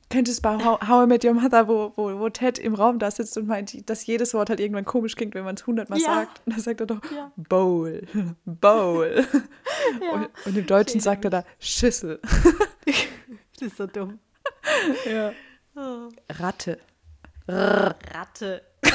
kennt 0.09 0.27
es 0.27 0.41
bei 0.41 0.57
How, 0.63 0.79
How 0.87 1.05
I 1.05 1.07
Met 1.07 1.23
Your 1.23 1.33
Mother, 1.33 1.67
wo, 1.67 1.93
wo, 1.95 2.19
wo 2.19 2.29
Ted 2.29 2.59
im 2.59 2.75
Raum 2.75 2.99
da 2.99 3.09
sitzt 3.09 3.37
und 3.37 3.47
meint, 3.47 3.89
dass 3.89 4.05
jedes 4.05 4.33
Wort 4.33 4.49
halt 4.49 4.59
irgendwann 4.59 4.85
komisch 4.85 5.15
klingt, 5.15 5.33
wenn 5.33 5.45
man 5.45 5.55
es 5.55 5.65
hundertmal 5.65 5.99
ja. 5.99 6.05
sagt. 6.05 6.41
Und 6.45 6.55
dann 6.55 6.61
sagt 6.61 6.81
er 6.81 6.87
doch 6.87 7.01
ja. 7.11 7.31
Bowl, 7.37 8.05
Bowl. 8.45 9.25
Ja. 10.01 10.11
Und, 10.11 10.29
und, 10.45 10.57
im 10.57 10.67
Deutschen 10.67 10.99
sagt 10.99 11.23
er 11.25 11.31
da 11.31 11.43
Schüssel. 11.59 12.19
das 13.59 13.67
ist 13.67 13.77
so 13.77 13.87
dumm. 13.87 14.19
Ja. 15.05 15.33
Oh. 15.75 16.09
Ratte. 16.29 16.79
Ratte. 17.47 18.61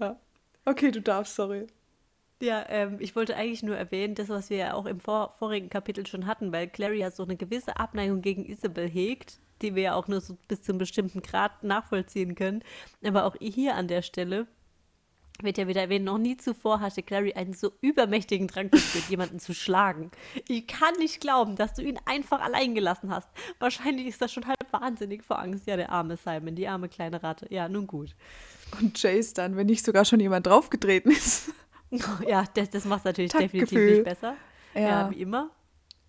ja. 0.00 0.18
Okay, 0.64 0.90
du 0.90 1.00
darfst, 1.00 1.34
sorry. 1.34 1.66
Ja, 2.40 2.64
ähm, 2.68 2.98
ich 3.00 3.16
wollte 3.16 3.36
eigentlich 3.36 3.62
nur 3.62 3.76
erwähnen, 3.76 4.14
das, 4.14 4.28
was 4.28 4.48
wir 4.48 4.58
ja 4.58 4.74
auch 4.74 4.86
im 4.86 5.00
vor 5.00 5.34
vorigen 5.38 5.70
Kapitel 5.70 6.06
schon 6.06 6.26
hatten, 6.26 6.52
weil 6.52 6.68
Clary 6.68 6.98
ja 7.00 7.10
so 7.10 7.24
eine 7.24 7.36
gewisse 7.36 7.76
Abneigung 7.78 8.22
gegen 8.22 8.46
Isabel 8.46 8.88
hegt, 8.88 9.40
die 9.60 9.74
wir 9.74 9.82
ja 9.82 9.94
auch 9.94 10.06
nur 10.06 10.20
so 10.20 10.36
bis 10.46 10.62
zu 10.62 10.72
einem 10.72 10.78
bestimmten 10.78 11.20
Grad 11.20 11.64
nachvollziehen 11.64 12.36
können. 12.36 12.62
Aber 13.04 13.24
auch 13.24 13.34
hier 13.40 13.74
an 13.74 13.88
der 13.88 14.02
Stelle 14.02 14.46
wird 15.42 15.58
ja 15.58 15.68
wieder 15.68 15.82
erwähnt, 15.82 16.04
noch 16.04 16.18
nie 16.18 16.36
zuvor 16.36 16.80
hatte 16.80 17.02
Clary 17.02 17.32
einen 17.34 17.54
so 17.54 17.72
übermächtigen 17.80 18.48
Drang 18.48 18.68
verspürt, 18.68 19.08
jemanden 19.08 19.38
zu 19.38 19.54
schlagen. 19.54 20.10
Ich 20.48 20.66
kann 20.66 20.94
nicht 20.98 21.20
glauben, 21.20 21.56
dass 21.56 21.74
du 21.74 21.82
ihn 21.82 21.98
einfach 22.06 22.40
allein 22.40 22.74
gelassen 22.74 23.10
hast. 23.10 23.28
Wahrscheinlich 23.58 24.06
ist 24.06 24.20
das 24.20 24.32
schon 24.32 24.46
halb 24.46 24.56
wahnsinnig 24.70 25.22
vor 25.22 25.38
Angst. 25.38 25.66
Ja, 25.66 25.76
der 25.76 25.90
arme 25.90 26.16
Simon, 26.16 26.54
die 26.54 26.66
arme 26.66 26.88
kleine 26.88 27.22
Ratte. 27.22 27.46
Ja, 27.50 27.68
nun 27.68 27.86
gut. 27.86 28.14
Und 28.80 29.00
Chase 29.00 29.34
dann, 29.34 29.56
wenn 29.56 29.66
nicht 29.66 29.84
sogar 29.84 30.04
schon 30.04 30.20
jemand 30.20 30.46
draufgetreten 30.46 31.12
ist. 31.12 31.50
Ja, 32.26 32.44
das, 32.52 32.68
das 32.68 32.84
macht 32.84 32.98
es 32.98 33.04
natürlich 33.06 33.32
Taktgefühl. 33.32 33.60
definitiv 33.60 33.96
nicht 33.96 34.04
besser. 34.04 34.36
Ja. 34.74 34.80
ja. 34.80 35.10
wie 35.10 35.22
immer. 35.22 35.50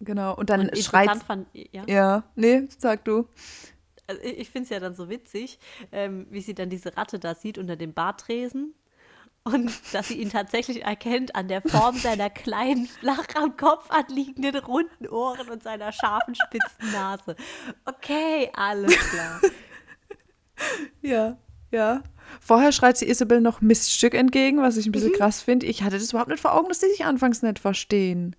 Genau, 0.02 0.36
und 0.36 0.50
dann 0.50 0.68
und 0.68 0.78
schreit. 0.78 1.10
Fand, 1.24 1.48
ja. 1.54 1.84
ja, 1.88 2.24
nee, 2.36 2.68
sag 2.78 3.06
du. 3.06 3.30
Also 4.06 4.22
ich 4.24 4.50
finde 4.50 4.64
es 4.64 4.70
ja 4.72 4.82
dann 4.82 4.94
so 4.94 5.10
witzig, 5.10 5.58
ähm, 5.94 6.28
wie 6.32 6.42
sie 6.42 6.54
dann 6.54 6.70
diese 6.70 6.98
Ratte 6.98 7.18
da 7.18 7.34
sieht 7.34 7.58
unter 7.58 7.78
dem 7.78 7.94
Bartresen 7.94 8.74
und 9.44 9.72
dass 9.94 10.10
sie 10.10 10.22
ihn 10.22 10.30
tatsächlich 10.30 10.84
erkennt 10.84 11.36
an 11.36 11.48
der 11.48 11.62
Form 11.62 11.98
seiner 11.98 12.30
kleinen, 12.30 12.88
flach 12.88 13.28
am 13.36 13.58
Kopf 13.58 13.90
anliegenden 13.90 14.56
runden 14.58 15.08
Ohren 15.08 15.50
und 15.50 15.64
seiner 15.64 15.92
scharfen, 15.92 16.36
spitzen 16.36 16.92
Nase. 16.92 17.36
Okay, 17.86 18.52
alles 18.54 18.96
klar. 18.98 19.42
ja, 21.02 21.38
ja. 21.72 22.04
Vorher 22.42 22.72
schreit 22.72 22.98
sie 22.98 23.10
Isabel 23.10 23.42
noch 23.42 23.62
Miststück 23.62 24.14
entgegen, 24.14 24.62
was 24.62 24.78
ich 24.78 24.86
ein 24.86 24.92
bisschen 24.92 25.12
mhm. 25.12 25.18
krass 25.18 25.42
finde. 25.42 25.66
Ich 25.66 25.84
hatte 25.84 25.98
das 25.98 26.12
überhaupt 26.12 26.30
nicht 26.30 26.42
vor 26.42 26.54
Augen, 26.54 26.68
dass 26.68 26.80
die 26.80 26.90
sich 26.90 27.06
anfangs 27.06 27.42
nicht 27.42 27.60
verstehen. 27.60 28.36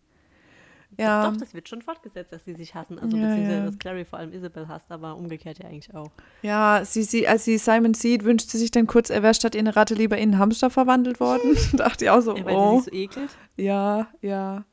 Ja. 1.00 1.24
Doch, 1.24 1.32
doch, 1.32 1.40
das 1.40 1.54
wird 1.54 1.66
schon 1.68 1.80
fortgesetzt, 1.80 2.30
dass 2.30 2.44
sie 2.44 2.54
sich 2.54 2.74
hassen. 2.74 2.98
Also 2.98 3.16
ja, 3.16 3.28
beziehungsweise, 3.28 3.58
ja. 3.58 3.64
dass 3.64 3.78
Clary 3.78 4.04
vor 4.04 4.18
allem 4.18 4.32
Isabel 4.32 4.68
hasst, 4.68 4.90
aber 4.90 5.16
umgekehrt 5.16 5.58
ja 5.58 5.66
eigentlich 5.66 5.94
auch. 5.94 6.10
Ja, 6.42 6.82
sie, 6.84 7.04
sie, 7.04 7.26
als 7.26 7.44
sie 7.44 7.56
Simon 7.56 7.94
sieht, 7.94 8.24
wünscht 8.24 8.50
sie 8.50 8.58
sich 8.58 8.70
dann 8.70 8.86
kurz, 8.86 9.08
er 9.08 9.22
wäre 9.22 9.32
statt 9.32 9.54
in 9.54 9.66
eine 9.66 9.76
Ratte 9.76 9.94
lieber 9.94 10.18
in 10.18 10.32
einen 10.32 10.38
Hamster 10.38 10.68
verwandelt 10.68 11.18
worden. 11.18 11.56
Dachte 11.76 12.04
ich 12.04 12.10
auch 12.10 12.20
so, 12.20 12.36
ja, 12.36 12.44
weil 12.44 12.54
oh. 12.54 12.80
sie 12.80 12.84
sich 12.84 12.84
so 12.84 12.98
ekelt. 12.98 13.30
Ja, 13.56 14.08
ja. 14.20 14.64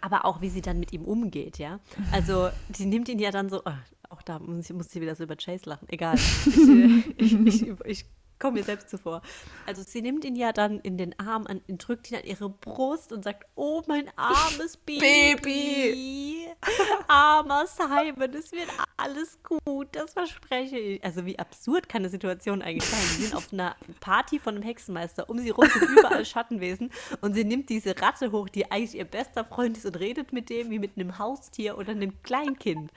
Aber 0.00 0.24
auch, 0.24 0.40
wie 0.40 0.48
sie 0.48 0.60
dann 0.60 0.80
mit 0.80 0.92
ihm 0.92 1.04
umgeht, 1.04 1.58
ja. 1.58 1.78
Also, 2.12 2.50
sie 2.72 2.86
nimmt 2.86 3.08
ihn 3.08 3.18
ja 3.18 3.30
dann 3.30 3.48
so, 3.48 3.62
oh, 3.64 3.72
auch 4.10 4.22
da 4.22 4.38
muss 4.40 4.70
ich, 4.70 4.76
muss 4.76 4.94
ich 4.94 5.00
wieder 5.00 5.14
so 5.14 5.24
über 5.24 5.36
Chase 5.36 5.68
lachen. 5.68 5.88
Egal. 5.88 6.16
Ich, 6.16 7.32
ich, 7.46 7.68
ich, 7.84 8.04
ich 8.38 8.40
komme 8.40 8.58
mir 8.58 8.64
selbst 8.64 8.88
zuvor. 8.88 9.20
Also 9.66 9.82
sie 9.82 10.00
nimmt 10.00 10.24
ihn 10.24 10.36
ja 10.36 10.52
dann 10.52 10.78
in 10.78 10.96
den 10.96 11.18
Arm, 11.18 11.48
an, 11.48 11.60
drückt 11.66 12.12
ihn 12.12 12.18
an 12.18 12.22
ihre 12.22 12.48
Brust 12.48 13.12
und 13.12 13.24
sagt, 13.24 13.44
oh 13.56 13.82
mein 13.88 14.08
armes 14.14 14.76
Baby. 14.86 15.34
Baby. 15.42 16.46
Armer 17.08 17.66
Simon, 17.66 18.32
es 18.34 18.52
wird 18.52 18.68
alles 18.96 19.40
gut, 19.42 19.88
das 19.90 20.12
verspreche 20.12 20.78
ich. 20.78 21.02
Also 21.02 21.26
wie 21.26 21.36
absurd 21.36 21.88
kann 21.88 22.02
eine 22.02 22.10
Situation 22.10 22.62
eigentlich 22.62 22.88
sein? 22.88 23.00
Sie 23.00 23.22
sind 23.24 23.34
auf 23.34 23.52
einer 23.52 23.74
Party 23.98 24.38
von 24.38 24.54
einem 24.54 24.62
Hexenmeister, 24.62 25.28
um 25.28 25.40
sie 25.40 25.50
rum 25.50 25.68
sind 25.68 25.90
überall 25.98 26.24
Schattenwesen 26.24 26.92
und 27.20 27.34
sie 27.34 27.42
nimmt 27.42 27.68
diese 27.70 28.00
Ratte 28.00 28.30
hoch, 28.30 28.48
die 28.48 28.70
eigentlich 28.70 28.94
ihr 28.94 29.04
bester 29.04 29.44
Freund 29.44 29.76
ist 29.76 29.84
und 29.84 29.98
redet 29.98 30.32
mit 30.32 30.48
dem 30.48 30.70
wie 30.70 30.78
mit 30.78 30.92
einem 30.96 31.18
Haustier 31.18 31.76
oder 31.76 31.90
einem 31.90 32.22
Kleinkind. 32.22 32.92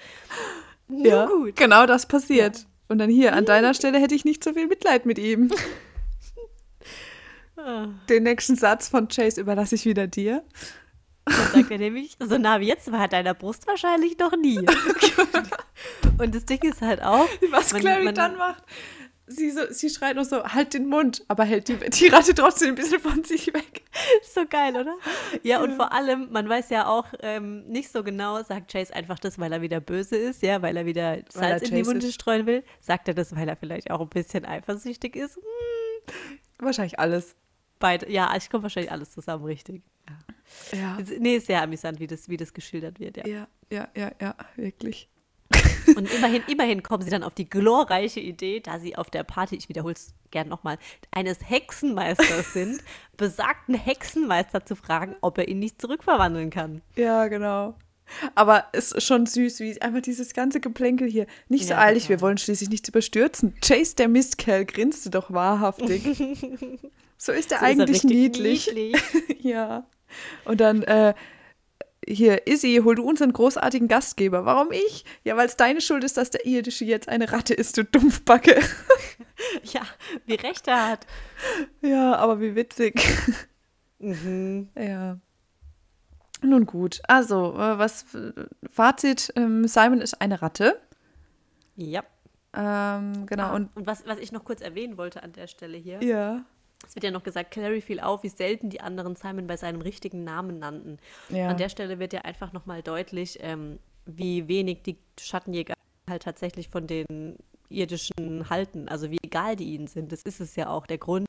Nur 0.88 1.08
ja, 1.08 1.26
gut. 1.26 1.56
genau 1.56 1.88
das 1.88 2.06
passiert. 2.06 2.58
Ja. 2.58 2.66
Und 2.92 2.98
dann 2.98 3.10
hier, 3.10 3.34
an 3.34 3.46
deiner 3.46 3.74
Stelle 3.74 4.00
hätte 4.00 4.16
ich 4.16 4.26
nicht 4.26 4.44
so 4.44 4.54
viel 4.54 4.68
Mitleid 4.68 5.06
mit 5.06 5.18
ihm. 5.18 5.50
Ah. 7.58 7.90
Den 8.10 8.24
nächsten 8.24 8.56
Satz 8.56 8.88
von 8.88 9.08
Chase 9.08 9.40
überlasse 9.40 9.76
ich 9.76 9.86
wieder 9.86 10.08
dir. 10.08 10.44
Dann 11.26 11.36
sagt 11.54 11.70
er 11.70 11.78
nämlich, 11.78 12.18
so 12.18 12.40
nah 12.40 12.60
wie 12.60 12.66
jetzt 12.66 12.92
war 12.92 13.08
deiner 13.08 13.36
Brust 13.36 13.68
wahrscheinlich 13.68 14.18
noch 14.18 14.36
nie. 14.36 14.58
Und 16.18 16.34
das 16.34 16.46
Ding 16.46 16.58
ist 16.64 16.82
halt 16.82 17.04
auch. 17.04 17.30
Was 17.52 17.72
man, 17.74 17.82
Clary 17.82 18.06
man, 18.06 18.16
dann 18.16 18.36
macht, 18.38 18.64
sie, 19.32 19.52
so, 19.52 19.62
sie 19.70 19.90
schreit 19.90 20.16
nur 20.16 20.26
so, 20.26 20.44
halt 20.44 20.74
den 20.74 20.88
Mund, 20.88 21.24
aber 21.28 21.44
hält 21.44 21.68
die, 21.68 21.78
die 21.78 22.08
Ratte 22.08 22.34
trotzdem 22.34 22.70
ein 22.70 22.76
bisschen 22.76 23.00
von 23.00 23.24
sich 23.24 23.54
weg. 23.54 23.84
so 24.24 24.46
geil, 24.48 24.76
oder? 24.76 24.96
Ja, 25.44 25.62
und 25.62 25.76
vor 25.76 25.92
allem, 25.92 26.32
man 26.32 26.48
weiß 26.48 26.70
ja 26.70 26.88
auch 26.88 27.08
ähm, 27.22 27.66
nicht 27.68 27.92
so 27.92 28.04
genau, 28.04 28.42
sagt 28.44 28.72
Chase 28.72 28.94
einfach 28.94 29.20
das, 29.20 29.40
weil 29.40 29.52
er 29.52 29.62
wieder 29.62 29.80
böse 29.80 30.16
ist, 30.16 30.42
ja, 30.42 30.62
weil 30.62 30.78
er 30.78 30.86
wieder 30.86 31.20
Salz 31.30 31.64
er 31.64 31.70
in 31.70 31.76
die 31.76 31.86
Wunde 31.86 32.08
ist. 32.08 32.16
streuen 32.16 32.46
will. 32.46 32.64
Sagt 32.80 33.08
er 33.08 33.14
das, 33.14 33.36
weil 33.36 33.48
er 33.48 33.56
vielleicht 33.56 33.92
auch 33.92 34.02
ein 34.02 34.10
bisschen 34.10 34.46
eifersüchtig 34.46 35.16
ist? 35.16 35.38
Hm. 35.38 36.40
Wahrscheinlich 36.60 37.00
alles. 37.00 37.36
Beide, 37.80 38.12
ja, 38.12 38.32
ich 38.38 38.50
komme 38.50 38.64
wahrscheinlich 38.64 38.92
alles 38.92 39.12
zusammen, 39.12 39.46
richtig. 39.46 39.82
Ja. 40.72 40.78
ja. 40.78 40.98
Nee, 41.20 41.38
ist 41.38 41.48
sehr 41.48 41.62
amüsant, 41.62 42.00
wie 42.00 42.08
das, 42.08 42.30
wie 42.30 42.38
das 42.38 42.54
geschildert 42.54 43.00
wird, 43.00 43.18
ja. 43.18 43.26
Ja, 43.26 43.48
ja, 43.72 43.90
ja, 43.96 44.12
ja, 44.22 44.36
wirklich. 44.56 45.10
Und 45.96 46.12
immerhin, 46.14 46.44
immerhin 46.48 46.84
kommen 46.84 47.04
sie 47.04 47.10
dann 47.10 47.24
auf 47.24 47.34
die 47.34 47.50
glorreiche 47.50 48.20
Idee, 48.20 48.60
da 48.60 48.80
sie 48.80 48.96
auf 48.96 49.10
der 49.10 49.24
Party, 49.24 49.56
ich 49.56 49.70
wiederhole 49.70 49.94
es 49.94 50.14
gern 50.32 50.48
nochmal, 50.48 50.78
eines 51.12 51.38
Hexenmeisters 51.48 52.54
sind, 52.54 52.84
besagten 53.18 53.76
Hexenmeister 53.76 54.66
zu 54.66 54.76
fragen, 54.76 55.16
ob 55.22 55.38
er 55.38 55.48
ihn 55.48 55.60
nicht 55.60 55.82
zurückverwandeln 55.82 56.50
kann. 56.50 56.82
Ja, 56.96 57.28
genau. 57.28 57.76
Aber 58.36 58.66
es 58.74 58.92
ist 58.92 59.06
schon 59.06 59.26
süß, 59.26 59.60
wie 59.60 59.82
einfach 59.82 60.02
dieses 60.02 60.34
ganze 60.34 60.60
Geplänkel 60.60 61.10
hier. 61.10 61.28
Nicht 61.48 61.66
so 61.66 61.72
ja, 61.72 61.80
eilig, 61.80 62.08
genau. 62.08 62.10
wir 62.10 62.22
wollen 62.22 62.38
schließlich 62.38 62.70
nichts 62.70 62.90
überstürzen. 62.90 63.56
Chase, 63.62 63.96
der 63.96 64.10
Mistkerl, 64.10 64.66
grinste 64.66 65.10
doch 65.10 65.32
wahrhaftig. 65.32 66.04
so 67.18 67.32
ist 67.32 67.52
er 67.52 67.60
so 67.60 67.66
eigentlich 67.66 67.98
ist 67.98 68.04
er 68.04 68.10
niedlich. 68.10 68.68
niedlich. 68.68 69.02
ja. 69.44 69.86
Und 70.46 70.60
dann 70.60 70.84
äh, 70.84 71.14
hier, 72.08 72.48
Izzy, 72.48 72.82
hol 72.84 72.96
du 72.96 73.04
unseren 73.04 73.34
großartigen 73.34 73.88
Gastgeber. 73.88 74.46
Warum 74.46 74.72
ich? 74.72 75.06
Ja, 75.24 75.38
weil 75.38 75.48
es 75.48 75.58
deine 75.58 75.82
Schuld 75.82 76.04
ist, 76.04 76.18
dass 76.18 76.32
der 76.32 76.46
Irdische 76.46 76.86
jetzt 76.86 77.08
eine 77.08 77.32
Ratte 77.32 77.54
ist, 77.54 77.78
du 77.78 77.84
Dumpfbacke. 77.84 78.60
ja, 79.64 79.82
wie 80.26 80.36
recht 80.36 80.68
er 80.68 80.90
hat. 80.90 81.08
Ja, 81.82 82.16
aber 82.16 82.40
wie 82.40 82.56
witzig. 82.56 83.02
Mhm. 84.00 84.70
Ja. 84.76 85.20
Nun 86.44 86.66
gut, 86.66 87.02
also, 87.08 87.54
äh, 87.54 87.78
was 87.78 88.06
Fazit, 88.72 89.32
ähm, 89.36 89.68
Simon 89.68 90.02
ist 90.02 90.20
eine 90.22 90.42
Ratte. 90.42 90.82
Ja. 91.76 92.04
Ähm, 92.54 93.28
genau. 93.28 93.44
Ah, 93.44 93.56
und, 93.56 93.70
und 93.76 93.86
was, 93.86 94.06
was 94.08 94.18
ich 94.18 94.32
noch 94.32 94.44
kurz 94.44 94.62
erwähnen 94.62 94.98
wollte 94.98 95.22
an 95.24 95.34
der 95.34 95.48
Stelle 95.48 95.78
hier. 95.78 96.02
Ja. 96.04 96.44
Es 96.88 96.96
wird 96.96 97.04
ja 97.04 97.12
noch 97.12 97.24
gesagt, 97.24 97.52
Clary 97.52 97.82
fiel 97.82 98.00
auf, 98.00 98.24
wie 98.24 98.30
selten 98.30 98.70
die 98.70 98.82
anderen 98.82 99.16
Simon 99.16 99.48
bei 99.48 99.58
seinem 99.58 99.82
richtigen 99.82 100.24
Namen 100.24 100.60
nannten. 100.60 100.98
Ja. 101.30 101.50
An 101.50 101.58
der 101.58 101.70
Stelle 101.70 102.00
wird 102.00 102.14
ja 102.14 102.22
einfach 102.22 102.54
nochmal 102.54 102.82
deutlich, 102.82 103.40
ähm, 103.42 103.80
wie 104.06 104.48
wenig 104.48 104.82
die 104.84 104.98
Schattenjäger 105.20 105.74
halt 106.10 106.24
tatsächlich 106.24 106.70
von 106.70 106.88
den 106.88 107.38
irdischen 107.70 108.50
halten, 108.50 108.90
also 108.90 109.10
wie 109.12 109.20
egal 109.24 109.56
die 109.56 109.74
ihnen 109.74 109.88
sind. 109.88 110.12
Das 110.12 110.22
ist 110.24 110.42
es 110.42 110.56
ja 110.56 110.70
auch 110.70 110.86
der 110.86 110.98
Grund, 110.98 111.28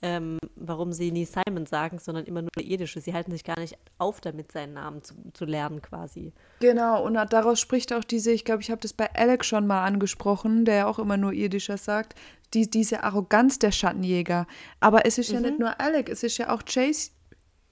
ähm, 0.00 0.38
warum 0.54 0.92
sie 0.92 1.10
nie 1.10 1.26
Simon 1.26 1.66
sagen, 1.66 1.98
sondern 1.98 2.24
immer 2.24 2.42
nur 2.42 2.50
irdische. 2.60 3.00
Sie 3.00 3.14
halten 3.14 3.32
sich 3.32 3.44
gar 3.44 3.58
nicht 3.58 3.76
auf 3.98 4.20
damit, 4.20 4.52
seinen 4.52 4.74
Namen 4.74 5.02
zu, 5.02 5.14
zu 5.32 5.44
lernen 5.44 5.82
quasi. 5.82 6.32
Genau, 6.60 7.04
und 7.04 7.14
daraus 7.14 7.58
spricht 7.58 7.92
auch 7.92 8.04
diese, 8.04 8.30
ich 8.30 8.44
glaube, 8.44 8.62
ich 8.62 8.70
habe 8.70 8.80
das 8.80 8.92
bei 8.92 9.12
Alex 9.14 9.46
schon 9.46 9.66
mal 9.66 9.84
angesprochen, 9.84 10.64
der 10.64 10.76
ja 10.76 10.86
auch 10.86 10.98
immer 10.98 11.16
nur 11.16 11.32
irdischer 11.32 11.78
sagt, 11.78 12.14
die, 12.54 12.70
diese 12.70 13.02
Arroganz 13.02 13.58
der 13.58 13.72
Schattenjäger. 13.72 14.46
Aber 14.80 15.04
es 15.04 15.18
ist 15.18 15.30
mhm. 15.30 15.34
ja 15.34 15.40
nicht 15.40 15.58
mhm. 15.58 15.64
nur 15.64 15.80
Alec, 15.80 16.08
es 16.08 16.22
ist 16.22 16.38
ja 16.38 16.54
auch 16.54 16.62
Chase 16.64 17.10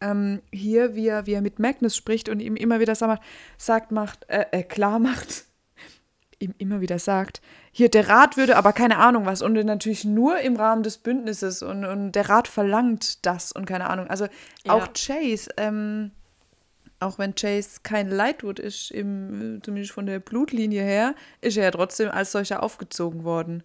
ähm, 0.01 0.43
hier, 0.53 0.94
wie 0.94 1.09
er, 1.09 1.27
wie 1.27 1.32
er 1.32 1.43
mit 1.43 1.59
Magnus 1.59 1.97
spricht 1.97 2.28
und 2.28 2.40
ihm 2.40 2.57
immer 2.57 2.81
wieder 2.81 2.94
sagt, 2.94 3.24
sagt 3.57 3.93
macht, 3.93 4.28
äh, 4.28 4.47
äh, 4.51 4.62
klar 4.62 4.98
macht, 4.98 5.47
ihm 6.39 6.55
immer 6.59 6.81
wieder 6.81 6.99
sagt, 6.99 7.41
hier, 7.73 7.89
der 7.89 8.09
Rat 8.09 8.37
würde 8.37 8.57
aber 8.57 8.73
keine 8.73 8.99
Ahnung 8.99 9.27
was 9.27 9.43
und 9.43 9.55
natürlich 9.55 10.05
nur 10.05 10.39
im 10.41 10.57
Rahmen 10.57 10.83
des 10.83 10.99
Bündnisses 10.99 11.63
und, 11.63 11.85
und 11.85 12.13
der 12.13 12.29
Rat 12.29 12.49
verlangt 12.49 13.25
das 13.25 13.53
und 13.53 13.65
keine 13.67 13.89
Ahnung. 13.89 14.09
Also 14.09 14.27
ja. 14.65 14.73
auch 14.73 14.89
Chase, 14.93 15.51
ähm, 15.57 16.11
auch 17.01 17.19
wenn 17.19 17.35
Chase 17.35 17.81
kein 17.83 18.11
Lightwood 18.11 18.59
ist, 18.59 18.91
im, 18.91 19.61
zumindest 19.63 19.93
von 19.93 20.07
der 20.07 20.19
Blutlinie 20.19 20.83
her, 20.83 21.15
ist 21.41 21.57
er 21.57 21.65
ja 21.65 21.71
trotzdem 21.71 22.11
als 22.11 22.33
solcher 22.33 22.63
aufgezogen 22.63 23.25
worden. 23.25 23.63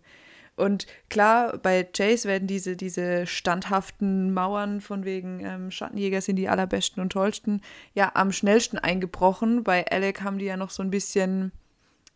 Und 0.58 0.86
klar, 1.10 1.58
bei 1.58 1.84
Chase 1.84 2.28
werden 2.28 2.48
diese, 2.48 2.76
diese 2.76 3.26
standhaften 3.26 4.34
Mauern 4.34 4.82
von 4.82 5.06
wegen 5.06 5.40
ähm, 5.44 5.72
Schattenjäger 5.72 6.22
sind 6.22 6.36
die 6.36 6.50
allerbesten 6.50 7.02
und 7.02 7.12
tollsten 7.12 7.62
ja 7.94 8.12
am 8.14 8.32
schnellsten 8.32 8.78
eingebrochen. 8.78 9.64
Bei 9.64 9.86
Alec 9.90 10.22
haben 10.22 10.38
die 10.38 10.46
ja 10.46 10.58
noch 10.58 10.70
so 10.70 10.84
ein 10.84 10.92
bisschen 10.92 11.52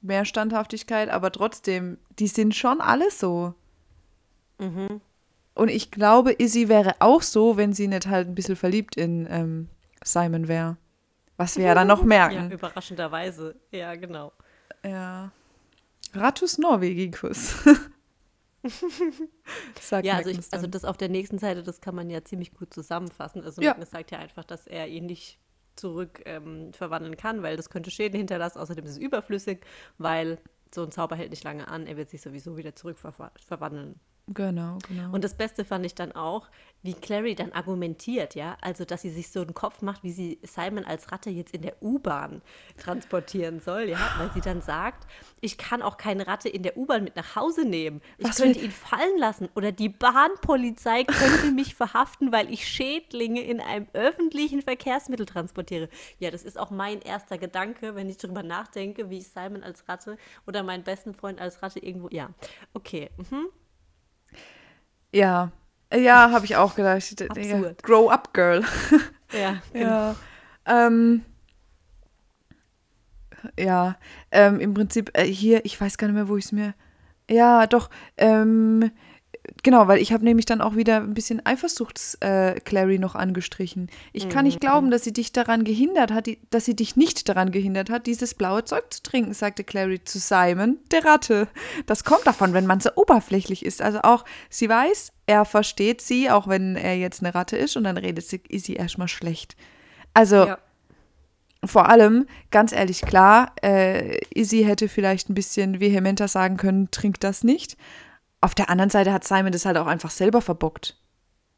mehr 0.05 0.25
Standhaftigkeit, 0.25 1.09
aber 1.09 1.31
trotzdem, 1.31 1.97
die 2.19 2.27
sind 2.27 2.55
schon 2.55 2.81
alle 2.81 3.11
so. 3.11 3.53
Mhm. 4.59 5.01
Und 5.53 5.69
ich 5.69 5.91
glaube, 5.91 6.33
Izzy 6.37 6.67
wäre 6.69 6.95
auch 6.99 7.21
so, 7.21 7.57
wenn 7.57 7.73
sie 7.73 7.87
nicht 7.87 8.07
halt 8.07 8.27
ein 8.27 8.35
bisschen 8.35 8.55
verliebt 8.55 8.97
in 8.97 9.27
ähm, 9.29 9.69
Simon 10.03 10.47
wäre. 10.47 10.77
Was 11.37 11.57
wir 11.57 11.65
ja 11.65 11.75
dann 11.75 11.87
noch 11.87 12.03
merken. 12.05 12.49
Ja, 12.49 12.49
überraschenderweise. 12.49 13.55
Ja, 13.71 13.95
genau. 13.95 14.31
Ja. 14.83 15.31
Ratus 16.13 16.57
Norvegicus. 16.57 17.55
Sagt 19.79 20.05
ja, 20.05 20.15
also, 20.15 20.29
ich, 20.29 20.39
also 20.51 20.67
das 20.67 20.85
auf 20.85 20.97
der 20.97 21.09
nächsten 21.09 21.37
Seite, 21.37 21.61
das 21.63 21.81
kann 21.81 21.95
man 21.95 22.09
ja 22.09 22.23
ziemlich 22.23 22.53
gut 22.53 22.73
zusammenfassen. 22.73 23.43
Also 23.43 23.61
ja. 23.61 23.71
Magnus 23.71 23.91
sagt 23.91 24.11
ja 24.11 24.19
einfach, 24.19 24.43
dass 24.43 24.65
er 24.65 24.87
ihn 24.87 25.05
nicht 25.05 25.37
zurück 25.75 26.21
ähm, 26.25 26.73
verwandeln 26.73 27.17
kann, 27.17 27.43
weil 27.43 27.57
das 27.57 27.69
könnte 27.69 27.91
Schäden 27.91 28.17
hinterlassen. 28.17 28.59
Außerdem 28.59 28.85
ist 28.85 28.91
es 28.91 28.97
überflüssig, 28.97 29.65
weil 29.97 30.39
so 30.73 30.83
ein 30.83 30.91
Zauber 30.91 31.15
hält 31.15 31.31
nicht 31.31 31.43
lange 31.43 31.67
an. 31.67 31.87
Er 31.87 31.97
wird 31.97 32.09
sich 32.09 32.21
sowieso 32.21 32.57
wieder 32.57 32.75
zurück 32.75 32.97
verwandeln. 32.97 33.99
Genau, 34.27 34.79
genau. 34.87 35.11
Und 35.11 35.23
das 35.23 35.35
Beste 35.35 35.63
fand 35.63 35.85
ich 35.85 35.93
dann 35.93 36.11
auch, 36.11 36.49
wie 36.81 36.93
Clary 36.93 37.35
dann 37.35 37.51
argumentiert, 37.51 38.33
ja, 38.33 38.57
also 38.61 38.83
dass 38.83 39.03
sie 39.03 39.11
sich 39.11 39.29
so 39.29 39.41
einen 39.41 39.53
Kopf 39.53 39.83
macht, 39.83 40.03
wie 40.03 40.11
sie 40.11 40.39
Simon 40.41 40.83
als 40.83 41.11
Ratte 41.11 41.29
jetzt 41.29 41.53
in 41.53 41.61
der 41.61 41.81
U-Bahn 41.81 42.41
transportieren 42.77 43.59
soll, 43.59 43.83
ja, 43.89 43.99
weil 44.17 44.31
sie 44.33 44.41
dann 44.41 44.61
sagt, 44.61 45.07
ich 45.41 45.59
kann 45.59 45.83
auch 45.83 45.97
keine 45.97 46.25
Ratte 46.25 46.49
in 46.49 46.63
der 46.63 46.75
U-Bahn 46.75 47.03
mit 47.03 47.15
nach 47.15 47.35
Hause 47.35 47.65
nehmen. 47.65 48.01
Ich 48.17 48.27
Was 48.27 48.37
könnte 48.37 48.59
ihn 48.59 48.71
fallen 48.71 49.17
lassen 49.19 49.47
oder 49.55 49.71
die 49.71 49.89
Bahnpolizei 49.89 51.03
könnte 51.03 51.51
mich 51.51 51.75
verhaften, 51.75 52.31
weil 52.31 52.51
ich 52.51 52.67
Schädlinge 52.67 53.41
in 53.41 53.61
einem 53.61 53.87
öffentlichen 53.93 54.63
Verkehrsmittel 54.63 55.27
transportiere. 55.27 55.87
Ja, 56.17 56.31
das 56.31 56.43
ist 56.43 56.57
auch 56.57 56.71
mein 56.71 57.01
erster 57.01 57.37
Gedanke, 57.37 57.93
wenn 57.93 58.09
ich 58.09 58.17
darüber 58.17 58.41
nachdenke, 58.41 59.11
wie 59.11 59.19
ich 59.19 59.27
Simon 59.27 59.63
als 59.63 59.87
Ratte 59.87 60.17
oder 60.47 60.63
meinen 60.63 60.83
besten 60.83 61.13
Freund 61.13 61.39
als 61.39 61.61
Ratte 61.61 61.79
irgendwo, 61.79 62.09
ja, 62.09 62.29
okay, 62.73 63.11
mhm. 63.17 63.49
Ja, 65.15 65.51
ja, 65.93 66.31
habe 66.31 66.43
ich 66.45 66.57
auch 66.57 66.75
gedacht. 66.75 67.21
Absurd. 67.29 67.83
Grow 67.83 68.09
up, 68.09 68.33
girl. 68.33 68.63
Ja, 69.33 69.57
genau. 69.73 69.89
Ja, 69.89 70.15
ähm, 70.65 71.25
ja 73.59 73.97
ähm, 74.31 74.59
im 74.59 74.73
Prinzip 74.73 75.09
äh, 75.13 75.25
hier, 75.25 75.65
ich 75.65 75.81
weiß 75.81 75.97
gar 75.97 76.07
nicht 76.07 76.15
mehr, 76.15 76.29
wo 76.29 76.37
ich 76.37 76.45
es 76.45 76.51
mir. 76.51 76.73
Ja, 77.29 77.65
doch. 77.65 77.89
Ähm, 78.17 78.91
Genau, 79.65 79.87
weil 79.87 79.99
ich 79.99 80.13
habe 80.13 80.23
nämlich 80.23 80.45
dann 80.45 80.61
auch 80.61 80.75
wieder 80.75 80.97
ein 80.97 81.15
bisschen 81.15 81.43
Eifersuchts-Clary 81.43 82.95
äh, 82.95 82.99
noch 82.99 83.15
angestrichen. 83.15 83.89
Ich 84.13 84.29
kann 84.29 84.45
nicht 84.45 84.57
mhm. 84.61 84.67
glauben, 84.67 84.91
dass 84.91 85.03
sie 85.03 85.11
dich 85.11 85.31
daran 85.31 85.63
gehindert 85.63 86.11
hat, 86.11 86.27
dass 86.51 86.65
sie 86.65 86.75
dich 86.75 86.95
nicht 86.97 87.27
daran 87.27 87.49
gehindert 87.49 87.89
hat, 87.89 88.05
dieses 88.05 88.35
blaue 88.35 88.63
Zeug 88.63 88.93
zu 88.93 89.01
trinken, 89.01 89.33
sagte 89.33 89.63
Clary 89.63 90.03
zu 90.03 90.19
Simon, 90.19 90.77
der 90.91 91.03
Ratte. 91.03 91.47
Das 91.87 92.03
kommt 92.03 92.27
davon, 92.27 92.53
wenn 92.53 92.67
man 92.67 92.79
so 92.79 92.91
oberflächlich 92.93 93.65
ist. 93.65 93.81
Also 93.81 94.01
auch, 94.03 94.23
sie 94.51 94.69
weiß, 94.69 95.11
er 95.25 95.45
versteht 95.45 95.99
sie, 95.99 96.29
auch 96.29 96.47
wenn 96.47 96.75
er 96.75 96.95
jetzt 96.95 97.23
eine 97.23 97.33
Ratte 97.33 97.57
ist, 97.57 97.75
und 97.75 97.85
dann 97.85 97.97
redet 97.97 98.27
sie, 98.27 98.41
ist 98.47 98.67
sie 98.67 98.75
erstmal 98.75 99.07
schlecht. 99.07 99.55
Also, 100.13 100.45
ja. 100.45 100.59
vor 101.63 101.89
allem, 101.89 102.27
ganz 102.51 102.71
ehrlich, 102.71 103.01
klar, 103.01 103.51
äh, 103.63 104.19
Izzy 104.31 104.63
hätte 104.63 104.87
vielleicht 104.89 105.27
ein 105.31 105.33
bisschen 105.33 105.79
vehementer 105.79 106.27
sagen 106.27 106.57
können, 106.57 106.91
trink 106.91 107.19
das 107.19 107.43
nicht. 107.43 107.77
Auf 108.41 108.55
der 108.55 108.69
anderen 108.69 108.89
Seite 108.89 109.11
hat 109.11 109.23
Simon 109.23 109.51
das 109.51 109.65
halt 109.65 109.77
auch 109.77 109.87
einfach 109.87 110.11
selber 110.11 110.41
verbockt. 110.41 110.97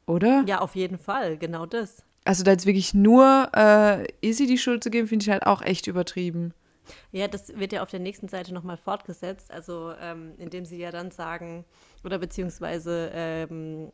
Oder? 0.05 0.43
Ja, 0.47 0.59
auf 0.59 0.75
jeden 0.75 0.97
Fall, 0.97 1.37
genau 1.37 1.65
das. 1.65 2.03
Also 2.23 2.43
da 2.43 2.51
jetzt 2.51 2.65
wirklich 2.65 2.93
nur 2.93 3.49
äh, 3.55 4.05
Izzy 4.21 4.47
die 4.47 4.57
Schuld 4.57 4.83
zu 4.83 4.89
geben, 4.89 5.07
finde 5.07 5.23
ich 5.23 5.29
halt 5.29 5.45
auch 5.45 5.61
echt 5.61 5.87
übertrieben. 5.87 6.53
Ja, 7.11 7.27
das 7.27 7.57
wird 7.57 7.73
ja 7.73 7.81
auf 7.81 7.89
der 7.89 7.99
nächsten 7.99 8.27
Seite 8.27 8.53
nochmal 8.53 8.77
fortgesetzt, 8.77 9.51
also 9.51 9.93
ähm, 9.99 10.33
indem 10.37 10.65
sie 10.65 10.77
ja 10.77 10.91
dann 10.91 11.11
sagen, 11.11 11.65
oder 12.03 12.17
beziehungsweise 12.17 13.11
ähm, 13.13 13.91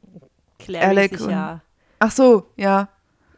Clary 0.59 1.09
sich 1.09 1.27
ja. 1.27 1.61
Ach 1.99 2.11
so, 2.11 2.47
ja. 2.55 2.89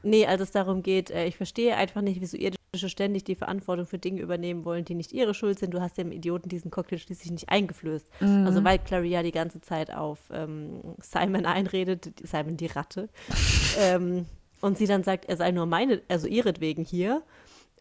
Nee, 0.06 0.28
als 0.28 0.40
es 0.40 0.52
darum 0.52 0.84
geht, 0.84 1.10
äh, 1.10 1.26
ich 1.26 1.36
verstehe 1.36 1.76
einfach 1.76 2.02
nicht, 2.02 2.22
wieso 2.22 2.38
ihr 2.38 2.52
ständig 2.78 3.24
die 3.24 3.36
Verantwortung 3.36 3.86
für 3.86 3.98
Dinge 3.98 4.22
übernehmen 4.22 4.66
wollen, 4.66 4.86
die 4.86 4.96
nicht 4.96 5.14
ihre 5.14 5.34
Schuld 5.34 5.58
sind. 5.58 5.74
Du 5.74 5.82
hast 5.82 5.98
dem 5.98 6.12
Idioten 6.12 6.50
diesen 6.50 6.72
Cocktail 6.72 6.98
schließlich 6.98 7.32
nicht 7.32 7.50
eingeflößt. 7.50 8.06
Mhm. 8.20 8.46
Also 8.46 8.64
weil 8.64 8.80
Clary 8.80 9.10
ja 9.10 9.24
die 9.24 9.32
ganze 9.32 9.62
Zeit 9.62 9.92
auf 9.94 10.20
ähm, 10.32 10.82
Simon 11.02 11.46
einredet, 11.46 12.12
Simon 12.22 12.58
die 12.58 12.68
Ratte, 12.68 13.10
ähm, 13.80 14.26
und 14.62 14.78
sie 14.78 14.88
dann 14.88 15.04
sagt, 15.04 15.26
er 15.26 15.38
sei 15.38 15.52
nur 15.52 15.66
meine, 15.66 16.02
also 16.08 16.28
ihretwegen 16.28 16.84
hier. 16.84 17.22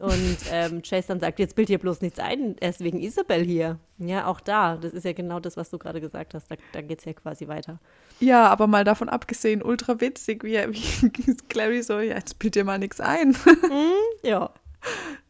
Und 0.00 0.38
ähm, 0.50 0.82
Chase 0.82 1.08
dann 1.08 1.20
sagt, 1.20 1.38
jetzt 1.38 1.54
bild 1.54 1.68
dir 1.68 1.78
bloß 1.78 2.00
nichts 2.00 2.18
ein, 2.18 2.56
er 2.58 2.70
ist 2.70 2.80
wegen 2.80 3.00
Isabel 3.00 3.44
hier. 3.44 3.78
Ja, 3.98 4.26
auch 4.26 4.40
da, 4.40 4.76
das 4.76 4.92
ist 4.92 5.04
ja 5.04 5.12
genau 5.12 5.38
das, 5.38 5.56
was 5.56 5.70
du 5.70 5.78
gerade 5.78 6.00
gesagt 6.00 6.34
hast, 6.34 6.50
da, 6.50 6.56
da 6.72 6.80
geht 6.80 6.98
es 6.98 7.04
ja 7.04 7.12
quasi 7.12 7.46
weiter. 7.46 7.78
Ja, 8.18 8.48
aber 8.48 8.66
mal 8.66 8.82
davon 8.82 9.08
abgesehen, 9.08 9.62
ultra 9.62 10.00
witzig, 10.00 10.42
wie, 10.42 10.56
wie 10.68 11.36
Clary 11.48 11.82
so, 11.82 12.00
ja, 12.00 12.16
jetzt 12.16 12.40
bild 12.40 12.56
dir 12.56 12.64
mal 12.64 12.78
nichts 12.78 13.00
ein. 13.00 13.30
Mm, 13.30 13.92
ja. 14.26 14.50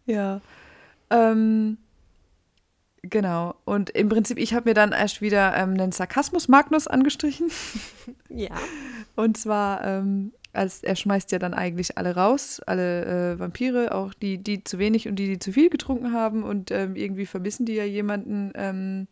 Ja. 0.07 0.41
Ähm, 1.11 1.77
genau. 3.03 3.57
Und 3.66 3.91
im 3.91 4.09
Prinzip, 4.09 4.39
ich 4.39 4.55
habe 4.55 4.70
mir 4.70 4.74
dann 4.74 4.93
erst 4.93 5.20
wieder 5.20 5.55
ähm, 5.57 5.74
einen 5.74 5.93
Sarkasmus-Magnus 5.93 6.86
angestrichen. 6.86 7.51
Ja. 8.31 8.57
Und 9.15 9.36
zwar, 9.36 9.85
ähm, 9.85 10.32
als 10.55 10.83
er 10.83 10.97
schmeißt 10.97 11.33
ja 11.33 11.39
dann 11.39 11.55
eigentlich 11.55 11.99
alle 11.99 12.15
raus, 12.15 12.61
alle 12.67 13.33
äh, 13.35 13.39
Vampire, 13.39 13.95
auch 13.95 14.15
die, 14.15 14.39
die 14.39 14.65
zu 14.65 14.79
wenig 14.79 15.09
und 15.09 15.17
die, 15.17 15.27
die 15.27 15.39
zu 15.39 15.53
viel 15.53 15.71
getrunken 15.71 16.13
haben. 16.13 16.43
Und 16.43 16.71
ähm, 16.71 16.97
irgendwie 16.97 17.27
vermissen 17.27 17.67
die 17.67 17.75
ja 17.75 17.85
jemanden, 17.85 18.53
ähm, 18.55 19.09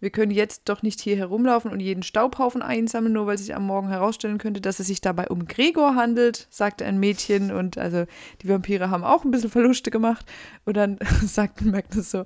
wir 0.00 0.10
können 0.10 0.30
jetzt 0.30 0.68
doch 0.68 0.82
nicht 0.82 1.00
hier 1.00 1.16
herumlaufen 1.16 1.72
und 1.72 1.80
jeden 1.80 2.04
Staubhaufen 2.04 2.62
einsammeln, 2.62 3.12
nur 3.12 3.26
weil 3.26 3.38
sich 3.38 3.54
am 3.54 3.66
Morgen 3.66 3.88
herausstellen 3.88 4.38
könnte, 4.38 4.60
dass 4.60 4.78
es 4.78 4.86
sich 4.86 5.00
dabei 5.00 5.26
um 5.26 5.46
Gregor 5.46 5.96
handelt, 5.96 6.46
sagte 6.50 6.84
ein 6.84 7.00
Mädchen. 7.00 7.50
Und 7.50 7.78
also 7.78 8.04
die 8.42 8.48
Vampire 8.48 8.90
haben 8.90 9.04
auch 9.04 9.24
ein 9.24 9.32
bisschen 9.32 9.50
Verluste 9.50 9.90
gemacht. 9.90 10.24
Und 10.64 10.76
dann 10.76 10.98
sagt 11.24 11.62
Magnus 11.62 12.12
so, 12.12 12.24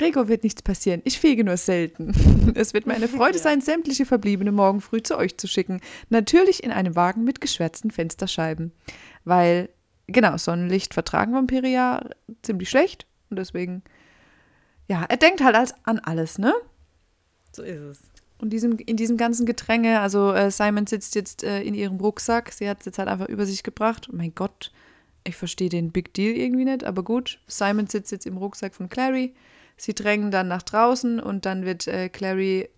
Gregor 0.00 0.28
wird 0.28 0.44
nichts 0.44 0.62
passieren. 0.62 1.02
Ich 1.04 1.20
fege 1.20 1.44
nur 1.44 1.58
selten. 1.58 2.14
Es 2.54 2.72
wird 2.72 2.86
mir 2.86 2.94
eine 2.94 3.06
Freude 3.06 3.38
sein, 3.38 3.60
sämtliche 3.60 4.06
Verbliebene 4.06 4.50
morgen 4.50 4.80
früh 4.80 5.02
zu 5.02 5.18
euch 5.18 5.36
zu 5.36 5.46
schicken. 5.46 5.82
Natürlich 6.08 6.64
in 6.64 6.72
einem 6.72 6.96
Wagen 6.96 7.22
mit 7.22 7.42
geschwärzten 7.42 7.90
Fensterscheiben. 7.90 8.72
Weil, 9.24 9.68
genau, 10.06 10.38
Sonnenlicht 10.38 10.94
vertragen 10.94 11.34
Vampire 11.34 11.68
ja 11.68 12.02
ziemlich 12.40 12.70
schlecht. 12.70 13.06
Und 13.28 13.38
deswegen, 13.38 13.82
ja, 14.88 15.04
er 15.06 15.18
denkt 15.18 15.42
halt 15.44 15.54
als 15.54 15.74
an 15.84 15.98
alles, 15.98 16.38
ne? 16.38 16.54
So 17.52 17.62
ist 17.62 17.80
es. 17.80 18.00
Und 18.38 18.54
diesem, 18.54 18.78
in 18.78 18.96
diesem 18.96 19.18
ganzen 19.18 19.44
Gedränge, 19.44 20.00
also 20.00 20.32
äh, 20.32 20.50
Simon 20.50 20.86
sitzt 20.86 21.14
jetzt 21.14 21.44
äh, 21.44 21.60
in 21.60 21.74
ihrem 21.74 22.00
Rucksack, 22.00 22.52
sie 22.52 22.70
hat 22.70 22.80
es 22.80 22.86
jetzt 22.86 22.98
halt 22.98 23.10
einfach 23.10 23.28
über 23.28 23.44
sich 23.44 23.62
gebracht. 23.62 24.08
Oh 24.10 24.16
mein 24.16 24.34
Gott, 24.34 24.72
ich 25.24 25.36
verstehe 25.36 25.68
den 25.68 25.92
Big 25.92 26.14
Deal 26.14 26.34
irgendwie 26.34 26.64
nicht, 26.64 26.84
aber 26.84 27.02
gut. 27.04 27.38
Simon 27.46 27.86
sitzt 27.86 28.12
jetzt 28.12 28.24
im 28.24 28.38
Rucksack 28.38 28.74
von 28.74 28.88
Clary. 28.88 29.34
Sie 29.80 29.94
drängen 29.94 30.30
dann 30.30 30.48
nach 30.48 30.62
draußen 30.62 31.20
und 31.20 31.46
dann 31.46 31.64
wird 31.64 31.86
äh, 31.86 32.10
Clary 32.10 32.68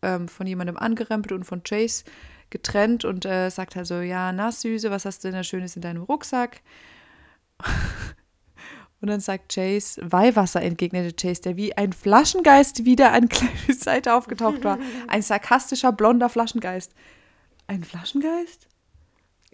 ähm, 0.00 0.26
von 0.26 0.46
jemandem 0.46 0.78
angerempelt 0.78 1.32
und 1.32 1.44
von 1.44 1.62
Chase 1.62 2.04
getrennt 2.48 3.04
und 3.04 3.26
äh, 3.26 3.50
sagt 3.50 3.76
halt 3.76 3.86
so, 3.86 4.00
ja, 4.00 4.32
na 4.32 4.50
Süße, 4.50 4.90
was 4.90 5.04
hast 5.04 5.22
du 5.22 5.28
denn 5.28 5.36
da 5.36 5.44
Schönes 5.44 5.76
in 5.76 5.82
deinem 5.82 6.02
Rucksack? 6.02 6.62
Und 9.02 9.10
dann 9.10 9.20
sagt 9.20 9.52
Chase, 9.54 10.00
Weihwasser, 10.10 10.62
entgegnete 10.62 11.14
Chase, 11.14 11.42
der 11.42 11.56
wie 11.56 11.76
ein 11.76 11.92
Flaschengeist 11.92 12.86
wieder 12.86 13.12
an 13.12 13.28
Clarys 13.28 13.80
Seite 13.80 14.14
aufgetaucht 14.14 14.64
war. 14.64 14.78
Ein 15.08 15.20
sarkastischer, 15.20 15.92
blonder 15.92 16.30
Flaschengeist. 16.30 16.94
Ein 17.66 17.84
Flaschengeist? 17.84 18.68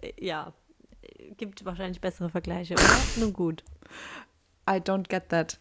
Äh, 0.01 0.13
ja, 0.21 0.53
gibt 1.37 1.65
wahrscheinlich 1.65 2.01
bessere 2.01 2.31
Vergleiche, 2.31 2.75
oder? 2.75 2.99
Nun 3.17 3.33
gut. 3.33 3.65
I 4.71 4.75
don't 4.75 5.09
get 5.09 5.29
that. 5.31 5.59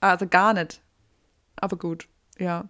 Also 0.00 0.26
gar 0.26 0.54
nicht. 0.54 0.80
Aber 1.56 1.76
gut, 1.76 2.08
ja. 2.38 2.68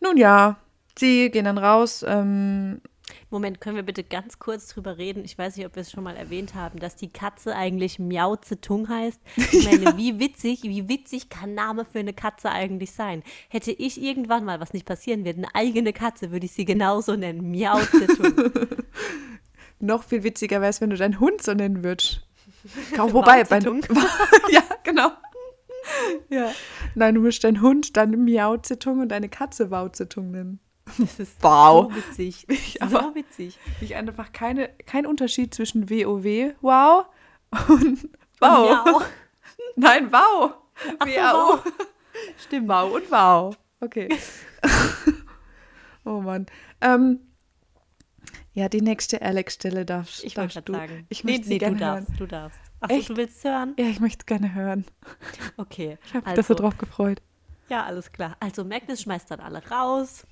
Nun 0.00 0.16
ja, 0.16 0.56
sie 0.98 1.30
gehen 1.30 1.44
dann 1.44 1.58
raus. 1.58 2.04
Ähm, 2.06 2.80
Moment, 3.28 3.60
können 3.60 3.76
wir 3.76 3.82
bitte 3.82 4.02
ganz 4.02 4.38
kurz 4.38 4.68
drüber 4.68 4.98
reden? 4.98 5.24
Ich 5.24 5.36
weiß 5.36 5.56
nicht, 5.56 5.66
ob 5.66 5.74
wir 5.74 5.82
es 5.82 5.90
schon 5.90 6.04
mal 6.04 6.16
erwähnt 6.16 6.54
haben, 6.54 6.78
dass 6.78 6.96
die 6.96 7.12
Katze 7.12 7.54
eigentlich 7.54 7.98
Miau 7.98 8.36
Tung 8.36 8.88
heißt. 8.88 9.20
Ich 9.36 9.64
meine, 9.70 9.84
ja. 9.84 9.96
wie 9.96 10.18
witzig, 10.18 10.62
wie 10.62 10.88
witzig 10.88 11.28
kann 11.28 11.54
Name 11.54 11.84
für 11.84 11.98
eine 11.98 12.12
Katze 12.12 12.50
eigentlich 12.50 12.92
sein? 12.92 13.22
Hätte 13.48 13.72
ich 13.72 14.00
irgendwann 14.00 14.44
mal, 14.44 14.60
was 14.60 14.72
nicht 14.72 14.86
passieren 14.86 15.24
wird, 15.24 15.38
eine 15.38 15.54
eigene 15.54 15.92
Katze, 15.92 16.30
würde 16.30 16.46
ich 16.46 16.52
sie 16.52 16.64
genauso 16.64 17.16
nennen. 17.16 17.50
Miau 17.50 17.78
Tung. 17.80 18.52
Noch 19.80 20.04
viel 20.04 20.22
witziger 20.22 20.60
wäre 20.60 20.70
es, 20.70 20.80
wenn 20.80 20.90
du 20.90 20.96
deinen 20.96 21.20
Hund 21.20 21.42
so 21.42 21.54
nennen 21.54 21.82
würdest. 21.82 22.22
Wobei, 22.96 23.44
bei 23.44 23.58
ja, 24.50 24.62
genau. 24.82 25.10
Ja. 26.28 26.52
Nein, 26.94 27.14
du 27.14 27.20
musst 27.22 27.42
deinen 27.42 27.60
Hund 27.60 27.96
dann 27.96 28.24
Miau 28.24 28.56
Tung 28.56 29.00
und 29.00 29.08
deine 29.08 29.28
Katze 29.28 29.70
Wau 29.70 29.88
Tung 29.88 30.30
nennen. 30.30 30.60
Das 30.98 31.18
ist 31.18 31.42
wow. 31.42 31.90
so 31.90 31.96
witzig. 31.96 32.46
Ich, 32.48 32.78
so 32.80 33.14
witzig. 33.14 33.58
Ich 33.80 33.94
einfach 33.94 34.32
keine, 34.32 34.68
kein 34.86 35.06
Unterschied 35.06 35.54
zwischen 35.54 35.88
WoW, 35.88 36.54
wow, 36.60 37.06
und 37.68 38.08
wow. 38.40 38.84
Miau. 38.84 39.02
Nein, 39.76 40.12
wow. 40.12 40.54
WAU. 41.04 41.58
Stimmt. 42.38 42.68
Wow 42.68 42.94
und 42.94 43.10
wow. 43.10 43.56
Okay. 43.80 44.08
oh 46.04 46.20
Mann. 46.20 46.46
Ähm, 46.80 47.20
ja, 48.52 48.68
die 48.68 48.80
nächste 48.80 49.22
Alex-Stelle 49.22 49.84
darfst, 49.84 50.24
Ich 50.24 50.34
darfst 50.34 50.60
du. 50.64 50.72
sagen. 50.72 51.06
Ich 51.08 51.24
nee, 51.24 51.32
möchte 51.32 51.48
nee, 51.48 51.58
gerne 51.58 51.76
du 51.76 51.84
hören. 51.84 52.06
darfst, 52.06 52.20
du 52.20 52.26
darfst. 52.26 52.59
Achso, 52.80 52.96
Echt? 52.96 53.10
du 53.10 53.16
willst 53.16 53.44
hören? 53.44 53.74
Ja, 53.78 53.86
ich 53.86 54.00
möchte 54.00 54.24
gerne 54.24 54.54
hören. 54.54 54.84
Okay. 55.56 55.98
Ich 56.04 56.14
habe 56.14 56.24
mich 56.24 56.38
also, 56.38 56.42
da 56.42 56.48
so 56.48 56.54
drauf 56.54 56.78
gefreut. 56.78 57.20
Ja, 57.68 57.84
alles 57.84 58.10
klar. 58.10 58.36
Also 58.40 58.64
Magnus 58.64 59.02
schmeißt 59.02 59.30
dann 59.30 59.40
alle 59.40 59.62
raus. 59.68 60.26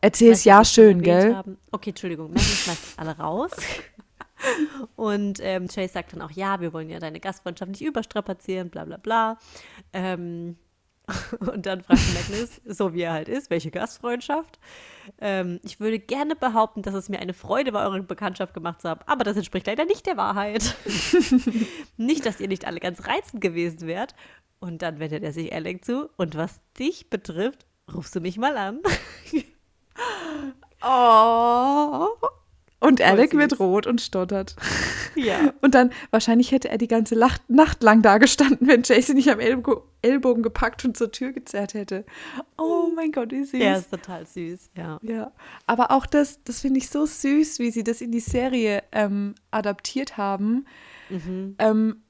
Erzähl's 0.00 0.40
Weiß 0.40 0.44
ja 0.44 0.64
schön, 0.64 1.00
gell? 1.00 1.34
Haben. 1.34 1.58
Okay, 1.70 1.90
Entschuldigung. 1.90 2.28
Magnus 2.28 2.64
schmeißt 2.64 2.98
alle 2.98 3.16
raus. 3.16 3.52
Und 4.96 5.38
ähm, 5.40 5.68
Chase 5.68 5.92
sagt 5.92 6.12
dann 6.12 6.22
auch, 6.22 6.30
ja, 6.30 6.60
wir 6.60 6.72
wollen 6.72 6.90
ja 6.90 6.98
deine 6.98 7.20
Gastfreundschaft 7.20 7.70
nicht 7.70 7.82
überstrapazieren, 7.82 8.68
bla 8.68 8.84
bla 8.84 8.98
bla. 8.98 9.38
Ähm, 9.92 10.56
und 11.40 11.66
dann 11.66 11.82
fragt 11.82 12.00
Magnus, 12.14 12.60
so 12.64 12.92
wie 12.92 13.02
er 13.02 13.12
halt 13.12 13.28
ist, 13.28 13.50
welche 13.50 13.70
Gastfreundschaft? 13.70 14.58
Ähm, 15.20 15.60
ich 15.62 15.78
würde 15.78 15.98
gerne 15.98 16.34
behaupten, 16.34 16.82
dass 16.82 16.94
es 16.94 17.08
mir 17.08 17.20
eine 17.20 17.34
Freude 17.34 17.72
war, 17.72 17.88
eure 17.88 18.02
Bekanntschaft 18.02 18.54
gemacht 18.54 18.82
zu 18.82 18.88
haben, 18.88 19.00
aber 19.06 19.22
das 19.22 19.36
entspricht 19.36 19.66
leider 19.66 19.84
nicht 19.84 20.06
der 20.06 20.16
Wahrheit. 20.16 20.76
nicht, 21.96 22.26
dass 22.26 22.40
ihr 22.40 22.48
nicht 22.48 22.66
alle 22.66 22.80
ganz 22.80 23.06
reizend 23.06 23.40
gewesen 23.40 23.86
wärt. 23.86 24.14
Und 24.58 24.82
dann 24.82 24.98
wendet 24.98 25.22
er 25.22 25.32
sich 25.32 25.52
Alec 25.52 25.84
zu. 25.84 26.08
Und 26.16 26.34
was 26.34 26.60
dich 26.78 27.10
betrifft, 27.10 27.66
rufst 27.92 28.14
du 28.16 28.20
mich 28.20 28.38
mal 28.38 28.56
an. 28.56 28.80
Oh. 30.82 32.08
Und 32.78 33.00
Alec 33.00 33.34
wird 33.34 33.58
rot 33.58 33.86
und 33.86 34.00
stottert. 34.00 34.54
Ja. 35.14 35.54
Und 35.62 35.74
dann, 35.74 35.92
wahrscheinlich 36.10 36.52
hätte 36.52 36.68
er 36.68 36.76
die 36.76 36.88
ganze 36.88 37.16
Nacht 37.16 37.82
lang 37.82 38.02
da 38.02 38.18
gestanden, 38.18 38.68
wenn 38.68 38.82
Jason 38.84 39.16
nicht 39.16 39.30
am 39.30 39.40
Ellbo 39.40 39.82
Ellbogen 40.02 40.42
gepackt 40.42 40.84
und 40.84 40.96
zur 40.96 41.10
Tür 41.10 41.32
gezerrt 41.32 41.74
hätte. 41.74 42.04
Oh 42.56 42.90
mein 42.94 43.10
Gott, 43.10 43.32
wie 43.32 43.44
süß. 43.44 43.58
Der 43.58 43.78
ist 43.78 43.90
total 43.90 44.24
süß, 44.24 44.70
ja. 44.76 45.00
Ja, 45.02 45.32
aber 45.66 45.90
auch 45.90 46.06
das, 46.06 46.44
das 46.44 46.60
finde 46.60 46.78
ich 46.78 46.90
so 46.90 47.06
süß, 47.06 47.58
wie 47.58 47.72
sie 47.72 47.82
das 47.82 48.00
in 48.00 48.12
die 48.12 48.20
Serie 48.20 48.84
ähm, 48.92 49.34
adaptiert 49.50 50.16
haben. 50.16 50.66
Mhm. 51.08 51.56
Ähm, 51.58 52.02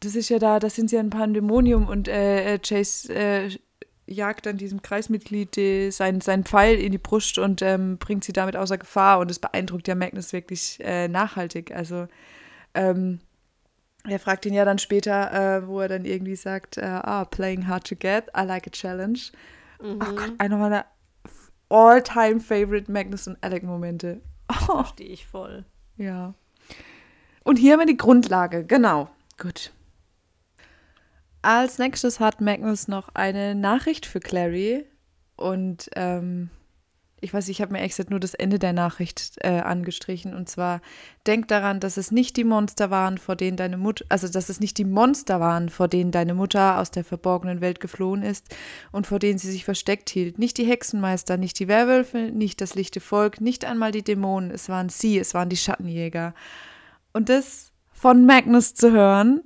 das 0.00 0.16
ist 0.16 0.30
ja 0.30 0.38
da, 0.38 0.58
das 0.58 0.74
sind 0.74 0.90
sie 0.90 0.96
ja 0.96 1.02
ein 1.02 1.10
Pandemonium 1.10 1.86
und 1.86 2.08
äh, 2.08 2.54
äh, 2.54 2.58
Chase 2.58 3.14
äh, 3.14 3.50
jagt 4.06 4.46
dann 4.46 4.56
diesem 4.56 4.82
Kreismitglied 4.82 5.56
die, 5.56 5.90
sein, 5.90 6.20
seinen 6.20 6.44
Pfeil 6.44 6.78
in 6.78 6.92
die 6.92 6.98
Brust 6.98 7.38
und 7.38 7.62
ähm, 7.62 7.98
bringt 7.98 8.24
sie 8.24 8.32
damit 8.32 8.56
außer 8.56 8.78
Gefahr 8.78 9.18
und 9.18 9.30
es 9.30 9.38
beeindruckt 9.38 9.88
ja 9.88 9.94
Magnus 9.94 10.32
wirklich 10.32 10.78
äh, 10.80 11.08
nachhaltig. 11.08 11.74
Also 11.74 12.06
ähm, 12.74 13.20
er 14.06 14.18
fragt 14.18 14.44
ihn 14.44 14.52
ja 14.54 14.64
dann 14.64 14.78
später, 14.78 15.32
äh, 15.32 15.66
wo 15.66 15.80
er 15.80 15.88
dann 15.88 16.04
irgendwie 16.04 16.36
sagt, 16.36 16.76
äh, 16.76 16.82
ah, 16.84 17.24
playing 17.24 17.66
hard 17.66 17.86
to 17.86 17.96
get, 17.96 18.26
I 18.36 18.42
like 18.42 18.66
a 18.66 18.70
challenge. 18.70 19.30
Ach 19.98 20.14
Gott, 20.14 20.32
einer 20.38 20.56
meiner 20.56 20.84
all-time 21.70 22.40
favorite 22.40 22.90
Magnus 22.90 23.26
und 23.26 23.42
Alec-Momente. 23.42 24.20
Oh, 24.50 24.74
Verstehe 24.82 25.08
ich 25.08 25.26
voll. 25.26 25.64
ja. 25.96 26.34
Und 27.42 27.58
hier 27.58 27.74
haben 27.74 27.80
wir 27.80 27.86
die 27.86 27.98
Grundlage, 27.98 28.64
genau. 28.64 29.10
Gut. 29.38 29.70
Als 31.44 31.76
nächstes 31.76 32.20
hat 32.20 32.40
Magnus 32.40 32.88
noch 32.88 33.10
eine 33.12 33.54
Nachricht 33.54 34.06
für 34.06 34.18
Clary. 34.18 34.86
Und 35.36 35.90
ähm, 35.94 36.48
ich 37.20 37.34
weiß, 37.34 37.48
ich 37.48 37.60
habe 37.60 37.72
mir 37.72 37.80
extra 37.80 38.04
nur 38.08 38.18
das 38.18 38.32
Ende 38.32 38.58
der 38.58 38.72
Nachricht 38.72 39.36
äh, 39.42 39.60
angestrichen. 39.60 40.32
Und 40.32 40.48
zwar, 40.48 40.80
denk 41.26 41.48
daran, 41.48 41.80
dass 41.80 41.98
es 41.98 42.10
nicht 42.10 42.38
die 42.38 42.44
Monster 42.44 42.90
waren, 42.90 43.18
vor 43.18 43.36
denen 43.36 43.58
deine 43.58 43.76
Mutter, 43.76 44.06
also 44.08 44.26
dass 44.26 44.48
es 44.48 44.58
nicht 44.58 44.78
die 44.78 44.86
Monster 44.86 45.38
waren, 45.38 45.68
vor 45.68 45.86
denen 45.86 46.12
deine 46.12 46.32
Mutter 46.32 46.78
aus 46.80 46.90
der 46.90 47.04
verborgenen 47.04 47.60
Welt 47.60 47.78
geflohen 47.78 48.22
ist 48.22 48.46
und 48.90 49.06
vor 49.06 49.18
denen 49.18 49.38
sie 49.38 49.50
sich 49.50 49.66
versteckt 49.66 50.08
hielt. 50.08 50.38
Nicht 50.38 50.56
die 50.56 50.64
Hexenmeister, 50.64 51.36
nicht 51.36 51.58
die 51.58 51.68
Werwölfe, 51.68 52.30
nicht 52.32 52.62
das 52.62 52.74
lichte 52.74 53.00
Volk, 53.00 53.42
nicht 53.42 53.66
einmal 53.66 53.92
die 53.92 54.02
Dämonen. 54.02 54.50
Es 54.50 54.70
waren 54.70 54.88
sie, 54.88 55.18
es 55.18 55.34
waren 55.34 55.50
die 55.50 55.58
Schattenjäger. 55.58 56.32
Und 57.12 57.28
das 57.28 57.70
von 57.92 58.24
Magnus 58.24 58.74
zu 58.74 58.92
hören, 58.92 59.42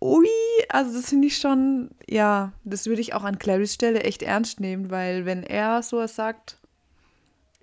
ui, 0.00 0.28
also 0.68 0.92
das 0.96 1.10
finde 1.10 1.28
ich 1.28 1.36
schon, 1.36 1.90
ja, 2.08 2.52
das 2.64 2.86
würde 2.86 3.00
ich 3.00 3.14
auch 3.14 3.24
an 3.24 3.38
Clarys 3.38 3.74
Stelle 3.74 4.02
echt 4.02 4.22
ernst 4.22 4.60
nehmen, 4.60 4.90
weil 4.90 5.26
wenn 5.26 5.42
er 5.42 5.82
sowas 5.82 6.14
sagt, 6.14 6.58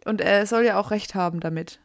und 0.06 0.22
er 0.22 0.46
soll 0.46 0.64
ja 0.64 0.80
auch 0.80 0.92
recht 0.92 1.16
haben 1.16 1.40
damit. 1.40 1.80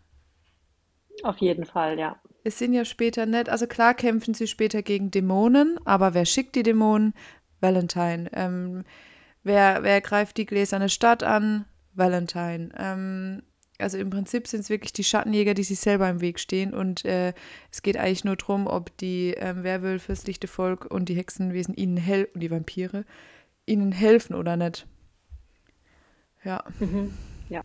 Auf 1.23 1.39
jeden 1.39 1.65
Fall, 1.65 1.99
ja. 1.99 2.17
Es 2.45 2.59
sind 2.59 2.73
ja 2.73 2.85
später 2.85 3.27
nicht, 3.27 3.49
also 3.49 3.67
klar 3.67 3.95
kämpfen 3.95 4.35
sie 4.35 4.47
später 4.47 4.83
gegen 4.83 5.11
Dämonen, 5.11 5.79
aber 5.85 6.15
wer 6.15 6.25
schickt 6.25 6.55
die 6.55 6.63
Dämonen? 6.63 7.15
Valentine. 7.61 8.29
Ähm, 8.33 8.85
wer, 9.45 9.83
wer 9.83 10.01
greift 10.01 10.37
die 10.37 10.47
gläserne 10.47 10.89
Stadt 10.89 11.23
an? 11.23 11.65
Valentine. 11.95 12.71
Ähm, 12.77 13.43
also 13.83 13.99
im 13.99 14.11
Prinzip 14.11 14.47
sind 14.47 14.61
es 14.61 14.71
wirklich 14.71 14.93
die 14.93 15.05
Schattenjäger, 15.05 15.55
die 15.55 15.65
sich 15.65 15.81
selber 15.81 16.09
im 16.09 16.21
Weg 16.21 16.39
stehen 16.41 16.75
und 16.75 17.05
äh, 17.05 17.33
es 17.71 17.83
geht 17.83 17.97
eigentlich 17.97 18.25
nur 18.25 18.37
darum, 18.37 18.67
ob 18.67 18.97
die 18.99 19.35
ähm, 19.37 19.65
Werwölfe, 19.65 20.13
das 20.13 20.27
lichte 20.27 20.49
Volk 20.49 20.87
und 20.87 21.09
die 21.09 21.15
Hexenwesen 21.15 21.75
ihnen 21.75 21.97
helfen, 21.97 22.33
und 22.35 22.41
die 22.41 22.51
Vampire, 22.51 23.05
ihnen 23.67 23.93
helfen 23.93 24.35
oder 24.35 24.57
nicht. 24.57 24.87
Ja. 26.45 26.65
Mhm. 26.81 27.13
Ja. 27.49 27.63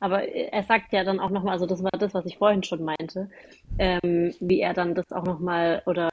Aber 0.00 0.28
er 0.28 0.62
sagt 0.62 0.92
ja 0.92 1.04
dann 1.04 1.20
auch 1.20 1.30
nochmal, 1.30 1.54
also 1.54 1.66
das 1.66 1.82
war 1.82 1.90
das, 1.98 2.12
was 2.12 2.26
ich 2.26 2.38
vorhin 2.38 2.62
schon 2.62 2.84
meinte, 2.84 3.30
ähm, 3.78 4.34
wie 4.40 4.60
er 4.60 4.74
dann 4.74 4.94
das 4.94 5.10
auch 5.12 5.24
nochmal 5.24 5.82
oder 5.86 6.08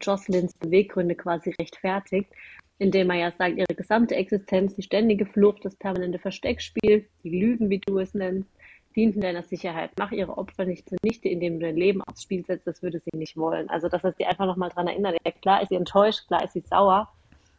Jocelyns 0.00 0.52
Beweggründe 0.54 1.14
quasi 1.14 1.54
rechtfertigt, 1.58 2.30
indem 2.78 3.10
er 3.10 3.16
ja 3.16 3.30
sagt, 3.30 3.56
ihre 3.56 3.74
gesamte 3.74 4.16
Existenz, 4.16 4.74
die 4.74 4.82
ständige 4.82 5.26
Flucht, 5.26 5.64
das 5.64 5.76
permanente 5.76 6.18
Versteckspiel, 6.18 7.06
die 7.22 7.30
Lügen, 7.30 7.70
wie 7.70 7.78
du 7.78 7.98
es 7.98 8.14
nennst, 8.14 8.52
dienten 8.94 9.20
deiner 9.20 9.42
Sicherheit. 9.42 9.90
Mach 9.98 10.12
ihre 10.12 10.36
Opfer 10.36 10.64
nicht 10.64 10.88
zunichte, 10.88 11.28
indem 11.28 11.58
du 11.58 11.66
dein 11.66 11.76
Leben 11.76 12.02
aufs 12.02 12.22
Spiel 12.22 12.44
setzt, 12.44 12.66
das 12.66 12.82
würde 12.82 13.00
sie 13.00 13.16
nicht 13.16 13.36
wollen. 13.36 13.68
Also, 13.70 13.88
dass 13.88 14.04
er 14.04 14.12
sie 14.12 14.26
einfach 14.26 14.46
nochmal 14.46 14.70
dran 14.70 14.88
erinnert. 14.88 15.16
Ja, 15.24 15.32
klar 15.32 15.62
ist 15.62 15.68
sie 15.68 15.76
enttäuscht, 15.76 16.26
klar 16.26 16.44
ist 16.44 16.52
sie 16.52 16.60
sauer, 16.60 17.08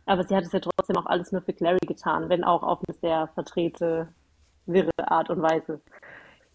aber 0.05 0.23
sie 0.23 0.35
hat 0.35 0.43
es 0.43 0.51
ja 0.51 0.59
trotzdem 0.59 0.97
auch 0.97 1.05
alles 1.05 1.31
nur 1.31 1.41
für 1.41 1.53
Clary 1.53 1.79
getan, 1.87 2.29
wenn 2.29 2.43
auch 2.43 2.63
auf 2.63 2.79
eine 2.87 2.95
sehr 2.99 3.29
verdrehte, 3.33 4.07
wirre 4.65 4.91
Art 4.97 5.29
und 5.29 5.41
Weise. 5.41 5.81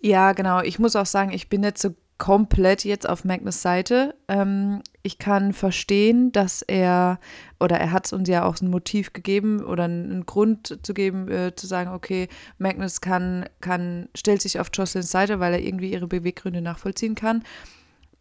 Ja, 0.00 0.32
genau. 0.32 0.60
Ich 0.60 0.78
muss 0.78 0.96
auch 0.96 1.06
sagen, 1.06 1.32
ich 1.32 1.48
bin 1.48 1.62
nicht 1.62 1.78
so 1.78 1.90
komplett 2.18 2.84
jetzt 2.84 3.08
auf 3.08 3.24
Magnus 3.24 3.62
Seite. 3.62 4.14
Ähm, 4.26 4.82
ich 5.02 5.18
kann 5.18 5.52
verstehen, 5.52 6.32
dass 6.32 6.62
er, 6.62 7.20
oder 7.60 7.78
er 7.78 7.92
hat 7.92 8.06
es 8.06 8.12
uns 8.12 8.28
ja 8.28 8.44
auch 8.44 8.60
ein 8.60 8.68
Motiv 8.68 9.12
gegeben 9.12 9.62
oder 9.64 9.84
einen, 9.84 10.26
Grund 10.26 10.80
zu 10.82 10.94
geben, 10.94 11.28
äh, 11.30 11.54
zu 11.54 11.66
sagen, 11.66 11.90
okay, 11.92 12.28
Magnus 12.58 13.00
kann, 13.00 13.46
kann, 13.60 14.08
stellt 14.16 14.42
sich 14.42 14.58
auf 14.58 14.68
Jocelyns 14.74 15.10
Seite, 15.10 15.38
weil 15.40 15.52
er 15.54 15.62
irgendwie 15.62 15.92
ihre 15.92 16.08
Beweggründe 16.08 16.60
nachvollziehen 16.60 17.14
kann. 17.14 17.44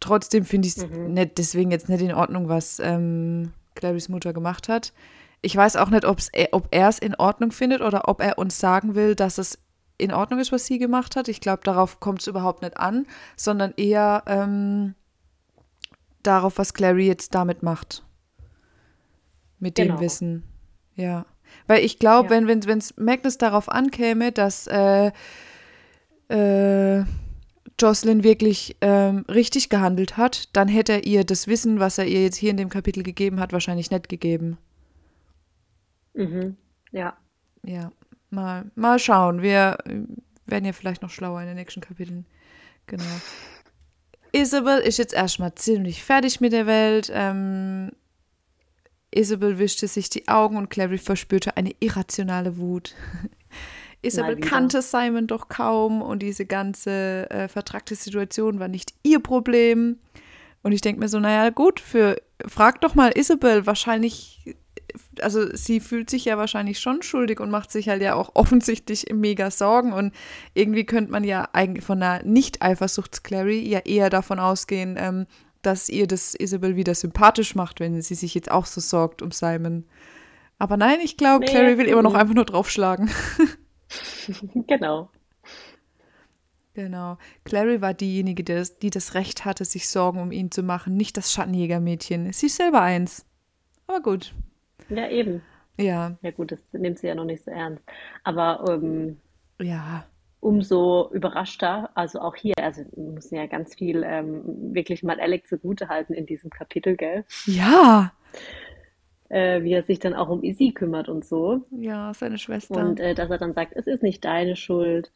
Trotzdem 0.00 0.44
finde 0.44 0.68
ich 0.68 0.76
es 0.76 0.86
Mhm. 0.88 1.14
nicht, 1.14 1.38
deswegen 1.38 1.72
jetzt 1.72 1.88
nicht 1.88 2.00
in 2.02 2.14
Ordnung, 2.14 2.48
was 2.48 2.78
ähm, 2.78 3.52
Clarys 3.74 4.08
Mutter 4.08 4.32
gemacht 4.32 4.68
hat. 4.68 4.92
Ich 5.42 5.54
weiß 5.56 5.76
auch 5.76 5.90
nicht, 5.90 6.04
ob's, 6.04 6.28
er- 6.32 6.48
ob 6.52 6.68
er 6.70 6.88
es 6.88 6.98
in 7.00 7.14
Ordnung 7.16 7.50
findet 7.50 7.80
oder 7.80 8.08
ob 8.08 8.20
er 8.22 8.38
uns 8.38 8.58
sagen 8.60 8.94
will, 8.94 9.14
dass 9.16 9.38
es 9.38 9.58
in 9.98 10.12
Ordnung 10.12 10.38
ist, 10.40 10.52
was 10.52 10.64
sie 10.66 10.78
gemacht 10.78 11.16
hat. 11.16 11.28
Ich 11.28 11.40
glaube, 11.40 11.62
darauf 11.64 12.00
kommt 12.00 12.20
es 12.20 12.26
überhaupt 12.28 12.62
nicht 12.62 12.76
an, 12.76 13.06
sondern 13.36 13.74
eher 13.76 14.22
ähm, 14.26 14.94
darauf, 16.22 16.58
was 16.58 16.72
Clary 16.72 17.06
jetzt 17.06 17.34
damit 17.34 17.62
macht. 17.62 18.04
Mit 19.58 19.76
dem 19.76 19.88
Genau. 19.88 20.00
Wissen. 20.00 20.44
Ja. 20.94 21.26
Weil 21.66 21.84
ich 21.84 21.98
glaube, 21.98 22.26
Ja. 22.28 22.30
wenn 22.36 22.46
wenn 22.48 22.64
wenn, 22.66 22.78
es 22.78 22.96
Magnus 22.96 23.38
darauf 23.38 23.68
ankäme, 23.68 24.30
dass 24.32 24.66
äh, 24.68 25.10
äh, 26.28 27.04
Jocelyn 27.80 28.22
wirklich 28.22 28.76
ähm, 28.80 29.24
richtig 29.28 29.68
gehandelt 29.68 30.16
hat, 30.16 30.54
dann 30.56 30.68
hätte 30.68 30.92
er 30.92 31.06
ihr 31.06 31.24
das 31.24 31.46
Wissen, 31.46 31.80
was 31.80 31.98
er 31.98 32.06
ihr 32.06 32.22
jetzt 32.22 32.36
hier 32.36 32.50
in 32.50 32.56
dem 32.56 32.68
Kapitel 32.68 33.02
gegeben 33.02 33.40
hat, 33.40 33.52
wahrscheinlich 33.52 33.90
nicht 33.90 34.08
gegeben. 34.08 34.58
Mhm. 36.14 36.56
Ja. 36.92 37.16
Ja, 37.64 37.92
mal, 38.30 38.70
mal 38.74 38.98
schauen. 38.98 39.42
Wir 39.42 39.78
äh, 39.84 40.00
werden 40.46 40.64
ja 40.64 40.72
vielleicht 40.72 41.02
noch 41.02 41.10
schlauer 41.10 41.40
in 41.40 41.46
den 41.46 41.56
nächsten 41.56 41.80
Kapiteln. 41.80 42.26
Genau. 42.86 43.04
Isabel 44.32 44.78
ist 44.80 44.98
jetzt 44.98 45.14
erstmal 45.14 45.54
ziemlich 45.54 46.02
fertig 46.02 46.40
mit 46.40 46.52
der 46.52 46.66
Welt. 46.66 47.10
Ähm, 47.12 47.90
Isabel 49.10 49.58
wischte 49.58 49.88
sich 49.88 50.10
die 50.10 50.28
Augen 50.28 50.56
und 50.56 50.68
Clary 50.68 50.98
verspürte 50.98 51.56
eine 51.56 51.72
irrationale 51.80 52.58
Wut. 52.58 52.94
Isabel 54.02 54.36
kannte 54.38 54.80
Simon 54.80 55.26
doch 55.26 55.48
kaum 55.48 56.02
und 56.02 56.20
diese 56.22 56.46
ganze 56.46 57.28
äh, 57.30 57.48
vertragte 57.48 57.96
Situation 57.96 58.60
war 58.60 58.68
nicht 58.68 58.94
ihr 59.02 59.20
Problem. 59.20 59.98
Und 60.62 60.72
ich 60.72 60.80
denke 60.80 61.00
mir 61.00 61.08
so, 61.08 61.18
naja, 61.18 61.50
gut, 61.50 61.80
für 61.80 62.20
frag 62.46 62.80
doch 62.80 62.94
mal 62.94 63.10
Isabel, 63.16 63.66
wahrscheinlich, 63.66 64.54
also 65.20 65.54
sie 65.54 65.80
fühlt 65.80 66.10
sich 66.10 66.24
ja 66.24 66.38
wahrscheinlich 66.38 66.80
schon 66.80 67.02
schuldig 67.02 67.40
und 67.40 67.50
macht 67.50 67.70
sich 67.70 67.88
halt 67.88 68.02
ja 68.02 68.14
auch 68.14 68.30
offensichtlich 68.34 69.06
mega 69.12 69.50
Sorgen. 69.50 69.92
Und 69.92 70.14
irgendwie 70.54 70.84
könnte 70.84 71.12
man 71.12 71.24
ja 71.24 71.48
eigentlich 71.52 71.84
von 71.84 72.02
einer 72.02 72.24
Nicht-Eifersuchts-Clary 72.24 73.60
ja 73.68 73.80
eher 73.80 74.10
davon 74.10 74.38
ausgehen, 74.38 74.96
ähm, 74.98 75.26
dass 75.62 75.88
ihr 75.88 76.06
das 76.06 76.34
Isabel 76.34 76.76
wieder 76.76 76.94
sympathisch 76.94 77.54
macht, 77.54 77.80
wenn 77.80 78.00
sie 78.00 78.14
sich 78.14 78.34
jetzt 78.34 78.50
auch 78.50 78.66
so 78.66 78.80
sorgt 78.80 79.22
um 79.22 79.30
Simon. 79.30 79.84
Aber 80.58 80.76
nein, 80.76 80.98
ich 81.02 81.16
glaube, 81.16 81.44
Nee, 81.44 81.50
Clary 81.50 81.78
will 81.78 81.86
immer 81.86 82.02
noch 82.02 82.14
einfach 82.14 82.34
nur 82.34 82.44
draufschlagen. 82.44 83.10
Genau. 84.66 85.08
Genau. 86.74 87.18
Clary 87.44 87.80
war 87.80 87.94
diejenige, 87.94 88.44
die 88.44 88.54
das, 88.54 88.78
die 88.78 88.90
das 88.90 89.14
Recht 89.14 89.44
hatte, 89.44 89.64
sich 89.64 89.88
Sorgen 89.88 90.20
um 90.20 90.30
ihn 90.30 90.50
zu 90.50 90.62
machen, 90.62 90.96
nicht 90.96 91.16
das 91.16 91.32
Schattenjägermädchen. 91.32 92.32
Sie 92.32 92.46
ist 92.46 92.56
selber 92.56 92.82
eins. 92.82 93.26
Aber 93.86 94.00
gut. 94.00 94.34
Ja, 94.88 95.08
eben. 95.08 95.42
Ja, 95.78 96.16
Ja 96.22 96.30
gut, 96.32 96.52
das 96.52 96.60
nimmt 96.72 96.98
sie 96.98 97.06
ja 97.06 97.14
noch 97.14 97.24
nicht 97.24 97.44
so 97.44 97.50
ernst. 97.50 97.84
Aber 98.24 98.64
ähm, 98.68 99.18
ja. 99.60 100.04
umso 100.40 101.10
überraschter, 101.12 101.90
also 101.94 102.20
auch 102.20 102.34
hier, 102.34 102.54
also 102.60 102.82
wir 102.94 103.12
müssen 103.12 103.36
ja 103.36 103.46
ganz 103.46 103.74
viel 103.76 104.02
ähm, 104.04 104.42
wirklich 104.74 105.02
mal 105.02 105.20
Alec 105.20 105.46
zugutehalten 105.46 106.14
in 106.14 106.26
diesem 106.26 106.50
Kapitel, 106.50 106.96
gell? 106.96 107.24
Ja. 107.46 108.12
Äh, 109.28 109.62
wie 109.62 109.72
er 109.72 109.82
sich 109.82 109.98
dann 109.98 110.14
auch 110.14 110.30
um 110.30 110.42
Izzy 110.42 110.72
kümmert 110.72 111.08
und 111.08 111.24
so. 111.24 111.66
Ja, 111.70 112.12
seine 112.14 112.38
Schwester. 112.38 112.76
Und 112.76 112.98
äh, 112.98 113.14
dass 113.14 113.30
er 113.30 113.38
dann 113.38 113.54
sagt, 113.54 113.74
es 113.76 113.86
ist 113.86 114.02
nicht 114.02 114.24
deine 114.24 114.56
Schuld. 114.56 115.12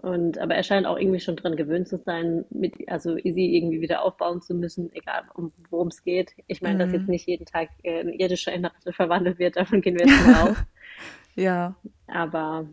Und 0.00 0.38
aber 0.38 0.54
er 0.54 0.62
scheint 0.62 0.86
auch 0.86 0.96
irgendwie 0.96 1.18
schon 1.18 1.34
dran 1.34 1.56
gewöhnt 1.56 1.88
zu 1.88 1.98
sein, 1.98 2.44
mit, 2.50 2.74
also 2.88 3.16
Izzy 3.16 3.56
irgendwie 3.56 3.80
wieder 3.80 4.02
aufbauen 4.02 4.40
zu 4.40 4.54
müssen, 4.54 4.92
egal 4.92 5.24
um, 5.34 5.52
worum 5.70 5.88
es 5.88 6.04
geht. 6.04 6.34
Ich 6.46 6.62
meine, 6.62 6.78
dass 6.78 6.90
Mhm. 6.90 6.94
jetzt 6.94 7.08
nicht 7.08 7.26
jeden 7.26 7.46
Tag 7.46 7.70
äh, 7.82 8.00
ein 8.00 8.10
irdischer 8.10 8.52
in 8.52 8.64
Ratte 8.64 8.92
verwandelt 8.92 9.38
wird, 9.40 9.56
davon 9.56 9.80
gehen 9.80 9.98
wir 9.98 10.06
jetzt 10.06 10.26
mal 10.26 10.50
aus. 10.50 10.56
ja. 11.34 11.74
Aber 12.06 12.68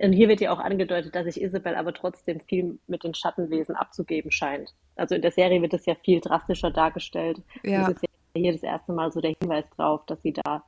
und 0.00 0.12
hier 0.12 0.28
wird 0.28 0.40
ja 0.40 0.50
auch 0.52 0.58
angedeutet, 0.58 1.14
dass 1.14 1.24
sich 1.24 1.40
Isabel 1.40 1.76
aber 1.76 1.94
trotzdem 1.94 2.40
viel 2.40 2.78
mit 2.88 3.04
den 3.04 3.14
Schattenwesen 3.14 3.76
abzugeben 3.76 4.30
scheint. 4.32 4.74
Also 4.96 5.14
in 5.14 5.22
der 5.22 5.30
Serie 5.30 5.62
wird 5.62 5.72
das 5.72 5.86
ja 5.86 5.94
viel 5.94 6.20
drastischer 6.20 6.70
dargestellt. 6.70 7.40
Ja. 7.62 7.80
Das 7.86 7.96
ist 7.96 8.02
ja 8.02 8.08
hier 8.34 8.52
das 8.52 8.64
erste 8.64 8.92
Mal 8.92 9.12
so 9.12 9.20
der 9.20 9.34
Hinweis 9.40 9.70
drauf, 9.70 10.04
dass 10.06 10.20
sie 10.22 10.32
da 10.32 10.64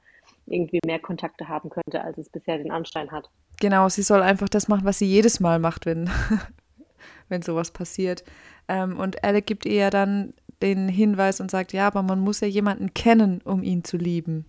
irgendwie 0.47 0.81
mehr 0.85 0.99
Kontakte 0.99 1.49
haben 1.49 1.71
könnte, 1.71 2.03
als 2.03 2.19
es 2.19 2.29
bisher 2.29 2.59
den 2.59 2.71
Anschein 2.71 3.11
hat. 3.11 3.31
Genau, 3.61 3.89
sie 3.89 4.03
soll 4.03 4.23
einfach 4.23 4.49
das 4.49 4.69
machen, 4.69 4.85
was 4.85 4.99
sie 4.99 5.07
jedes 5.07 5.41
Mal 5.41 5.59
macht, 5.59 5.87
wenn, 5.87 6.11
wenn 7.29 7.43
sowas 7.43 7.71
passiert. 7.71 8.25
Ähm, 8.69 8.99
und 8.99 9.25
Alec 9.25 9.47
gibt 9.47 9.67
ihr 9.67 9.75
ja 9.75 9.91
dann 9.91 10.35
den 10.63 10.89
Hinweis 10.89 11.41
und 11.41 11.51
sagt, 11.51 11.73
ja, 11.73 11.87
aber 11.87 12.03
man 12.03 12.21
muss 12.21 12.41
ja 12.41 12.49
jemanden 12.49 12.95
kennen, 12.95 13.41
um 13.45 13.63
ihn 13.63 13.85
zu 13.85 13.97
lieben. 13.97 14.47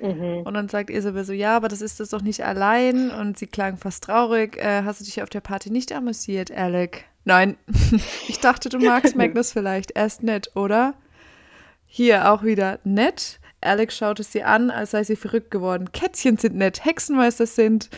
Mhm. 0.00 0.42
Und 0.44 0.54
dann 0.54 0.68
sagt 0.68 0.90
Isabel 0.90 1.24
so, 1.24 1.32
ja, 1.32 1.56
aber 1.56 1.68
das 1.68 1.82
ist 1.82 2.00
das 2.00 2.10
doch 2.10 2.22
nicht 2.22 2.44
allein. 2.44 3.10
Und 3.10 3.38
sie 3.38 3.46
klang 3.46 3.76
fast 3.76 4.04
traurig. 4.04 4.56
Äh, 4.56 4.82
hast 4.84 5.00
du 5.00 5.04
dich 5.04 5.22
auf 5.22 5.30
der 5.30 5.40
Party 5.40 5.70
nicht 5.70 5.92
amüsiert, 5.92 6.50
Alec? 6.50 7.04
Nein. 7.24 7.56
ich 8.28 8.38
dachte, 8.40 8.68
du 8.68 8.78
magst 8.78 9.16
Magnus 9.16 9.52
vielleicht. 9.52 9.92
Er 9.92 10.06
ist 10.06 10.22
nett, 10.22 10.54
oder? 10.54 10.94
Hier 11.86 12.30
auch 12.30 12.42
wieder 12.42 12.78
nett. 12.84 13.40
Alex 13.60 13.96
schaute 13.96 14.22
sie 14.22 14.42
an, 14.42 14.70
als 14.70 14.92
sei 14.92 15.04
sie 15.04 15.16
verrückt 15.16 15.50
geworden. 15.50 15.92
Kätzchen 15.92 16.36
sind 16.36 16.54
nett, 16.56 16.84
Hexenmeister 16.84 17.46
sind 17.46 17.90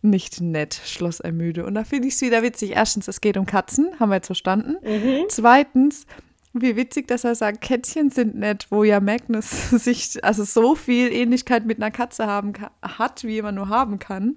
nicht 0.00 0.40
nett, 0.40 0.80
schloss 0.84 1.20
er 1.20 1.32
müde. 1.32 1.66
Und 1.66 1.74
da 1.74 1.84
finde 1.84 2.08
ich 2.08 2.14
es 2.14 2.20
wieder 2.20 2.42
witzig. 2.42 2.72
Erstens, 2.76 3.08
es 3.08 3.20
geht 3.20 3.36
um 3.36 3.46
Katzen, 3.46 3.98
haben 3.98 4.10
wir 4.10 4.16
jetzt 4.16 4.26
verstanden. 4.26 4.76
Mhm. 4.82 5.24
Zweitens, 5.28 6.06
wie 6.52 6.76
witzig, 6.76 7.08
dass 7.08 7.24
er 7.24 7.34
sagt, 7.34 7.60
Kätzchen 7.60 8.10
sind 8.10 8.36
nett, 8.36 8.66
wo 8.70 8.84
ja 8.84 9.00
Magnus 9.00 9.70
sich 9.70 10.24
also 10.24 10.44
so 10.44 10.74
viel 10.74 11.12
Ähnlichkeit 11.12 11.66
mit 11.66 11.78
einer 11.78 11.90
Katze 11.90 12.26
haben 12.26 12.52
hat, 12.82 13.24
wie 13.24 13.42
man 13.42 13.56
nur 13.56 13.68
haben 13.68 13.98
kann. 13.98 14.36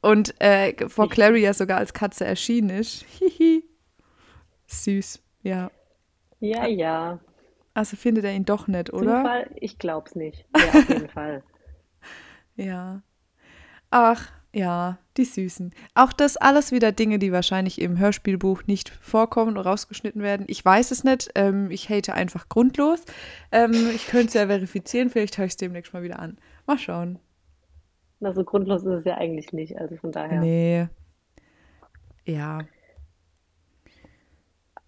Und 0.00 0.34
äh, 0.40 0.88
vor 0.88 1.08
Clary 1.08 1.42
ja 1.42 1.54
sogar 1.54 1.78
als 1.78 1.92
Katze 1.92 2.24
erschienen 2.24 2.70
ist. 2.70 3.04
Hihi. 3.18 3.62
Süß, 4.66 5.22
ja. 5.42 5.70
Ja, 6.40 6.66
ja. 6.66 7.20
Also 7.74 7.96
findet 7.96 8.24
er 8.24 8.34
ihn 8.34 8.44
doch 8.44 8.68
nett, 8.68 8.92
oder? 8.92 9.22
Zufall? 9.22 9.50
Ich 9.56 9.78
glaub's 9.78 10.14
nicht. 10.14 10.44
Ja, 10.56 10.68
auf 10.68 10.88
jeden 10.88 11.08
Fall. 11.08 11.42
Ja. 12.56 13.02
Ach, 13.90 14.30
ja, 14.54 14.98
die 15.16 15.24
Süßen. 15.24 15.72
Auch 15.94 16.12
das 16.12 16.36
alles 16.36 16.72
wieder 16.72 16.92
Dinge, 16.92 17.18
die 17.18 17.32
wahrscheinlich 17.32 17.80
im 17.80 17.98
Hörspielbuch 17.98 18.64
nicht 18.66 18.90
vorkommen 18.90 19.56
oder 19.56 19.70
rausgeschnitten 19.70 20.22
werden. 20.22 20.44
Ich 20.48 20.62
weiß 20.62 20.90
es 20.90 21.04
nicht. 21.04 21.30
Ähm, 21.34 21.70
ich 21.70 21.88
hate 21.88 22.12
einfach 22.12 22.50
grundlos. 22.50 23.02
Ähm, 23.50 23.72
ich 23.94 24.06
könnte 24.06 24.28
es 24.28 24.34
ja 24.34 24.46
verifizieren. 24.46 25.08
Vielleicht 25.08 25.38
höre 25.38 25.46
ich 25.46 25.52
es 25.52 25.56
demnächst 25.56 25.94
mal 25.94 26.02
wieder 26.02 26.18
an. 26.18 26.36
Mal 26.66 26.78
schauen. 26.78 27.18
Na, 28.20 28.32
so 28.32 28.44
grundlos 28.44 28.82
ist 28.82 29.00
es 29.00 29.04
ja 29.04 29.16
eigentlich 29.16 29.52
nicht. 29.54 29.78
Also 29.78 29.96
von 29.96 30.12
daher. 30.12 30.40
Nee. 30.40 30.88
Ja. 32.24 32.60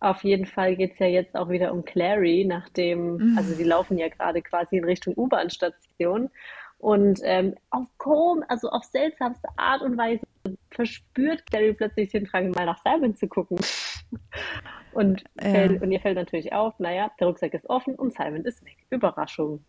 Auf 0.05 0.23
jeden 0.23 0.45
Fall 0.45 0.77
geht's 0.77 0.99
ja 0.99 1.07
jetzt 1.07 1.35
auch 1.35 1.49
wieder 1.49 1.73
um 1.73 1.83
Clary, 1.83 2.45
nachdem, 2.47 3.35
also 3.39 3.55
die 3.55 3.65
laufen 3.65 3.97
ja 3.97 4.09
gerade 4.09 4.43
quasi 4.43 4.77
in 4.77 4.85
Richtung 4.85 5.15
U-Bahn-Station. 5.17 6.29
Und 6.77 7.21
ähm, 7.23 7.55
auf 7.71 7.87
kom, 7.97 8.45
also 8.49 8.69
auf 8.69 8.85
seltsamste 8.85 9.49
Art 9.57 9.81
und 9.81 9.97
Weise 9.97 10.27
verspürt 10.71 11.47
Clary 11.47 11.73
plötzlich 11.73 12.11
den 12.11 12.27
Drang, 12.27 12.51
mal 12.51 12.67
nach 12.67 12.79
Simon 12.85 13.17
zu 13.17 13.27
gucken. 13.29 13.57
Und, 14.93 15.25
Ja. 15.41 15.51
fällt, 15.51 15.83
und 15.83 15.91
ihr 15.91 15.99
fällt 15.99 16.17
natürlich 16.17 16.53
auf, 16.53 16.79
naja, 16.79 17.11
der 17.19 17.27
Rucksack 17.27 17.53
ist 17.55 17.69
offen 17.69 17.97
und 17.97 18.15
Simon 18.15 18.45
ist 18.45 18.65
weg. 18.65 18.77
Überraschung. 18.91 19.65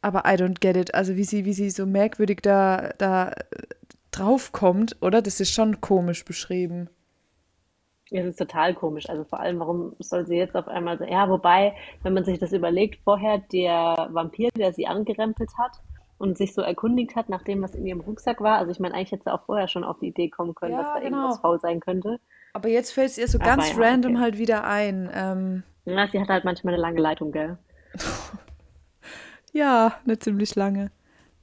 Aber 0.00 0.20
I 0.26 0.36
don't 0.36 0.60
get 0.60 0.76
it. 0.76 0.94
Also 0.94 1.16
wie 1.16 1.24
sie, 1.24 1.44
wie 1.44 1.54
sie 1.54 1.70
so 1.70 1.86
merkwürdig 1.86 2.40
da, 2.42 2.92
da 2.98 3.30
äh, 3.30 3.34
draufkommt, 4.12 4.96
oder? 5.00 5.22
Das 5.22 5.40
ist 5.40 5.52
schon 5.52 5.80
komisch 5.80 6.24
beschrieben. 6.24 6.88
Es 8.10 8.24
ist 8.24 8.38
total 8.38 8.74
komisch. 8.74 9.08
Also 9.08 9.24
vor 9.24 9.40
allem, 9.40 9.58
warum 9.60 9.94
soll 9.98 10.26
sie 10.26 10.36
jetzt 10.36 10.56
auf 10.56 10.66
einmal 10.68 10.98
so, 10.98 11.04
ja, 11.04 11.28
wobei, 11.28 11.74
wenn 12.02 12.14
man 12.14 12.24
sich 12.24 12.38
das 12.38 12.52
überlegt, 12.52 13.00
vorher 13.04 13.38
der 13.52 14.08
Vampir, 14.10 14.48
der 14.56 14.72
sie 14.72 14.86
angerempelt 14.86 15.50
hat 15.58 15.72
und 16.16 16.38
sich 16.38 16.54
so 16.54 16.62
erkundigt 16.62 17.16
hat 17.16 17.28
nach 17.28 17.42
dem, 17.42 17.62
was 17.62 17.74
in 17.74 17.86
ihrem 17.86 18.00
Rucksack 18.00 18.40
war. 18.40 18.58
Also 18.58 18.72
ich 18.72 18.80
meine, 18.80 18.94
eigentlich 18.94 19.12
hätte 19.12 19.24
sie 19.24 19.32
auch 19.32 19.42
vorher 19.44 19.68
schon 19.68 19.84
auf 19.84 19.98
die 20.00 20.08
Idee 20.08 20.30
kommen 20.30 20.54
können, 20.54 20.72
Ja, 20.72 20.82
dass 20.82 20.94
da 20.94 21.00
genau. 21.00 21.18
irgendwas 21.18 21.40
faul 21.40 21.60
sein 21.60 21.80
könnte. 21.80 22.18
Aber 22.54 22.68
jetzt 22.68 22.92
fällt 22.92 23.10
es 23.10 23.18
ihr 23.18 23.28
so 23.28 23.38
Aber 23.38 23.46
ganz 23.46 23.70
ja, 23.70 23.76
random 23.78 24.12
okay. 24.14 24.22
halt 24.22 24.38
wieder 24.38 24.64
ein. 24.64 25.10
Ähm, 25.14 25.62
Ja, 25.84 26.06
sie 26.08 26.18
hat 26.20 26.28
halt 26.28 26.44
manchmal 26.44 26.74
eine 26.74 26.82
lange 26.82 27.00
Leitung, 27.00 27.30
gell? 27.32 27.58
Ja, 29.52 29.94
eine 30.04 30.18
ziemlich 30.18 30.54
lange. 30.54 30.90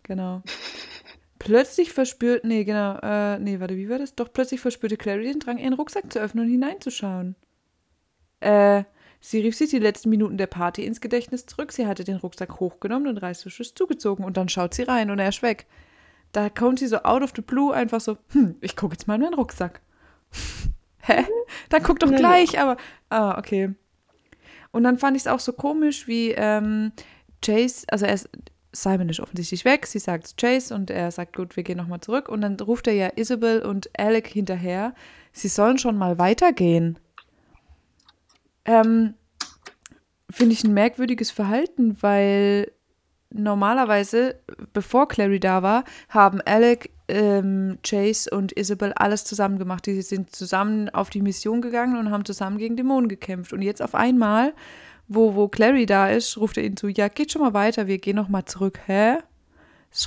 Genau. 0.04 0.42
Plötzlich 1.40 1.92
verspürt, 1.92 2.46
nee, 2.46 2.64
genau, 2.64 2.98
äh, 3.02 3.38
nee, 3.40 3.60
warte, 3.60 3.76
wie 3.76 3.90
war 3.90 4.00
das? 4.00 4.16
Doch 4.16 4.32
plötzlich 4.32 4.62
verspürte 4.62 4.98
Clary 4.98 5.26
den 5.26 5.40
Drang, 5.40 5.58
ihren 5.58 5.74
Rucksack 5.74 6.12
zu 6.12 6.20
öffnen 6.20 6.46
und 6.46 6.52
hineinzuschauen. 6.52 7.36
Äh, 8.40 8.84
sie 9.20 9.42
rief 9.42 9.56
sich 9.56 9.70
die 9.70 9.80
letzten 9.80 10.10
Minuten 10.10 10.38
der 10.38 10.48
Party 10.48 10.86
ins 10.86 11.02
Gedächtnis 11.02 11.46
zurück. 11.46 11.74
Sie 11.74 11.88
hatte 11.88 12.06
den 12.06 12.18
Rucksack 12.18 12.60
hochgenommen 12.60 13.08
und 13.08 13.18
reißverschluss 13.18 13.76
zugezogen 13.76 14.24
und 14.24 14.38
dann 14.38 14.48
schaut 14.48 14.74
sie 14.74 14.84
rein 14.84 15.12
und 15.12 15.20
er 15.20 15.30
ist 15.30 15.42
weg. 15.42 15.66
Da 16.32 16.50
kommt 16.50 16.80
sie 16.80 16.88
so 16.88 16.98
out 17.04 17.22
of 17.22 17.34
the 17.36 17.42
blue 17.42 17.74
einfach 17.74 18.02
so, 18.02 18.18
hm, 18.32 18.56
ich 18.62 18.76
gucke 18.76 18.94
jetzt 18.94 19.08
mal 19.08 19.16
in 19.16 19.22
meinen 19.22 19.34
Rucksack. 19.34 19.82
Hä? 21.00 21.26
Dann 21.70 21.84
guck 21.84 22.00
doch 22.00 22.14
gleich, 22.14 22.60
aber, 22.60 22.78
ah, 23.10 23.38
okay. 23.38 23.74
Und 24.72 24.84
dann 24.84 24.98
fand 24.98 25.16
ich 25.16 25.24
es 25.24 25.28
auch 25.28 25.40
so 25.40 25.54
komisch, 25.54 26.08
wie 26.08 26.32
ähm, 26.32 26.92
Chase, 27.42 27.86
also 27.90 28.06
er 28.06 28.14
ist, 28.14 28.30
Simon 28.76 29.10
ist 29.10 29.20
offensichtlich 29.20 29.66
weg, 29.66 29.88
sie 29.88 30.00
sagt 30.00 30.38
Chase 30.38 30.76
und 30.76 30.92
er 30.92 31.10
sagt, 31.12 31.36
gut, 31.36 31.56
wir 31.56 31.64
gehen 31.64 31.78
nochmal 31.78 32.02
zurück. 32.02 32.30
Und 32.30 32.42
dann 32.42 32.60
ruft 32.60 32.88
er 32.88 32.94
ja 32.94 33.10
Isabel 33.16 33.62
und 33.62 33.90
Alec 33.98 34.28
hinterher, 34.28 34.94
sie 35.32 35.48
sollen 35.48 35.78
schon 35.78 35.98
mal 35.98 36.18
weitergehen. 36.18 37.00
Ähm, 38.66 39.14
Finde 40.30 40.54
ich 40.54 40.64
ein 40.64 40.74
merkwürdiges 40.74 41.32
Verhalten, 41.32 41.98
weil 42.02 42.72
normalerweise, 43.30 44.40
bevor 44.74 45.08
Clary 45.08 45.40
da 45.40 45.64
war, 45.64 45.84
haben 46.10 46.42
Alec, 46.42 46.92
ähm, 47.08 47.78
Chase 47.84 48.30
und 48.32 48.58
Isabel 48.58 48.92
alles 48.94 49.24
zusammen 49.24 49.60
gemacht. 49.60 49.86
Die 49.86 50.02
sind 50.02 50.36
zusammen 50.36 50.90
auf 50.90 51.10
die 51.10 51.22
Mission 51.22 51.62
gegangen 51.62 51.98
und 51.98 52.12
haben 52.12 52.26
zusammen 52.26 52.58
gegen 52.58 52.76
Dämonen 52.76 53.08
gekämpft. 53.08 53.54
Und 53.54 53.62
jetzt 53.62 53.82
auf 53.82 53.96
einmal, 53.96 54.54
wo, 55.08 55.36
wo 55.36 55.48
Clary 55.48 55.86
da 55.86 56.10
ist, 56.10 56.38
ruft 56.38 56.58
er 56.58 56.64
ihnen 56.64 56.78
zu, 56.78 56.88
ja, 56.88 57.08
geht 57.08 57.32
schon 57.32 57.42
mal 57.42 57.54
weiter, 57.54 57.88
wir 57.88 57.98
gehen 58.00 58.16
noch 58.16 58.30
mal 58.30 58.46
zurück. 58.46 58.80
Hä? 58.86 59.18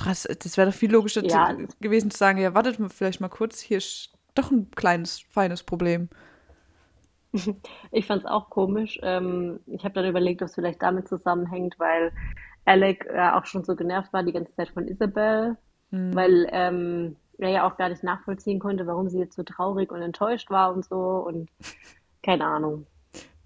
Das, 0.05 0.23
das 0.23 0.57
wäre 0.57 0.69
doch 0.69 0.77
viel 0.77 0.91
logischer 0.91 1.23
Ja. 1.25 1.49
zu, 1.49 1.67
gewesen 1.81 2.11
zu 2.11 2.17
sagen, 2.17 2.39
ja, 2.39 2.53
wartet 2.53 2.79
mal 2.79 2.89
vielleicht 2.89 3.21
mal 3.21 3.29
kurz, 3.29 3.59
hier 3.59 3.77
ist 3.77 4.11
doch 4.35 4.51
ein 4.51 4.69
kleines, 4.71 5.19
feines 5.19 5.63
Problem. 5.63 6.09
Ich 7.91 8.07
fand 8.07 8.23
es 8.23 8.29
auch 8.29 8.49
komisch. 8.49 8.99
Ähm, 9.03 9.59
ich 9.67 9.83
habe 9.83 9.93
dann 9.93 10.05
überlegt, 10.05 10.41
ob 10.41 10.47
es 10.47 10.55
vielleicht 10.55 10.81
damit 10.81 11.07
zusammenhängt, 11.07 11.75
weil 11.77 12.11
Alec 12.65 13.05
äh, 13.05 13.29
auch 13.31 13.45
schon 13.45 13.63
so 13.63 13.75
genervt 13.75 14.11
war 14.13 14.23
die 14.23 14.31
ganze 14.31 14.53
Zeit 14.55 14.69
von 14.69 14.87
Isabel, 14.87 15.57
weil 15.91 16.47
ähm, 16.51 17.15
er 17.39 17.49
ja 17.49 17.67
auch 17.67 17.77
gar 17.77 17.89
nicht 17.89 18.03
nachvollziehen 18.03 18.59
konnte, 18.59 18.85
warum 18.87 19.09
sie 19.09 19.19
jetzt 19.19 19.35
so 19.35 19.43
traurig 19.43 19.91
und 19.91 20.01
enttäuscht 20.01 20.49
war 20.49 20.73
und 20.73 20.85
so. 20.85 20.97
Und 20.97 21.49
keine 22.23 22.45
Ahnung, 22.45 22.85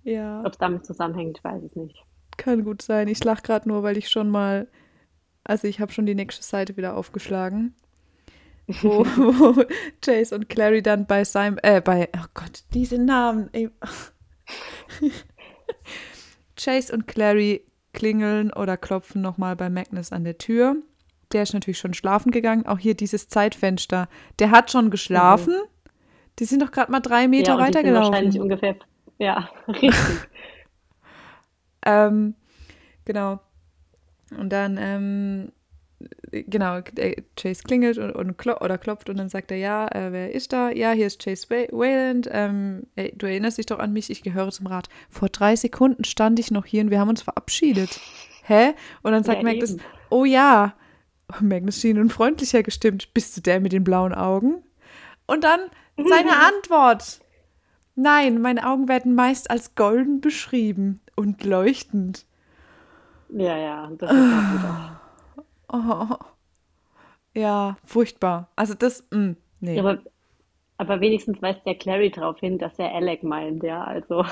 Ja. 0.04 0.42
ob 0.42 0.54
es 0.54 0.58
damit 0.58 0.86
zusammenhängt, 0.86 1.38
ich 1.38 1.44
weiß 1.44 1.64
es 1.64 1.76
nicht. 1.76 2.04
Kann 2.38 2.64
gut 2.64 2.82
sein. 2.82 3.08
Ich 3.08 3.24
lach 3.24 3.44
gerade 3.44 3.70
nur, 3.70 3.84
weil 3.84 3.98
ich 3.98 4.10
schon 4.10 4.30
mal, 4.30 4.68
also 5.44 5.68
ich 5.68 5.80
habe 5.80 5.92
schon 5.92 6.06
die 6.06 6.16
nächste 6.16 6.44
Seite 6.44 6.78
wieder 6.78 6.98
aufgeschlagen, 6.98 7.76
wo, 8.68 9.06
wo 9.06 9.64
Chase 10.02 10.36
und 10.36 10.50
Clary 10.50 10.82
dann 10.82 11.06
bei 11.06 11.24
Simon, 11.24 11.60
äh, 11.64 11.82
bei, 11.82 12.10
oh 12.16 12.26
Gott, 12.34 12.64
diese 12.74 12.98
Namen. 12.98 13.50
Ey. 13.54 13.70
Chase 16.56 16.94
und 16.94 17.08
Clary 17.08 17.66
klingeln 17.94 18.52
oder 18.52 18.78
klopfen 18.78 19.22
nochmal 19.22 19.56
bei 19.56 19.70
Magnus 19.70 20.12
an 20.12 20.24
der 20.24 20.38
Tür. 20.38 20.76
Der 21.32 21.44
ist 21.44 21.54
natürlich 21.54 21.80
schon 21.80 21.94
schlafen 21.94 22.32
gegangen. 22.32 22.66
Auch 22.66 22.80
hier 22.80 22.96
dieses 22.96 23.28
Zeitfenster. 23.28 24.08
Der 24.40 24.52
hat 24.52 24.72
schon 24.72 24.92
geschlafen. 24.92 25.54
Mhm. 25.54 25.68
Die 26.40 26.46
sind 26.46 26.62
doch 26.62 26.72
gerade 26.72 26.92
mal 26.92 27.00
drei 27.00 27.28
Meter 27.28 27.54
ja, 27.54 27.60
weitergelaufen. 27.60 28.12
Wahrscheinlich 28.12 28.40
ungefähr, 28.40 28.76
ja, 29.24 29.50
richtig. 29.68 29.94
ähm, 31.86 32.36
genau. 33.06 33.40
Und 34.38 34.50
dann, 34.50 34.78
ähm, 34.78 35.52
genau, 36.32 36.82
Chase 37.38 37.64
klingelt 37.64 37.98
und, 37.98 38.12
und 38.12 38.38
klop 38.38 38.62
oder 38.62 38.78
klopft 38.78 39.10
und 39.10 39.18
dann 39.18 39.30
sagt 39.30 39.52
er, 39.52 39.58
ja, 39.58 39.88
äh, 39.88 40.12
wer 40.12 40.34
ist 40.34 40.52
da? 40.52 40.72
Ja, 40.72 40.92
hier 40.92 41.08
ist 41.08 41.24
Chase 41.24 41.48
Wayland. 41.50 42.28
Ähm, 42.32 42.88
ey, 42.96 43.14
du 43.16 43.28
erinnerst 43.28 43.58
dich 43.58 43.68
doch 43.68 43.80
an 43.80 43.94
mich, 43.94 44.10
ich 44.10 44.24
gehöre 44.24 44.52
zum 44.52 44.68
Rat. 44.68 44.90
Vor 45.10 45.30
drei 45.30 45.56
Sekunden 45.56 46.04
stand 46.04 46.40
ich 46.40 46.52
noch 46.52 46.66
hier 46.66 46.84
und 46.84 46.92
wir 46.92 47.00
haben 47.00 47.10
uns 47.10 47.22
verabschiedet. 47.22 48.00
Hä? 48.44 48.74
Und 49.04 49.14
dann 49.14 49.24
sagt 49.24 49.38
ja, 49.38 49.44
Magnus, 49.44 49.72
eben. 49.72 49.82
oh 50.10 50.26
ja. 50.26 50.76
Magnus 51.40 51.80
schien 51.80 51.96
nun 51.96 52.10
freundlicher 52.10 52.62
gestimmt. 52.62 53.14
Bist 53.14 53.38
du 53.38 53.42
der 53.42 53.62
mit 53.62 53.72
den 53.72 53.86
blauen 53.86 54.14
Augen? 54.14 54.64
Und 55.26 55.44
dann 55.46 55.62
seine 55.96 56.36
Antwort. 56.48 57.22
Nein, 57.96 58.42
meine 58.42 58.68
Augen 58.68 58.88
werden 58.88 59.16
meist 59.16 59.52
als 59.52 59.76
golden 59.76 60.20
beschrieben 60.22 61.00
und 61.16 61.44
leuchtend. 61.44 62.26
Ja, 63.30 63.58
ja, 63.58 63.92
das 63.98 64.12
ist 64.12 64.18
auch 64.18 64.54
wieder. 64.54 65.02
Oh. 65.70 66.16
Ja, 67.36 67.78
furchtbar. 67.84 68.52
Also 68.56 68.76
das, 68.76 69.08
mh, 69.10 69.18
mm, 69.18 69.38
nee. 69.62 69.80
aber, 69.80 70.04
aber 70.78 71.02
wenigstens 71.02 71.42
weist 71.42 71.66
der 71.66 71.74
Clary 71.74 72.12
darauf 72.12 72.40
hin, 72.40 72.60
dass 72.60 72.78
er 72.78 72.94
Alec 72.94 73.24
meint, 73.24 73.64
ja, 73.64 73.84
also. 73.84 74.24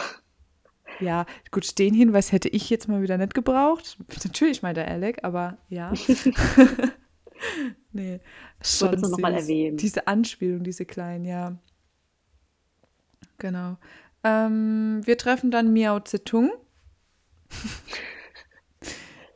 Ja, 1.00 1.26
gut, 1.50 1.80
den 1.80 1.96
Hinweis 1.96 2.32
hätte 2.32 2.50
ich 2.50 2.70
jetzt 2.70 2.88
mal 2.88 3.02
wieder 3.02 3.18
nicht 3.18 3.34
gebraucht. 3.34 3.98
Natürlich 4.24 4.62
meint 4.62 4.78
er 4.78 4.88
Alec, 4.88 5.24
aber 5.24 5.58
ja. 5.68 5.92
nee, 7.92 8.20
schon 8.62 9.02
noch 9.02 9.18
mal 9.18 9.34
erwähnen. 9.34 9.78
Diese 9.78 10.06
Anspielung, 10.06 10.64
diese 10.64 10.86
kleinen, 10.86 11.26
ja. 11.26 11.58
Genau. 13.38 13.77
Ähm, 14.23 15.02
wir 15.03 15.18
treffen 15.18 15.52
dann 15.52 15.73
Miao 15.73 15.99
Zedong. 15.99 16.52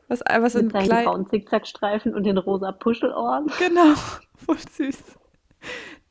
Was, 0.08 0.20
was 0.20 0.54
Mit 0.54 0.70
seinen 0.70 0.84
klein... 0.84 1.04
grauen 1.04 1.26
Zickzackstreifen 1.26 2.14
und 2.14 2.22
den 2.24 2.38
rosa 2.38 2.72
Puschelohren. 2.72 3.50
Genau, 3.58 3.94
voll 4.36 4.56
süß. 4.70 5.02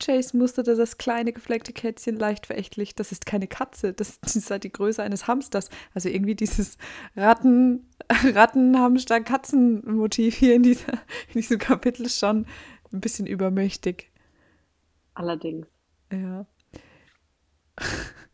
Chase 0.01 0.35
musterte 0.35 0.75
das 0.75 0.97
kleine 0.97 1.31
gefleckte 1.31 1.71
Kätzchen 1.71 2.17
leicht 2.17 2.45
verächtlich. 2.45 2.93
Das 2.95 3.13
ist 3.13 3.25
keine 3.25 3.47
Katze, 3.47 3.93
das, 3.93 4.19
ist 4.35 4.51
halt 4.51 4.65
die 4.65 4.71
Größe 4.71 5.01
eines 5.01 5.27
Hamsters. 5.27 5.69
Also 5.93 6.09
irgendwie 6.09 6.35
dieses 6.35 6.77
Ratten, 7.15 7.89
Ratten-Hamster-Katzen-Motiv 8.09 10.35
hier 10.35 10.55
in, 10.55 10.63
dieser, 10.63 10.91
in 11.29 11.35
diesem 11.35 11.59
Kapitel 11.59 12.05
ist 12.05 12.19
schon 12.19 12.45
ein 12.91 12.99
bisschen 12.99 13.27
übermächtig. 13.27 14.11
Allerdings. 15.13 15.69
Ja. 16.11 16.45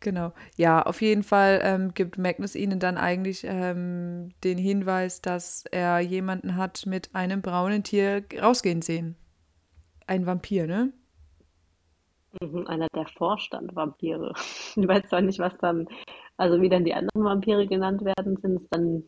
Genau. 0.00 0.32
Ja, 0.56 0.82
auf 0.82 1.00
jeden 1.00 1.22
Fall 1.22 1.60
ähm, 1.62 1.94
gibt 1.94 2.18
Magnus 2.18 2.54
ihnen 2.54 2.78
dann 2.78 2.98
eigentlich 2.98 3.44
ähm, 3.44 4.28
den 4.44 4.58
Hinweis, 4.58 5.22
dass 5.22 5.64
er 5.72 6.00
jemanden 6.00 6.56
hat 6.56 6.84
mit 6.86 7.14
einem 7.14 7.42
braunen 7.42 7.82
Tier 7.82 8.22
rausgehen 8.40 8.82
sehen. 8.82 9.16
Ein 10.06 10.26
Vampir, 10.26 10.66
ne? 10.66 10.92
Mhm, 12.40 12.66
einer 12.66 12.88
der 12.94 13.06
Vorstandvampire. 13.06 14.32
Ich 14.76 14.86
weiß 14.86 15.08
zwar 15.08 15.22
nicht, 15.22 15.38
was 15.38 15.56
dann, 15.58 15.88
also 16.36 16.60
wie 16.60 16.68
dann 16.68 16.84
die 16.84 16.94
anderen 16.94 17.24
Vampire 17.24 17.66
genannt 17.66 18.04
werden, 18.04 18.36
sind 18.36 18.56
es 18.56 18.68
dann 18.68 19.04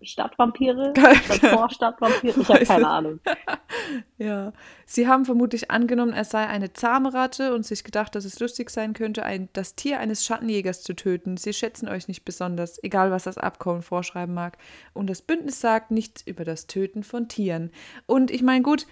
Stadtvampire? 0.00 0.94
Vorstadtvampire? 1.40 2.40
Ich 2.40 2.48
habe 2.48 2.64
keine 2.64 2.88
Ahnung. 2.88 3.20
ja. 4.18 4.52
Sie 4.86 5.06
haben 5.06 5.24
vermutlich 5.24 5.70
angenommen, 5.70 6.12
er 6.12 6.24
sei 6.24 6.46
eine 6.46 6.72
zahme 6.72 7.12
Ratte 7.12 7.54
und 7.54 7.66
sich 7.66 7.84
gedacht, 7.84 8.14
dass 8.14 8.24
es 8.24 8.40
lustig 8.40 8.70
sein 8.70 8.94
könnte, 8.94 9.24
ein, 9.24 9.48
das 9.52 9.74
Tier 9.74 10.00
eines 10.00 10.24
Schattenjägers 10.24 10.82
zu 10.82 10.94
töten. 10.94 11.36
Sie 11.36 11.52
schätzen 11.52 11.88
euch 11.88 12.08
nicht 12.08 12.24
besonders, 12.24 12.82
egal 12.82 13.10
was 13.10 13.24
das 13.24 13.38
Abkommen 13.38 13.82
vorschreiben 13.82 14.34
mag. 14.34 14.56
Und 14.94 15.10
das 15.10 15.22
Bündnis 15.22 15.60
sagt 15.60 15.90
nichts 15.90 16.22
über 16.26 16.44
das 16.44 16.66
Töten 16.66 17.02
von 17.02 17.28
Tieren. 17.28 17.70
Und 18.06 18.30
ich 18.30 18.42
meine, 18.42 18.62
gut, 18.62 18.86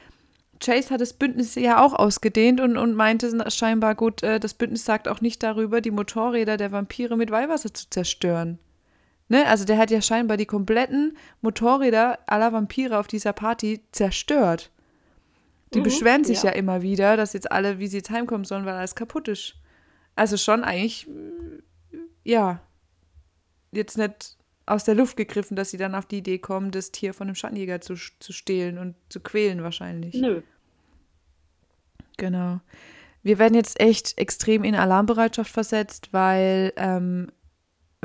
Chase 0.63 0.91
hat 0.91 1.01
das 1.01 1.15
Bündnis 1.15 1.55
ja 1.55 1.83
auch 1.83 1.95
ausgedehnt 1.95 2.61
und, 2.61 2.77
und 2.77 2.95
meinte 2.95 3.51
scheinbar, 3.51 3.95
gut, 3.95 4.23
äh, 4.23 4.39
das 4.39 4.53
Bündnis 4.53 4.85
sagt 4.85 5.09
auch 5.09 5.23
nicht 5.23 5.43
darüber, 5.43 5.81
die 5.81 5.91
Motorräder 5.91 6.59
der 6.59 6.73
Vampire 6.73 7.17
mit 7.17 7.31
Weihwasser 7.31 7.73
zu 7.73 7.89
zerstören. 7.89 8.59
Ne? 9.31 9.47
Also 9.47 9.65
der 9.65 9.79
hat 9.79 9.93
ja 9.93 10.03
scheinbar 10.03 10.37
die 10.37 10.45
kompletten 10.45 11.17
Motorräder 11.41 12.19
aller 12.27 12.53
Vampire 12.53 12.99
auf 12.99 13.07
dieser 13.07 13.33
Party 13.33 13.81
zerstört. 13.93 14.73
Die 15.73 15.79
mhm, 15.79 15.85
beschweren 15.85 16.25
sich 16.25 16.43
ja. 16.43 16.51
ja. 16.51 16.57
immer 16.57 16.83
wieder, 16.83 17.17
dass 17.17 17.33
jetzt 17.33 17.51
alle, 17.51 17.79
wie 17.79 17.87
sie 17.87 17.99
jetzt 17.99 18.11
heimkommen 18.11 18.45
sollen, 18.45 18.67
weil 18.67 18.75
alles 18.75 18.97
kaputt 18.97 19.29
ist. 19.29 19.55
Also 20.17 20.37
schon 20.37 20.65
eigentlich, 20.65 21.09
ja, 22.25 22.61
jetzt 23.71 23.97
nicht 23.97 24.37
aus 24.67 24.83
der 24.83 24.97
Luft 24.97 25.17
gegriffen, 25.17 25.55
dass 25.55 25.71
sie 25.71 25.77
dann 25.77 25.95
auf 25.95 26.07
die 26.07 26.19
Idee 26.19 26.39
kommen, 26.39 26.73
das 26.73 26.91
Tier 26.91 27.15
von 27.15 27.29
einem 27.29 27.37
Schattenjäger 27.37 27.81
zu, 27.81 27.95
zu 27.95 28.33
stehlen 28.33 28.79
und 28.79 28.97
zu 29.11 29.21
quälen 29.21 29.63
wahrscheinlich. 29.63 30.17
Nö. 30.17 30.43
Genau. 32.17 32.61
Wir 33.23 33.39
werden 33.39 33.55
jetzt 33.55 33.79
echt 33.79 34.19
extrem 34.19 34.65
in 34.65 34.75
Alarmbereitschaft 34.75 35.53
versetzt, 35.53 36.13
weil 36.13 36.73
ähm, 36.75 37.31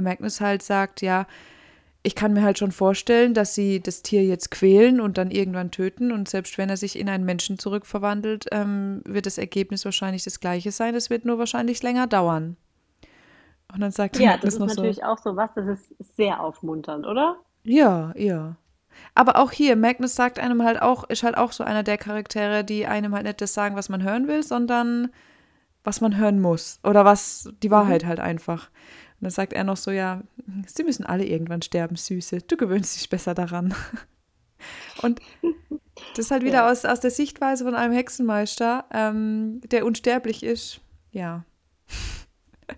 Magnus 0.02 0.42
halt 0.42 0.62
sagt, 0.62 1.02
ja, 1.02 1.26
ich 2.04 2.14
kann 2.14 2.34
mir 2.34 2.44
halt 2.44 2.60
schon 2.60 2.72
vorstellen, 2.72 3.34
dass 3.34 3.56
sie 3.56 3.82
das 3.82 4.04
Tier 4.04 4.24
jetzt 4.24 4.52
quälen 4.52 5.02
und 5.02 5.18
dann 5.18 5.32
irgendwann 5.32 5.72
töten. 5.72 6.12
Und 6.12 6.30
selbst 6.30 6.58
wenn 6.58 6.70
er 6.70 6.78
sich 6.78 7.00
in 7.00 7.10
einen 7.10 7.26
Menschen 7.26 7.58
zurückverwandelt, 7.58 8.46
ähm, 8.52 9.02
wird 9.06 9.26
das 9.26 9.40
Ergebnis 9.40 9.86
wahrscheinlich 9.86 10.24
das 10.24 10.40
gleiche 10.40 10.72
sein. 10.72 10.94
Es 10.94 11.10
wird 11.10 11.26
nur 11.26 11.40
wahrscheinlich 11.40 11.82
länger 11.82 12.06
dauern. 12.06 12.58
Und 13.74 13.82
dann 13.82 13.92
sagt 13.92 14.20
Ja, 14.20 14.38
das 14.38 14.54
ist 14.54 14.60
natürlich 14.60 15.04
auch 15.04 15.18
so 15.18 15.36
was, 15.36 15.50
das 15.56 15.68
ist 15.68 16.16
sehr 16.16 16.42
aufmunternd, 16.42 17.08
oder? 17.08 17.38
Ja, 17.64 18.14
ja. 18.16 18.56
Aber 19.16 19.38
auch 19.38 19.52
hier, 19.52 19.76
Magnus 19.76 20.16
sagt 20.16 20.38
einem 20.40 20.64
halt 20.64 20.82
auch, 20.82 21.06
ist 21.06 21.24
halt 21.24 21.36
auch 21.36 21.52
so 21.52 21.64
einer 21.64 21.84
der 21.84 21.98
Charaktere, 21.98 22.64
die 22.64 22.86
einem 22.86 23.16
halt 23.16 23.26
nicht 23.26 23.42
das 23.42 23.54
sagen, 23.54 23.76
was 23.76 23.90
man 23.90 24.04
hören 24.04 24.28
will, 24.28 24.44
sondern 24.44 25.10
was 25.84 26.02
man 26.02 26.18
hören 26.18 26.40
muss. 26.40 26.80
Oder 26.84 27.04
was 27.04 27.50
die 27.64 27.72
Wahrheit 27.72 28.04
mhm. 28.04 28.08
halt 28.08 28.20
einfach. 28.20 28.70
Und 29.26 29.30
dann 29.30 29.44
sagt 29.44 29.54
er 29.54 29.64
noch 29.64 29.78
so, 29.78 29.90
ja, 29.90 30.22
sie 30.68 30.84
müssen 30.84 31.04
alle 31.04 31.26
irgendwann 31.26 31.64
sterben, 31.64 31.96
Süße. 31.96 32.44
Du 32.44 32.58
gewöhnst 32.58 32.96
dich 32.96 33.10
besser 33.10 33.34
daran. 33.34 33.74
Und 35.02 35.20
das 36.16 36.26
ist 36.26 36.30
halt 36.30 36.44
wieder 36.44 36.58
ja. 36.58 36.72
aus, 36.72 36.86
aus 36.86 37.00
der 37.00 37.10
Sichtweise 37.10 37.64
von 37.64 37.74
einem 37.74 37.92
Hexenmeister, 37.92 38.86
ähm, 38.94 39.62
der 39.72 39.84
unsterblich 39.84 40.44
ist. 40.44 40.80
Ja. 41.10 41.44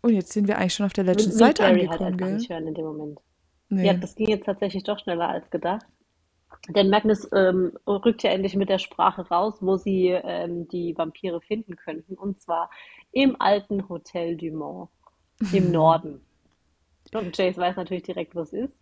Und 0.00 0.14
jetzt 0.14 0.32
sind 0.32 0.48
wir 0.48 0.56
eigentlich 0.56 0.72
schon 0.72 0.86
auf 0.86 0.94
der 0.94 1.04
letzten 1.04 1.32
Seite 1.32 1.62
angekommen, 1.62 2.18
halt 2.18 2.38
nicht 2.38 2.48
hören 2.48 2.66
in 2.66 2.72
dem 2.72 2.86
Moment. 2.86 3.20
Nee. 3.68 3.88
Ja, 3.88 3.92
das 3.92 4.14
ging 4.14 4.30
jetzt 4.30 4.46
tatsächlich 4.46 4.84
doch 4.84 4.98
schneller 4.98 5.28
als 5.28 5.50
gedacht. 5.50 5.84
Denn 6.68 6.88
Magnus 6.88 7.28
ähm, 7.32 7.72
rückt 7.86 8.22
ja 8.22 8.30
endlich 8.30 8.56
mit 8.56 8.70
der 8.70 8.78
Sprache 8.78 9.28
raus, 9.28 9.56
wo 9.60 9.76
sie 9.76 10.08
ähm, 10.08 10.66
die 10.68 10.96
Vampire 10.96 11.40
finden 11.40 11.76
könnten. 11.76 12.14
Und 12.14 12.40
zwar 12.40 12.70
im 13.12 13.40
alten 13.40 13.88
Hotel 13.88 14.36
Dumont 14.36 14.88
im 15.52 15.70
Norden. 15.72 16.24
Und 17.12 17.36
Chase 17.36 17.60
weiß 17.60 17.76
natürlich 17.76 18.04
direkt, 18.04 18.34
wo 18.34 18.40
es 18.40 18.52
ist. 18.52 18.72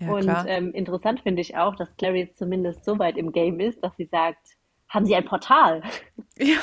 Ja, 0.00 0.12
und 0.12 0.30
ähm, 0.46 0.72
interessant 0.72 1.20
finde 1.20 1.40
ich 1.40 1.56
auch, 1.56 1.74
dass 1.74 1.96
Clary 1.96 2.20
jetzt 2.20 2.38
zumindest 2.38 2.84
so 2.84 2.98
weit 2.98 3.16
im 3.16 3.32
Game 3.32 3.58
ist, 3.60 3.82
dass 3.82 3.96
sie 3.96 4.04
sagt, 4.04 4.56
haben 4.88 5.06
Sie 5.06 5.14
ein 5.14 5.24
Portal? 5.24 5.82
Ja. 6.40 6.58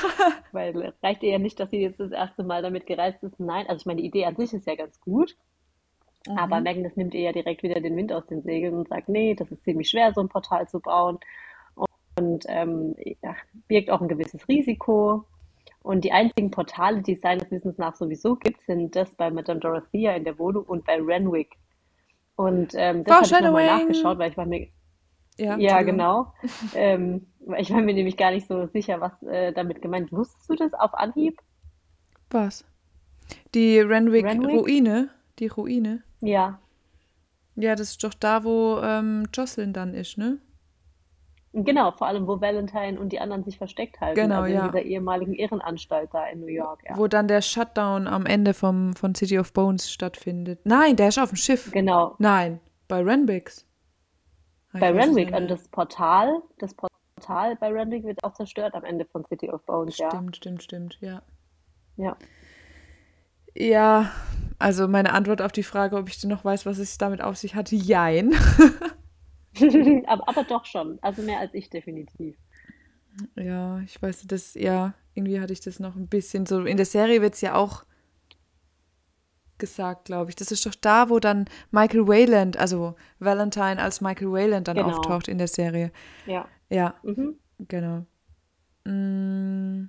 Weil 0.52 0.94
reicht 1.02 1.22
ihr 1.22 1.32
ja 1.32 1.38
nicht, 1.38 1.60
dass 1.60 1.68
sie 1.68 1.82
jetzt 1.82 2.00
das 2.00 2.10
erste 2.10 2.42
Mal 2.42 2.62
damit 2.62 2.86
gereist 2.86 3.22
ist. 3.22 3.38
Nein, 3.38 3.66
also 3.68 3.80
ich 3.80 3.84
meine, 3.84 4.00
die 4.00 4.06
Idee 4.06 4.24
an 4.24 4.34
sich 4.34 4.54
ist 4.54 4.66
ja 4.66 4.74
ganz 4.74 4.98
gut. 5.02 5.36
Mhm. 6.26 6.38
Aber 6.38 6.60
Magnus 6.60 6.96
nimmt 6.96 7.14
ihr 7.14 7.22
ja 7.22 7.32
direkt 7.32 7.62
wieder 7.62 7.80
den 7.80 7.96
Wind 7.96 8.12
aus 8.12 8.26
den 8.26 8.42
Segeln 8.42 8.74
und 8.74 8.88
sagt, 8.88 9.08
nee, 9.08 9.34
das 9.34 9.50
ist 9.50 9.64
ziemlich 9.64 9.90
schwer, 9.90 10.12
so 10.12 10.20
ein 10.20 10.28
Portal 10.28 10.68
zu 10.68 10.80
bauen. 10.80 11.18
Und 12.18 12.44
ähm, 12.48 12.94
ja, 13.22 13.36
birgt 13.68 13.90
auch 13.90 14.00
ein 14.00 14.08
gewisses 14.08 14.48
Risiko. 14.48 15.24
Und 15.82 16.04
die 16.04 16.12
einzigen 16.12 16.50
Portale, 16.50 17.02
die 17.02 17.12
es 17.12 17.20
seines 17.20 17.50
Wissens 17.50 17.78
nach 17.78 17.94
sowieso 17.94 18.34
gibt, 18.34 18.60
sind 18.62 18.96
das 18.96 19.14
bei 19.14 19.30
Madame 19.30 19.60
Dorothea 19.60 20.16
in 20.16 20.24
der 20.24 20.38
Wohnung 20.38 20.64
und 20.64 20.84
bei 20.84 21.00
Renwick. 21.00 21.56
Und 22.34 22.72
ähm, 22.74 23.04
das 23.04 23.16
habe 23.16 23.26
ich 23.26 23.40
nochmal 23.40 23.66
nachgeschaut, 23.66 24.18
weil 24.18 24.30
ich 24.30 24.36
war 24.36 24.46
mir. 24.46 24.68
Ja, 25.38 25.56
ja 25.58 25.82
genau. 25.82 26.32
ähm, 26.74 27.26
ich 27.58 27.70
war 27.70 27.82
mir 27.82 27.94
nämlich 27.94 28.16
gar 28.16 28.30
nicht 28.30 28.48
so 28.48 28.66
sicher, 28.66 29.00
was 29.00 29.22
äh, 29.22 29.52
damit 29.52 29.82
gemeint. 29.82 30.10
Wusstest 30.10 30.48
du 30.50 30.54
das 30.54 30.74
auf 30.74 30.94
Anhieb? 30.94 31.38
Was? 32.30 32.64
Die 33.54 33.78
Renwick-Ruine? 33.78 35.10
Die 35.38 35.46
Ruine? 35.46 36.02
Ja. 36.20 36.58
Ja, 37.56 37.74
das 37.74 37.90
ist 37.90 38.04
doch 38.04 38.14
da, 38.14 38.44
wo 38.44 38.78
ähm, 38.82 39.26
Jocelyn 39.32 39.72
dann 39.72 39.94
ist, 39.94 40.18
ne? 40.18 40.38
Genau, 41.64 41.90
vor 41.92 42.06
allem, 42.06 42.26
wo 42.26 42.38
Valentine 42.38 43.00
und 43.00 43.12
die 43.12 43.18
anderen 43.18 43.42
sich 43.42 43.56
versteckt 43.56 43.98
halten. 43.98 44.20
Genau, 44.20 44.42
also 44.42 44.54
ja. 44.54 44.66
in 44.66 44.72
dieser 44.72 44.84
ehemaligen 44.84 45.32
Irrenanstalt 45.32 46.12
da 46.12 46.26
in 46.26 46.40
New 46.40 46.48
York. 46.48 46.82
Ja. 46.86 46.98
Wo 46.98 47.06
dann 47.06 47.28
der 47.28 47.40
Shutdown 47.40 48.06
am 48.06 48.26
Ende 48.26 48.52
vom, 48.52 48.94
von 48.94 49.14
City 49.14 49.38
of 49.38 49.54
Bones 49.54 49.90
stattfindet. 49.90 50.60
Nein, 50.64 50.96
der 50.96 51.08
ist 51.08 51.18
auf 51.18 51.30
dem 51.30 51.36
Schiff. 51.36 51.70
Genau, 51.72 52.14
Nein, 52.18 52.60
bei 52.88 53.02
Renbix. 53.02 53.64
Ah, 54.74 54.80
bei 54.80 54.90
Renwick. 54.92 55.34
Und 55.34 55.48
das 55.48 55.66
Portal, 55.68 56.42
das 56.58 56.74
Portal 56.74 57.56
bei 57.56 57.72
Renwick 57.72 58.04
wird 58.04 58.22
auch 58.22 58.34
zerstört 58.34 58.74
am 58.74 58.84
Ende 58.84 59.06
von 59.06 59.24
City 59.24 59.48
of 59.50 59.64
Bones, 59.64 59.96
ja. 59.96 60.10
Stimmt, 60.10 60.36
stimmt, 60.36 60.62
stimmt, 60.62 60.98
ja. 61.00 61.22
Ja. 61.96 62.18
Ja, 63.58 64.10
also 64.58 64.86
meine 64.88 65.12
Antwort 65.12 65.40
auf 65.40 65.52
die 65.52 65.62
Frage, 65.62 65.96
ob 65.96 66.08
ich 66.08 66.20
denn 66.20 66.30
noch 66.30 66.44
weiß, 66.44 66.66
was 66.66 66.78
es 66.78 66.98
damit 66.98 67.22
auf 67.22 67.36
sich 67.36 67.54
hat, 67.54 67.70
jein. 67.72 68.34
aber, 70.06 70.28
aber 70.28 70.44
doch 70.44 70.64
schon. 70.64 70.98
Also 71.02 71.22
mehr 71.22 71.38
als 71.40 71.54
ich 71.54 71.70
definitiv. 71.70 72.36
Ja, 73.34 73.80
ich 73.80 74.00
weiß, 74.00 74.26
das, 74.26 74.54
ja, 74.54 74.92
irgendwie 75.14 75.40
hatte 75.40 75.52
ich 75.54 75.60
das 75.60 75.80
noch 75.80 75.96
ein 75.96 76.06
bisschen 76.08 76.44
so. 76.44 76.64
In 76.64 76.76
der 76.76 76.84
Serie 76.86 77.22
wird 77.22 77.34
es 77.34 77.40
ja 77.40 77.54
auch 77.54 77.84
gesagt, 79.56 80.04
glaube 80.04 80.30
ich. 80.30 80.36
Das 80.36 80.52
ist 80.52 80.66
doch 80.66 80.74
da, 80.74 81.08
wo 81.08 81.18
dann 81.18 81.46
Michael 81.70 82.06
Wayland, 82.06 82.58
also 82.58 82.94
Valentine 83.20 83.80
als 83.80 84.02
Michael 84.02 84.30
Wayland 84.32 84.68
dann 84.68 84.76
Genau. 84.76 84.88
auftaucht 84.90 85.28
in 85.28 85.38
der 85.38 85.48
Serie. 85.48 85.92
Ja. 86.26 86.46
Ja, 86.68 86.94
Mhm. 87.02 87.38
genau. 87.60 88.04
Mm. 88.84 89.88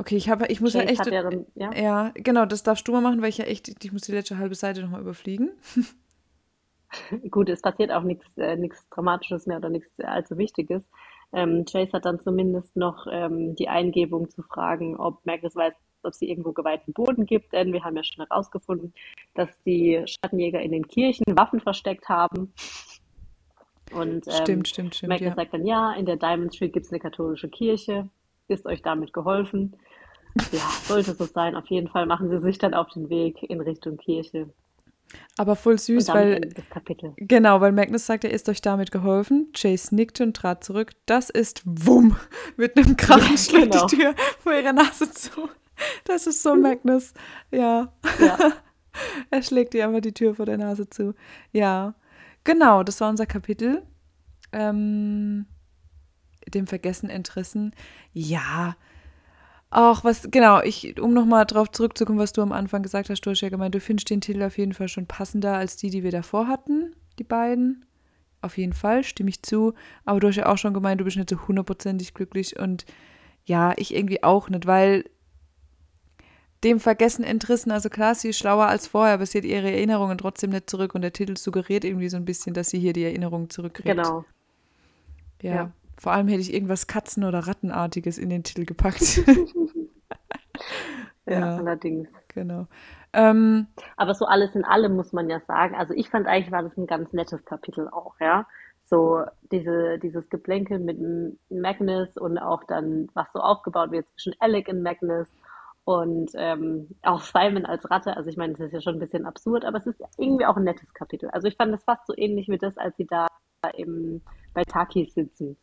Okay, 0.00 0.16
ich 0.16 0.30
habe, 0.30 0.46
ich 0.46 0.62
muss 0.62 0.72
ja 0.72 0.80
Chase 0.80 0.92
echt. 0.92 1.00
hat 1.00 1.12
ja 1.12 1.22
dann, 1.22 1.44
ja. 1.54 1.74
Ja, 1.74 2.10
genau, 2.14 2.46
das 2.46 2.62
darfst 2.62 2.88
du 2.88 2.92
mal 2.92 3.02
machen, 3.02 3.20
weil 3.20 3.28
ich 3.28 3.36
ja 3.36 3.44
echt, 3.44 3.84
ich 3.84 3.92
muss 3.92 4.00
die 4.02 4.12
letzte 4.12 4.38
halbe 4.38 4.54
Seite 4.54 4.80
nochmal 4.80 5.02
überfliegen. 5.02 5.50
Gut, 7.30 7.50
es 7.50 7.60
passiert 7.60 7.92
auch 7.92 8.02
nichts 8.02 8.26
äh, 8.38 8.56
Dramatisches 8.88 9.46
mehr 9.46 9.58
oder 9.58 9.68
nichts 9.68 9.90
allzu 10.00 10.38
Wichtiges. 10.38 10.88
Ähm, 11.34 11.66
Chase 11.70 11.92
hat 11.92 12.06
dann 12.06 12.18
zumindest 12.18 12.76
noch 12.76 13.06
ähm, 13.12 13.54
die 13.56 13.68
Eingebung 13.68 14.30
zu 14.30 14.42
fragen, 14.42 14.96
ob 14.96 15.26
Magnus 15.26 15.54
weiß, 15.54 15.74
ob 16.02 16.14
sie 16.14 16.30
irgendwo 16.30 16.52
geweihten 16.52 16.94
Boden 16.94 17.26
gibt, 17.26 17.52
denn 17.52 17.74
wir 17.74 17.84
haben 17.84 17.94
ja 17.94 18.02
schon 18.02 18.26
herausgefunden, 18.26 18.94
dass 19.34 19.50
die 19.64 20.02
Schattenjäger 20.06 20.62
in 20.62 20.72
den 20.72 20.88
Kirchen 20.88 21.24
Waffen 21.36 21.60
versteckt 21.60 22.08
haben. 22.08 22.54
Und 23.92 24.26
ähm, 24.26 24.32
Stimmt, 24.32 24.68
stimmt, 24.68 24.94
stimmt, 24.94 25.10
Magnus 25.10 25.28
ja. 25.28 25.36
sagt 25.36 25.52
dann, 25.52 25.66
ja, 25.66 25.92
in 25.92 26.06
der 26.06 26.16
Diamond 26.16 26.54
Street 26.54 26.72
gibt 26.72 26.86
es 26.86 26.92
eine 26.92 27.00
katholische 27.00 27.50
Kirche. 27.50 28.08
Ist 28.50 28.66
euch 28.66 28.82
damit 28.82 29.12
geholfen? 29.12 29.76
Ja, 30.52 30.68
sollte 30.84 31.14
so 31.14 31.24
sein. 31.24 31.56
Auf 31.56 31.66
jeden 31.66 31.88
Fall 31.88 32.06
machen 32.06 32.28
sie 32.28 32.38
sich 32.40 32.58
dann 32.58 32.74
auf 32.74 32.88
den 32.90 33.08
Weg 33.08 33.42
in 33.42 33.60
Richtung 33.60 33.96
Kirche. 33.96 34.48
Aber 35.36 35.56
voll 35.56 35.78
süß, 35.78 36.08
weil 36.08 36.40
das 36.40 36.68
Kapitel. 36.70 37.12
Genau, 37.16 37.60
weil 37.60 37.72
Magnus 37.72 38.06
sagt, 38.06 38.24
er 38.24 38.30
ist 38.30 38.48
euch 38.48 38.60
damit 38.60 38.92
geholfen. 38.92 39.52
Chase 39.56 39.94
nickte 39.94 40.22
und 40.22 40.36
trat 40.36 40.62
zurück. 40.62 40.92
Das 41.06 41.30
ist 41.30 41.62
Wumm. 41.64 42.16
Mit 42.56 42.76
einem 42.76 42.96
Krachen 42.96 43.32
Ja, 43.32 43.36
schlägt 43.38 43.72
genau. 43.72 43.86
die 43.86 43.96
Tür 43.96 44.14
vor 44.38 44.52
ihrer 44.52 44.72
Nase 44.72 45.10
zu. 45.10 45.48
Das 46.04 46.26
ist 46.26 46.42
so 46.42 46.54
Magnus. 46.54 47.14
Ja. 47.50 47.92
Ja. 48.18 48.38
Er 49.30 49.40
schlägt 49.40 49.72
ihr 49.74 49.86
einfach 49.86 50.00
die 50.00 50.12
Tür 50.12 50.34
vor 50.34 50.46
der 50.46 50.58
Nase 50.58 50.90
zu. 50.90 51.14
Ja. 51.52 51.94
Genau, 52.42 52.82
das 52.82 53.00
war 53.00 53.08
unser 53.08 53.24
Kapitel. 53.24 53.82
Ähm, 54.52 55.46
dem 56.54 56.66
Vergessen 56.66 57.10
entrissen. 57.10 57.74
Ja. 58.12 58.76
Auch 59.70 60.02
was, 60.02 60.30
genau, 60.30 60.60
ich, 60.62 61.00
um 61.00 61.14
nochmal 61.14 61.46
drauf 61.46 61.70
zurückzukommen, 61.70 62.18
was 62.18 62.32
du 62.32 62.42
am 62.42 62.50
Anfang 62.50 62.82
gesagt 62.82 63.08
hast, 63.08 63.20
du 63.20 63.30
hast 63.30 63.40
ja 63.40 63.50
gemeint, 63.50 63.74
du 63.74 63.80
findest 63.80 64.10
den 64.10 64.20
Titel 64.20 64.42
auf 64.42 64.58
jeden 64.58 64.72
Fall 64.72 64.88
schon 64.88 65.06
passender 65.06 65.54
als 65.54 65.76
die, 65.76 65.90
die 65.90 66.02
wir 66.02 66.10
davor 66.10 66.48
hatten, 66.48 66.94
die 67.18 67.24
beiden. 67.24 67.84
Auf 68.42 68.58
jeden 68.58 68.72
Fall, 68.72 69.04
stimme 69.04 69.30
ich 69.30 69.42
zu. 69.42 69.74
Aber 70.04 70.18
du 70.18 70.28
hast 70.28 70.36
ja 70.36 70.46
auch 70.46 70.58
schon 70.58 70.74
gemeint, 70.74 71.00
du 71.00 71.04
bist 71.04 71.16
nicht 71.16 71.30
so 71.30 71.46
hundertprozentig 71.46 72.14
glücklich 72.14 72.58
und 72.58 72.84
ja, 73.44 73.74
ich 73.76 73.94
irgendwie 73.94 74.22
auch 74.22 74.48
nicht, 74.48 74.66
weil 74.66 75.04
dem 76.64 76.80
Vergessen 76.80 77.24
entrissen, 77.24 77.72
also 77.72 77.88
klar, 77.88 78.14
sie 78.14 78.30
ist 78.30 78.38
schlauer 78.38 78.66
als 78.66 78.86
vorher, 78.86 79.14
aber 79.14 79.24
sie 79.24 79.38
hat 79.38 79.44
ihre 79.44 79.70
Erinnerungen 79.70 80.18
trotzdem 80.18 80.50
nicht 80.50 80.68
zurück 80.68 80.94
und 80.94 81.02
der 81.02 81.12
Titel 81.12 81.36
suggeriert 81.36 81.84
irgendwie 81.84 82.08
so 82.08 82.16
ein 82.16 82.24
bisschen, 82.24 82.54
dass 82.54 82.68
sie 82.68 82.78
hier 82.78 82.92
die 82.92 83.04
Erinnerungen 83.04 83.48
zurückkriegt. 83.48 83.96
Genau. 83.96 84.24
Ja. 85.42 85.54
Ja. 85.54 85.72
Vor 86.00 86.12
allem 86.12 86.28
hätte 86.28 86.40
ich 86.40 86.54
irgendwas 86.54 86.86
Katzen- 86.86 87.24
oder 87.24 87.40
Rattenartiges 87.40 88.16
in 88.16 88.30
den 88.30 88.42
Titel 88.42 88.64
gepackt. 88.64 89.20
Ja, 91.26 91.38
Ja. 91.38 91.56
allerdings. 91.58 92.08
genau. 92.28 92.66
Ähm, 93.12 93.66
Aber 93.96 94.14
so 94.14 94.24
alles 94.24 94.54
in 94.56 94.64
allem 94.64 94.96
muss 94.96 95.12
man 95.12 95.28
ja 95.30 95.38
sagen. 95.40 95.74
Also 95.76 95.94
ich 95.94 96.08
fand 96.10 96.26
eigentlich 96.26 96.50
war 96.50 96.62
das 96.62 96.76
ein 96.76 96.86
ganz 96.86 97.12
nettes 97.12 97.44
Kapitel 97.44 97.88
auch, 97.88 98.14
ja. 98.20 98.46
So 98.84 99.22
diese, 99.52 99.98
dieses 99.98 100.28
Geplänkel 100.28 100.78
mit 100.80 100.98
Magnus 101.50 102.16
und 102.16 102.38
auch 102.38 102.64
dann, 102.64 103.08
was 103.14 103.30
so 103.32 103.38
aufgebaut 103.40 103.92
wird 103.92 104.08
zwischen 104.10 104.34
Alec 104.40 104.68
und 104.68 104.82
Magnus 104.82 105.28
und 105.84 106.32
ähm, 106.34 106.88
auch 107.02 107.20
Simon 107.22 107.64
als 107.66 107.88
Ratte. 107.90 108.16
Also 108.16 108.28
ich 108.30 108.36
meine, 108.36 108.54
das 108.54 108.66
ist 108.66 108.72
ja 108.72 108.80
schon 108.80 108.94
ein 108.94 109.00
bisschen 109.00 109.26
absurd, 109.26 109.64
aber 109.64 109.78
es 109.78 109.86
ist 109.86 110.00
irgendwie 110.18 110.46
auch 110.46 110.56
ein 110.56 110.64
nettes 110.64 110.92
Kapitel. 110.94 111.30
Also 111.30 111.46
ich 111.46 111.56
fand 111.56 111.72
das 111.72 111.84
fast 111.84 112.06
so 112.06 112.14
ähnlich 112.16 112.48
wie 112.48 112.58
das, 112.58 112.76
als 112.76 112.96
sie 112.96 113.06
da 113.06 113.28
im, 113.76 114.20
bei 114.52 114.64
Takis 114.64 115.14
sitzen. 115.14 115.56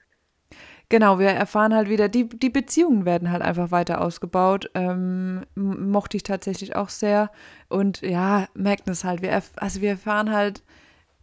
Genau, 0.90 1.20
wir 1.20 1.30
erfahren 1.30 1.74
halt 1.74 1.90
wieder, 1.90 2.08
die, 2.08 2.30
die 2.30 2.50
Beziehungen 2.50 3.06
werden 3.06 3.30
halt 3.30 3.42
einfach 3.42 3.72
weiter 3.72 4.00
ausgebaut. 4.00 4.70
Ähm, 4.74 5.46
mochte 5.56 6.16
ich 6.16 6.24
tatsächlich 6.24 6.76
auch 6.78 6.90
sehr. 6.90 7.30
Und 7.68 8.02
ja, 8.02 8.48
Magnus 8.54 9.04
halt, 9.04 9.22
wir 9.22 9.42
also 9.58 9.82
wir 9.82 9.90
erfahren 9.90 10.32
halt, 10.32 10.64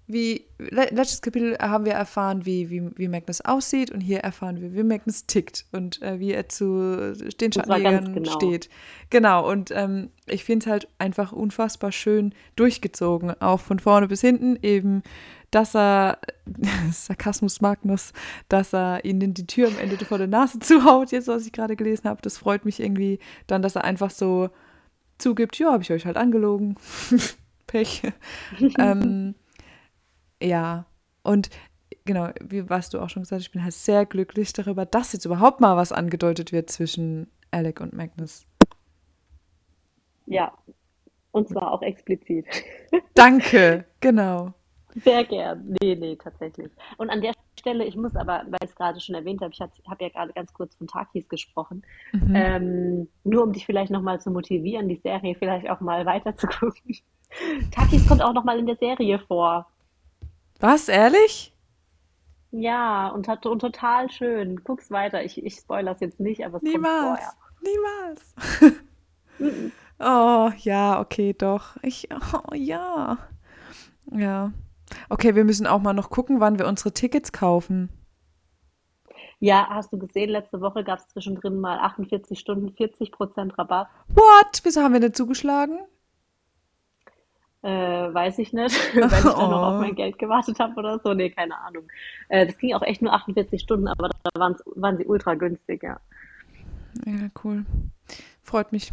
wie, 0.07 0.45
le 0.59 0.89
letztes 0.91 1.23
Kapitel 1.23 1.57
haben 1.59 1.87
wir 1.87 1.95
erfahren, 1.95 2.45
wie, 2.45 2.69
wie, 2.69 2.91
wie 2.97 3.09
Magnus 3.09 3.41
aussieht 3.41 3.91
und 3.91 4.03
hier 4.03 4.19
erfahren 4.19 4.61
wir, 4.61 4.75
wie 4.75 4.83
Magnus 4.83 5.25
tickt 5.25 5.65
und 5.73 6.03
äh, 6.03 6.21
wie 6.21 6.33
er 6.33 6.47
zu 6.51 7.15
den 7.41 7.53
Schattenjägern 7.53 8.13
genau. 8.13 8.31
steht. 8.33 8.69
Genau, 9.09 9.51
und 9.51 9.71
ähm, 9.71 10.11
ich 10.27 10.45
finde 10.45 10.65
es 10.65 10.71
halt 10.71 10.89
einfach 10.99 11.33
unfassbar 11.33 11.91
schön 11.91 12.35
durchgezogen, 12.55 13.41
auch 13.41 13.61
von 13.61 13.79
vorne 13.79 14.09
bis 14.09 14.21
hinten 14.21 14.59
eben, 14.61 15.03
dass 15.55 15.75
er, 15.75 16.19
Sarkasmus 16.93 17.61
Magnus, 17.61 18.13
dass 18.49 18.75
er 18.75 19.05
ihnen 19.05 19.35
die 19.35 19.47
Tür 19.47 19.69
am 19.69 19.79
Ende 19.79 20.03
vor 20.05 20.19
der 20.19 20.27
Nase 20.27 20.59
zuhaut, 20.59 21.13
jetzt 21.13 21.29
was 21.29 21.47
ich 21.47 21.53
gerade 21.53 21.77
gelesen 21.77 22.09
habe, 22.09 22.23
das 22.23 22.39
freut 22.39 22.65
mich 22.65 22.81
irgendwie 22.81 23.21
dann, 23.47 23.63
dass 23.63 23.77
er 23.77 23.85
einfach 23.85 24.11
so 24.11 24.51
zugibt, 25.19 25.59
ja, 25.59 25.73
habe 25.73 25.83
ich 25.83 25.93
euch 25.93 26.07
halt 26.07 26.17
angelogen, 26.17 26.77
Pech. 27.67 28.03
ähm, 28.79 29.35
ja, 30.43 30.87
und 31.23 31.51
genau, 32.05 32.31
wie 32.43 32.69
was 32.69 32.91
du 32.91 32.99
auch 33.01 33.09
schon 33.09 33.23
gesagt 33.23 33.41
hast, 33.41 33.47
ich 33.47 33.53
bin 33.53 33.63
halt 33.63 33.75
sehr 33.75 34.07
glücklich 34.07 34.53
darüber, 34.53 34.85
dass 34.85 35.13
jetzt 35.13 35.25
überhaupt 35.25 35.61
mal 35.61 35.77
was 35.77 35.93
angedeutet 35.93 36.51
wird 36.51 36.69
zwischen 36.69 37.31
Alec 37.53 37.81
und 37.81 37.93
Magnus. 37.93 38.45
Ja. 40.27 40.53
Und 41.31 41.49
zwar 41.49 41.73
auch 41.73 41.83
explizit. 41.83 42.47
Danke, 43.15 43.87
genau. 44.01 44.55
Sehr 44.97 45.25
gern. 45.25 45.77
Nee, 45.83 45.97
nee, 45.97 46.17
tatsächlich. 46.17 46.71
Und 46.99 47.11
an 47.11 47.21
der 47.21 47.33
Stelle, 47.59 47.85
ich 47.85 47.97
muss 47.97 48.15
aber, 48.15 48.43
weil 48.47 48.59
ich 48.63 48.71
es 48.71 48.77
gerade 48.77 49.01
schon 49.01 49.15
erwähnt 49.15 49.41
habe, 49.43 49.53
ich 49.53 49.61
habe 49.61 50.05
ja 50.05 50.09
gerade 50.09 50.33
ganz 50.33 50.53
kurz 50.53 50.75
von 50.77 50.87
Takis 50.87 51.29
gesprochen, 51.29 51.83
Mhm. 52.13 52.35
ähm, 52.37 53.09
nur 53.25 53.43
um 53.43 53.53
dich 53.53 53.67
vielleicht 53.67 53.91
nochmal 53.91 54.21
zu 54.21 54.31
motivieren, 54.31 54.89
die 54.89 54.97
Serie 55.03 55.35
vielleicht 55.35 55.69
auch 55.69 55.81
mal 55.81 56.07
weiter 56.07 56.37
zu 56.37 56.47
gucken. 56.47 56.97
Takis 57.73 58.07
kommt 58.07 58.23
auch 58.23 58.33
nochmal 58.35 58.59
in 58.59 58.67
der 58.67 58.77
Serie 58.77 59.19
vor. 59.19 59.67
Was, 60.61 60.89
ehrlich? 60.89 61.53
Ja, 62.53 63.09
und, 63.09 63.27
hat, 63.27 63.47
und 63.47 63.59
total 63.59 64.09
schön. 64.13 64.63
Guck's 64.63 64.91
weiter. 64.93 65.25
Ich, 65.25 65.43
ich 65.45 65.57
spoilere 65.57 65.95
es 65.95 66.01
jetzt 66.01 66.21
nicht, 66.21 66.45
aber 66.47 66.59
es 66.59 66.63
kommt 66.63 66.75
Niemals. 66.75 67.03
vorher. 67.03 67.33
Niemals. 67.63 68.81
Mhm. 69.41 69.73
oh, 69.99 70.53
ja, 70.59 71.01
okay, 71.01 71.33
doch. 71.37 71.77
Ich, 71.83 72.09
oh, 72.51 72.55
ja. 72.55 73.19
Ja. 74.13 74.53
Okay, 75.09 75.35
wir 75.35 75.45
müssen 75.45 75.67
auch 75.67 75.81
mal 75.81 75.93
noch 75.93 76.11
gucken, 76.11 76.41
wann 76.41 76.59
wir 76.59 76.67
unsere 76.67 76.93
Tickets 76.93 77.33
kaufen. 77.33 77.89
Ja, 79.41 79.67
hast 79.69 79.93
du 79.93 79.99
gesehen, 79.99 80.31
letzte 80.31 80.61
Woche 80.61 80.85
gab 80.85 80.99
es 81.01 81.09
zwischendrin 81.09 81.61
mal 81.61 81.79
48 81.79 82.39
Stunden 82.39 82.69
40% 82.69 83.59
Rabatt. 83.59 83.89
What? 84.09 84.61
Wieso 84.63 84.83
haben 84.83 84.93
wir 84.95 85.01
nicht 85.01 85.17
zugeschlagen? 85.17 85.81
Äh, 87.63 87.69
weiß 88.15 88.39
ich 88.39 88.53
nicht, 88.53 88.75
weil 88.95 89.05
ich 89.05 89.11
dann 89.11 89.25
noch 89.25 89.63
auf 89.63 89.75
Oh. 89.75 89.81
mein 89.81 89.95
Geld 89.95 90.19
gewartet 90.19 90.59
habe 90.61 90.75
oder 90.77 90.99
so. 90.99 91.15
Nee, 91.15 91.31
keine 91.31 91.59
Ahnung. 91.59 91.85
Äh, 92.29 92.47
das 92.47 92.57
ging 92.59 92.75
auch 92.75 92.83
echt 92.83 93.03
nur 93.03 93.13
48 93.13 93.61
Stunden, 93.61 93.89
aber 93.89 94.09
da 94.09 94.41
waren 94.75 94.97
sie 94.99 95.07
ultra 95.07 95.35
günstig, 95.35 95.83
ja. 95.83 95.99
Ja, 97.05 97.29
cool. 97.43 97.65
Freut 98.43 98.71
mich. 98.73 98.93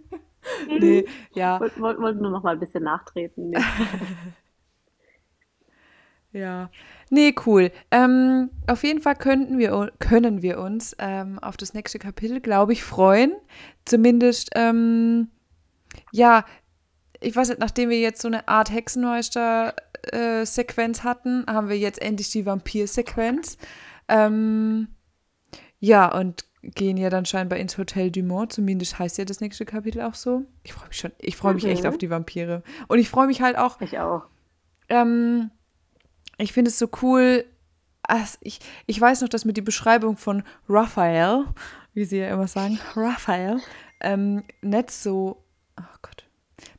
nee, 0.68 1.06
ja, 1.34 1.60
Wollte 1.60 1.80
wollt, 1.80 2.00
wollt 2.00 2.20
nur 2.20 2.30
noch 2.30 2.42
mal 2.42 2.54
ein 2.54 2.60
bisschen 2.60 2.82
nachtreten. 2.82 3.50
Nee. 3.50 3.58
Ja. 6.32 6.70
Nee, 7.10 7.34
cool. 7.46 7.70
Ähm, 7.90 8.50
auf 8.66 8.84
jeden 8.84 9.00
Fall 9.00 9.16
könnten 9.16 9.58
wir, 9.58 9.92
können 9.98 10.42
wir 10.42 10.58
uns 10.58 10.96
ähm, 10.98 11.38
auf 11.38 11.56
das 11.56 11.74
nächste 11.74 11.98
Kapitel, 11.98 12.40
glaube 12.40 12.72
ich, 12.72 12.82
freuen. 12.82 13.34
Zumindest, 13.84 14.50
ähm, 14.54 15.28
ja, 16.10 16.44
ich 17.20 17.36
weiß 17.36 17.50
nicht, 17.50 17.60
nachdem 17.60 17.90
wir 17.90 18.00
jetzt 18.00 18.22
so 18.22 18.28
eine 18.28 18.48
Art 18.48 18.72
Hexenmeister 18.72 19.74
Vampir-Sequenz 20.10 20.98
äh, 20.98 21.02
hatten, 21.02 21.44
haben 21.46 21.68
wir 21.68 21.78
jetzt 21.78 22.00
endlich 22.00 22.30
die 22.30 22.46
Vampir-Sequenz. 22.46 23.58
Ähm, 24.08 24.88
ja, 25.78 26.12
und 26.12 26.44
gehen 26.62 26.96
ja 26.96 27.10
dann 27.10 27.24
scheinbar 27.26 27.58
ins 27.58 27.76
Hotel 27.78 28.10
Dumont. 28.10 28.52
Zumindest 28.52 28.98
heißt 28.98 29.18
ja 29.18 29.24
das 29.24 29.40
nächste 29.40 29.64
Kapitel 29.64 30.02
auch 30.02 30.14
so. 30.14 30.44
Ich 30.62 30.72
freue 30.72 30.88
mich 30.88 30.98
schon. 30.98 31.12
Ich 31.18 31.36
freue 31.36 31.54
mich 31.54 31.64
mhm. 31.64 31.70
echt 31.70 31.86
auf 31.86 31.98
die 31.98 32.10
Vampire. 32.10 32.62
Und 32.88 32.98
ich 32.98 33.08
freue 33.08 33.26
mich 33.26 33.42
halt 33.42 33.56
auch. 33.56 33.80
Ich 33.80 33.98
auch. 33.98 34.22
Ähm, 34.88 35.50
ich 36.38 36.52
finde 36.52 36.70
es 36.70 36.78
so 36.78 36.88
cool. 37.02 37.44
Also 38.02 38.38
ich, 38.40 38.60
ich 38.86 39.00
weiß 39.00 39.20
noch, 39.20 39.28
dass 39.28 39.44
mir 39.44 39.52
die 39.52 39.60
Beschreibung 39.60 40.16
von 40.16 40.42
Raphael, 40.68 41.44
wie 41.94 42.04
sie 42.04 42.18
ja 42.18 42.32
immer 42.32 42.48
sagen, 42.48 42.78
Raphael, 42.94 43.60
ähm, 44.00 44.42
nicht 44.60 44.90
so. 44.90 45.44
Oh 45.78 45.96
Gott. 46.02 46.24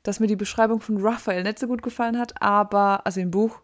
Dass 0.04 0.20
mir 0.20 0.28
die 0.28 0.36
Beschreibung 0.36 0.82
von 0.82 0.98
Raphael 1.00 1.44
nicht 1.44 1.60
so 1.60 1.68
gut 1.68 1.82
gefallen 1.82 2.20
hat, 2.20 2.42
aber, 2.42 3.06
also 3.06 3.22
im 3.22 3.32
Buch, 3.32 3.62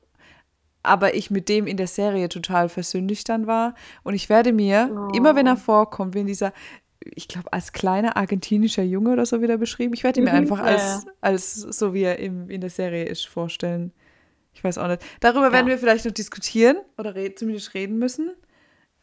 aber 0.83 1.13
ich 1.13 1.29
mit 1.29 1.49
dem 1.49 1.67
in 1.67 1.77
der 1.77 1.87
Serie 1.87 2.29
total 2.29 2.69
versündigt 2.69 3.27
dann 3.29 3.47
war. 3.47 3.75
Und 4.03 4.13
ich 4.13 4.29
werde 4.29 4.53
mir, 4.53 4.89
oh. 4.91 5.15
immer 5.15 5.35
wenn 5.35 5.47
er 5.47 5.57
vorkommt, 5.57 6.15
wie 6.15 6.19
in 6.19 6.27
dieser, 6.27 6.53
ich 7.01 7.27
glaube, 7.27 7.51
als 7.51 7.73
kleiner 7.73 8.17
argentinischer 8.17 8.83
Junge 8.83 9.11
oder 9.11 9.25
so 9.25 9.41
wieder 9.41 9.57
beschrieben, 9.57 9.93
ich 9.93 10.03
werde 10.03 10.19
ihn 10.19 10.25
mir 10.25 10.31
mhm, 10.31 10.37
einfach 10.37 10.59
als, 10.59 11.05
als 11.21 11.55
so 11.55 11.93
wie 11.93 12.03
er 12.03 12.19
im, 12.19 12.49
in 12.49 12.61
der 12.61 12.69
Serie 12.69 13.05
ist, 13.05 13.27
vorstellen. 13.27 13.91
Ich 14.59 14.63
weiß 14.65 14.77
auch 14.77 14.89
nicht. 14.89 15.01
Darüber 15.21 15.47
ja. 15.47 15.53
werden 15.53 15.67
wir 15.67 15.77
vielleicht 15.77 16.03
noch 16.03 16.11
diskutieren 16.11 16.75
oder 16.97 17.15
red, 17.15 17.39
zumindest 17.39 17.73
reden 17.73 17.97
müssen. 17.97 18.31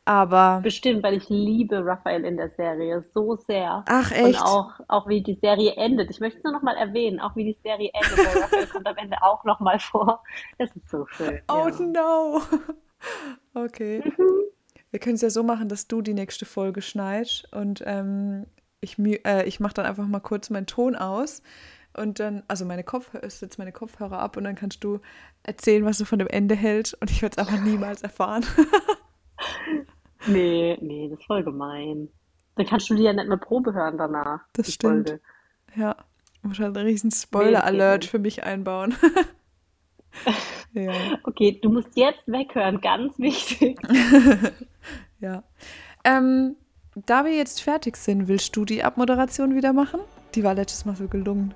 Aber. 0.05 0.61
Bestimmt, 0.63 1.03
weil 1.03 1.15
ich 1.15 1.31
liebe 1.31 1.83
Raphael 1.83 2.27
in 2.27 2.37
der 2.37 2.51
Serie 2.51 3.03
so 3.15 3.37
sehr. 3.37 3.83
Ach, 3.89 4.13
echt? 4.13 4.39
Und 4.39 4.43
auch, 4.43 4.73
auch 4.89 5.09
wie 5.09 5.23
die 5.23 5.37
Serie 5.37 5.73
endet. 5.77 6.11
Ich 6.11 6.21
möchte 6.21 6.37
es 6.37 6.45
nur 6.45 6.53
noch 6.53 6.61
mal 6.61 6.77
erwähnen, 6.77 7.21
auch 7.21 7.35
wie 7.37 7.45
die 7.45 7.57
Serie 7.63 7.91
endet, 7.95 8.19
weil 8.19 8.43
Raphael 8.43 8.67
kommt 8.73 8.87
am 8.87 8.99
Ende 8.99 9.17
auch 9.23 9.45
noch 9.45 9.61
mal 9.61 9.79
vor. 9.79 10.23
Das 10.59 10.77
ist 10.77 10.91
so 10.91 11.07
schön. 11.07 11.41
Oh 11.49 11.69
ja. 11.69 11.81
no. 11.81 12.43
Okay. 13.55 14.03
Mhm. 14.05 14.43
Wir 14.91 15.01
können 15.01 15.15
es 15.15 15.23
ja 15.23 15.31
so 15.31 15.43
machen, 15.43 15.69
dass 15.69 15.87
du 15.87 16.03
die 16.03 16.15
nächste 16.15 16.45
Folge 16.45 16.83
schneidest 16.83 17.51
und 17.55 17.83
ähm, 17.87 18.47
ich, 18.81 18.99
äh, 18.99 19.47
ich 19.47 19.61
mache 19.61 19.75
dann 19.75 19.87
einfach 19.87 20.07
mal 20.07 20.21
kurz 20.21 20.51
meinen 20.51 20.67
Ton 20.67 20.97
aus 20.97 21.43
und 21.97 22.21
dann, 22.21 22.43
also 22.49 22.65
meine 22.65 22.85
Kopfhörer, 22.85 23.29
setze 23.29 23.59
meine 23.59 23.73
Kopfhörer 23.73 24.19
ab 24.19 24.37
und 24.37 24.45
dann 24.45 24.55
kannst 24.55 24.85
du 24.85 25.01
erzählen, 25.43 25.85
was 25.85 25.99
du 25.99 26.05
von 26.05 26.19
dem 26.19 26.29
Ende 26.29 26.55
hältst 26.55 27.01
und 27.01 27.11
ich 27.11 27.23
werde 27.23 27.35
es 27.37 27.39
einfach 27.39 27.63
niemals 27.63 28.03
erfahren. 28.03 28.45
Nee, 30.27 30.77
nee, 30.81 31.09
das 31.09 31.21
ist 31.21 31.27
voll 31.27 31.45
gemein. 31.45 32.09
Dann 32.57 32.67
kannst 32.67 32.89
du 32.91 32.95
die 32.95 33.03
ja 33.03 33.13
nicht 33.13 33.29
mehr 33.29 33.37
Probe 33.37 33.75
hören 33.75 33.99
danach. 33.99 34.41
Das 34.55 34.73
stimmt. 34.73 35.09
Folge. 35.09 35.23
Ja, 35.77 35.97
ich 36.35 36.43
muss 36.43 36.59
halt 36.59 36.77
einen 36.77 36.87
riesen 36.87 37.11
Spoiler-Alert 37.11 38.05
für 38.07 38.19
mich 38.19 38.45
einbauen. 38.45 38.95
ja. 40.73 40.93
Okay, 41.25 41.59
du 41.63 41.71
musst 41.71 41.97
jetzt 41.97 42.27
weghören, 42.27 42.81
ganz 42.81 43.19
wichtig. 43.19 43.79
ja. 45.21 45.43
Ähm, 46.05 46.57
da 47.05 47.25
wir 47.25 47.33
jetzt 47.33 47.63
fertig 47.63 47.97
sind, 47.97 48.27
willst 48.27 48.57
du 48.57 48.65
die 48.65 48.83
Abmoderation 48.83 49.55
wieder 49.55 49.73
machen? 49.73 50.01
Die 50.35 50.43
war 50.45 50.55
letztes 50.55 50.87
Mal 50.87 50.97
so 50.97 51.09
gelungen. 51.09 51.55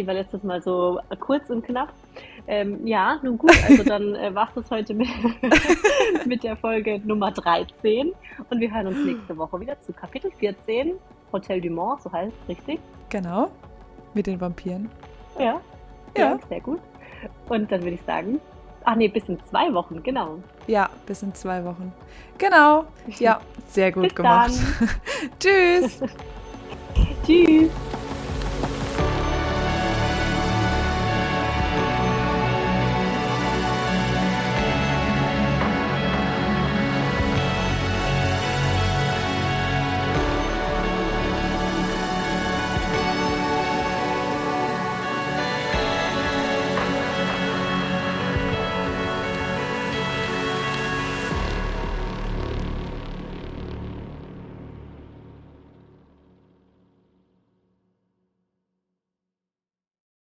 Die 0.00 0.06
war 0.06 0.14
letztes 0.14 0.42
Mal 0.42 0.62
so 0.62 0.98
kurz 1.18 1.50
und 1.50 1.62
knapp. 1.62 1.92
Ähm, 2.46 2.86
ja, 2.86 3.20
nun 3.22 3.36
gut, 3.36 3.52
also 3.68 3.84
dann 3.84 4.14
äh, 4.14 4.34
war 4.34 4.48
es 4.48 4.54
das 4.54 4.70
heute 4.70 4.94
mit, 4.94 5.08
mit 6.24 6.42
der 6.42 6.56
Folge 6.56 7.02
Nummer 7.04 7.30
13 7.30 8.10
und 8.48 8.60
wir 8.60 8.72
hören 8.72 8.86
uns 8.86 9.04
nächste 9.04 9.36
Woche 9.36 9.60
wieder 9.60 9.78
zu 9.82 9.92
Kapitel 9.92 10.30
14, 10.38 10.94
Hotel 11.34 11.60
Dumont, 11.60 12.00
so 12.00 12.10
heißt 12.10 12.32
es 12.32 12.48
richtig. 12.48 12.80
Genau, 13.10 13.50
mit 14.14 14.26
den 14.26 14.40
Vampiren. 14.40 14.88
Ja, 15.38 15.44
ja, 15.44 15.60
ja 16.16 16.38
sehr 16.48 16.62
gut. 16.62 16.80
Und 17.50 17.70
dann 17.70 17.82
würde 17.82 17.96
ich 17.96 18.02
sagen, 18.02 18.40
ach 18.84 18.96
nee, 18.96 19.08
bis 19.08 19.28
in 19.28 19.38
zwei 19.44 19.70
Wochen, 19.74 20.02
genau. 20.02 20.38
Ja, 20.66 20.88
bis 21.04 21.22
in 21.22 21.34
zwei 21.34 21.62
Wochen. 21.62 21.92
Genau, 22.38 22.86
ja, 23.18 23.38
sehr 23.66 23.92
gut 23.92 24.04
bis 24.04 24.14
gemacht. 24.14 24.54
Tschüss. 25.38 26.00
Tschüss. 27.26 27.70